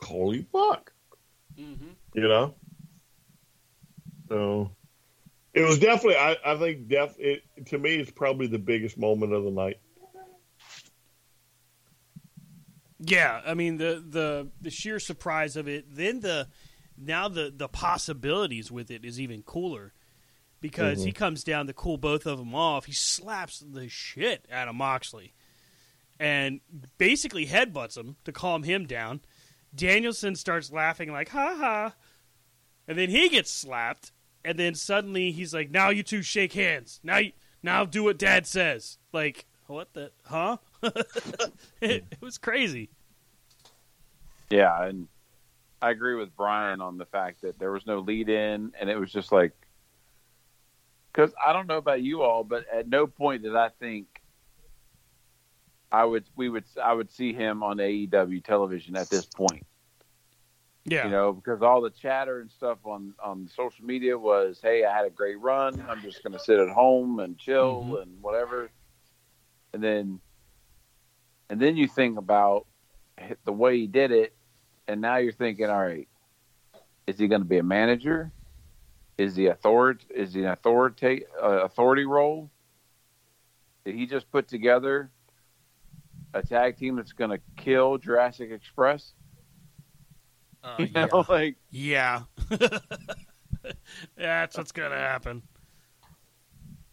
holy 0.00 0.46
fuck, 0.52 0.92
Mm-hmm. 1.58 1.88
you 2.14 2.28
know. 2.28 2.54
So 4.28 4.70
it 5.52 5.62
was 5.62 5.78
definitely, 5.78 6.16
I, 6.16 6.36
I 6.44 6.56
think, 6.56 6.88
def 6.88 7.18
it 7.18 7.42
to 7.66 7.78
me, 7.78 7.96
it's 7.96 8.10
probably 8.10 8.46
the 8.46 8.58
biggest 8.58 8.96
moment 8.96 9.32
of 9.32 9.44
the 9.44 9.50
night. 9.50 9.78
Yeah, 13.06 13.40
I 13.44 13.54
mean 13.54 13.76
the 13.76 14.02
the 14.06 14.48
the 14.60 14.70
sheer 14.70 14.98
surprise 14.98 15.56
of 15.56 15.68
it, 15.68 15.86
then 15.94 16.20
the 16.20 16.48
now 16.96 17.28
the 17.28 17.52
the 17.54 17.68
possibilities 17.68 18.70
with 18.70 18.90
it 18.90 19.04
is 19.04 19.20
even 19.20 19.42
cooler 19.42 19.92
because 20.60 21.02
he 21.02 21.10
mm-hmm. 21.10 21.18
comes 21.18 21.44
down 21.44 21.66
to 21.66 21.72
cool 21.72 21.98
both 21.98 22.24
of 22.24 22.38
them 22.38 22.54
off. 22.54 22.86
He 22.86 22.92
slaps 22.92 23.58
the 23.58 23.88
shit 23.88 24.46
out 24.50 24.68
of 24.68 24.74
Moxley 24.74 25.34
and 26.18 26.60
basically 26.98 27.46
headbutts 27.46 27.96
him 27.96 28.16
to 28.24 28.32
calm 28.32 28.62
him 28.62 28.86
down. 28.86 29.20
Danielson 29.74 30.36
starts 30.36 30.72
laughing 30.72 31.12
like 31.12 31.30
ha 31.30 31.56
ha, 31.58 31.94
and 32.86 32.96
then 32.96 33.10
he 33.10 33.28
gets 33.28 33.50
slapped, 33.50 34.12
and 34.44 34.58
then 34.58 34.74
suddenly 34.74 35.32
he's 35.32 35.52
like, 35.52 35.70
"Now 35.70 35.90
you 35.90 36.02
two 36.02 36.22
shake 36.22 36.52
hands. 36.52 37.00
Now 37.02 37.18
you 37.18 37.32
now 37.62 37.84
do 37.84 38.04
what 38.04 38.18
Dad 38.18 38.46
says." 38.46 38.98
Like 39.12 39.46
what 39.66 39.92
the 39.94 40.12
huh? 40.24 40.58
it, 40.82 42.04
it 42.10 42.20
was 42.20 42.38
crazy. 42.38 42.90
Yeah, 44.54 44.84
and 44.84 45.08
I 45.82 45.90
agree 45.90 46.14
with 46.14 46.36
Brian 46.36 46.80
on 46.80 46.96
the 46.96 47.06
fact 47.06 47.42
that 47.42 47.58
there 47.58 47.72
was 47.72 47.86
no 47.86 47.98
lead 47.98 48.28
in, 48.28 48.72
and 48.78 48.88
it 48.88 48.96
was 48.96 49.10
just 49.10 49.32
like, 49.32 49.50
because 51.12 51.34
I 51.44 51.52
don't 51.52 51.66
know 51.66 51.78
about 51.78 52.02
you 52.02 52.22
all, 52.22 52.44
but 52.44 52.64
at 52.72 52.88
no 52.88 53.08
point 53.08 53.42
did 53.42 53.56
I 53.56 53.70
think 53.80 54.06
I 55.90 56.04
would 56.04 56.24
we 56.36 56.48
would 56.48 56.64
I 56.80 56.92
would 56.92 57.10
see 57.10 57.32
him 57.32 57.64
on 57.64 57.78
AEW 57.78 58.44
television 58.44 58.94
at 58.96 59.10
this 59.10 59.26
point. 59.26 59.66
Yeah. 60.84 61.06
You 61.06 61.10
know, 61.10 61.32
because 61.32 61.60
all 61.60 61.80
the 61.80 61.90
chatter 61.90 62.40
and 62.40 62.50
stuff 62.50 62.78
on 62.84 63.14
on 63.20 63.48
social 63.48 63.84
media 63.84 64.16
was, 64.16 64.60
"Hey, 64.62 64.84
I 64.84 64.96
had 64.96 65.04
a 65.04 65.10
great 65.10 65.40
run. 65.40 65.84
I'm 65.88 66.00
just 66.00 66.22
going 66.22 66.34
to 66.34 66.38
sit 66.38 66.60
at 66.60 66.68
home 66.68 67.18
and 67.18 67.36
chill 67.38 67.84
Mhm. 67.86 68.02
and 68.02 68.22
whatever." 68.22 68.70
And 69.72 69.82
then, 69.82 70.20
and 71.50 71.58
then 71.60 71.76
you 71.76 71.88
think 71.88 72.18
about 72.18 72.68
the 73.44 73.52
way 73.52 73.78
he 73.78 73.86
did 73.86 74.10
it, 74.10 74.36
and 74.86 75.00
now 75.00 75.16
you're 75.16 75.32
thinking, 75.32 75.66
all 75.66 75.82
right, 75.82 76.08
is 77.06 77.18
he 77.18 77.28
going 77.28 77.40
to 77.40 77.48
be 77.48 77.58
a 77.58 77.62
manager? 77.62 78.32
Is 79.18 79.36
he 79.36 79.46
authority? 79.46 80.06
Is 80.14 80.34
he 80.34 80.40
an 80.40 80.48
authority 80.48 81.24
uh, 81.40 81.64
authority 81.64 82.04
role? 82.04 82.50
Did 83.84 83.94
he 83.94 84.06
just 84.06 84.30
put 84.30 84.48
together 84.48 85.10
a 86.32 86.42
tag 86.42 86.76
team 86.78 86.96
that's 86.96 87.12
going 87.12 87.30
to 87.30 87.40
kill 87.56 87.98
Jurassic 87.98 88.50
Express? 88.50 89.12
Uh, 90.62 90.76
You 90.78 90.88
yeah. 90.94 91.06
know, 91.12 91.24
like 91.28 91.56
yeah. 91.70 92.22
That's 94.16 94.58
what's 94.58 94.72
gonna 94.72 94.96
happen. 94.96 95.42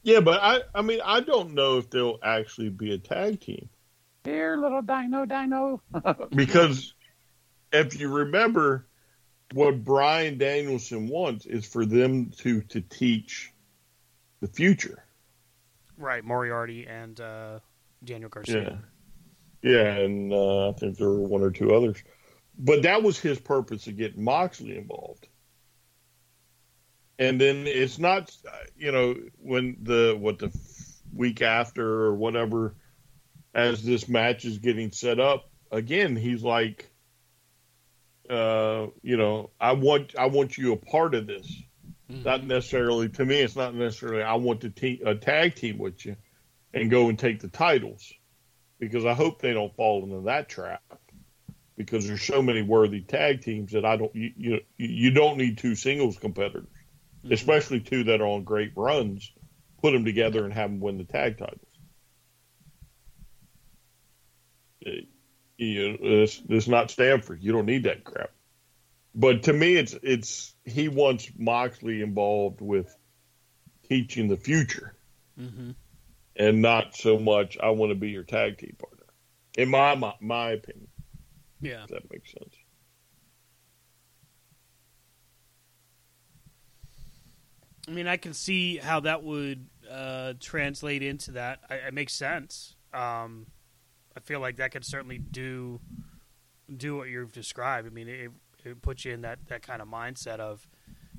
Yeah, 0.03 0.19
but 0.21 0.39
I, 0.41 0.61
I 0.73 0.81
mean, 0.81 0.99
I 1.03 1.19
don't 1.19 1.53
know 1.53 1.77
if 1.77 1.89
they'll 1.89 2.17
actually 2.23 2.69
be 2.69 2.93
a 2.93 2.97
tag 2.97 3.39
team 3.41 3.69
here, 4.23 4.57
little 4.57 4.81
Dino, 4.81 5.25
Dino. 5.25 5.81
because 6.35 6.93
if 7.71 7.99
you 7.99 8.09
remember, 8.09 8.87
what 9.53 9.83
Bryan 9.83 10.37
Danielson 10.37 11.07
wants 11.07 11.45
is 11.45 11.65
for 11.65 11.85
them 11.85 12.31
to 12.37 12.61
to 12.61 12.81
teach 12.81 13.51
the 14.39 14.47
future. 14.47 15.03
Right, 15.97 16.23
Moriarty 16.23 16.87
and 16.87 17.19
uh, 17.19 17.59
Daniel 18.03 18.29
Garcia. 18.29 18.79
Yeah, 19.61 19.71
yeah, 19.71 19.93
and 19.97 20.33
uh, 20.33 20.69
I 20.69 20.73
think 20.73 20.97
there 20.97 21.09
were 21.09 21.27
one 21.27 21.41
or 21.41 21.51
two 21.51 21.73
others, 21.73 22.01
but 22.57 22.83
that 22.83 23.03
was 23.03 23.19
his 23.19 23.39
purpose 23.39 23.83
to 23.83 23.91
get 23.91 24.17
Moxley 24.17 24.77
involved. 24.77 25.27
And 27.19 27.39
then 27.39 27.67
it's 27.67 27.99
not, 27.99 28.35
you 28.75 28.91
know, 28.91 29.15
when 29.37 29.77
the 29.83 30.17
what 30.19 30.39
the 30.39 30.51
week 31.13 31.41
after 31.41 31.85
or 31.85 32.15
whatever, 32.15 32.75
as 33.53 33.83
this 33.83 34.07
match 34.07 34.43
is 34.45 34.57
getting 34.57 34.91
set 34.91 35.19
up 35.19 35.51
again, 35.71 36.15
he's 36.15 36.41
like, 36.41 36.90
uh, 38.31 38.87
you 39.01 39.17
know, 39.17 39.49
I 39.59 39.73
want 39.73 40.15
I 40.17 40.27
want 40.27 40.57
you 40.57 40.73
a 40.73 40.77
part 40.77 41.13
of 41.15 41.27
this. 41.27 41.61
Mhm. 42.09 42.25
Not 42.25 42.43
necessarily 42.45 43.09
to 43.09 43.25
me. 43.25 43.41
It's 43.41 43.55
not 43.55 43.75
necessarily 43.75 44.23
I 44.23 44.35
want 44.35 44.61
to 44.61 44.69
te- 44.69 45.01
a 45.05 45.15
tag 45.15 45.55
team 45.55 45.77
with 45.77 46.05
you 46.05 46.15
and 46.73 46.89
go 46.89 47.09
and 47.09 47.19
take 47.19 47.39
the 47.39 47.49
titles 47.49 48.11
because 48.79 49.05
I 49.05 49.13
hope 49.13 49.41
they 49.41 49.53
don't 49.53 49.75
fall 49.75 50.03
into 50.03 50.21
that 50.21 50.49
trap 50.49 50.81
because 51.75 52.07
there's 52.07 52.23
so 52.23 52.41
many 52.41 52.61
worthy 52.61 53.01
tag 53.01 53.41
teams 53.41 53.73
that 53.73 53.85
I 53.85 53.97
don't 53.97 54.15
you 54.15 54.31
you, 54.37 54.61
you 54.77 55.11
don't 55.11 55.37
need 55.37 55.57
two 55.57 55.75
singles 55.75 56.17
competitors, 56.17 56.67
especially 57.29 57.81
two 57.81 58.05
that 58.05 58.21
are 58.21 58.27
on 58.27 58.43
great 58.43 58.71
runs. 58.75 59.31
Put 59.81 59.91
them 59.91 60.05
together 60.05 60.45
and 60.45 60.53
have 60.53 60.69
them 60.69 60.79
win 60.79 60.97
the 60.97 61.05
tag 61.05 61.37
titles. 61.37 61.67
You 65.61 65.89
know, 65.91 65.97
it's, 66.01 66.41
it's 66.49 66.67
not 66.67 66.89
Stamford. 66.89 67.43
You 67.43 67.51
don't 67.51 67.67
need 67.67 67.83
that 67.83 68.03
crap. 68.03 68.31
But 69.13 69.43
to 69.43 69.53
me, 69.53 69.75
it's 69.75 69.93
it's 70.01 70.55
he 70.65 70.87
wants 70.87 71.29
Moxley 71.37 72.01
involved 72.01 72.61
with 72.61 72.95
teaching 73.87 74.27
the 74.27 74.37
future, 74.37 74.95
hmm 75.37 75.71
and 76.37 76.61
not 76.61 76.95
so 76.95 77.19
much 77.19 77.57
I 77.61 77.69
want 77.71 77.91
to 77.91 77.95
be 77.95 78.09
your 78.09 78.23
tag 78.23 78.57
team 78.57 78.75
partner. 78.79 79.05
In 79.57 79.69
my 79.69 79.95
my, 79.95 80.13
my 80.19 80.51
opinion, 80.51 80.87
Yeah. 81.59 81.85
that 81.89 82.09
makes 82.11 82.31
sense. 82.31 82.55
I 87.87 87.91
mean, 87.91 88.07
I 88.07 88.17
can 88.17 88.33
see 88.33 88.77
how 88.77 89.01
that 89.01 89.23
would 89.23 89.67
uh, 89.91 90.33
translate 90.39 91.03
into 91.03 91.31
that. 91.31 91.59
I, 91.69 91.75
it 91.75 91.93
makes 91.93 92.13
sense. 92.13 92.75
Um, 92.93 93.47
feel 94.23 94.39
like 94.39 94.57
that 94.57 94.71
could 94.71 94.85
certainly 94.85 95.17
do 95.17 95.79
do 96.75 96.95
what 96.95 97.09
you've 97.09 97.31
described. 97.31 97.87
I 97.87 97.91
mean, 97.91 98.07
it, 98.07 98.31
it 98.63 98.81
puts 98.81 99.05
you 99.05 99.13
in 99.13 99.21
that, 99.21 99.39
that 99.47 99.61
kind 99.61 99.81
of 99.81 99.87
mindset 99.87 100.39
of, 100.39 100.67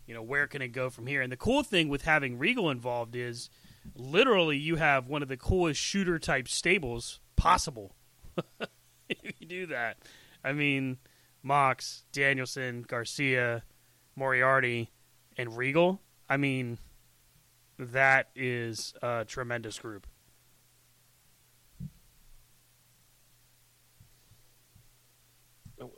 you 0.07 0.15
know, 0.15 0.23
where 0.23 0.47
can 0.47 0.63
it 0.63 0.69
go 0.69 0.91
from 0.91 1.07
here? 1.07 1.21
And 1.21 1.31
the 1.31 1.37
cool 1.37 1.63
thing 1.63 1.89
with 1.89 2.03
having 2.03 2.39
Regal 2.39 2.71
involved 2.71 3.15
is 3.15 3.51
literally 3.95 4.57
you 4.57 4.77
have 4.77 5.09
one 5.09 5.23
of 5.23 5.29
the 5.29 5.37
coolest 5.37 5.81
shooter 5.81 6.19
type 6.19 6.49
stables 6.49 7.21
possible. 7.37 7.95
if 9.09 9.35
you 9.41 9.47
do 9.47 9.67
that. 9.67 9.99
I 10.45 10.53
mean, 10.53 10.99
Mox, 11.43 12.05
Danielson, 12.13 12.83
Garcia, 12.83 13.63
Moriarty, 14.17 14.91
and 15.37 15.57
Regal. 15.57 16.01
I 16.29 16.37
mean, 16.37 16.79
that 17.79 18.31
is 18.35 18.95
a 19.03 19.25
tremendous 19.27 19.79
group. 19.79 20.07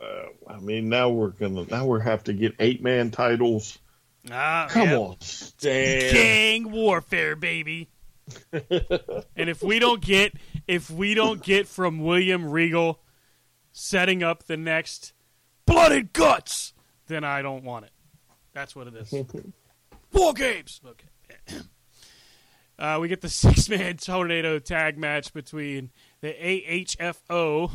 Uh, 0.00 0.52
I 0.52 0.58
mean, 0.60 0.88
now 0.88 1.10
we're 1.10 1.28
gonna 1.28 1.64
now 1.70 1.86
we 1.86 2.00
have 2.02 2.24
to 2.24 2.32
get 2.32 2.54
eight 2.58 2.82
man 2.82 3.10
titles. 3.10 3.78
Ah, 4.30 4.66
Come 4.70 4.88
on, 4.90 5.20
Stan. 5.20 6.12
gang 6.12 6.70
warfare, 6.70 7.36
baby. 7.36 7.90
and 8.52 9.50
if 9.50 9.62
we 9.62 9.78
don't 9.78 10.00
get 10.00 10.32
if 10.66 10.90
we 10.90 11.14
don't 11.14 11.42
get 11.42 11.68
from 11.68 12.00
William 12.02 12.48
Regal 12.50 13.00
setting 13.72 14.22
up 14.22 14.44
the 14.44 14.56
next 14.56 15.12
blood 15.66 15.92
and 15.92 16.12
guts, 16.12 16.72
then 17.06 17.24
I 17.24 17.42
don't 17.42 17.64
want 17.64 17.84
it. 17.84 17.90
That's 18.54 18.74
what 18.74 18.86
it 18.86 18.94
is. 18.94 19.12
War 20.12 20.32
games. 20.32 20.80
Okay. 20.86 21.60
Uh, 22.76 22.98
we 23.00 23.06
get 23.06 23.20
the 23.20 23.28
six 23.28 23.68
man 23.68 23.96
tornado 23.98 24.58
tag 24.58 24.98
match 24.98 25.32
between 25.32 25.92
the 26.22 26.32
AHFO, 26.32 27.70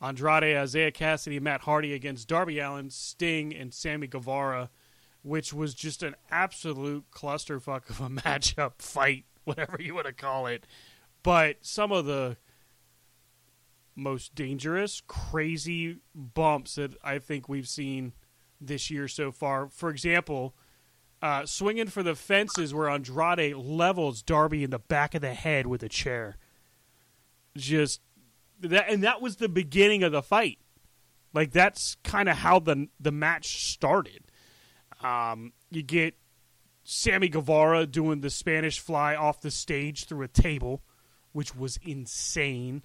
Andrade, 0.00 0.56
Isiah 0.56 0.90
Kassidy, 0.90 1.40
Matt 1.40 1.62
Hardy 1.62 1.92
against 1.92 2.28
Darby 2.28 2.58
Allin, 2.58 2.90
Sting, 2.90 3.54
and 3.54 3.72
Sammy 3.74 4.06
Guevara, 4.06 4.70
which 5.22 5.52
was 5.52 5.74
just 5.74 6.02
an 6.02 6.14
absolute 6.30 7.04
clusterfuck 7.10 7.90
of 7.90 8.00
a 8.00 8.08
matchup, 8.08 8.72
fight, 8.78 9.24
whatever 9.44 9.76
you 9.80 9.94
want 9.94 10.06
to 10.06 10.12
call 10.12 10.46
it. 10.46 10.66
But 11.22 11.58
some 11.60 11.92
of 11.92 12.06
the 12.06 12.38
most 13.94 14.34
dangerous, 14.34 15.02
crazy 15.06 15.98
bumps 16.14 16.76
that 16.76 16.94
I 17.04 17.18
think 17.18 17.48
we've 17.48 17.68
seen 17.68 18.12
this 18.60 18.90
year 18.90 19.08
so 19.08 19.30
far. 19.30 19.68
For 19.68 19.90
example, 19.90 20.54
uh, 21.22 21.44
swinging 21.44 21.88
for 21.88 22.02
the 22.02 22.14
fences 22.14 22.72
where 22.72 22.88
Andrade 22.88 23.54
levels 23.54 24.22
Darby 24.22 24.64
in 24.64 24.70
the 24.70 24.78
back 24.78 25.14
of 25.14 25.20
the 25.20 25.34
head 25.34 25.66
with 25.66 25.82
a 25.82 25.88
chair. 25.88 26.36
Just 27.56 28.00
that, 28.60 28.90
and 28.90 29.04
that 29.04 29.20
was 29.20 29.36
the 29.36 29.48
beginning 29.48 30.02
of 30.02 30.12
the 30.12 30.22
fight. 30.22 30.58
Like 31.32 31.52
that's 31.52 31.96
kind 32.02 32.28
of 32.28 32.38
how 32.38 32.58
the 32.58 32.88
the 32.98 33.12
match 33.12 33.70
started. 33.72 34.24
Um, 35.02 35.52
you 35.70 35.82
get 35.82 36.14
Sammy 36.82 37.28
Guevara 37.28 37.86
doing 37.86 38.20
the 38.20 38.30
Spanish 38.30 38.80
fly 38.80 39.14
off 39.14 39.40
the 39.40 39.50
stage 39.50 40.06
through 40.06 40.22
a 40.22 40.28
table, 40.28 40.82
which 41.32 41.54
was 41.54 41.78
insane. 41.82 42.82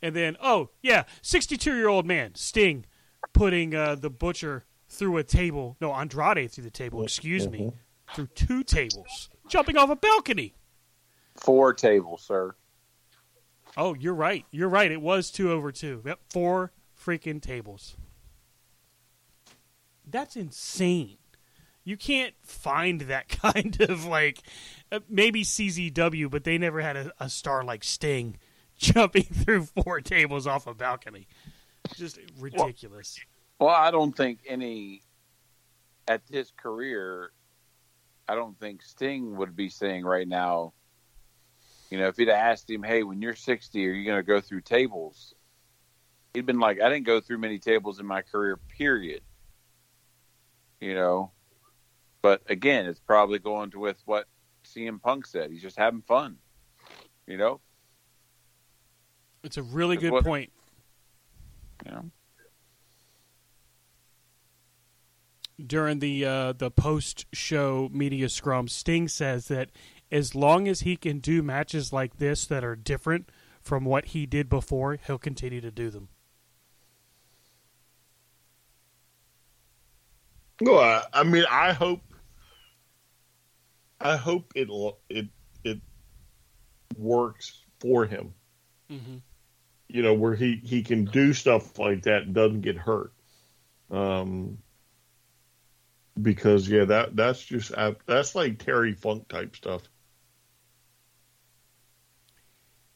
And 0.00 0.14
then, 0.16 0.36
oh 0.42 0.70
yeah, 0.82 1.04
sixty-two-year-old 1.22 2.06
man 2.06 2.34
Sting 2.34 2.86
putting 3.32 3.74
uh, 3.74 3.96
the 3.96 4.10
butcher 4.10 4.64
through 4.88 5.16
a 5.16 5.24
table. 5.24 5.76
No, 5.80 5.92
Andrade 5.92 6.50
through 6.50 6.64
the 6.64 6.70
table. 6.70 7.02
Excuse 7.02 7.48
me, 7.48 7.72
through 8.14 8.28
two 8.28 8.62
tables, 8.62 9.28
jumping 9.48 9.76
off 9.76 9.90
a 9.90 9.96
balcony. 9.96 10.54
Four 11.36 11.72
tables, 11.72 12.22
sir. 12.22 12.54
Oh, 13.76 13.94
you're 13.94 14.14
right. 14.14 14.44
You're 14.50 14.68
right. 14.68 14.90
It 14.90 15.00
was 15.00 15.30
two 15.30 15.50
over 15.50 15.72
two. 15.72 16.02
Yep, 16.04 16.20
four 16.30 16.72
freaking 16.98 17.40
tables. 17.40 17.96
That's 20.06 20.36
insane. 20.36 21.18
You 21.84 21.96
can't 21.96 22.34
find 22.42 23.02
that 23.02 23.28
kind 23.42 23.80
of 23.80 24.04
like 24.04 24.42
uh, 24.90 25.00
maybe 25.08 25.42
CZW, 25.42 26.30
but 26.30 26.44
they 26.44 26.58
never 26.58 26.80
had 26.80 26.96
a, 26.96 27.12
a 27.18 27.28
star 27.28 27.64
like 27.64 27.84
Sting 27.84 28.36
jumping 28.76 29.24
through 29.24 29.64
four 29.64 30.00
tables 30.00 30.46
off 30.46 30.66
a 30.66 30.74
balcony. 30.74 31.26
Just 31.96 32.18
ridiculous. 32.38 33.18
Well, 33.58 33.70
I 33.70 33.90
don't 33.90 34.16
think 34.16 34.40
any 34.46 35.02
at 36.08 36.22
his 36.30 36.52
career. 36.56 37.32
I 38.28 38.34
don't 38.34 38.58
think 38.58 38.82
Sting 38.82 39.36
would 39.36 39.56
be 39.56 39.68
saying 39.68 40.04
right 40.04 40.28
now. 40.28 40.72
You 41.92 41.98
know, 41.98 42.08
if 42.08 42.16
he'd 42.16 42.30
asked 42.30 42.70
him, 42.70 42.82
"Hey, 42.82 43.02
when 43.02 43.20
you're 43.20 43.34
60, 43.34 43.86
are 43.86 43.92
you 43.92 44.06
going 44.06 44.16
to 44.16 44.22
go 44.22 44.40
through 44.40 44.62
tables?" 44.62 45.34
He'd 46.32 46.46
been 46.46 46.58
like, 46.58 46.80
"I 46.80 46.88
didn't 46.88 47.04
go 47.04 47.20
through 47.20 47.36
many 47.36 47.58
tables 47.58 48.00
in 48.00 48.06
my 48.06 48.22
career, 48.22 48.56
period." 48.56 49.20
You 50.80 50.94
know, 50.94 51.32
but 52.22 52.40
again, 52.48 52.86
it's 52.86 52.98
probably 52.98 53.38
going 53.40 53.72
to 53.72 53.78
with 53.78 54.00
what 54.06 54.26
CM 54.64 55.02
Punk 55.02 55.26
said. 55.26 55.50
He's 55.50 55.60
just 55.60 55.76
having 55.76 56.00
fun. 56.00 56.38
You 57.26 57.36
know, 57.36 57.60
It's 59.44 59.58
a 59.58 59.62
really 59.62 59.98
good 59.98 60.12
what- 60.12 60.24
point. 60.24 60.50
you 61.84 61.90
know. 61.90 62.10
during 65.64 65.98
the 65.98 66.24
uh, 66.24 66.52
the 66.52 66.70
post 66.70 67.26
show 67.34 67.90
media 67.92 68.30
scrum, 68.30 68.66
Sting 68.66 69.08
says 69.08 69.48
that 69.48 69.68
as 70.12 70.34
long 70.34 70.68
as 70.68 70.82
he 70.82 70.94
can 70.94 71.18
do 71.18 71.42
matches 71.42 71.90
like 71.90 72.18
this 72.18 72.44
that 72.46 72.62
are 72.62 72.76
different 72.76 73.30
from 73.62 73.86
what 73.86 74.06
he 74.06 74.26
did 74.26 74.48
before, 74.48 74.98
he'll 75.06 75.18
continue 75.18 75.62
to 75.62 75.70
do 75.70 75.88
them. 75.88 76.08
No, 80.60 80.78
I, 80.78 81.02
I 81.12 81.22
mean, 81.24 81.44
I 81.50 81.72
hope, 81.72 82.02
I 84.00 84.16
hope 84.16 84.52
it 84.54 84.68
it 85.08 85.28
it 85.64 85.80
works 86.96 87.62
for 87.80 88.04
him. 88.04 88.34
Mm-hmm. 88.90 89.16
You 89.88 90.02
know, 90.02 90.14
where 90.14 90.34
he 90.34 90.60
he 90.62 90.82
can 90.82 91.06
do 91.06 91.32
stuff 91.32 91.78
like 91.78 92.02
that 92.02 92.24
and 92.24 92.34
doesn't 92.34 92.60
get 92.60 92.76
hurt. 92.76 93.12
Um, 93.90 94.58
because 96.20 96.68
yeah, 96.68 96.84
that 96.84 97.16
that's 97.16 97.42
just 97.42 97.72
that's 98.06 98.34
like 98.34 98.58
Terry 98.58 98.92
Funk 98.92 99.28
type 99.28 99.56
stuff. 99.56 99.82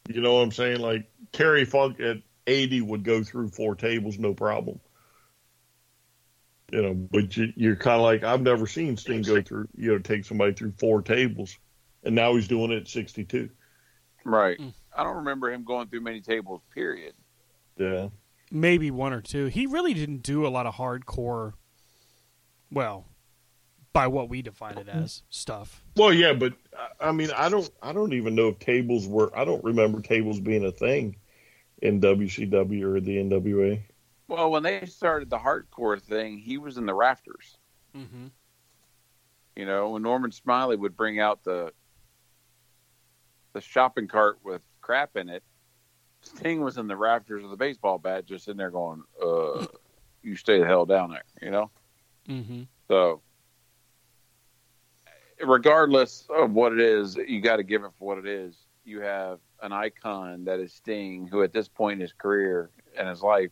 You 0.07 0.21
know 0.21 0.35
what 0.35 0.41
I'm 0.41 0.51
saying? 0.51 0.79
Like 0.79 1.09
Terry 1.31 1.65
Funk 1.65 1.99
at 1.99 2.17
80 2.45 2.81
would 2.81 3.03
go 3.03 3.23
through 3.23 3.49
four 3.49 3.75
tables 3.75 4.17
no 4.17 4.33
problem. 4.33 4.79
You 6.71 6.81
know, 6.81 6.93
but 6.93 7.37
you, 7.37 7.71
are 7.71 7.75
kind 7.77 7.95
of 7.95 8.01
like 8.01 8.23
I've 8.23 8.41
never 8.41 8.67
seen 8.67 8.97
Sting 8.97 9.21
go 9.21 9.41
through, 9.41 9.69
you 9.77 9.93
know, 9.93 9.99
take 9.99 10.25
somebody 10.25 10.53
through 10.53 10.73
four 10.77 11.01
tables, 11.01 11.57
and 12.03 12.13
now 12.13 12.35
he's 12.35 12.49
doing 12.49 12.71
it 12.71 12.81
at 12.81 12.87
62. 12.89 13.49
Right. 14.25 14.59
Mm. 14.59 14.73
I 14.95 15.03
don't 15.03 15.17
remember 15.17 15.49
him 15.49 15.63
going 15.63 15.87
through 15.87 16.01
many 16.01 16.19
tables. 16.19 16.61
Period. 16.73 17.13
Yeah. 17.77 18.09
Maybe 18.51 18.91
one 18.91 19.13
or 19.13 19.21
two. 19.21 19.45
He 19.45 19.65
really 19.65 19.93
didn't 19.93 20.23
do 20.23 20.45
a 20.45 20.49
lot 20.49 20.65
of 20.65 20.75
hardcore. 20.75 21.53
Well, 22.69 23.07
by 23.93 24.07
what 24.07 24.29
we 24.29 24.41
define 24.41 24.77
it 24.77 24.87
as 24.87 25.23
stuff. 25.29 25.83
Well, 25.95 26.13
yeah, 26.13 26.33
but 26.33 26.53
I 26.99 27.11
mean, 27.11 27.29
I 27.35 27.49
don't, 27.49 27.69
I 27.81 27.93
don't 27.93 28.13
even 28.13 28.35
know 28.35 28.49
if 28.49 28.59
tables 28.59 29.07
were. 29.07 29.35
I 29.37 29.45
don't 29.45 29.63
remember 29.63 30.01
tables 30.01 30.39
being 30.39 30.65
a 30.65 30.71
thing 30.71 31.17
in 31.81 32.01
WCW 32.01 32.83
or 32.83 32.99
the 32.99 33.17
NWA. 33.17 33.81
Well, 34.27 34.51
when 34.51 34.63
they 34.63 34.85
started 34.85 35.29
the 35.29 35.37
hardcore 35.37 36.01
thing, 36.01 36.37
he 36.37 36.57
was 36.57 36.77
in 36.77 36.85
the 36.85 36.93
rafters. 36.93 37.57
Mm-hmm. 37.95 38.27
You 39.55 39.65
know, 39.65 39.91
when 39.91 40.03
Norman 40.03 40.31
Smiley 40.31 40.75
would 40.75 40.95
bring 40.95 41.19
out 41.19 41.43
the 41.43 41.73
the 43.53 43.61
shopping 43.61 44.07
cart 44.07 44.37
with 44.43 44.61
crap 44.81 45.15
in 45.15 45.29
it, 45.29 45.43
Sting 46.21 46.61
was 46.61 46.77
in 46.77 46.87
the 46.87 46.95
rafters 46.95 47.43
of 47.43 47.49
the 47.49 47.57
baseball 47.57 47.97
bat, 47.97 48.25
just 48.25 48.47
in 48.47 48.57
there 48.57 48.69
going, 48.69 49.03
"Uh, 49.21 49.65
you 50.21 50.35
stay 50.35 50.59
the 50.59 50.65
hell 50.65 50.85
down 50.85 51.11
there," 51.11 51.23
you 51.41 51.49
know. 51.49 51.71
Mm-hmm. 52.29 52.63
So, 52.87 53.21
regardless 55.41 56.27
of 56.29 56.51
what 56.51 56.73
it 56.73 56.79
is, 56.79 57.15
you 57.15 57.41
got 57.41 57.57
to 57.57 57.63
give 57.63 57.83
it 57.83 57.91
for 57.97 58.07
what 58.07 58.17
it 58.17 58.27
is. 58.27 58.55
You 58.83 59.01
have 59.01 59.39
an 59.61 59.71
icon 59.71 60.45
that 60.45 60.59
is 60.59 60.73
Sting, 60.73 61.27
who 61.27 61.43
at 61.43 61.53
this 61.53 61.67
point 61.67 61.95
in 61.95 62.01
his 62.01 62.13
career 62.13 62.69
and 62.97 63.07
his 63.07 63.21
life, 63.21 63.51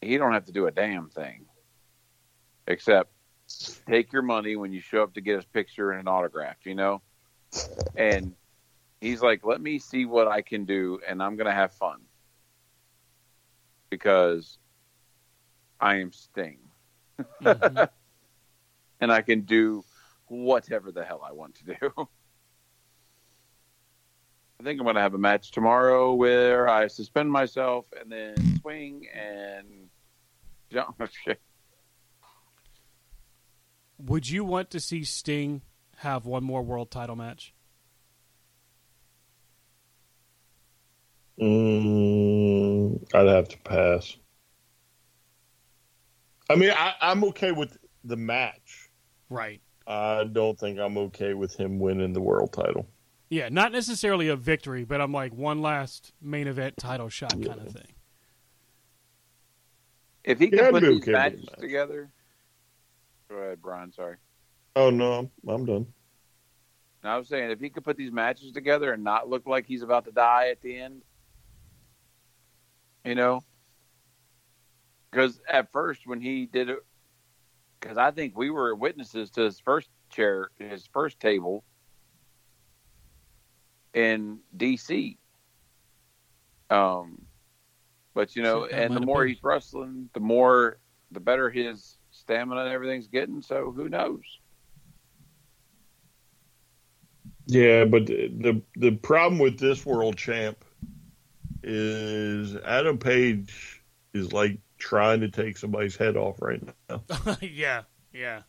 he 0.00 0.16
don't 0.16 0.32
have 0.32 0.46
to 0.46 0.52
do 0.52 0.66
a 0.66 0.70
damn 0.70 1.08
thing 1.08 1.46
except 2.66 3.10
take 3.88 4.12
your 4.12 4.22
money 4.22 4.56
when 4.56 4.72
you 4.72 4.80
show 4.80 5.02
up 5.02 5.14
to 5.14 5.20
get 5.20 5.36
his 5.36 5.44
picture 5.44 5.90
and 5.90 6.00
an 6.00 6.08
autograph, 6.08 6.56
you 6.64 6.74
know? 6.74 7.02
And 7.96 8.34
he's 9.00 9.22
like, 9.22 9.44
let 9.44 9.60
me 9.60 9.78
see 9.78 10.06
what 10.06 10.28
I 10.28 10.42
can 10.42 10.64
do, 10.64 11.00
and 11.06 11.22
I'm 11.22 11.36
going 11.36 11.46
to 11.46 11.52
have 11.52 11.72
fun 11.72 12.00
because 13.90 14.58
I 15.80 15.96
am 15.96 16.12
Sting. 16.12 16.58
Mm-hmm. 17.42 17.84
and 19.00 19.12
I 19.12 19.22
can 19.22 19.42
do 19.42 19.84
whatever 20.30 20.92
the 20.92 21.04
hell 21.04 21.22
I 21.26 21.32
want 21.32 21.56
to 21.56 21.64
do. 21.64 21.74
I 24.60 24.62
think 24.62 24.78
I'm 24.78 24.84
going 24.84 24.94
to 24.94 25.00
have 25.00 25.14
a 25.14 25.18
match 25.18 25.50
tomorrow 25.50 26.14
where 26.14 26.68
I 26.68 26.86
suspend 26.86 27.32
myself 27.32 27.86
and 27.98 28.12
then 28.12 28.60
swing 28.60 29.06
and 29.12 29.88
jump. 30.70 31.00
Would 33.98 34.28
you 34.28 34.44
want 34.44 34.70
to 34.70 34.80
see 34.80 35.02
Sting 35.02 35.62
have 35.96 36.26
one 36.26 36.44
more 36.44 36.62
world 36.62 36.90
title 36.90 37.16
match? 37.16 37.54
Mm, 41.40 43.02
I'd 43.14 43.26
have 43.26 43.48
to 43.48 43.58
pass. 43.58 44.14
I 46.50 46.56
mean, 46.56 46.70
I, 46.70 46.94
I'm 47.00 47.24
okay 47.24 47.52
with 47.52 47.78
the 48.04 48.16
match. 48.16 48.90
Right. 49.30 49.62
I 49.90 50.22
don't 50.22 50.56
think 50.56 50.78
I'm 50.78 50.96
okay 50.96 51.34
with 51.34 51.56
him 51.56 51.80
winning 51.80 52.12
the 52.12 52.20
world 52.20 52.52
title. 52.52 52.86
Yeah, 53.28 53.48
not 53.48 53.72
necessarily 53.72 54.28
a 54.28 54.36
victory, 54.36 54.84
but 54.84 55.00
I'm 55.00 55.12
like 55.12 55.34
one 55.34 55.62
last 55.62 56.12
main 56.22 56.46
event 56.46 56.76
title 56.76 57.08
shot 57.08 57.34
yeah. 57.36 57.48
kind 57.48 57.66
of 57.66 57.72
thing. 57.72 57.88
If 60.22 60.38
he 60.38 60.48
can 60.48 60.58
yeah, 60.58 60.70
put 60.70 60.82
these 60.82 60.98
okay 60.98 61.10
matches 61.10 61.46
match. 61.50 61.58
together, 61.58 62.12
go 63.28 63.36
ahead, 63.36 63.60
Brian. 63.60 63.92
Sorry. 63.92 64.16
Oh 64.76 64.90
no, 64.90 65.12
I'm, 65.12 65.30
I'm 65.48 65.64
done. 65.64 65.86
I 67.02 67.16
was 67.16 67.26
saying 67.26 67.50
if 67.50 67.58
he 67.58 67.68
could 67.68 67.82
put 67.82 67.96
these 67.96 68.12
matches 68.12 68.52
together 68.52 68.92
and 68.92 69.02
not 69.02 69.28
look 69.28 69.48
like 69.48 69.66
he's 69.66 69.82
about 69.82 70.04
to 70.04 70.12
die 70.12 70.50
at 70.50 70.60
the 70.60 70.78
end, 70.78 71.02
you 73.04 73.16
know, 73.16 73.42
because 75.10 75.40
at 75.48 75.72
first 75.72 76.06
when 76.06 76.20
he 76.20 76.46
did 76.46 76.68
it, 76.68 76.78
because 77.80 77.96
I 77.96 78.10
think 78.10 78.36
we 78.36 78.50
were 78.50 78.74
witnesses 78.74 79.30
to 79.32 79.42
his 79.42 79.58
first 79.58 79.88
chair, 80.10 80.50
his 80.58 80.86
first 80.92 81.18
table 81.18 81.64
in 83.94 84.38
DC. 84.56 85.16
Um, 86.68 87.22
but 88.14 88.36
you 88.36 88.42
know, 88.42 88.66
and 88.66 88.94
the 88.94 89.00
more 89.00 89.24
he's 89.24 89.42
wrestling, 89.42 90.10
the 90.12 90.20
more, 90.20 90.78
the 91.10 91.20
better 91.20 91.50
his 91.50 91.96
stamina 92.10 92.62
and 92.62 92.70
everything's 92.70 93.08
getting. 93.08 93.42
So 93.42 93.72
who 93.72 93.88
knows? 93.88 94.22
Yeah, 97.46 97.84
but 97.84 98.06
the 98.06 98.62
the 98.76 98.92
problem 98.92 99.40
with 99.40 99.58
this 99.58 99.84
world 99.84 100.16
champ 100.16 100.64
is 101.64 102.54
Adam 102.56 102.98
Page 102.98 103.82
is 104.14 104.32
like 104.32 104.58
trying 104.80 105.20
to 105.20 105.28
take 105.28 105.56
somebody's 105.56 105.96
head 105.96 106.16
off 106.16 106.40
right 106.42 106.60
now. 106.88 107.02
yeah, 107.40 107.82
yeah. 108.12 108.42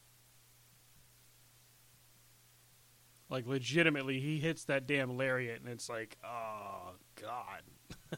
Like 3.30 3.48
legitimately, 3.48 4.20
he 4.20 4.40
hits 4.40 4.66
that 4.66 4.88
damn 4.88 5.16
lariat, 5.16 5.62
and 5.62 5.70
it's 5.70 5.90
like, 5.90 6.18
oh 6.26 6.94
god. 7.22 7.62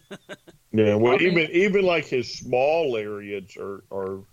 yeah, 0.72 0.96
well, 0.96 1.14
I 1.14 1.18
mean, 1.18 1.32
even 1.38 1.52
even 1.52 1.86
like 1.86 2.06
his 2.06 2.34
small 2.34 2.92
lariats 2.92 3.58
are 3.58 3.84
are. 3.92 4.24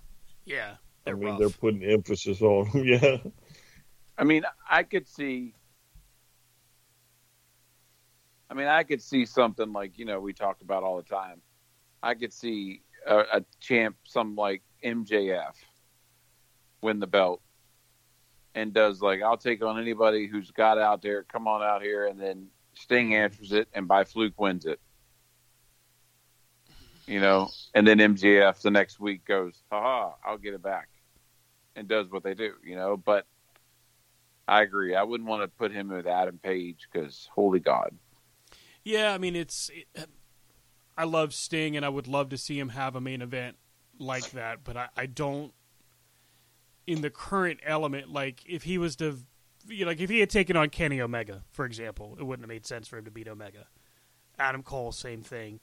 Yeah, 0.44 0.76
I 1.06 1.12
mean, 1.12 1.30
rough. 1.30 1.38
they're 1.38 1.50
putting 1.50 1.84
emphasis 1.84 2.40
on 2.40 2.70
them. 2.70 2.84
Yeah. 2.86 3.18
I 4.16 4.24
mean, 4.24 4.44
I 4.68 4.82
could 4.82 5.08
see. 5.08 5.54
I 8.50 8.54
mean, 8.54 8.66
I 8.66 8.82
could 8.82 9.02
see 9.02 9.26
something 9.26 9.72
like 9.72 9.98
you 9.98 10.04
know 10.04 10.18
we 10.20 10.32
talked 10.32 10.62
about 10.62 10.82
all 10.82 10.96
the 10.96 11.02
time. 11.02 11.42
I 12.02 12.14
could 12.14 12.32
see 12.32 12.82
a, 13.06 13.18
a 13.18 13.44
champ, 13.60 13.96
some 14.04 14.36
like 14.36 14.62
MJF, 14.84 15.54
win 16.82 17.00
the 17.00 17.06
belt 17.06 17.42
and 18.54 18.72
does 18.72 19.00
like 19.00 19.22
I'll 19.22 19.36
take 19.36 19.64
on 19.64 19.80
anybody 19.80 20.26
who's 20.26 20.50
got 20.50 20.78
out 20.78 21.02
there. 21.02 21.24
Come 21.24 21.46
on 21.46 21.62
out 21.62 21.82
here, 21.82 22.06
and 22.06 22.20
then 22.20 22.48
Sting 22.74 23.14
answers 23.14 23.52
it, 23.52 23.68
and 23.72 23.86
by 23.86 24.04
fluke 24.04 24.38
wins 24.38 24.66
it. 24.66 24.80
You 27.06 27.20
know, 27.20 27.48
and 27.74 27.86
then 27.86 27.98
MJF 27.98 28.60
the 28.62 28.70
next 28.70 29.00
week 29.00 29.24
goes, 29.24 29.62
"Ha 29.70 30.14
I'll 30.24 30.38
get 30.38 30.54
it 30.54 30.62
back," 30.62 30.88
and 31.76 31.88
does 31.88 32.10
what 32.10 32.22
they 32.22 32.34
do. 32.34 32.52
You 32.64 32.76
know, 32.76 32.96
but 32.96 33.26
I 34.46 34.62
agree. 34.62 34.94
I 34.94 35.02
wouldn't 35.02 35.28
want 35.28 35.42
to 35.42 35.48
put 35.48 35.72
him 35.72 35.88
with 35.88 36.06
Adam 36.06 36.38
Page 36.38 36.88
because 36.90 37.28
holy 37.34 37.60
God. 37.60 37.96
Yeah, 38.84 39.12
I 39.12 39.18
mean 39.18 39.36
it's. 39.36 39.70
It, 39.72 40.08
I 41.00 41.04
love 41.04 41.32
Sting, 41.32 41.78
and 41.78 41.86
I 41.86 41.88
would 41.88 42.06
love 42.06 42.28
to 42.28 42.36
see 42.36 42.58
him 42.58 42.68
have 42.68 42.94
a 42.94 43.00
main 43.00 43.22
event 43.22 43.56
like 43.98 44.32
that, 44.32 44.64
but 44.64 44.76
I, 44.76 44.88
I 44.94 45.06
don't 45.06 45.54
in 46.86 47.00
the 47.00 47.08
current 47.08 47.58
element, 47.64 48.12
like 48.12 48.42
if 48.46 48.64
he 48.64 48.76
was 48.76 48.96
to, 48.96 49.16
you 49.66 49.86
know, 49.86 49.92
like 49.92 50.00
if 50.00 50.10
he 50.10 50.20
had 50.20 50.28
taken 50.28 50.58
on 50.58 50.68
Kenny 50.68 51.00
Omega, 51.00 51.42
for 51.52 51.64
example, 51.64 52.16
it 52.20 52.24
wouldn't 52.24 52.42
have 52.42 52.50
made 52.50 52.66
sense 52.66 52.86
for 52.86 52.98
him 52.98 53.06
to 53.06 53.10
beat 53.10 53.28
Omega. 53.28 53.66
Adam 54.38 54.62
Cole, 54.62 54.92
same 54.92 55.22
thing. 55.22 55.60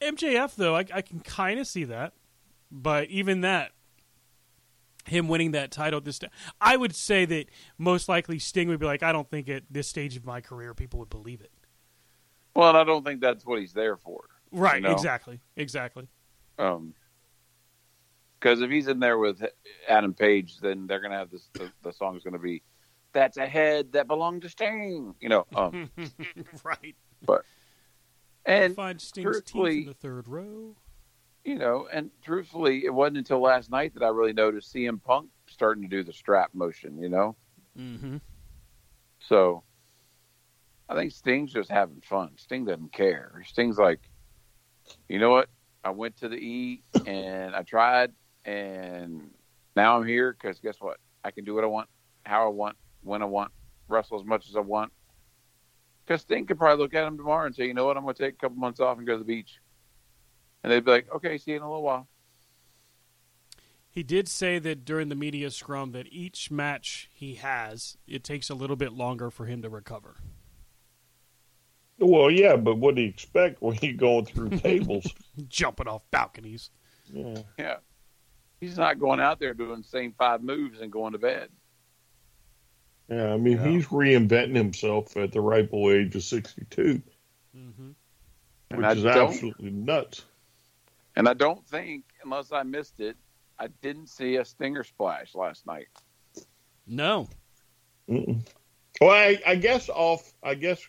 MJF 0.00 0.56
though, 0.56 0.74
I, 0.74 0.84
I 0.92 1.02
can 1.02 1.20
kind 1.20 1.60
of 1.60 1.68
see 1.68 1.84
that, 1.84 2.14
but 2.72 3.08
even 3.08 3.42
that, 3.42 3.70
him 5.04 5.28
winning 5.28 5.52
that 5.52 5.70
title 5.70 6.00
this, 6.00 6.18
time 6.18 6.30
I 6.60 6.76
would 6.76 6.96
say 6.96 7.24
that 7.24 7.46
most 7.78 8.08
likely 8.08 8.40
Sting 8.40 8.66
would 8.66 8.80
be 8.80 8.86
like, 8.86 9.04
I 9.04 9.12
don't 9.12 9.30
think 9.30 9.48
at 9.48 9.62
this 9.70 9.86
stage 9.86 10.16
of 10.16 10.26
my 10.26 10.40
career 10.40 10.74
people 10.74 10.98
would 10.98 11.10
believe 11.10 11.40
it. 11.40 11.52
Well, 12.54 12.68
and 12.70 12.78
I 12.78 12.84
don't 12.84 13.04
think 13.04 13.20
that's 13.20 13.44
what 13.46 13.60
he's 13.60 13.72
there 13.72 13.96
for. 13.96 14.24
Right. 14.50 14.76
You 14.82 14.88
know? 14.88 14.92
Exactly. 14.94 15.40
Exactly. 15.56 16.08
Um, 16.58 16.94
because 18.40 18.60
if 18.60 18.70
he's 18.70 18.86
in 18.88 19.00
there 19.00 19.18
with 19.18 19.42
Adam 19.88 20.14
Page, 20.14 20.58
then 20.60 20.86
they're 20.86 21.00
gonna 21.00 21.18
have 21.18 21.30
this. 21.30 21.48
The, 21.54 21.70
the 21.82 21.92
song 21.92 22.16
is 22.16 22.22
gonna 22.22 22.38
be, 22.38 22.62
"That's 23.12 23.36
a 23.36 23.46
head 23.46 23.92
that 23.92 24.06
belonged 24.06 24.42
to 24.42 24.48
Sting." 24.48 25.14
You 25.20 25.28
know, 25.28 25.46
um, 25.56 25.90
right? 26.64 26.94
But 27.26 27.42
and 28.44 28.74
find 28.76 29.00
Sting's 29.00 29.42
teeth 29.42 29.66
in 29.66 29.86
the 29.86 29.94
third 29.94 30.28
row. 30.28 30.76
you 31.44 31.56
know, 31.58 31.88
and 31.92 32.10
truthfully, 32.24 32.84
it 32.84 32.94
wasn't 32.94 33.18
until 33.18 33.40
last 33.40 33.70
night 33.70 33.94
that 33.94 34.02
I 34.04 34.08
really 34.08 34.32
noticed 34.32 34.72
CM 34.72 35.02
Punk 35.02 35.30
starting 35.48 35.82
to 35.82 35.88
do 35.88 36.04
the 36.04 36.12
strap 36.12 36.50
motion. 36.54 36.98
You 36.98 37.08
know, 37.08 37.36
Mm-hmm. 37.76 38.16
so 39.20 39.62
I 40.88 40.94
think 40.94 41.12
Sting's 41.12 41.52
just 41.52 41.70
having 41.70 42.00
fun. 42.00 42.30
Sting 42.36 42.64
doesn't 42.64 42.92
care. 42.92 43.42
Sting's 43.46 43.78
like, 43.78 44.00
you 45.08 45.18
know 45.18 45.30
what? 45.30 45.48
I 45.84 45.90
went 45.90 46.16
to 46.18 46.28
the 46.28 46.36
E 46.36 46.82
and 47.06 47.54
I 47.54 47.62
tried, 47.62 48.12
and 48.44 49.30
now 49.76 49.98
I'm 49.98 50.06
here 50.06 50.32
because 50.32 50.58
guess 50.60 50.76
what? 50.80 50.98
I 51.24 51.30
can 51.30 51.44
do 51.44 51.54
what 51.54 51.64
I 51.64 51.66
want, 51.66 51.88
how 52.24 52.46
I 52.46 52.48
want, 52.48 52.76
when 53.02 53.22
I 53.22 53.26
want, 53.26 53.52
wrestle 53.86 54.18
as 54.18 54.26
much 54.26 54.48
as 54.48 54.56
I 54.56 54.60
want. 54.60 54.92
Because 56.06 56.22
Sting 56.22 56.46
could 56.46 56.58
probably 56.58 56.82
look 56.82 56.94
at 56.94 57.06
him 57.06 57.18
tomorrow 57.18 57.44
and 57.44 57.54
say, 57.54 57.66
you 57.66 57.74
know 57.74 57.84
what? 57.84 57.96
I'm 57.98 58.04
going 58.04 58.14
to 58.14 58.22
take 58.22 58.34
a 58.34 58.38
couple 58.38 58.56
months 58.56 58.80
off 58.80 58.96
and 58.96 59.06
go 59.06 59.12
to 59.12 59.18
the 59.18 59.24
beach. 59.24 59.58
And 60.62 60.72
they'd 60.72 60.84
be 60.84 60.90
like, 60.90 61.14
okay, 61.14 61.36
see 61.36 61.50
you 61.50 61.58
in 61.58 61.62
a 61.62 61.68
little 61.68 61.82
while. 61.82 62.08
He 63.90 64.02
did 64.02 64.28
say 64.28 64.58
that 64.58 64.84
during 64.84 65.08
the 65.08 65.14
media 65.14 65.50
scrum 65.50 65.92
that 65.92 66.06
each 66.10 66.50
match 66.50 67.10
he 67.12 67.34
has, 67.34 67.96
it 68.06 68.24
takes 68.24 68.48
a 68.48 68.54
little 68.54 68.76
bit 68.76 68.92
longer 68.92 69.30
for 69.30 69.46
him 69.46 69.60
to 69.62 69.68
recover. 69.68 70.16
Well, 71.98 72.30
yeah, 72.30 72.56
but 72.56 72.76
what 72.78 72.94
do 72.94 73.02
you 73.02 73.08
expect 73.08 73.60
when 73.60 73.78
you're 73.82 73.92
going 73.94 74.24
through 74.26 74.50
tables? 74.58 75.06
Jumping 75.48 75.88
off 75.88 76.02
balconies. 76.10 76.70
Yeah. 77.12 77.38
Yeah. 77.58 77.76
He's 78.60 78.76
not 78.76 78.98
going 78.98 79.20
out 79.20 79.38
there 79.40 79.54
doing 79.54 79.82
the 79.82 79.88
same 79.88 80.12
five 80.18 80.42
moves 80.42 80.80
and 80.80 80.90
going 80.92 81.12
to 81.12 81.18
bed. 81.18 81.48
Yeah, 83.08 83.32
I 83.32 83.36
mean, 83.36 83.56
Yeah. 83.58 83.68
he's 83.68 83.86
reinventing 83.86 84.54
himself 84.54 85.16
at 85.16 85.32
the 85.32 85.40
ripe 85.40 85.70
old 85.72 85.92
age 85.92 86.14
of 86.14 86.22
62, 86.22 87.02
Mm-hmm. 87.56 87.90
And 88.70 88.78
which 88.78 88.86
I 88.86 88.92
is 88.92 89.02
don't- 89.02 89.28
absolutely 89.30 89.70
nuts. 89.70 90.24
And 91.16 91.28
I 91.28 91.34
don't 91.34 91.66
think, 91.66 92.04
unless 92.22 92.52
I 92.52 92.62
missed 92.62 93.00
it, 93.00 93.16
I 93.58 93.68
didn't 93.82 94.08
see 94.08 94.36
a 94.36 94.44
stinger 94.44 94.84
splash 94.84 95.34
last 95.34 95.66
night. 95.66 95.88
No. 96.86 97.28
Mm-mm. 98.08 98.46
Well, 99.00 99.10
I, 99.10 99.40
I 99.46 99.54
guess 99.56 99.88
off, 99.88 100.32
I 100.42 100.54
guess 100.54 100.80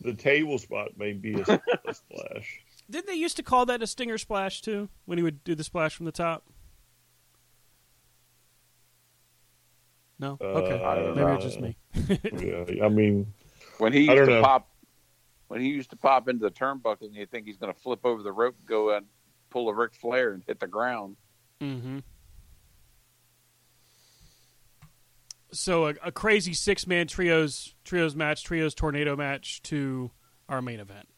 the 0.00 0.14
table 0.14 0.58
spot 0.58 0.90
may 0.96 1.12
be 1.12 1.34
a, 1.34 1.38
a 1.86 1.94
splash. 1.94 2.60
Didn't 2.90 3.06
they 3.06 3.14
used 3.14 3.36
to 3.36 3.42
call 3.42 3.66
that 3.66 3.82
a 3.82 3.86
stinger 3.86 4.18
splash 4.18 4.60
too? 4.60 4.88
When 5.06 5.18
he 5.18 5.24
would 5.24 5.42
do 5.44 5.54
the 5.54 5.64
splash 5.64 5.94
from 5.96 6.06
the 6.06 6.12
top? 6.12 6.44
No. 10.18 10.38
Uh, 10.40 10.44
Okay. 10.46 10.82
I 10.84 10.94
don't 10.96 11.14
Maybe 11.16 11.20
know. 11.26 11.34
it's 11.34 11.44
just 11.44 11.60
me. 11.60 11.76
Yeah, 12.78 12.84
I 12.84 12.88
mean, 12.88 13.32
When 13.78 13.92
he 13.92 14.00
used 14.00 14.10
to 14.16 14.26
know. 14.26 14.42
pop, 14.42 14.68
when 15.48 15.60
he 15.60 15.68
used 15.68 15.90
to 15.90 15.96
pop 15.96 16.28
into 16.28 16.44
the 16.44 16.50
turnbuckle, 16.50 17.02
and 17.02 17.14
you 17.14 17.26
think 17.26 17.46
he's 17.46 17.56
going 17.58 17.72
to 17.72 17.78
flip 17.78 18.00
over 18.04 18.22
the 18.22 18.32
rope, 18.32 18.56
go 18.64 18.96
and 18.96 19.06
pull 19.50 19.68
a 19.68 19.74
Ric 19.74 19.94
Flair 19.94 20.32
and 20.32 20.42
hit 20.46 20.58
the 20.60 20.66
ground. 20.66 21.16
Mm-hmm. 21.60 21.98
So 25.52 25.86
a, 25.86 25.94
a 26.04 26.12
crazy 26.12 26.52
six 26.52 26.86
man 26.86 27.06
trios 27.06 27.74
trios 27.84 28.14
match, 28.14 28.44
trios 28.44 28.74
tornado 28.74 29.16
match 29.16 29.62
to 29.62 30.10
our 30.48 30.60
main 30.60 30.80
event. 30.80 31.08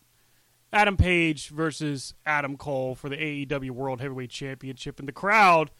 Adam 0.72 0.96
Page 0.96 1.48
versus 1.48 2.14
Adam 2.26 2.56
Cole 2.56 2.94
for 2.94 3.08
the 3.08 3.16
AEW 3.16 3.70
World 3.70 4.00
Heavyweight 4.00 4.30
Championship, 4.30 4.98
and 4.98 5.08
the 5.08 5.12
crowd 5.12 5.70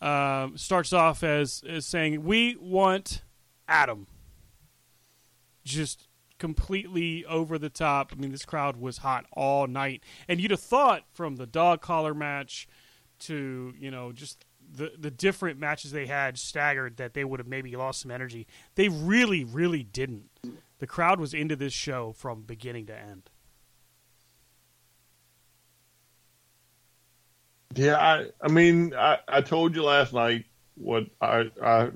um, 0.00 0.58
starts 0.58 0.92
off 0.92 1.22
as, 1.22 1.62
as 1.68 1.86
saying, 1.86 2.24
"We 2.24 2.56
want 2.56 3.22
Adam." 3.68 4.06
Just 5.64 6.08
completely 6.38 7.24
over 7.24 7.56
the 7.56 7.70
top. 7.70 8.12
I 8.12 8.16
mean, 8.16 8.32
this 8.32 8.44
crowd 8.44 8.76
was 8.76 8.98
hot 8.98 9.24
all 9.32 9.66
night, 9.66 10.02
and 10.28 10.40
you'd 10.40 10.50
have 10.50 10.60
thought 10.60 11.04
from 11.12 11.36
the 11.36 11.46
dog 11.46 11.80
collar 11.80 12.14
match 12.14 12.68
to 13.20 13.72
you 13.78 13.90
know 13.90 14.12
just 14.12 14.44
the 14.74 14.92
the 14.98 15.10
different 15.10 15.58
matches 15.58 15.92
they 15.92 16.06
had 16.06 16.38
staggered 16.38 16.96
that 16.96 17.14
they 17.14 17.24
would 17.24 17.40
have 17.40 17.46
maybe 17.46 17.76
lost 17.76 18.00
some 18.02 18.10
energy. 18.10 18.46
They 18.74 18.88
really, 18.88 19.44
really 19.44 19.82
didn't. 19.82 20.30
The 20.78 20.86
crowd 20.86 21.20
was 21.20 21.32
into 21.32 21.56
this 21.56 21.72
show 21.72 22.12
from 22.12 22.42
beginning 22.42 22.86
to 22.86 22.98
end. 22.98 23.30
yeah, 27.76 27.96
I, 27.96 28.26
I 28.40 28.48
mean, 28.48 28.94
I, 28.94 29.18
I 29.26 29.40
told 29.40 29.74
you 29.74 29.82
last 29.82 30.12
night 30.12 30.44
what 30.76 31.06
I, 31.20 31.50
I 31.62 31.90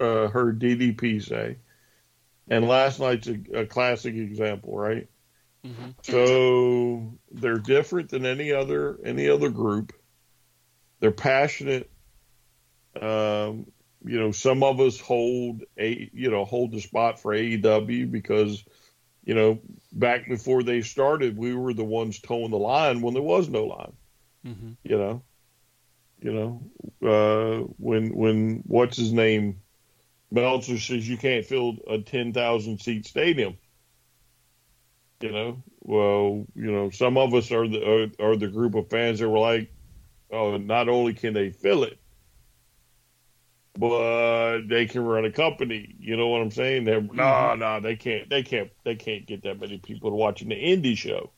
uh, 0.00 0.28
heard 0.28 0.60
DDP 0.60 1.22
say, 1.22 1.56
and 2.48 2.68
last 2.68 3.00
night's 3.00 3.28
a, 3.28 3.38
a 3.54 3.66
classic 3.66 4.14
example, 4.14 4.76
right? 4.76 5.08
Mm-hmm. 5.64 5.90
So 6.02 7.14
they're 7.32 7.58
different 7.58 8.10
than 8.10 8.26
any 8.26 8.52
other 8.52 8.98
any 9.04 9.28
other 9.28 9.48
group. 9.48 9.92
They're 11.00 11.10
passionate. 11.10 11.90
Um, 13.00 13.66
you 14.04 14.18
know, 14.20 14.32
some 14.32 14.62
of 14.62 14.80
us 14.80 15.00
hold 15.00 15.62
a 15.78 16.10
you 16.12 16.30
know 16.30 16.44
hold 16.44 16.72
the 16.72 16.80
spot 16.80 17.20
for 17.20 17.34
AEW 17.34 18.10
because 18.10 18.62
you 19.24 19.34
know 19.34 19.60
back 19.92 20.28
before 20.28 20.62
they 20.62 20.82
started, 20.82 21.36
we 21.36 21.54
were 21.54 21.72
the 21.72 21.84
ones 21.84 22.20
towing 22.20 22.50
the 22.50 22.58
line 22.58 23.00
when 23.00 23.14
there 23.14 23.22
was 23.22 23.48
no 23.48 23.64
line. 23.64 23.92
Mm-hmm. 24.46 24.72
You 24.84 24.98
know, 24.98 25.22
you 26.20 26.32
know 26.32 26.62
uh, 27.08 27.64
when 27.78 28.14
when 28.14 28.62
what's 28.66 28.98
his 28.98 29.12
name 29.12 29.60
Meltzer 30.30 30.78
says 30.78 31.08
you 31.08 31.16
can't 31.16 31.46
fill 31.46 31.76
a 31.88 31.98
ten 31.98 32.32
thousand 32.32 32.80
seat 32.80 33.06
stadium. 33.06 33.56
You 35.20 35.32
know, 35.32 35.62
well, 35.80 36.46
you 36.54 36.70
know, 36.70 36.90
some 36.90 37.16
of 37.16 37.32
us 37.34 37.50
are 37.52 37.68
the 37.68 38.10
are, 38.20 38.30
are 38.30 38.36
the 38.36 38.48
group 38.48 38.74
of 38.74 38.90
fans 38.90 39.20
that 39.20 39.28
were 39.28 39.38
like, 39.38 39.72
oh, 40.30 40.56
not 40.58 40.88
only 40.88 41.14
can 41.14 41.32
they 41.32 41.50
fill 41.50 41.84
it, 41.84 41.98
but 43.78 44.68
they 44.68 44.86
can 44.86 45.04
run 45.04 45.24
a 45.24 45.32
company. 45.32 45.94
You 45.98 46.16
know 46.16 46.28
what 46.28 46.40
I'm 46.40 46.50
saying? 46.50 46.84
They're 46.84 47.00
mm-hmm. 47.00 47.16
no, 47.16 47.54
no, 47.54 47.80
they 47.80 47.96
can't, 47.96 48.28
they 48.30 48.42
can't, 48.42 48.70
they 48.84 48.94
can't 48.94 49.26
get 49.26 49.42
that 49.42 49.60
many 49.60 49.78
people 49.78 50.10
to 50.10 50.16
watching 50.16 50.48
the 50.48 50.54
indie 50.54 50.96
show. 50.96 51.30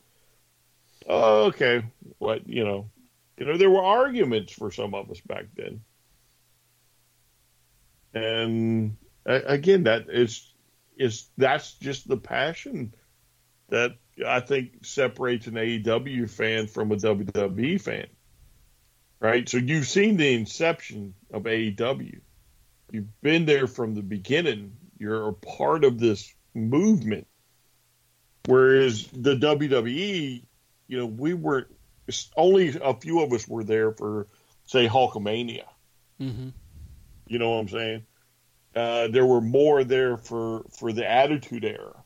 Oh, 1.09 1.45
okay, 1.45 1.85
what 2.19 2.49
you 2.49 2.65
know, 2.65 2.91
you 3.37 3.47
know, 3.47 3.57
there 3.57 3.71
were 3.71 3.85
arguments 3.85 4.53
for 4.53 4.71
some 4.71 4.95
of 4.95 5.11
us 5.11 5.21
back 5.21 5.47
then, 5.55 5.81
and 8.13 8.97
again, 9.25 9.85
that 9.85 10.07
is 10.11 10.53
is 10.97 11.29
that's 11.37 11.75
just 11.75 12.09
the 12.09 12.17
passion 12.17 12.95
that 13.69 13.93
I 14.27 14.41
think 14.41 14.85
separates 14.85 15.47
an 15.47 15.55
AEW 15.55 16.31
fan 16.31 16.67
from 16.67 16.93
a 16.93 16.97
WWE 16.97 17.81
fan. 17.81 18.07
Right? 19.21 19.49
So 19.49 19.57
you've 19.57 19.87
seen 19.87 20.17
the 20.17 20.35
inception 20.35 21.15
of 21.33 21.45
AEW. 21.45 22.21
You've 22.91 23.21
been 23.21 23.47
there 23.47 23.67
from 23.67 23.95
the 23.95 24.03
beginning. 24.03 24.77
You're 24.99 25.29
a 25.29 25.33
part 25.33 25.85
of 25.85 25.99
this 25.99 26.33
movement. 26.55 27.27
Whereas 28.47 29.07
the 29.09 29.37
WWE, 29.37 30.45
you 30.87 30.97
know, 30.97 31.07
we 31.07 31.35
weren't 31.35 31.67
only 32.37 32.79
a 32.81 32.95
few 32.95 33.21
of 33.21 33.33
us 33.33 33.49
were 33.49 33.65
there 33.65 33.93
for 33.93 34.29
say 34.67 34.89
Hulkamania. 34.89 35.65
Mm-hmm. 36.21 36.51
You 37.27 37.39
know 37.39 37.51
what 37.51 37.57
I'm 37.57 37.69
saying? 37.69 38.07
Uh, 38.75 39.09
there 39.09 39.27
were 39.27 39.41
more 39.41 39.85
there 39.85 40.17
for 40.17 40.65
for 40.79 40.93
the 40.93 41.11
Attitude 41.11 41.65
Era. 41.65 42.05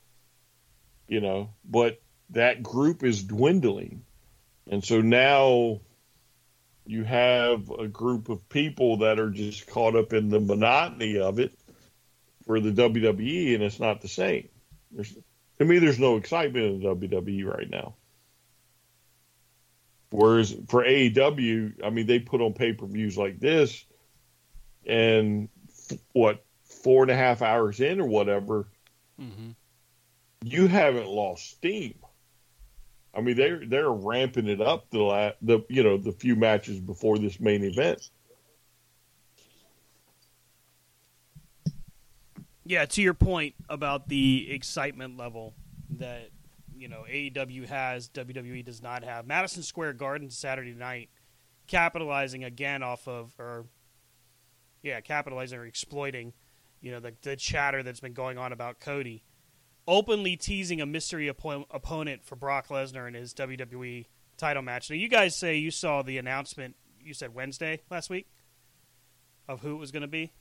You 1.09 1.21
know, 1.21 1.51
but 1.65 2.01
that 2.31 2.63
group 2.63 3.03
is 3.03 3.25
dwindling, 3.25 4.05
and 4.71 4.83
so 4.83 5.01
now 5.01 5.81
you 6.91 7.05
have 7.05 7.71
a 7.71 7.87
group 7.87 8.29
of 8.29 8.49
people 8.49 8.97
that 8.99 9.21
are 9.21 9.31
just 9.31 9.69
caught 9.69 9.95
up 9.95 10.13
in 10.13 10.29
the 10.29 10.41
monotony 10.41 11.19
of 11.19 11.39
it 11.39 11.53
for 12.45 12.59
the 12.59 12.73
WWE, 12.73 13.55
and 13.55 13.63
it's 13.63 13.79
not 13.79 14.01
the 14.01 14.09
same. 14.09 14.49
There's, 14.91 15.17
to 15.59 15.65
me, 15.65 15.79
there's 15.79 16.01
no 16.01 16.17
excitement 16.17 16.65
in 16.65 16.81
the 16.81 16.89
WWE 16.97 17.45
right 17.47 17.71
now. 17.71 17.95
Whereas 20.11 20.57
for 20.67 20.85
AEW, 20.85 21.85
I 21.85 21.91
mean, 21.91 22.07
they 22.07 22.19
put 22.19 22.41
on 22.41 22.55
pay 22.55 22.73
per 22.73 22.87
views 22.87 23.17
like 23.17 23.39
this, 23.39 23.85
and 24.85 25.49
what 26.13 26.45
four 26.65 27.03
and 27.03 27.11
a 27.13 27.17
half 27.17 27.41
hours 27.41 27.81
in 27.81 28.01
or 28.01 28.07
whatever, 28.09 28.67
Mm-hmm. 29.21 29.51
you 30.43 30.67
haven't 30.67 31.07
lost 31.07 31.51
steam. 31.51 31.95
I 33.15 33.21
mean, 33.21 33.37
they're 33.37 33.67
they're 33.67 33.91
ramping 33.91 34.47
it 34.47 34.61
up 34.61 34.89
the 34.91 35.01
la- 35.01 35.33
the 35.43 35.61
you 35.69 35.83
know 35.83 35.97
the 35.97 36.13
few 36.13 36.37
matches 36.37 36.79
before 36.79 37.19
this 37.19 37.41
main 37.41 37.65
event. 37.65 38.11
Yeah, 42.65 42.85
to 42.85 43.03
your 43.03 43.15
point 43.15 43.57
about 43.69 44.09
the 44.09 44.49
excitement 44.53 45.17
level 45.17 45.55
that 45.99 46.31
you 46.77 46.87
know 46.87 47.05
AEW 47.11 47.67
has, 47.67 48.09
WWE 48.11 48.65
does 48.65 48.81
not 48.81 49.03
have. 49.03 49.27
Madison 49.27 49.65
Square 49.65 49.95
Garden 49.95 50.31
Saturday 50.31 50.75
night, 50.75 51.11
capitalizing 51.67 52.45
again 52.45 52.85
off 52.85 53.09
of, 53.09 53.35
or 53.41 53.67
yeah, 54.83 55.01
capitalizing 55.01 55.59
or 55.59 55.67
exploiting, 55.67 56.33
you 56.81 56.93
know, 56.93 57.01
the, 57.01 57.13
the 57.23 57.35
chatter 57.35 57.83
that's 57.83 58.01
been 58.01 58.13
going 58.13 58.39
on 58.39 58.53
about 58.53 58.79
Cody, 58.79 59.25
openly 59.91 60.37
teasing 60.37 60.81
a 60.81 60.87
mystery 60.87 61.29
oppo- 61.29 61.67
opponent 61.71 62.25
for 62.25 62.37
Brock 62.37 62.69
Lesnar 62.69 63.09
in 63.09 63.15
his 63.15 63.35
WWE 63.35 64.07
title 64.39 64.63
match. 64.63 64.89
Now, 64.89 64.95
you 64.95 65.09
guys 65.09 65.35
say 65.35 65.57
you 65.57 65.73
saw 65.73 66.03
the 66.03 66.17
announcement. 66.17 66.77
You 67.03 67.13
said 67.13 67.35
Wednesday 67.35 67.81
last 67.91 68.09
week 68.09 68.29
of 69.49 69.61
who 69.61 69.75
it 69.75 69.79
was 69.79 69.91
going 69.91 70.03
to 70.03 70.09
be. 70.09 70.33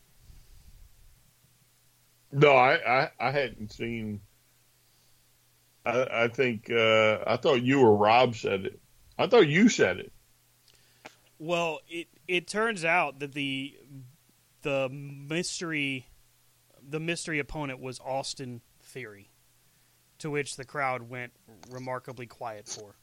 No, 2.32 2.52
I, 2.52 2.76
I, 2.76 3.12
I 3.20 3.32
hadn't 3.32 3.74
seen. 3.74 4.22
I, 5.84 6.06
I 6.12 6.28
think 6.28 6.70
uh, 6.70 7.18
I 7.26 7.38
thought 7.38 7.64
you 7.64 7.82
or 7.82 7.96
Rob 7.96 8.36
said 8.36 8.66
it. 8.66 8.80
I 9.18 9.26
thought 9.26 9.48
you 9.48 9.68
said 9.68 9.98
it. 9.98 10.14
Well, 11.40 11.80
it 11.88 12.08
it 12.28 12.48
turns 12.48 12.86
out 12.86 13.20
that 13.20 13.34
the 13.34 13.76
the 14.62 14.90
mystery 14.92 16.06
the 16.88 17.00
mystery 17.00 17.40
opponent 17.40 17.80
was 17.80 18.00
Austin 18.00 18.62
Theory, 18.82 19.30
to 20.20 20.30
which 20.30 20.56
the 20.56 20.66
crowd 20.66 21.10
went 21.10 21.34
remarkably 21.70 22.28
quiet 22.28 22.68
for. 22.68 22.96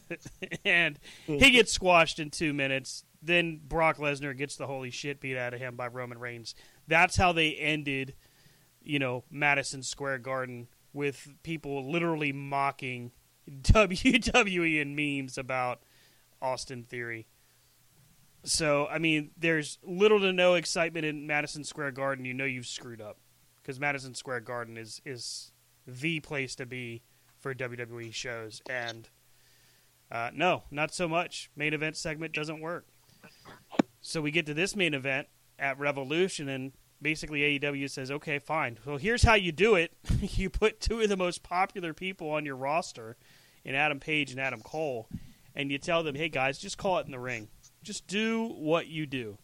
and 0.64 0.98
hmm. 1.26 1.36
he 1.36 1.50
gets 1.50 1.72
squashed 1.72 2.18
in 2.18 2.30
two 2.30 2.52
minutes. 2.52 3.04
Then 3.20 3.60
Brock 3.62 3.98
Lesnar 3.98 4.36
gets 4.36 4.56
the 4.56 4.66
holy 4.66 4.90
shit 4.90 5.20
beat 5.20 5.36
out 5.36 5.54
of 5.54 5.60
him 5.60 5.76
by 5.76 5.88
Roman 5.88 6.18
Reigns. 6.18 6.54
That's 6.88 7.16
how 7.16 7.32
they 7.32 7.54
ended, 7.54 8.14
you 8.82 8.98
know, 8.98 9.24
Madison 9.30 9.82
Square 9.82 10.18
Garden 10.18 10.68
with 10.92 11.28
people 11.42 11.90
literally 11.90 12.32
mocking 12.32 13.12
WWE 13.50 14.80
and 14.80 14.96
memes 14.96 15.38
about 15.38 15.82
Austin 16.40 16.84
Theory. 16.84 17.26
So, 18.44 18.88
I 18.88 18.98
mean, 18.98 19.30
there's 19.36 19.78
little 19.84 20.18
to 20.20 20.32
no 20.32 20.54
excitement 20.54 21.06
in 21.06 21.26
Madison 21.26 21.62
Square 21.62 21.92
Garden. 21.92 22.24
You 22.24 22.34
know 22.34 22.44
you've 22.44 22.66
screwed 22.66 23.00
up 23.00 23.18
because 23.62 23.78
Madison 23.78 24.14
Square 24.14 24.40
Garden 24.40 24.76
is 24.76 25.00
is 25.04 25.52
the 25.86 26.20
place 26.20 26.54
to 26.56 26.66
be 26.66 27.02
for 27.38 27.54
WWE 27.54 28.12
shows. 28.12 28.62
And 28.68 29.08
uh, 30.10 30.30
no, 30.34 30.64
not 30.70 30.94
so 30.94 31.08
much. 31.08 31.50
Main 31.56 31.74
event 31.74 31.96
segment 31.96 32.32
doesn't 32.32 32.60
work. 32.60 32.86
So 34.00 34.20
we 34.20 34.30
get 34.30 34.46
to 34.46 34.54
this 34.54 34.74
main 34.74 34.94
event 34.94 35.28
at 35.58 35.78
Revolution, 35.78 36.48
and 36.48 36.72
basically 37.00 37.58
AEW 37.58 37.88
says, 37.88 38.10
"Okay, 38.10 38.38
fine. 38.38 38.78
Well, 38.84 38.96
here's 38.96 39.22
how 39.22 39.34
you 39.34 39.52
do 39.52 39.76
it: 39.76 39.92
you 40.20 40.50
put 40.50 40.80
two 40.80 41.00
of 41.00 41.08
the 41.08 41.16
most 41.16 41.42
popular 41.42 41.94
people 41.94 42.30
on 42.30 42.44
your 42.44 42.56
roster, 42.56 43.16
in 43.64 43.74
Adam 43.74 44.00
Page 44.00 44.32
and 44.32 44.40
Adam 44.40 44.60
Cole, 44.60 45.08
and 45.54 45.70
you 45.70 45.78
tell 45.78 46.02
them, 46.02 46.14
"Hey 46.16 46.28
guys, 46.28 46.58
just 46.58 46.78
call 46.78 46.98
it 46.98 47.06
in 47.06 47.12
the 47.12 47.18
ring." 47.18 47.48
Just 47.82 48.06
do 48.06 48.46
what 48.46 48.86
you 48.86 49.06
do. 49.06 49.38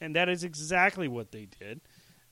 And 0.00 0.16
that 0.16 0.28
is 0.28 0.42
exactly 0.42 1.08
what 1.08 1.32
they 1.32 1.46
did. 1.60 1.80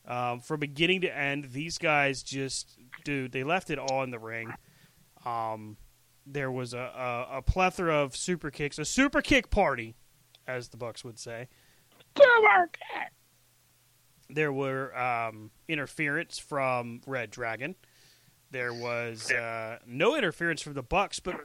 Um, 0.07 0.41
from 0.41 0.61
beginning 0.61 1.03
to 1.03 1.17
end, 1.17 1.51
these 1.53 1.79
guys 1.79 2.23
just, 2.23 2.77
dude, 3.05 3.33
they 3.33 3.45
left 3.45 3.71
it 3.71 3.79
all 3.79 4.03
in 4.03 4.11
the 4.11 4.19
ring. 4.19 4.53
Um, 5.25 5.77
there 6.27 6.51
was 6.51 6.75
a, 6.75 6.79
a, 6.79 7.39
a, 7.39 7.43
plethora 7.43 7.97
of 7.97 8.17
super 8.17 8.51
kicks, 8.51 8.79
a 8.79 8.85
super 8.85 9.23
kick 9.23 9.51
party, 9.51 9.95
as 10.47 10.69
the 10.69 10.77
Bucks 10.77 11.05
would 11.05 11.19
say. 11.19 11.49
Super 12.17 12.71
kick! 12.73 13.13
There 14.29 14.53
were 14.53 14.97
um, 14.97 15.51
interference 15.69 16.39
from 16.39 17.01
Red 17.07 17.31
Dragon. 17.31 17.77
There 18.51 18.73
was 18.73 19.31
uh, 19.31 19.79
no 19.87 20.17
interference 20.17 20.63
from 20.63 20.75
the 20.75 20.83
Bucks, 20.83 21.21
but 21.21 21.37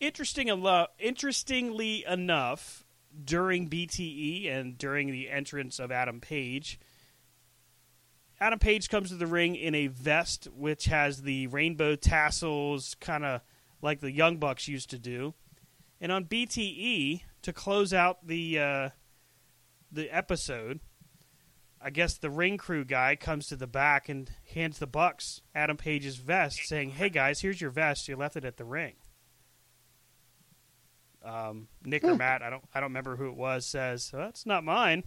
interesting 0.00 0.48
alo- 0.48 0.88
interestingly 0.98 2.04
enough, 2.08 2.84
during 3.24 3.68
BTE 3.68 4.50
and 4.50 4.78
during 4.78 5.10
the 5.10 5.30
entrance 5.30 5.78
of 5.78 5.90
Adam 5.90 6.20
Page. 6.20 6.78
Adam 8.40 8.58
Page 8.58 8.88
comes 8.88 9.10
to 9.10 9.16
the 9.16 9.26
ring 9.26 9.54
in 9.54 9.74
a 9.74 9.88
vest 9.88 10.48
which 10.56 10.86
has 10.86 11.22
the 11.22 11.46
rainbow 11.48 11.94
tassels, 11.94 12.96
kind 13.00 13.24
of 13.24 13.42
like 13.82 14.00
the 14.00 14.12
Young 14.12 14.38
Bucks 14.38 14.66
used 14.66 14.90
to 14.90 14.98
do. 14.98 15.34
And 16.00 16.10
on 16.10 16.24
BTE, 16.24 17.22
to 17.42 17.52
close 17.52 17.92
out 17.92 18.26
the 18.26 18.58
uh, 18.58 18.88
the 19.92 20.08
episode, 20.14 20.80
I 21.80 21.90
guess 21.90 22.16
the 22.16 22.30
ring 22.30 22.56
crew 22.56 22.84
guy 22.84 23.16
comes 23.16 23.48
to 23.48 23.56
the 23.56 23.66
back 23.66 24.08
and 24.08 24.30
hands 24.54 24.78
the 24.78 24.86
Bucks 24.86 25.42
Adam 25.54 25.76
Page's 25.76 26.16
vest, 26.16 26.60
saying, 26.64 26.90
"Hey 26.90 27.10
guys, 27.10 27.40
here's 27.40 27.60
your 27.60 27.70
vest. 27.70 28.08
You 28.08 28.16
left 28.16 28.36
it 28.36 28.44
at 28.44 28.56
the 28.56 28.64
ring." 28.64 28.94
um, 31.24 31.68
Nick 31.84 32.04
or 32.04 32.14
Matt, 32.14 32.42
I 32.42 32.50
don't 32.50 32.64
I 32.74 32.80
don't 32.80 32.90
remember 32.90 33.16
who 33.16 33.28
it 33.28 33.36
was, 33.36 33.66
says 33.66 34.10
well, 34.12 34.22
that's 34.22 34.46
not 34.46 34.64
mine, 34.64 35.04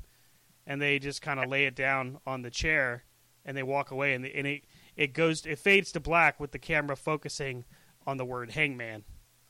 and 0.65 0.81
they 0.81 0.99
just 0.99 1.21
kind 1.21 1.39
of 1.39 1.49
lay 1.49 1.65
it 1.65 1.75
down 1.75 2.19
on 2.25 2.41
the 2.41 2.51
chair, 2.51 3.03
and 3.45 3.57
they 3.57 3.63
walk 3.63 3.91
away, 3.91 4.13
and, 4.13 4.23
the, 4.23 4.35
and 4.35 4.47
it 4.47 4.63
it 4.95 5.13
goes 5.13 5.45
it 5.45 5.59
fades 5.59 5.91
to 5.93 5.99
black 5.99 6.39
with 6.39 6.51
the 6.51 6.59
camera 6.59 6.95
focusing 6.95 7.65
on 8.05 8.17
the 8.17 8.25
word 8.25 8.51
Hangman 8.51 9.03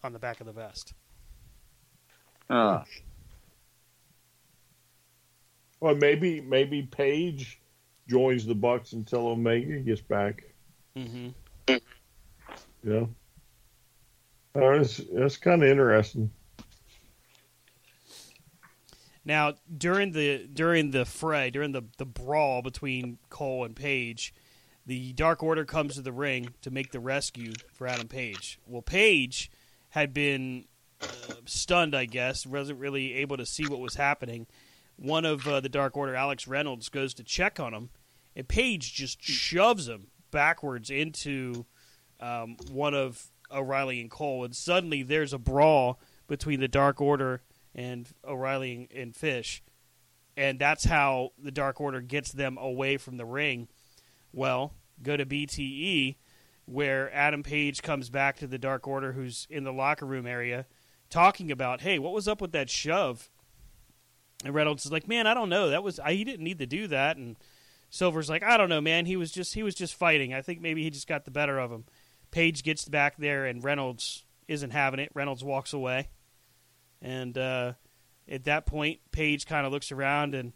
on 0.04 0.14
the 0.14 0.20
back 0.20 0.40
of 0.40 0.48
the 0.48 0.54
vest. 0.54 0.94
Uh. 2.50 2.84
Well, 5.80 5.96
maybe 5.96 6.40
maybe 6.42 6.84
Page 6.84 7.60
joins 8.08 8.46
the 8.46 8.56
Bucks 8.56 8.94
until 8.94 9.28
Omega 9.28 9.80
gets 9.80 10.02
back. 10.02 10.44
Mm-hmm. 10.96 11.30
Yeah. 12.86 13.06
Uh, 14.56 14.78
that's 14.78 15.02
that's 15.12 15.38
kind 15.38 15.64
of 15.64 15.70
interesting. 15.70 16.30
Now, 19.26 19.54
during 19.76 20.12
the 20.12 20.48
during 20.52 20.92
the 20.92 21.06
fray, 21.06 21.50
during 21.50 21.72
the 21.72 21.84
the 21.98 22.06
brawl 22.06 22.62
between 22.62 23.20
Cole 23.30 23.64
and 23.64 23.76
Page, 23.76 24.34
the 24.86 25.14
Dark 25.14 25.42
Order 25.42 25.66
comes 25.66 25.96
to 25.96 26.02
the 26.02 26.12
ring 26.12 26.54
to 26.62 26.72
make 26.72 26.92
the 26.92 27.00
rescue 27.00 27.54
for 27.74 27.88
Adam 27.88 28.08
Page. 28.08 28.60
Well, 28.68 28.82
Page 28.82 29.50
had 29.90 30.14
been 30.14 30.66
uh, 31.02 31.36
stunned, 31.46 31.96
I 31.96 32.06
guess, 32.06 32.46
wasn't 32.46 32.80
really 32.80 33.14
able 33.16 33.38
to 33.38 33.46
see 33.46 33.66
what 33.66 33.80
was 33.80 33.96
happening. 33.96 34.48
One 34.98 35.26
of 35.26 35.48
uh, 35.48 35.60
the 35.60 35.70
Dark 35.70 35.96
Order, 35.96 36.16
Alex 36.16 36.48
Reynolds, 36.48 36.90
goes 36.90 37.14
to 37.16 37.24
check 37.24 37.60
on 37.60 37.74
him, 37.74 37.90
and 38.36 38.48
Page 38.48 38.94
just 38.94 39.24
shoves 39.24 39.88
him 39.88 40.08
backwards 40.32 40.90
into 40.90 41.66
um, 42.20 42.58
one 42.70 42.94
of 42.94 43.28
O'Reilly 43.52 44.02
and 44.02 44.12
Cole, 44.12 44.44
and 44.44 44.56
suddenly 44.56 45.02
there's 45.02 45.34
a 45.34 45.38
brawl 45.38 46.00
between 46.28 46.60
the 46.60 46.68
Dark 46.68 47.00
Order 47.00 47.42
and 47.76 48.08
O'Reilly 48.26 48.88
and 48.96 49.16
Fish, 49.16 49.64
and 50.36 50.60
that's 50.60 50.86
how 50.86 51.32
the 51.38 51.52
Dark 51.52 51.80
Order 51.80 52.02
gets 52.02 52.32
them 52.32 52.58
away 52.58 52.98
from 52.98 53.18
the 53.18 53.26
ring. 53.26 53.68
Well, 54.32 54.74
go 55.02 55.18
to 55.18 55.26
BTE, 55.26 56.16
where 56.66 57.14
Adam 57.14 57.44
Page 57.44 57.82
comes 57.82 58.10
back 58.10 58.38
to 58.38 58.48
the 58.48 58.58
Dark 58.58 58.88
Order, 58.88 59.14
who's 59.14 59.48
in 59.50 59.64
the 59.64 59.74
locker 59.74 60.06
room 60.06 60.26
area, 60.26 60.66
talking 61.10 61.52
about, 61.52 61.82
"Hey, 61.82 62.00
what 62.00 62.14
was 62.14 62.28
up 62.28 62.42
with 62.42 62.52
that 62.54 62.70
shove?" 62.70 63.30
And 64.44 64.54
Reynolds 64.54 64.86
is 64.86 64.92
like, 64.92 65.08
"Man, 65.08 65.28
I 65.28 65.34
don't 65.34 65.50
know. 65.50 65.70
That 65.70 65.84
was 65.84 66.00
I, 66.00 66.14
he 66.14 66.24
didn't 66.24 66.44
need 66.44 66.60
to 66.60 66.66
do 66.66 66.88
that." 66.88 67.18
And 67.18 67.38
Silver's 67.90 68.30
like, 68.30 68.44
"I 68.44 68.58
don't 68.58 68.70
know, 68.70 68.82
man. 68.82 69.06
He 69.06 69.16
was 69.16 69.32
just 69.32 69.54
he 69.54 69.64
was 69.64 69.76
just 69.76 69.96
fighting. 69.96 70.34
I 70.34 70.42
think 70.42 70.62
maybe 70.62 70.84
he 70.84 70.90
just 70.90 71.08
got 71.08 71.26
the 71.26 71.32
better 71.32 71.60
of 71.60 71.72
him." 71.72 71.86
Page 72.32 72.64
gets 72.64 72.86
back 72.86 73.18
there, 73.18 73.46
and 73.46 73.64
Reynolds 73.64 74.24
isn't 74.48 74.72
having 74.72 75.00
it. 75.00 75.12
Reynolds 75.14 75.44
walks 75.44 75.72
away. 75.72 76.10
And 77.04 77.38
uh, 77.38 77.74
at 78.30 78.46
that 78.46 78.66
point, 78.66 79.02
Page 79.12 79.46
kind 79.46 79.68
of 79.68 79.74
looks 79.74 79.92
around 79.92 80.34
and, 80.34 80.54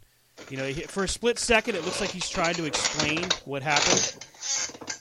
you 0.50 0.58
know, 0.58 0.72
for 0.72 1.04
a 1.04 1.08
split 1.08 1.38
second, 1.38 1.76
it 1.76 1.84
looks 1.84 2.00
like 2.00 2.10
he's 2.10 2.30
trying 2.30 2.56
to 2.56 2.66
explain 2.66 3.26
what 3.46 3.62
happened. 3.62 4.16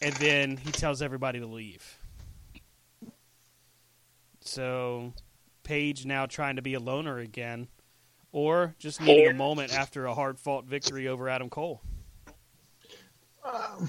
And 0.02 0.12
then 0.16 0.56
he 0.56 0.72
tells 0.72 1.00
everybody 1.00 1.38
to 1.38 1.46
leave. 1.46 1.98
So 4.40 5.12
Page 5.62 6.04
now 6.04 6.26
trying 6.26 6.56
to 6.56 6.62
be 6.62 6.74
a 6.74 6.80
loner 6.80 7.18
again, 7.18 7.68
or 8.32 8.74
just 8.78 9.00
needing 9.00 9.28
a 9.28 9.34
moment 9.34 9.72
after 9.72 10.06
a 10.06 10.14
hard 10.14 10.38
fought 10.38 10.64
victory 10.64 11.08
over 11.08 11.28
Adam 11.28 11.48
Cole. 11.48 11.80
Um, 13.44 13.88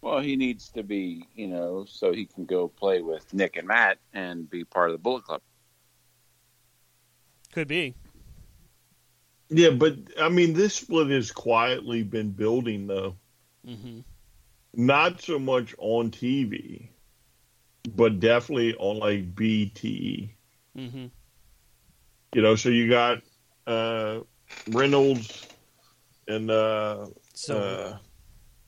well, 0.00 0.20
he 0.20 0.36
needs 0.36 0.68
to 0.70 0.82
be, 0.82 1.26
you 1.34 1.46
know, 1.46 1.86
so 1.88 2.12
he 2.12 2.26
can 2.26 2.44
go 2.44 2.68
play 2.68 3.00
with 3.00 3.32
Nick 3.32 3.56
and 3.56 3.66
Matt 3.66 3.98
and 4.12 4.48
be 4.48 4.64
part 4.64 4.90
of 4.90 4.94
the 4.94 4.98
Bullet 4.98 5.24
Club. 5.24 5.40
Could 7.54 7.68
be. 7.68 7.94
Yeah, 9.48 9.70
but 9.70 9.96
I 10.20 10.28
mean, 10.28 10.54
this 10.54 10.74
split 10.74 11.08
has 11.10 11.30
quietly 11.30 12.02
been 12.02 12.32
building, 12.32 12.88
though. 12.88 13.14
Mm-hmm. 13.66 14.00
Not 14.74 15.22
so 15.22 15.38
much 15.38 15.72
on 15.78 16.10
TV, 16.10 16.88
but 17.94 18.18
definitely 18.18 18.74
on 18.74 18.98
like 18.98 19.36
BTE. 19.36 20.30
Mm-hmm. 20.76 21.06
You 22.34 22.42
know, 22.42 22.56
so 22.56 22.70
you 22.70 22.90
got 22.90 23.22
uh, 23.68 24.20
Reynolds 24.70 25.46
and 26.26 26.50
uh, 26.50 27.06
Silver. 27.34 27.94
Uh, 27.94 27.98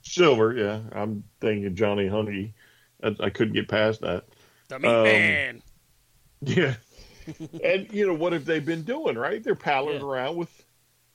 Silver. 0.02 0.54
Yeah, 0.54 0.80
I'm 0.92 1.24
thinking 1.40 1.74
Johnny 1.74 2.06
Honey. 2.06 2.54
I, 3.02 3.16
I 3.18 3.30
couldn't 3.30 3.54
get 3.54 3.66
past 3.66 4.02
that. 4.02 4.26
The 4.68 4.78
meat 4.78 4.88
um, 4.88 5.02
man. 5.02 5.62
Yeah. 6.42 6.74
And 7.62 7.92
you 7.92 8.06
know 8.06 8.14
what 8.14 8.32
have 8.32 8.44
they 8.44 8.60
been 8.60 8.82
doing? 8.82 9.16
Right, 9.16 9.42
they're 9.42 9.54
palling 9.54 10.00
yeah. 10.00 10.06
around 10.06 10.36
with 10.36 10.64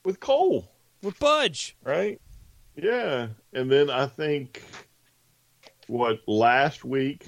with 0.04 0.20
Cole, 0.20 0.70
with 1.02 1.20
Budge, 1.20 1.76
right? 1.84 2.20
Yeah, 2.76 3.28
and 3.54 3.72
then 3.72 3.90
I 3.90 4.08
think 4.08 4.64
what 5.88 6.20
last 6.28 6.86
week 6.86 7.26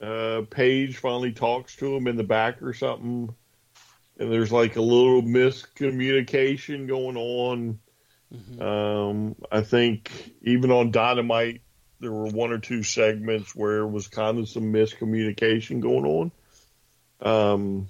uh, 0.00 0.42
Page 0.50 0.96
finally 0.98 1.32
talks 1.32 1.76
to 1.76 1.94
him 1.94 2.06
in 2.06 2.16
the 2.16 2.24
back 2.24 2.62
or 2.62 2.72
something, 2.72 3.34
and 4.18 4.32
there's 4.32 4.52
like 4.52 4.76
a 4.76 4.82
little 4.82 5.22
miscommunication 5.22 6.86
going 6.86 7.16
on. 7.16 7.80
Mhm. 8.32 8.60
Um, 8.60 9.36
I 9.50 9.62
think 9.62 10.34
even 10.42 10.70
on 10.70 10.90
Dynamite, 10.90 11.62
there 12.00 12.12
were 12.12 12.26
one 12.26 12.52
or 12.52 12.58
two 12.58 12.82
segments 12.82 13.54
where 13.54 13.78
it 13.78 13.88
was 13.88 14.08
kind 14.08 14.38
of 14.38 14.48
some 14.48 14.72
miscommunication 14.72 15.80
going 15.80 16.04
on. 16.04 16.32
Um, 17.20 17.88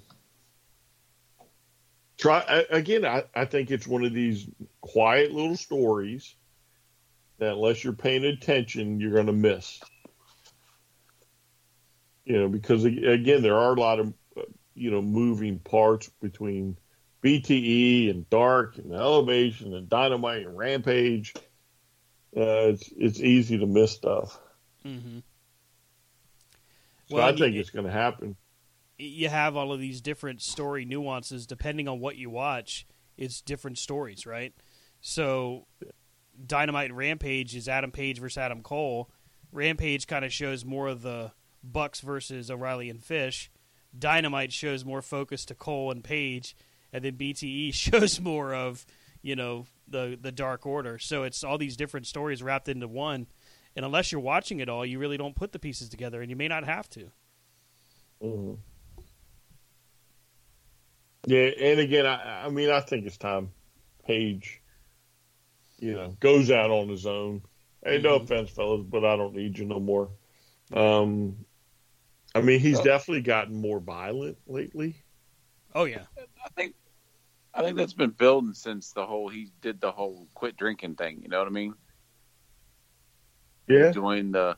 try 2.17 2.65
again. 2.69 3.05
I, 3.05 3.23
I 3.35 3.45
think 3.45 3.71
it's 3.71 3.87
one 3.87 4.03
of 4.03 4.13
these 4.13 4.47
quiet 4.81 5.31
little 5.31 5.55
stories 5.55 6.35
that, 7.39 7.53
unless 7.53 7.83
you're 7.83 7.93
paying 7.93 8.25
attention, 8.25 8.99
you're 8.99 9.13
going 9.13 9.27
to 9.27 9.33
miss. 9.33 9.79
You 12.25 12.39
know, 12.39 12.47
because 12.47 12.85
again, 12.85 13.41
there 13.41 13.57
are 13.57 13.73
a 13.73 13.79
lot 13.79 13.99
of 13.99 14.13
uh, 14.37 14.41
you 14.75 14.91
know 14.91 15.01
moving 15.01 15.59
parts 15.59 16.09
between 16.21 16.77
BTE 17.23 18.09
and 18.09 18.29
Dark 18.29 18.77
and 18.77 18.93
Elevation 18.93 19.73
and 19.73 19.89
Dynamite 19.89 20.45
and 20.45 20.57
Rampage. 20.57 21.33
Uh, 22.35 22.73
it's 22.73 22.89
it's 22.95 23.19
easy 23.19 23.57
to 23.57 23.65
miss 23.65 23.91
stuff. 23.91 24.39
Mm-hmm. 24.85 25.19
So 27.07 27.15
Well, 27.15 27.25
I 27.25 27.35
think 27.35 27.55
it's 27.55 27.71
going 27.71 27.85
to 27.85 27.91
happen. 27.91 28.35
You 28.99 29.29
have 29.29 29.55
all 29.55 29.71
of 29.71 29.79
these 29.79 30.01
different 30.01 30.41
story 30.41 30.83
nuances 30.85 31.47
depending 31.47 31.87
on 31.87 31.99
what 31.99 32.17
you 32.17 32.29
watch 32.29 32.85
it's 33.17 33.41
different 33.41 33.77
stories 33.77 34.25
right? 34.25 34.53
So 35.01 35.65
dynamite 36.45 36.89
and 36.89 36.97
rampage 36.97 37.55
is 37.55 37.67
adam 37.67 37.91
page 37.91 38.19
versus 38.19 38.37
adam 38.37 38.61
cole. 38.61 39.09
Rampage 39.51 40.07
kind 40.07 40.23
of 40.23 40.31
shows 40.31 40.63
more 40.63 40.87
of 40.87 41.01
the 41.01 41.31
bucks 41.63 42.01
versus 42.01 42.49
o'reilly 42.51 42.89
and 42.89 43.03
fish. 43.03 43.49
Dynamite 43.97 44.53
shows 44.53 44.85
more 44.85 45.01
focus 45.01 45.45
to 45.45 45.55
cole 45.55 45.91
and 45.91 46.03
page 46.03 46.55
and 46.93 47.03
then 47.03 47.17
bte 47.17 47.73
shows 47.73 48.19
more 48.19 48.53
of 48.53 48.85
you 49.21 49.35
know 49.35 49.65
the 49.87 50.17
the 50.21 50.31
dark 50.31 50.65
order. 50.65 50.97
So 50.99 51.23
it's 51.23 51.43
all 51.43 51.57
these 51.57 51.75
different 51.77 52.07
stories 52.07 52.43
wrapped 52.43 52.69
into 52.69 52.87
one 52.87 53.27
and 53.75 53.85
unless 53.85 54.11
you're 54.11 54.21
watching 54.21 54.59
it 54.59 54.69
all 54.69 54.85
you 54.85 54.99
really 54.99 55.17
don't 55.17 55.35
put 55.35 55.51
the 55.51 55.59
pieces 55.59 55.89
together 55.89 56.21
and 56.21 56.29
you 56.29 56.35
may 56.35 56.47
not 56.47 56.63
have 56.65 56.89
to. 56.91 57.11
Mhm. 58.21 58.57
Yeah, 61.29 61.51
and 61.59 61.79
again, 61.79 62.07
I, 62.07 62.45
I 62.45 62.49
mean, 62.49 62.71
I 62.71 62.81
think 62.81 63.05
it's 63.05 63.17
time 63.17 63.53
Page, 64.05 64.63
you 65.79 65.93
know, 65.93 66.15
goes 66.19 66.49
out 66.49 66.71
on 66.71 66.89
his 66.89 67.05
own. 67.05 67.43
Hey, 67.85 67.99
no 67.99 68.15
Mhm. 68.17 68.23
offense, 68.23 68.49
fellas, 68.49 68.83
but 68.89 69.05
I 69.05 69.15
don't 69.15 69.35
need 69.35 69.59
you 69.59 69.65
no 69.65 69.79
more. 69.79 70.09
Um, 70.73 71.45
I 72.33 72.41
mean, 72.41 72.59
he's 72.59 72.79
Oh. 72.79 72.83
definitely 72.83 73.21
gotten 73.21 73.61
more 73.61 73.79
violent 73.79 74.37
lately. 74.47 75.05
oh 75.75 75.85
yeah 75.85 76.05
I 76.45 76.49
think 76.55 76.75
I 77.53 77.61
think 77.63 77.77
that's 77.77 77.93
been 77.93 78.11
building 78.11 78.53
since 78.53 78.91
the 78.93 79.05
whole 79.05 79.29
he 79.29 79.51
did 79.61 79.81
the 79.81 79.91
whole 79.91 80.27
quit 80.33 80.57
drinking 80.57 80.95
thing. 80.95 81.21
You 81.21 81.29
know 81.29 81.39
what 81.39 81.47
I 81.47 81.51
mean? 81.51 81.75
Yeah, 83.67 83.87
He 83.89 83.93
joined 83.93 84.35
the 84.35 84.57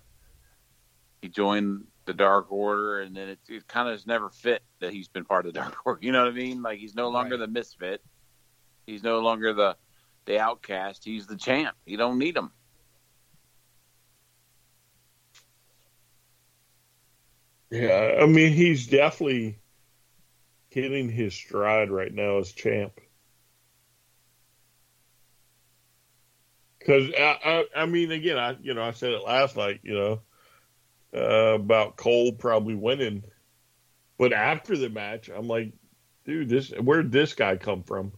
he 1.22 1.30
joined 1.30 1.91
the 2.06 2.14
Dark 2.14 2.52
Order, 2.52 3.02
and 3.02 3.16
then 3.16 3.30
it, 3.30 3.40
it 3.48 3.68
kind 3.68 3.88
of 3.88 3.94
has 3.94 4.08
never 4.08 4.30
fit 4.30 4.64
that 4.80 4.92
he's 4.94 5.08
been 5.08 5.26
part 5.26 5.46
of 5.46 5.54
the 5.54 5.60
Dark 5.62 5.76
Order. 5.86 6.00
You 6.02 6.12
know 6.12 6.24
what 6.24 6.32
I 6.34 6.36
mean? 6.36 6.62
Like 6.62 6.80
he's 6.80 6.96
no 6.96 7.10
longer 7.10 7.36
Right. 7.36 7.42
the 7.42 7.48
misfit. 7.48 8.04
He's 8.86 9.04
no 9.04 9.20
longer 9.20 9.54
the 9.54 9.78
the 10.26 10.40
outcast. 10.40 11.04
He's 11.04 11.28
the 11.28 11.38
champ. 11.38 11.76
You 11.86 11.98
don't 11.98 12.18
need 12.20 12.36
him. 12.38 12.52
yeah. 17.70 18.18
I 18.22 18.26
mean, 18.26 18.54
he's 18.54 18.88
definitely 18.88 19.60
hitting 20.70 21.10
his 21.10 21.34
stride 21.34 21.90
right 21.92 22.14
now 22.14 22.38
as 22.40 22.52
champ. 22.52 22.94
Because 26.80 27.12
I, 27.18 27.38
I, 27.76 27.84
I 27.84 27.86
mean, 27.86 28.12
again, 28.12 28.38
I, 28.38 28.58
you 28.62 28.74
know, 28.74 28.84
I 28.84 28.92
said 28.92 29.12
it 29.14 29.24
last 29.24 29.56
night, 29.56 29.82
you 29.84 29.94
know, 29.94 30.22
uh, 31.16 31.56
about 31.56 31.98
Cole 31.98 32.32
probably 32.34 32.76
winning, 32.76 33.24
but 34.18 34.34
after 34.34 34.78
the 34.78 34.90
match, 34.90 35.30
I'm 35.30 35.48
like, 35.48 35.74
dude, 36.26 36.50
this, 36.50 36.70
where 36.80 37.02
did 37.02 37.12
this 37.12 37.34
guy 37.34 37.58
come 37.58 37.84
from? 37.84 38.12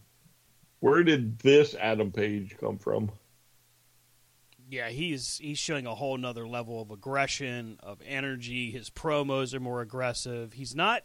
Where 0.80 1.02
did 1.02 1.38
this 1.38 1.74
Adam 1.74 2.12
Page 2.12 2.56
come 2.60 2.78
from? 2.78 3.10
Yeah, 4.68 4.88
he's 4.88 5.38
he's 5.38 5.58
showing 5.58 5.86
a 5.86 5.94
whole 5.94 6.16
nother 6.16 6.46
level 6.46 6.80
of 6.80 6.90
aggression, 6.90 7.78
of 7.82 8.00
energy. 8.06 8.70
His 8.70 8.90
promos 8.90 9.54
are 9.54 9.60
more 9.60 9.80
aggressive. 9.80 10.54
He's 10.54 10.74
not 10.74 11.02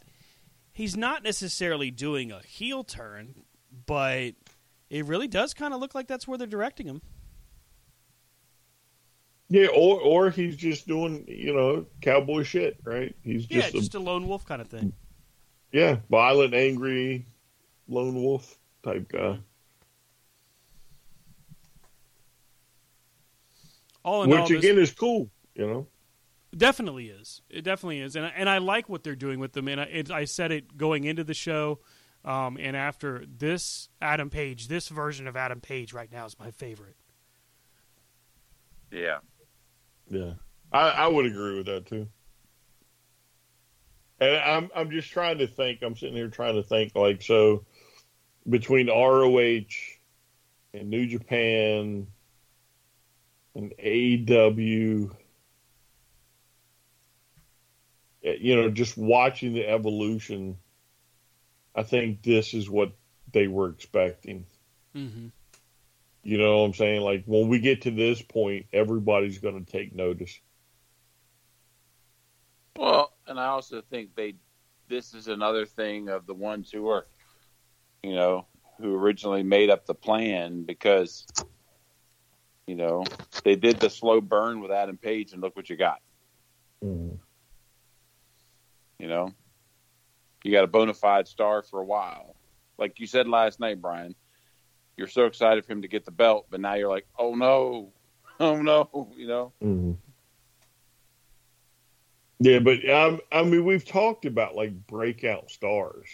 he's 0.72 0.96
not 0.96 1.24
necessarily 1.24 1.92
doing 1.92 2.32
a 2.32 2.42
heel 2.42 2.84
turn, 2.84 3.44
but 3.86 4.32
it 4.90 5.06
really 5.06 5.28
does 5.28 5.54
kind 5.54 5.74
of 5.74 5.80
look 5.80 5.94
like 5.94 6.08
that's 6.08 6.28
where 6.28 6.38
they're 6.38 6.48
directing 6.48 6.88
him. 6.88 7.02
Yeah, 9.52 9.68
or 9.76 10.00
or 10.00 10.30
he's 10.30 10.56
just 10.56 10.88
doing, 10.88 11.26
you 11.28 11.54
know, 11.56 11.86
cowboy 12.02 12.44
shit, 12.44 12.78
right? 12.84 13.16
He's 13.24 13.46
just 13.48 13.52
Yeah, 13.52 13.62
just, 13.72 13.76
just 13.76 13.96
a, 13.96 13.98
a 13.98 14.00
lone 14.00 14.28
wolf 14.28 14.46
kind 14.46 14.62
of 14.62 14.68
thing. 14.68 14.94
yeah, 15.72 15.98
violent, 16.10 16.54
angry, 16.54 17.26
lone 17.88 18.14
wolf 18.22 18.58
type 18.84 19.08
guy. 19.10 19.40
All 24.04 24.24
in 24.24 24.32
all, 24.32 24.42
Which 24.42 24.50
this 24.50 24.60
again 24.64 24.78
is 24.78 24.92
cool, 24.92 25.30
you 25.56 25.68
know. 25.68 25.88
definitely 26.56 27.08
is. 27.10 27.42
It 27.50 27.64
definitely 27.64 28.00
is, 28.00 28.16
and 28.16 28.26
I- 28.26 28.34
and 28.36 28.50
I 28.50 28.60
like 28.60 28.88
what 28.88 29.04
they're 29.04 29.16
doing 29.16 29.40
with 29.40 29.54
them. 29.54 29.68
And 29.68 29.82
I, 29.82 29.84
it, 29.86 30.12
I 30.12 30.26
said 30.26 30.52
it 30.52 30.78
going 30.78 31.04
into 31.04 31.24
the 31.24 31.34
show, 31.34 31.80
um, 32.24 32.58
and 32.60 32.76
after 32.78 33.26
this 33.28 33.90
Adam 34.02 34.30
Page, 34.30 34.68
this 34.68 34.88
version 34.90 35.28
of 35.28 35.36
Adam 35.36 35.60
Page 35.60 35.92
right 35.94 36.12
now 36.12 36.26
is 36.26 36.38
my 36.40 36.52
favorite. 36.52 36.96
Yeah. 38.92 39.20
Yeah, 40.10 40.34
I, 40.72 40.90
I 40.90 41.08
would 41.08 41.26
agree 41.26 41.58
with 41.58 41.68
that 41.68 41.86
too. 41.86 42.08
And 44.20 44.36
I'm 44.38 44.70
I'm 44.76 44.92
just 44.92 45.10
trying 45.12 45.38
to 45.38 45.48
think. 45.48 45.80
I'm 45.82 45.96
sitting 45.96 46.16
here 46.16 46.28
trying 46.28 46.56
to 46.56 46.64
think 46.64 46.96
like 46.96 47.22
so 47.22 47.66
between 48.48 48.88
ROH 48.88 49.62
and 50.74 50.90
New 50.90 51.08
Japan 51.08 52.08
and 53.56 53.74
AEW. 53.80 55.16
eh, 58.24 58.36
You 58.40 58.56
know, 58.56 58.70
just 58.70 58.98
watching 58.98 59.54
the 59.54 59.68
evolution, 59.68 60.58
I 61.76 61.84
think 61.84 62.24
this 62.24 62.54
is 62.54 62.70
what 62.70 62.92
they 63.32 63.48
were 63.48 63.70
expecting. 63.70 64.46
Mm-hmm. 64.96 65.28
You 66.24 66.38
know 66.38 66.60
what 66.60 66.66
I'm 66.66 66.74
saying? 66.74 67.02
Like 67.02 67.24
when 67.26 67.48
we 67.48 67.60
get 67.60 67.84
to 67.84 67.92
this 67.92 68.22
point, 68.22 68.68
everybody's 68.74 69.40
going 69.40 69.64
to 69.64 69.72
take 69.72 69.96
notice. 69.96 70.40
Well, 72.78 73.14
and 73.28 73.40
I 73.40 73.48
also 73.48 73.82
think 73.82 74.16
they 74.16 74.36
this 74.90 75.14
is 75.14 75.28
another 75.28 75.66
thing 75.66 76.10
of 76.10 76.26
the 76.26 76.34
ones 76.34 76.72
who 76.72 76.90
are, 76.90 77.06
you 78.04 78.16
know, 78.16 78.48
who 78.80 78.96
originally 78.96 79.44
made 79.44 79.70
up 79.70 79.86
the 79.86 79.94
plan 79.94 80.64
because, 80.64 81.28
you 82.66 82.76
know, 82.76 83.04
they 83.44 83.56
did 83.56 83.80
the 83.80 83.90
slow 83.90 84.20
burn 84.20 84.62
with 84.62 84.72
Adam 84.72 84.98
Page 84.98 85.32
and 85.32 85.42
look 85.42 85.56
what 85.56 85.70
you 85.70 85.78
got. 85.78 86.02
Mm-hmm. 86.84 87.16
You 88.98 89.08
know, 89.08 89.34
you 90.44 90.52
got 90.52 90.64
a 90.64 90.68
bona 90.68 90.94
fide 90.94 91.28
star 91.28 91.62
for 91.62 91.80
a 91.80 91.86
while. 91.86 92.36
Like 92.78 93.00
you 93.00 93.08
said 93.08 93.28
last 93.28 93.60
night, 93.60 93.82
Brian, 93.82 94.16
you're 95.00 95.08
so 95.08 95.26
excited 95.26 95.66
for 95.66 95.72
him 95.72 95.82
to 95.82 95.88
get 95.88 96.04
the 96.06 96.12
belt, 96.12 96.46
but 96.52 96.60
now 96.60 96.74
you're 96.76 96.90
like, 96.90 97.08
oh 97.18 97.34
no, 97.34 97.92
oh 98.40 98.62
no, 98.62 99.10
you 99.18 99.26
know. 99.28 99.54
Mm-hmm. 99.64 99.94
Yeah, 102.42 102.60
but 102.60 102.88
um, 102.90 103.20
I 103.32 103.44
mean, 103.44 103.66
we've 103.66 103.86
talked 103.86 104.26
about 104.26 104.56
like 104.56 104.86
breakout 104.88 105.50
stars, 105.50 106.08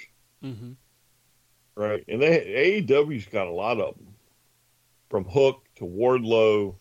Mm-hmm. 0.44 0.72
right? 1.76 2.03
And 2.07 2.22
they 2.22 2.84
AEW's 2.88 3.26
got 3.28 3.48
a 3.48 3.52
lot 3.52 3.80
of 3.80 3.95
them, 3.95 4.07
from 5.10 5.26
Hook 5.26 5.64
to 5.78 5.86
Wardlow, 5.86 6.76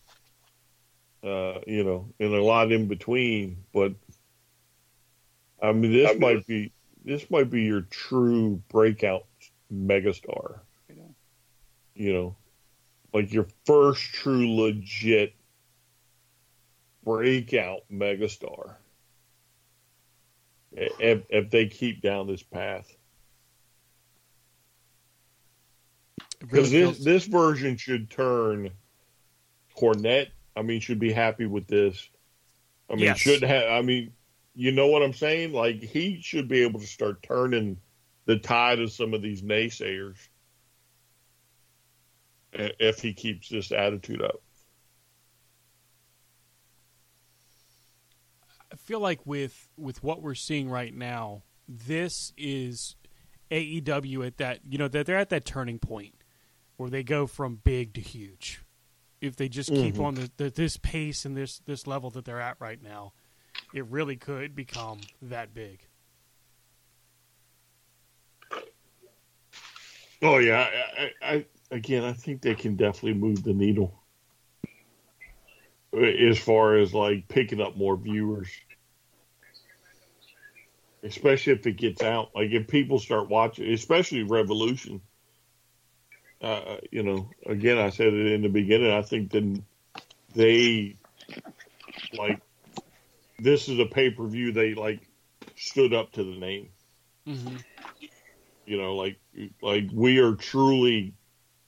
uh, 1.23 1.59
you 1.65 1.83
know, 1.83 2.07
and 2.19 2.33
a 2.33 2.43
lot 2.43 2.71
in 2.71 2.87
between. 2.87 3.57
But 3.73 3.93
I 5.61 5.71
mean, 5.71 5.91
this 5.91 6.09
I 6.09 6.13
mean- 6.13 6.21
might 6.21 6.47
be 6.47 6.71
this 7.03 7.29
might 7.31 7.49
be 7.51 7.63
your 7.63 7.81
true 7.81 8.61
breakout 8.69 9.25
megastar. 9.73 10.59
You 11.95 12.13
know. 12.13 12.35
Like 13.13 13.31
your 13.31 13.47
first 13.65 14.01
true 14.01 14.55
legit 14.55 15.33
breakout 17.05 17.81
megastar. 17.91 18.75
If, 20.73 21.23
if 21.29 21.49
they 21.49 21.67
keep 21.67 22.01
down 22.01 22.27
this 22.27 22.43
path, 22.43 22.93
because 26.39 26.69
this 26.71 26.99
this 26.99 27.25
version 27.25 27.77
should 27.77 28.09
turn 28.09 28.71
Cornette. 29.77 30.27
I 30.57 30.61
mean, 30.61 30.79
should 30.79 30.99
be 30.99 31.11
happy 31.11 31.45
with 31.45 31.67
this. 31.67 32.09
I 32.89 32.95
mean, 32.95 33.05
Yes. 33.05 33.19
should 33.19 33.43
have. 33.43 33.69
I 33.69 33.81
mean, 33.81 34.13
you 34.53 34.71
know 34.71 34.87
what 34.87 35.01
I'm 35.01 35.13
saying? 35.13 35.53
Like 35.53 35.81
he 35.81 36.19
should 36.21 36.47
be 36.47 36.63
able 36.63 36.79
to 36.79 36.87
start 36.87 37.23
turning 37.23 37.77
the 38.25 38.37
tide 38.37 38.79
of 38.79 38.91
some 38.91 39.13
of 39.13 39.21
these 39.21 39.41
naysayers 39.41 40.17
if 42.55 43.01
he 43.01 43.13
keeps 43.13 43.49
this 43.49 43.71
attitude 43.71 44.21
up. 44.21 44.41
I 48.71 48.75
feel 48.77 48.99
like 48.99 49.25
with 49.25 49.69
with 49.77 50.03
what 50.03 50.21
we're 50.21 50.35
seeing 50.35 50.69
right 50.69 50.93
now, 50.93 51.43
this 51.67 52.33
is 52.37 52.95
AEW 53.51 54.25
at 54.25 54.37
that 54.37 54.59
you 54.67 54.77
know 54.77 54.87
that 54.87 55.05
they're 55.05 55.17
at 55.17 55.29
that 55.29 55.45
turning 55.45 55.79
point 55.79 56.15
where 56.77 56.89
they 56.89 57.03
go 57.03 57.25
from 57.27 57.55
big 57.63 57.93
to 57.93 58.01
huge. 58.01 58.61
If 59.21 59.37
they 59.37 59.47
just 59.47 59.69
keep 59.69 59.95
Mhm. 59.95 60.03
on 60.03 60.15
the, 60.15 60.31
the, 60.37 60.49
this 60.49 60.77
pace 60.77 61.25
and 61.25 61.37
this 61.37 61.59
this 61.59 61.87
level 61.87 62.09
that 62.11 62.25
they're 62.25 62.41
at 62.41 62.57
right 62.59 62.81
now, 62.81 63.13
it 63.73 63.85
really 63.85 64.17
could 64.17 64.55
become 64.55 64.99
that 65.21 65.53
big. 65.53 65.79
Oh 70.21 70.37
yeah, 70.39 70.67
I, 70.97 71.11
I 71.21 71.45
again, 71.71 72.03
I 72.03 72.13
think 72.13 72.41
they 72.41 72.55
can 72.55 72.75
definitely 72.75 73.19
move 73.19 73.43
the 73.43 73.53
needle 73.53 74.01
as 75.93 76.37
far 76.37 76.75
as 76.75 76.93
like 76.93 77.27
picking 77.27 77.61
up 77.61 77.77
more 77.77 77.95
viewers, 77.95 78.49
especially 81.03 81.53
if 81.53 81.65
it 81.65 81.77
gets 81.77 82.01
out. 82.03 82.31
Like 82.35 82.51
if 82.51 82.67
people 82.67 82.99
start 82.99 83.29
watching, 83.29 83.71
especially 83.71 84.23
Revolution. 84.23 85.01
Uh, 86.41 86.77
you 86.91 87.01
know, 87.01 87.29
again, 87.45 87.77
I 87.77 87.89
said 87.89 88.07
it 88.07 88.33
in 88.33 88.41
the 88.41 88.49
beginning. 88.49 88.91
I 88.91 89.01
think 89.01 89.31
then 89.31 89.63
they 90.35 90.97
like 92.13 92.41
this 93.39 93.69
is 93.69 93.79
a 93.79 93.85
pay 93.85 94.09
per 94.11 94.27
view. 94.27 94.51
They 94.51 94.73
like 94.73 94.99
stood 95.55 95.93
up 95.93 96.11
to 96.13 96.23
the 96.23 96.37
name. 96.37 96.69
Mm-hmm. 97.25 97.55
You 98.65 98.77
know, 98.77 98.95
like 98.95 99.17
like 99.61 99.85
we 99.93 100.19
are 100.19 100.35
truly 100.35 101.13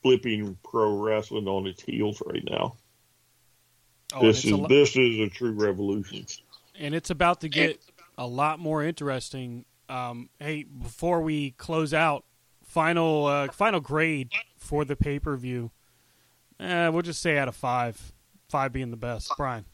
flipping 0.07 0.57
pro 0.63 0.97
wrestling 0.97 1.47
on 1.47 1.67
its 1.67 1.83
heels 1.83 2.21
right 2.25 2.43
now. 2.49 2.75
Oh, 4.13 4.25
this 4.25 4.45
is 4.45 4.51
lo- 4.53 4.67
this 4.67 4.95
is 4.95 5.19
a 5.19 5.27
true 5.29 5.51
revolution. 5.51 6.25
and 6.79 6.95
it's 6.95 7.09
about 7.09 7.41
to 7.41 7.49
get 7.49 7.81
a 8.17 8.25
lot 8.25 8.59
more 8.59 8.83
interesting. 8.83 9.65
Um, 9.89 10.29
hey, 10.39 10.63
before 10.63 11.21
we 11.21 11.51
close 11.51 11.93
out, 11.93 12.23
final 12.63 13.25
uh, 13.25 13.47
final 13.51 13.79
grade 13.79 14.29
for 14.57 14.85
the 14.85 14.95
pay 14.95 15.19
per 15.19 15.35
view. 15.35 15.71
Eh, 16.59 16.87
we'll 16.89 17.01
just 17.03 17.21
say 17.21 17.37
out 17.37 17.47
of 17.47 17.55
five, 17.55 18.13
five 18.49 18.73
being 18.73 18.89
the 18.91 18.97
best. 18.97 19.31
Brian, 19.37 19.65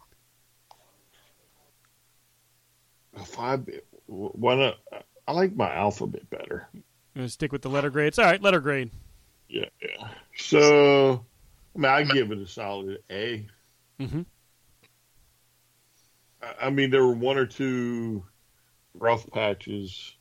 If 3.16 3.40
I 3.40 3.58
why 4.08 4.56
not? 4.56 4.76
I 5.28 5.32
like 5.32 5.56
my 5.56 5.74
alphabet 5.74 6.30
better. 6.30 6.68
you 6.74 6.82
gonna 7.16 7.30
stick 7.30 7.52
with 7.52 7.62
the 7.62 7.70
letter 7.70 7.90
grades? 7.90 8.18
All 8.20 8.26
right, 8.26 8.42
letter 8.42 8.60
grade. 8.60 8.92
Yeah, 9.54 9.66
yeah. 9.84 10.08
So, 10.36 11.24
I 11.76 11.80
mean, 11.80 11.86
I 11.92 12.04
give 12.04 12.32
it 12.32 12.40
a 12.40 12.48
solid 12.48 12.98
A. 13.12 13.46
Mm-hmm. 14.00 14.22
I- 16.42 16.66
I 16.66 16.70
mean, 16.72 16.90
there 16.90 17.06
were 17.06 17.14
one 17.14 17.38
or 17.38 17.46
two 17.46 18.26
rough 18.96 19.30
patches. 19.30 20.12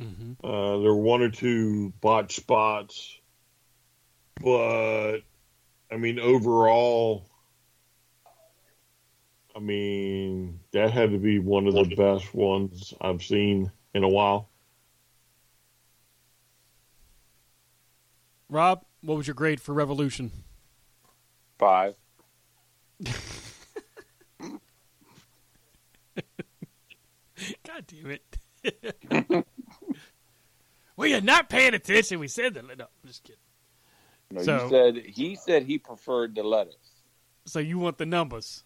Mm-hmm. 0.00 0.42
Uh, 0.42 0.78
there 0.78 0.94
were 0.94 0.96
one 0.96 1.20
or 1.20 1.28
two 1.28 1.92
botch 2.00 2.36
spots, 2.36 3.18
but 4.40 5.18
I 5.92 5.96
mean, 5.98 6.18
overall, 6.18 7.26
I 9.54 9.58
mean, 9.60 10.60
that 10.72 10.92
had 10.92 11.10
to 11.10 11.18
be 11.18 11.40
one 11.40 11.66
of 11.66 11.74
the 11.74 11.94
best 11.94 12.32
ones 12.32 12.94
I've 13.02 13.22
seen 13.22 13.70
in 13.92 14.02
a 14.02 14.08
while. 14.08 14.48
Rob, 18.50 18.84
what 19.02 19.16
was 19.16 19.26
your 19.26 19.34
grade 19.34 19.60
for 19.60 19.74
Revolution? 19.74 20.30
Five. 21.58 21.94
God 27.64 27.86
damn 27.86 28.10
it! 28.10 28.24
well, 30.96 31.08
you're 31.08 31.20
not 31.20 31.48
paying 31.48 31.74
attention. 31.74 32.18
We 32.18 32.26
said 32.28 32.54
that. 32.54 32.64
No, 32.66 32.72
I'm 32.72 32.88
just 33.06 33.22
kidding. 33.22 33.38
No, 34.30 34.42
So- 34.42 34.64
you 34.64 34.70
said 34.70 34.96
he 35.06 35.36
said 35.36 35.62
he 35.64 35.78
preferred 35.78 36.34
the 36.34 36.42
lettuce. 36.42 36.74
So 37.44 37.60
you 37.60 37.78
want 37.78 37.98
the 37.98 38.06
numbers? 38.06 38.64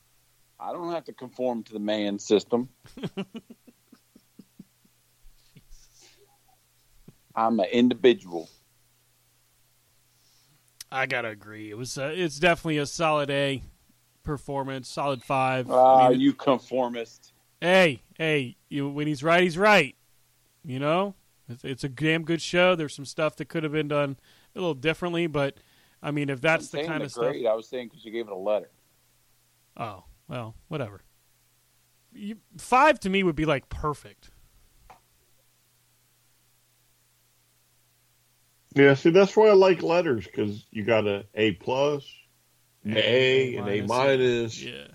I 0.59 0.73
don't 0.73 0.91
have 0.93 1.05
to 1.05 1.13
conform 1.13 1.63
to 1.65 1.73
the 1.73 1.79
man 1.81 2.19
system. 2.19 2.69
I'm 7.35 7.59
an 7.61 7.67
individual. 7.73 8.49
I 10.93 11.06
gotta 11.06 11.28
agree. 11.28 11.70
It 11.70 11.78
was. 11.78 11.97
Uh, 11.97 12.12
it's 12.14 12.39
definitely 12.39 12.78
a 12.78 12.86
solid 12.86 13.31
A 13.31 13.62
performance. 14.23 14.89
Solid 14.89 15.23
five. 15.23 15.70
Ah, 15.70 16.06
I 16.06 16.10
mean, 16.10 16.20
you 16.20 16.35
conformist. 16.35 17.32
hey, 17.60 18.02
hey, 18.19 18.56
you, 18.69 18.89
when 18.89 19.06
he's 19.06 19.23
right, 19.23 19.43
he's 19.43 19.56
right. 19.56 19.97
You 20.64 20.78
know, 20.78 21.14
it's, 21.48 21.64
it's 21.64 21.85
a 21.85 21.89
damn 21.89 22.24
good 22.24 22.43
show. 22.43 22.74
There's 22.77 22.94
some 22.94 23.06
stuff 23.06 23.36
that 23.36 23.47
could 23.47 23.62
have 23.62 23.73
been 23.73 23.89
done 23.89 24.19
a 24.55 24.59
little 24.59 24.74
differently, 24.74 25.27
but 25.27 25.56
I 26.02 26.10
mean, 26.10 26.28
if 26.28 26.43
that's 26.43 26.69
the 26.69 26.85
kind 26.85 27.01
the 27.01 27.06
of 27.06 27.12
stuff. 27.12 27.35
I 27.48 27.55
was 27.55 27.69
saying 27.69 27.89
because 27.89 28.05
you 28.05 28.12
gave 28.12 28.27
it 28.27 28.32
a 28.32 28.36
letter. 28.36 28.70
Oh 29.78 30.05
well, 30.28 30.55
whatever. 30.69 31.01
You, 32.12 32.36
five 32.59 33.01
to 33.01 33.09
me 33.09 33.23
would 33.23 33.36
be 33.36 33.47
like 33.47 33.70
perfect. 33.70 34.31
Yeah, 38.74 38.94
see, 38.94 39.11
that's 39.11 39.36
why 39.36 39.49
I 39.49 39.53
like 39.53 39.82
letters 39.82 40.24
because 40.27 40.65
you 40.70 40.85
got 40.85 41.07
a 41.07 41.27
A 41.35 41.53
plus, 41.53 42.11
an 42.85 42.97
A, 42.97 43.57
and 43.57 43.69
A 43.69 43.82
minus. 43.82 44.62
Yeah. 44.62 44.86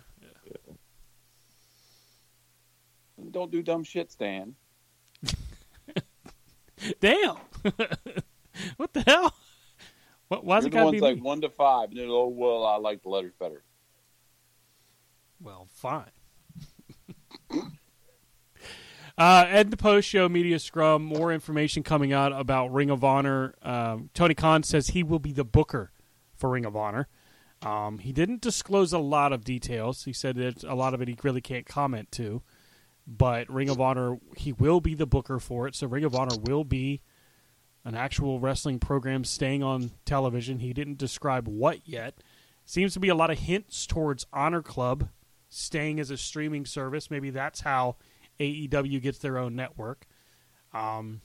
Don't 3.31 3.51
do 3.51 3.61
dumb 3.61 3.83
shit, 3.83 4.11
Stan. 4.11 4.55
Damn. 6.99 7.35
what 8.77 8.93
the 8.93 9.03
hell? 9.05 9.35
What, 10.27 10.43
why's 10.43 10.63
You're 10.63 10.67
it 10.67 10.71
the 10.71 10.75
gotta 10.75 10.85
ones 10.85 10.95
be 10.95 11.01
like 11.01 11.15
me? 11.15 11.21
one 11.21 11.41
to 11.41 11.49
five, 11.49 11.89
and 11.89 11.99
then 11.99 12.07
oh 12.09 12.27
well, 12.27 12.65
I 12.65 12.77
like 12.77 13.03
the 13.03 13.09
letters 13.09 13.33
better. 13.39 13.63
Well, 15.39 15.67
fine. 15.75 16.09
uh, 19.17 19.45
at 19.47 19.71
the 19.71 19.77
post 19.77 20.07
show 20.07 20.29
media 20.29 20.59
scrum, 20.59 21.03
more 21.03 21.33
information 21.33 21.83
coming 21.83 22.13
out 22.13 22.31
about 22.33 22.71
Ring 22.71 22.89
of 22.89 23.03
Honor. 23.03 23.55
Um, 23.63 24.09
Tony 24.13 24.35
Khan 24.35 24.63
says 24.63 24.89
he 24.89 25.03
will 25.03 25.19
be 25.19 25.31
the 25.31 25.43
booker 25.43 25.91
for 26.35 26.49
Ring 26.51 26.65
of 26.65 26.75
Honor. 26.75 27.07
Um, 27.63 27.97
he 27.99 28.11
didn't 28.11 28.41
disclose 28.41 28.93
a 28.93 28.99
lot 28.99 29.33
of 29.33 29.43
details. 29.43 30.03
He 30.03 30.13
said 30.13 30.35
that 30.35 30.63
a 30.63 30.75
lot 30.75 30.93
of 30.93 31.01
it 31.01 31.07
he 31.07 31.17
really 31.23 31.41
can't 31.41 31.65
comment 31.65 32.11
to. 32.13 32.43
But 33.07 33.49
Ring 33.49 33.69
of 33.69 33.81
Honor, 33.81 34.19
he 34.35 34.53
will 34.53 34.81
be 34.81 34.93
the 34.93 35.07
booker 35.07 35.39
for 35.39 35.67
it. 35.67 35.75
So 35.75 35.87
Ring 35.87 36.03
of 36.03 36.13
Honor 36.13 36.37
will 36.39 36.63
be 36.63 37.01
an 37.85 37.95
actual 37.95 38.39
wrestling 38.39 38.79
program 38.79 39.23
staying 39.23 39.63
on 39.63 39.91
television. 40.05 40.59
He 40.59 40.73
didn't 40.73 40.97
describe 40.97 41.47
what 41.47 41.87
yet. 41.87 42.21
Seems 42.65 42.93
to 42.93 42.99
be 42.99 43.07
a 43.07 43.15
lot 43.15 43.31
of 43.31 43.39
hints 43.39 43.87
towards 43.87 44.27
Honor 44.33 44.61
Club 44.61 45.09
staying 45.49 45.99
as 45.99 46.11
a 46.11 46.17
streaming 46.17 46.65
service. 46.65 47.09
Maybe 47.09 47.29
that's 47.29 47.61
how 47.61 47.95
AEW 48.39 49.01
gets 49.01 49.19
their 49.19 49.37
own 49.37 49.55
network. 49.55 50.05
Um, 50.73 51.21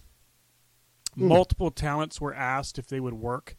Multiple 1.15 1.71
talents 1.71 2.21
were 2.21 2.35
asked 2.35 2.79
if 2.79 2.87
they 2.87 3.01
would 3.01 3.15
work 3.15 3.57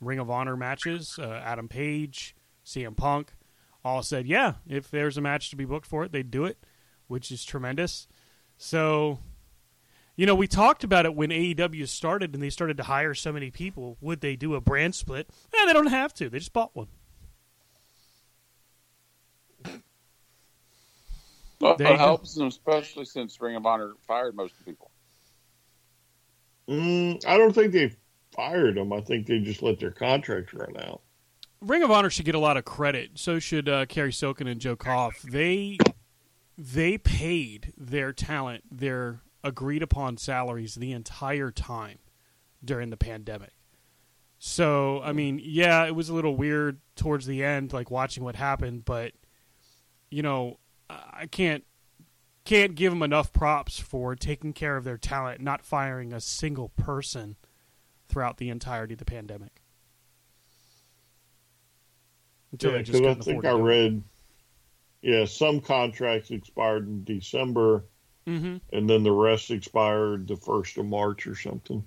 Ring 0.00 0.18
of 0.18 0.30
Honor 0.30 0.56
matches. 0.56 1.18
Uh, 1.18 1.40
Adam 1.44 1.68
Page, 1.68 2.34
CM 2.64 2.96
Punk, 2.96 3.32
all 3.84 4.02
said, 4.02 4.26
yeah, 4.26 4.54
if 4.68 4.90
there's 4.90 5.16
a 5.16 5.20
match 5.20 5.50
to 5.50 5.56
be 5.56 5.64
booked 5.64 5.86
for 5.86 6.04
it, 6.04 6.12
they'd 6.12 6.30
do 6.30 6.44
it, 6.44 6.58
which 7.06 7.30
is 7.30 7.44
tremendous. 7.44 8.08
So, 8.56 9.18
you 10.16 10.26
know, 10.26 10.34
we 10.34 10.46
talked 10.46 10.84
about 10.84 11.04
it 11.04 11.14
when 11.14 11.30
AEW 11.30 11.86
started 11.86 12.34
and 12.34 12.42
they 12.42 12.50
started 12.50 12.78
to 12.78 12.84
hire 12.84 13.14
so 13.14 13.32
many 13.32 13.50
people. 13.50 13.98
Would 14.00 14.22
they 14.22 14.36
do 14.36 14.54
a 14.54 14.60
brand 14.60 14.94
split? 14.94 15.28
Eh, 15.54 15.66
they 15.66 15.72
don't 15.72 15.86
have 15.86 16.14
to. 16.14 16.30
They 16.30 16.38
just 16.38 16.52
bought 16.52 16.74
one. 16.74 16.88
Well, 21.60 21.76
There 21.76 21.92
it 21.92 21.98
helps 21.98 22.34
them, 22.34 22.48
especially 22.48 23.04
since 23.06 23.40
Ring 23.40 23.56
of 23.56 23.64
Honor 23.64 23.94
fired 24.06 24.34
most 24.34 24.52
of 24.52 24.58
the 24.58 24.64
people. 24.64 24.90
Mm, 26.68 27.24
I 27.26 27.38
don't 27.38 27.54
think 27.54 27.72
they 27.72 27.92
fired 28.34 28.76
them. 28.76 28.92
I 28.92 29.00
think 29.00 29.26
they 29.26 29.38
just 29.38 29.62
let 29.62 29.78
their 29.78 29.90
contracts 29.90 30.52
run 30.52 30.76
out. 30.78 31.00
Ring 31.60 31.82
of 31.82 31.90
Honor 31.90 32.10
should 32.10 32.26
get 32.26 32.34
a 32.34 32.40
lot 32.40 32.56
of 32.56 32.64
credit. 32.64 33.12
So 33.14 33.38
should 33.38 33.68
uh, 33.68 33.86
Cary 33.86 34.12
Silkin 34.12 34.46
and 34.46 34.60
Joe 34.60 34.76
Koff. 34.76 35.22
They 35.22 35.78
they 36.58 36.98
paid 36.98 37.72
their 37.76 38.12
talent 38.12 38.64
their 38.70 39.22
agreed 39.44 39.82
upon 39.82 40.16
salaries 40.16 40.74
the 40.74 40.92
entire 40.92 41.50
time 41.50 41.98
during 42.64 42.90
the 42.90 42.96
pandemic. 42.96 43.52
So 44.38 45.00
I 45.02 45.12
mean, 45.12 45.40
yeah, 45.42 45.86
it 45.86 45.94
was 45.94 46.08
a 46.08 46.14
little 46.14 46.36
weird 46.36 46.80
towards 46.94 47.26
the 47.26 47.42
end, 47.42 47.72
like 47.72 47.90
watching 47.90 48.22
what 48.22 48.36
happened, 48.36 48.84
but 48.84 49.12
you 50.10 50.22
know, 50.22 50.58
I 50.88 51.26
can't 51.26 51.64
can't 52.44 52.74
give 52.74 52.92
them 52.92 53.02
enough 53.02 53.32
props 53.32 53.78
for 53.78 54.14
taking 54.14 54.52
care 54.52 54.76
of 54.76 54.84
their 54.84 54.96
talent, 54.96 55.40
not 55.40 55.64
firing 55.64 56.12
a 56.12 56.20
single 56.20 56.68
person 56.70 57.36
throughout 58.08 58.38
the 58.38 58.48
entirety 58.48 58.94
of 58.94 58.98
the 58.98 59.04
pandemic. 59.04 59.60
Until 62.52 62.72
yeah, 62.72 62.78
because 62.78 63.00
I 63.00 63.14
think 63.14 63.44
I 63.44 63.52
read, 63.52 64.02
yeah, 65.02 65.24
some 65.24 65.60
contracts 65.60 66.30
expired 66.30 66.86
in 66.86 67.04
December, 67.04 67.84
mm-hmm. 68.26 68.56
and 68.72 68.88
then 68.88 69.02
the 69.02 69.12
rest 69.12 69.50
expired 69.50 70.28
the 70.28 70.36
first 70.36 70.78
of 70.78 70.86
March 70.86 71.26
or 71.26 71.34
something. 71.34 71.84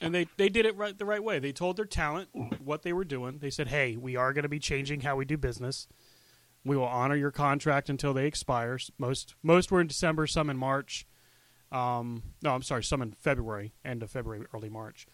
And 0.00 0.14
they, 0.14 0.28
they 0.36 0.48
did 0.48 0.66
it 0.66 0.76
right 0.76 0.96
the 0.96 1.04
right 1.04 1.22
way. 1.22 1.38
They 1.38 1.52
told 1.52 1.76
their 1.76 1.86
talent 1.86 2.28
what 2.62 2.82
they 2.82 2.92
were 2.92 3.04
doing. 3.04 3.38
They 3.38 3.50
said, 3.50 3.68
"Hey, 3.68 3.96
we 3.96 4.14
are 4.14 4.32
going 4.32 4.44
to 4.44 4.48
be 4.48 4.58
changing 4.58 5.00
how 5.00 5.16
we 5.16 5.24
do 5.24 5.36
business. 5.36 5.88
We 6.66 6.76
will 6.76 6.84
honor 6.84 7.16
your 7.16 7.30
contract 7.30 7.88
until 7.88 8.12
they 8.12 8.26
expire. 8.26 8.78
Most 8.98 9.34
most 9.42 9.70
were 9.70 9.80
in 9.80 9.86
December, 9.86 10.26
some 10.26 10.50
in 10.50 10.56
March. 10.56 11.06
Um, 11.72 12.22
no, 12.42 12.54
I'm 12.54 12.62
sorry, 12.62 12.84
some 12.84 13.02
in 13.02 13.12
February, 13.12 13.72
end 13.84 14.02
of 14.02 14.10
February, 14.10 14.46
early 14.54 14.68
March. 14.68 15.06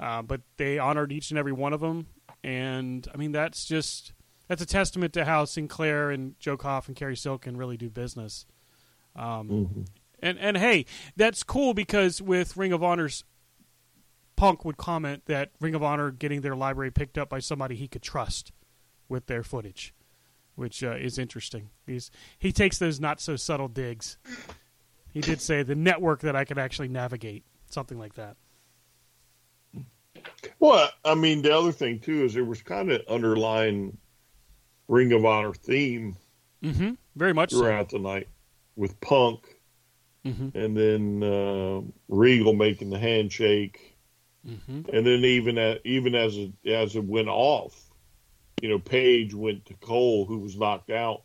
Uh, 0.00 0.22
but 0.22 0.40
they 0.56 0.78
honored 0.78 1.12
each 1.12 1.30
and 1.30 1.38
every 1.38 1.52
one 1.52 1.72
of 1.72 1.80
them, 1.80 2.06
and 2.42 3.06
I 3.12 3.16
mean 3.16 3.32
that's 3.32 3.64
just 3.64 4.12
that's 4.48 4.62
a 4.62 4.66
testament 4.66 5.12
to 5.14 5.24
how 5.24 5.44
Sinclair 5.44 6.10
and 6.10 6.38
Joe 6.38 6.56
Koff 6.56 6.88
and 6.88 6.96
Cary 6.96 7.16
Silkin 7.16 7.56
really 7.56 7.76
do 7.76 7.90
business. 7.90 8.46
Um, 9.16 9.48
mm-hmm. 9.48 9.82
And 10.20 10.38
and 10.38 10.56
hey, 10.56 10.86
that's 11.16 11.42
cool 11.42 11.74
because 11.74 12.20
with 12.20 12.56
Ring 12.56 12.72
of 12.72 12.82
Honor's 12.82 13.24
Punk 14.36 14.64
would 14.64 14.76
comment 14.76 15.26
that 15.26 15.50
Ring 15.60 15.74
of 15.74 15.82
Honor 15.82 16.10
getting 16.10 16.40
their 16.40 16.56
library 16.56 16.90
picked 16.90 17.18
up 17.18 17.28
by 17.28 17.38
somebody 17.38 17.76
he 17.76 17.88
could 17.88 18.02
trust 18.02 18.52
with 19.08 19.26
their 19.26 19.42
footage, 19.42 19.94
which 20.54 20.82
uh, 20.82 20.92
is 20.92 21.18
interesting. 21.18 21.70
He's 21.86 22.10
he 22.38 22.52
takes 22.52 22.78
those 22.78 23.00
not 23.00 23.20
so 23.20 23.36
subtle 23.36 23.68
digs. 23.68 24.16
He 25.12 25.20
did 25.20 25.40
say 25.40 25.62
the 25.62 25.74
network 25.74 26.20
that 26.20 26.34
I 26.34 26.44
could 26.44 26.58
actually 26.58 26.88
navigate, 26.88 27.44
something 27.70 27.98
like 27.98 28.14
that. 28.14 28.36
Well, 30.58 30.88
I 31.04 31.14
mean, 31.14 31.42
the 31.42 31.56
other 31.56 31.72
thing 31.72 32.00
too 32.00 32.24
is 32.24 32.34
there 32.34 32.44
was 32.44 32.62
kind 32.62 32.90
of 32.90 33.02
underlying 33.08 33.98
Ring 34.88 35.12
of 35.12 35.24
Honor 35.24 35.52
theme, 35.52 36.16
mm-hmm. 36.62 36.92
very 37.16 37.32
much 37.32 37.50
throughout 37.50 37.90
so. 37.90 37.98
the 37.98 38.02
night 38.02 38.28
with 38.76 39.00
Punk, 39.00 39.40
mm-hmm. 40.24 40.56
and 40.56 40.76
then 40.76 41.22
uh, 41.22 41.80
Regal 42.08 42.54
making 42.54 42.90
the 42.90 42.98
handshake, 42.98 43.96
mm-hmm. 44.46 44.82
and 44.92 45.06
then 45.06 45.24
even 45.24 45.58
at, 45.58 45.80
even 45.84 46.14
as 46.14 46.36
it, 46.36 46.52
as 46.66 46.96
it 46.96 47.04
went 47.04 47.28
off, 47.28 47.83
you 48.64 48.70
know, 48.70 48.78
Page 48.78 49.34
went 49.34 49.66
to 49.66 49.74
Cole, 49.74 50.24
who 50.24 50.38
was 50.38 50.56
knocked 50.56 50.88
out, 50.88 51.24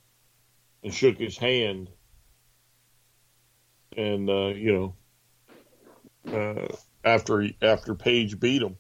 and 0.83 0.93
shook 0.93 1.17
his 1.17 1.37
hand, 1.37 1.89
and 3.95 4.29
uh, 4.29 4.47
you 4.47 4.93
know, 6.27 6.33
uh, 6.33 6.67
after 7.05 7.47
after 7.61 7.95
Page 7.95 8.41
beat 8.41 8.61
him 8.61 8.75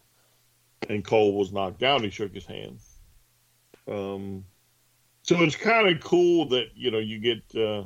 and 0.89 1.05
Cole 1.05 1.37
was 1.37 1.53
knocked 1.53 1.83
out, 1.83 2.01
he 2.01 2.09
shook 2.09 2.33
his 2.33 2.45
hand. 2.45 2.79
Um, 3.89 4.43
so 5.21 5.41
it's 5.41 5.55
kind 5.55 5.87
of 5.87 6.03
cool 6.03 6.49
that 6.49 6.71
you 6.75 6.91
know 6.91 6.99
you 6.99 7.19
get 7.19 7.55
uh, 7.55 7.85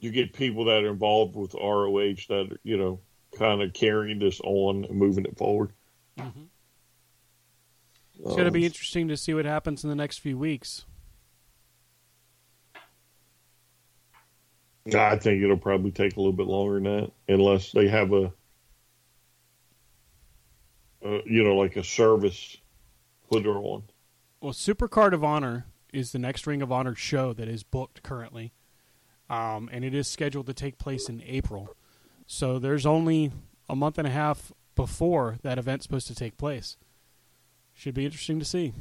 you 0.00 0.12
get 0.12 0.32
people 0.32 0.64
that 0.64 0.82
are 0.82 0.88
involved 0.88 1.36
with 1.36 1.52
ROH 1.52 2.24
that 2.30 2.48
are, 2.52 2.60
you 2.62 2.78
know 2.78 3.00
kind 3.36 3.60
of 3.60 3.74
carrying 3.74 4.18
this 4.18 4.40
on 4.40 4.86
and 4.86 4.96
moving 4.96 5.26
it 5.26 5.36
forward. 5.36 5.72
Mm-hmm. 6.18 6.44
It's 8.18 8.30
um, 8.30 8.36
going 8.36 8.44
to 8.44 8.50
be 8.50 8.64
interesting 8.64 9.08
to 9.08 9.16
see 9.16 9.34
what 9.34 9.44
happens 9.44 9.84
in 9.84 9.90
the 9.90 9.96
next 9.96 10.18
few 10.18 10.38
weeks. 10.38 10.84
I 14.94 15.16
think 15.16 15.42
it'll 15.42 15.56
probably 15.56 15.92
take 15.92 16.16
a 16.16 16.20
little 16.20 16.34
bit 16.34 16.46
longer 16.46 16.74
than 16.74 16.84
that, 16.84 17.12
unless 17.28 17.72
they 17.72 17.88
have 17.88 18.12
a 18.12 18.32
uh, 21.04 21.18
you 21.26 21.44
know, 21.44 21.54
like 21.54 21.76
a 21.76 21.84
service 21.84 22.56
put 23.30 23.44
her 23.44 23.56
on. 23.56 23.82
Well, 24.40 24.52
Supercard 24.52 25.12
of 25.12 25.22
Honor 25.22 25.66
is 25.92 26.12
the 26.12 26.18
next 26.18 26.46
Ring 26.46 26.62
of 26.62 26.72
Honor 26.72 26.94
show 26.94 27.32
that 27.34 27.48
is 27.48 27.62
booked 27.62 28.02
currently, 28.02 28.52
um, 29.28 29.68
and 29.72 29.84
it 29.84 29.94
is 29.94 30.08
scheduled 30.08 30.46
to 30.46 30.54
take 30.54 30.78
place 30.78 31.08
in 31.08 31.22
April. 31.26 31.68
So 32.26 32.58
there's 32.58 32.86
only 32.86 33.32
a 33.68 33.76
month 33.76 33.98
and 33.98 34.06
a 34.06 34.10
half 34.10 34.52
before 34.74 35.38
that 35.42 35.58
event's 35.58 35.84
supposed 35.84 36.06
to 36.08 36.14
take 36.14 36.36
place. 36.36 36.76
Should 37.74 37.94
be 37.94 38.04
interesting 38.04 38.38
to 38.38 38.44
see. 38.44 38.72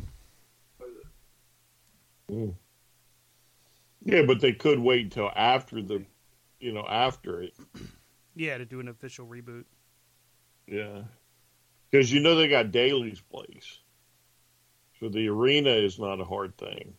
Mm. 2.31 2.55
Yeah, 4.05 4.23
but 4.23 4.39
they 4.39 4.53
could 4.53 4.79
wait 4.79 5.05
until 5.05 5.31
after 5.35 5.81
the, 5.81 6.03
you 6.59 6.71
know, 6.71 6.85
after 6.87 7.41
it. 7.41 7.53
Yeah, 8.35 8.57
to 8.57 8.65
do 8.65 8.79
an 8.79 8.87
official 8.87 9.27
reboot. 9.27 9.65
Yeah, 10.67 11.03
because 11.91 12.11
you 12.11 12.21
know 12.21 12.35
they 12.35 12.47
got 12.47 12.71
Daily's 12.71 13.19
place, 13.19 13.79
so 14.99 15.09
the 15.09 15.27
arena 15.27 15.71
is 15.71 15.99
not 15.99 16.21
a 16.21 16.25
hard 16.25 16.57
thing, 16.57 16.93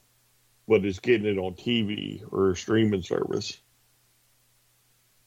but 0.69 0.85
it's 0.85 1.01
getting 1.01 1.27
it 1.27 1.39
on 1.39 1.55
TV 1.55 2.23
or 2.31 2.51
a 2.51 2.57
streaming 2.57 3.03
service. 3.03 3.59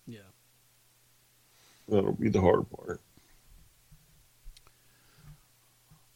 Yeah, 0.06 0.20
that'll 1.90 2.14
be 2.14 2.30
the 2.30 2.42
hard 2.42 2.70
part. 2.70 3.02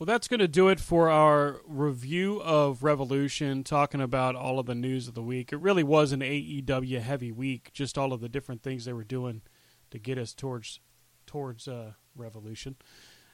Well, 0.01 0.07
that's 0.07 0.27
going 0.27 0.39
to 0.39 0.47
do 0.47 0.67
it 0.67 0.79
for 0.79 1.11
our 1.11 1.61
review 1.63 2.41
of 2.41 2.81
Revolution, 2.81 3.63
talking 3.63 4.01
about 4.01 4.35
all 4.35 4.57
of 4.57 4.65
the 4.65 4.73
news 4.73 5.07
of 5.07 5.13
the 5.13 5.21
week. 5.21 5.53
It 5.53 5.57
really 5.57 5.83
was 5.83 6.11
an 6.11 6.21
AEW 6.21 7.01
heavy 7.01 7.31
week, 7.31 7.69
just 7.71 7.99
all 7.99 8.11
of 8.11 8.19
the 8.19 8.27
different 8.27 8.63
things 8.63 8.85
they 8.85 8.93
were 8.93 9.03
doing 9.03 9.43
to 9.91 9.99
get 9.99 10.17
us 10.17 10.33
towards 10.33 10.79
towards 11.27 11.67
uh, 11.67 11.91
Revolution. 12.15 12.77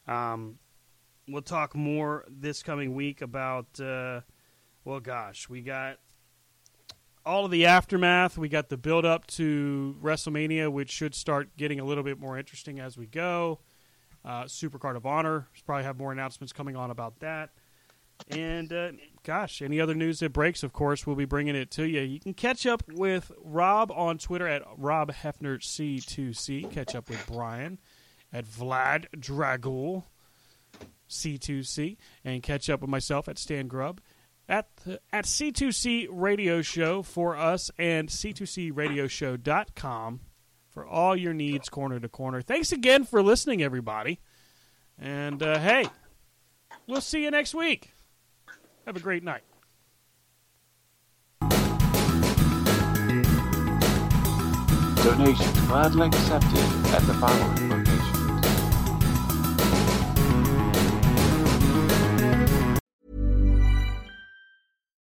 Um, 0.10 0.60
we'll 1.26 1.42
talk 1.42 1.74
more 1.74 2.26
this 2.28 2.62
coming 2.64 2.94
week 2.96 3.22
about, 3.22 3.80
uh, 3.80 4.20
well, 4.84 5.00
gosh, 5.00 5.48
we 5.48 5.62
got 5.62 6.00
all 7.26 7.46
of 7.46 7.52
the 7.52 7.66
aftermath. 7.66 8.38
We 8.38 8.50
got 8.50 8.68
the 8.68 8.76
build 8.76 9.06
up 9.06 9.26
to 9.28 9.96
WrestleMania, 10.04 10.70
which 10.70 10.92
should 10.92 11.16
start 11.16 11.56
getting 11.56 11.80
a 11.80 11.86
little 11.86 12.04
bit 12.04 12.20
more 12.20 12.38
interesting 12.38 12.78
as 12.78 12.98
we 12.98 13.06
go. 13.06 13.62
Uh, 14.28 14.44
Supercard 14.44 14.98
of 14.98 15.06
Honor, 15.06 15.48
probably 15.66 15.86
have 15.86 15.98
more 15.98 16.12
announcements 16.12 16.52
coming 16.52 16.76
on 16.76 16.92
about 16.92 17.22
that. 17.22 17.52
And 18.30 18.74
uh, 18.74 18.92
gosh, 19.24 19.62
any 19.62 19.80
other 19.80 19.96
news 19.96 20.20
that 20.20 20.34
breaks, 20.34 20.64
of 20.64 20.74
course, 20.74 21.08
we'll 21.08 21.16
be 21.16 21.24
bringing 21.24 21.56
it 21.56 21.72
to 21.72 21.88
you. 21.88 22.02
You 22.02 22.20
can 22.20 22.34
catch 22.34 22.66
up 22.66 22.84
with 22.90 23.32
Rob 23.42 23.90
on 23.90 24.18
Twitter 24.18 24.46
at 24.46 24.64
Rob 24.76 25.14
Hefner 25.14 25.60
C2C. 25.60 26.70
Catch 26.72 26.94
up 26.94 27.10
with 27.10 27.26
Brian 27.32 27.80
at 28.34 28.46
Vlad 28.46 29.06
Dragul 29.18 30.04
C2C 31.10 31.96
and 32.26 32.44
catch 32.44 32.70
up 32.70 32.82
with 32.82 32.90
myself 32.90 33.30
at 33.30 33.38
Stan 33.38 33.68
Grubb 33.68 34.02
at 34.50 34.68
the, 34.84 35.00
at 35.14 35.24
C2C 35.24 36.08
Radio 36.10 36.62
Show 36.62 37.02
for 37.02 37.38
us 37.38 37.72
and 37.78 38.10
C2CRadioshow.com 38.10 40.20
for 40.78 40.86
all 40.86 41.16
your 41.16 41.34
needs 41.34 41.70
corner 41.70 42.00
to 42.00 42.08
corner. 42.08 42.40
Thanks 42.40 42.72
again 42.72 43.04
for 43.04 43.24
listening, 43.24 43.64
everybody. 43.64 44.20
And 45.00 45.42
uh, 45.42 45.58
hey, 45.58 45.88
we'll 46.86 47.02
see 47.02 47.24
you 47.24 47.32
next 47.32 47.56
week. 47.56 47.96
Have 48.86 48.96
a 48.96 49.00
great 49.00 49.24
night. 49.24 49.42
Donations 55.02 55.60
gladly 55.62 56.10
accepted 56.10 56.60
at 56.94 57.02
the 57.08 57.16
following 57.16 57.77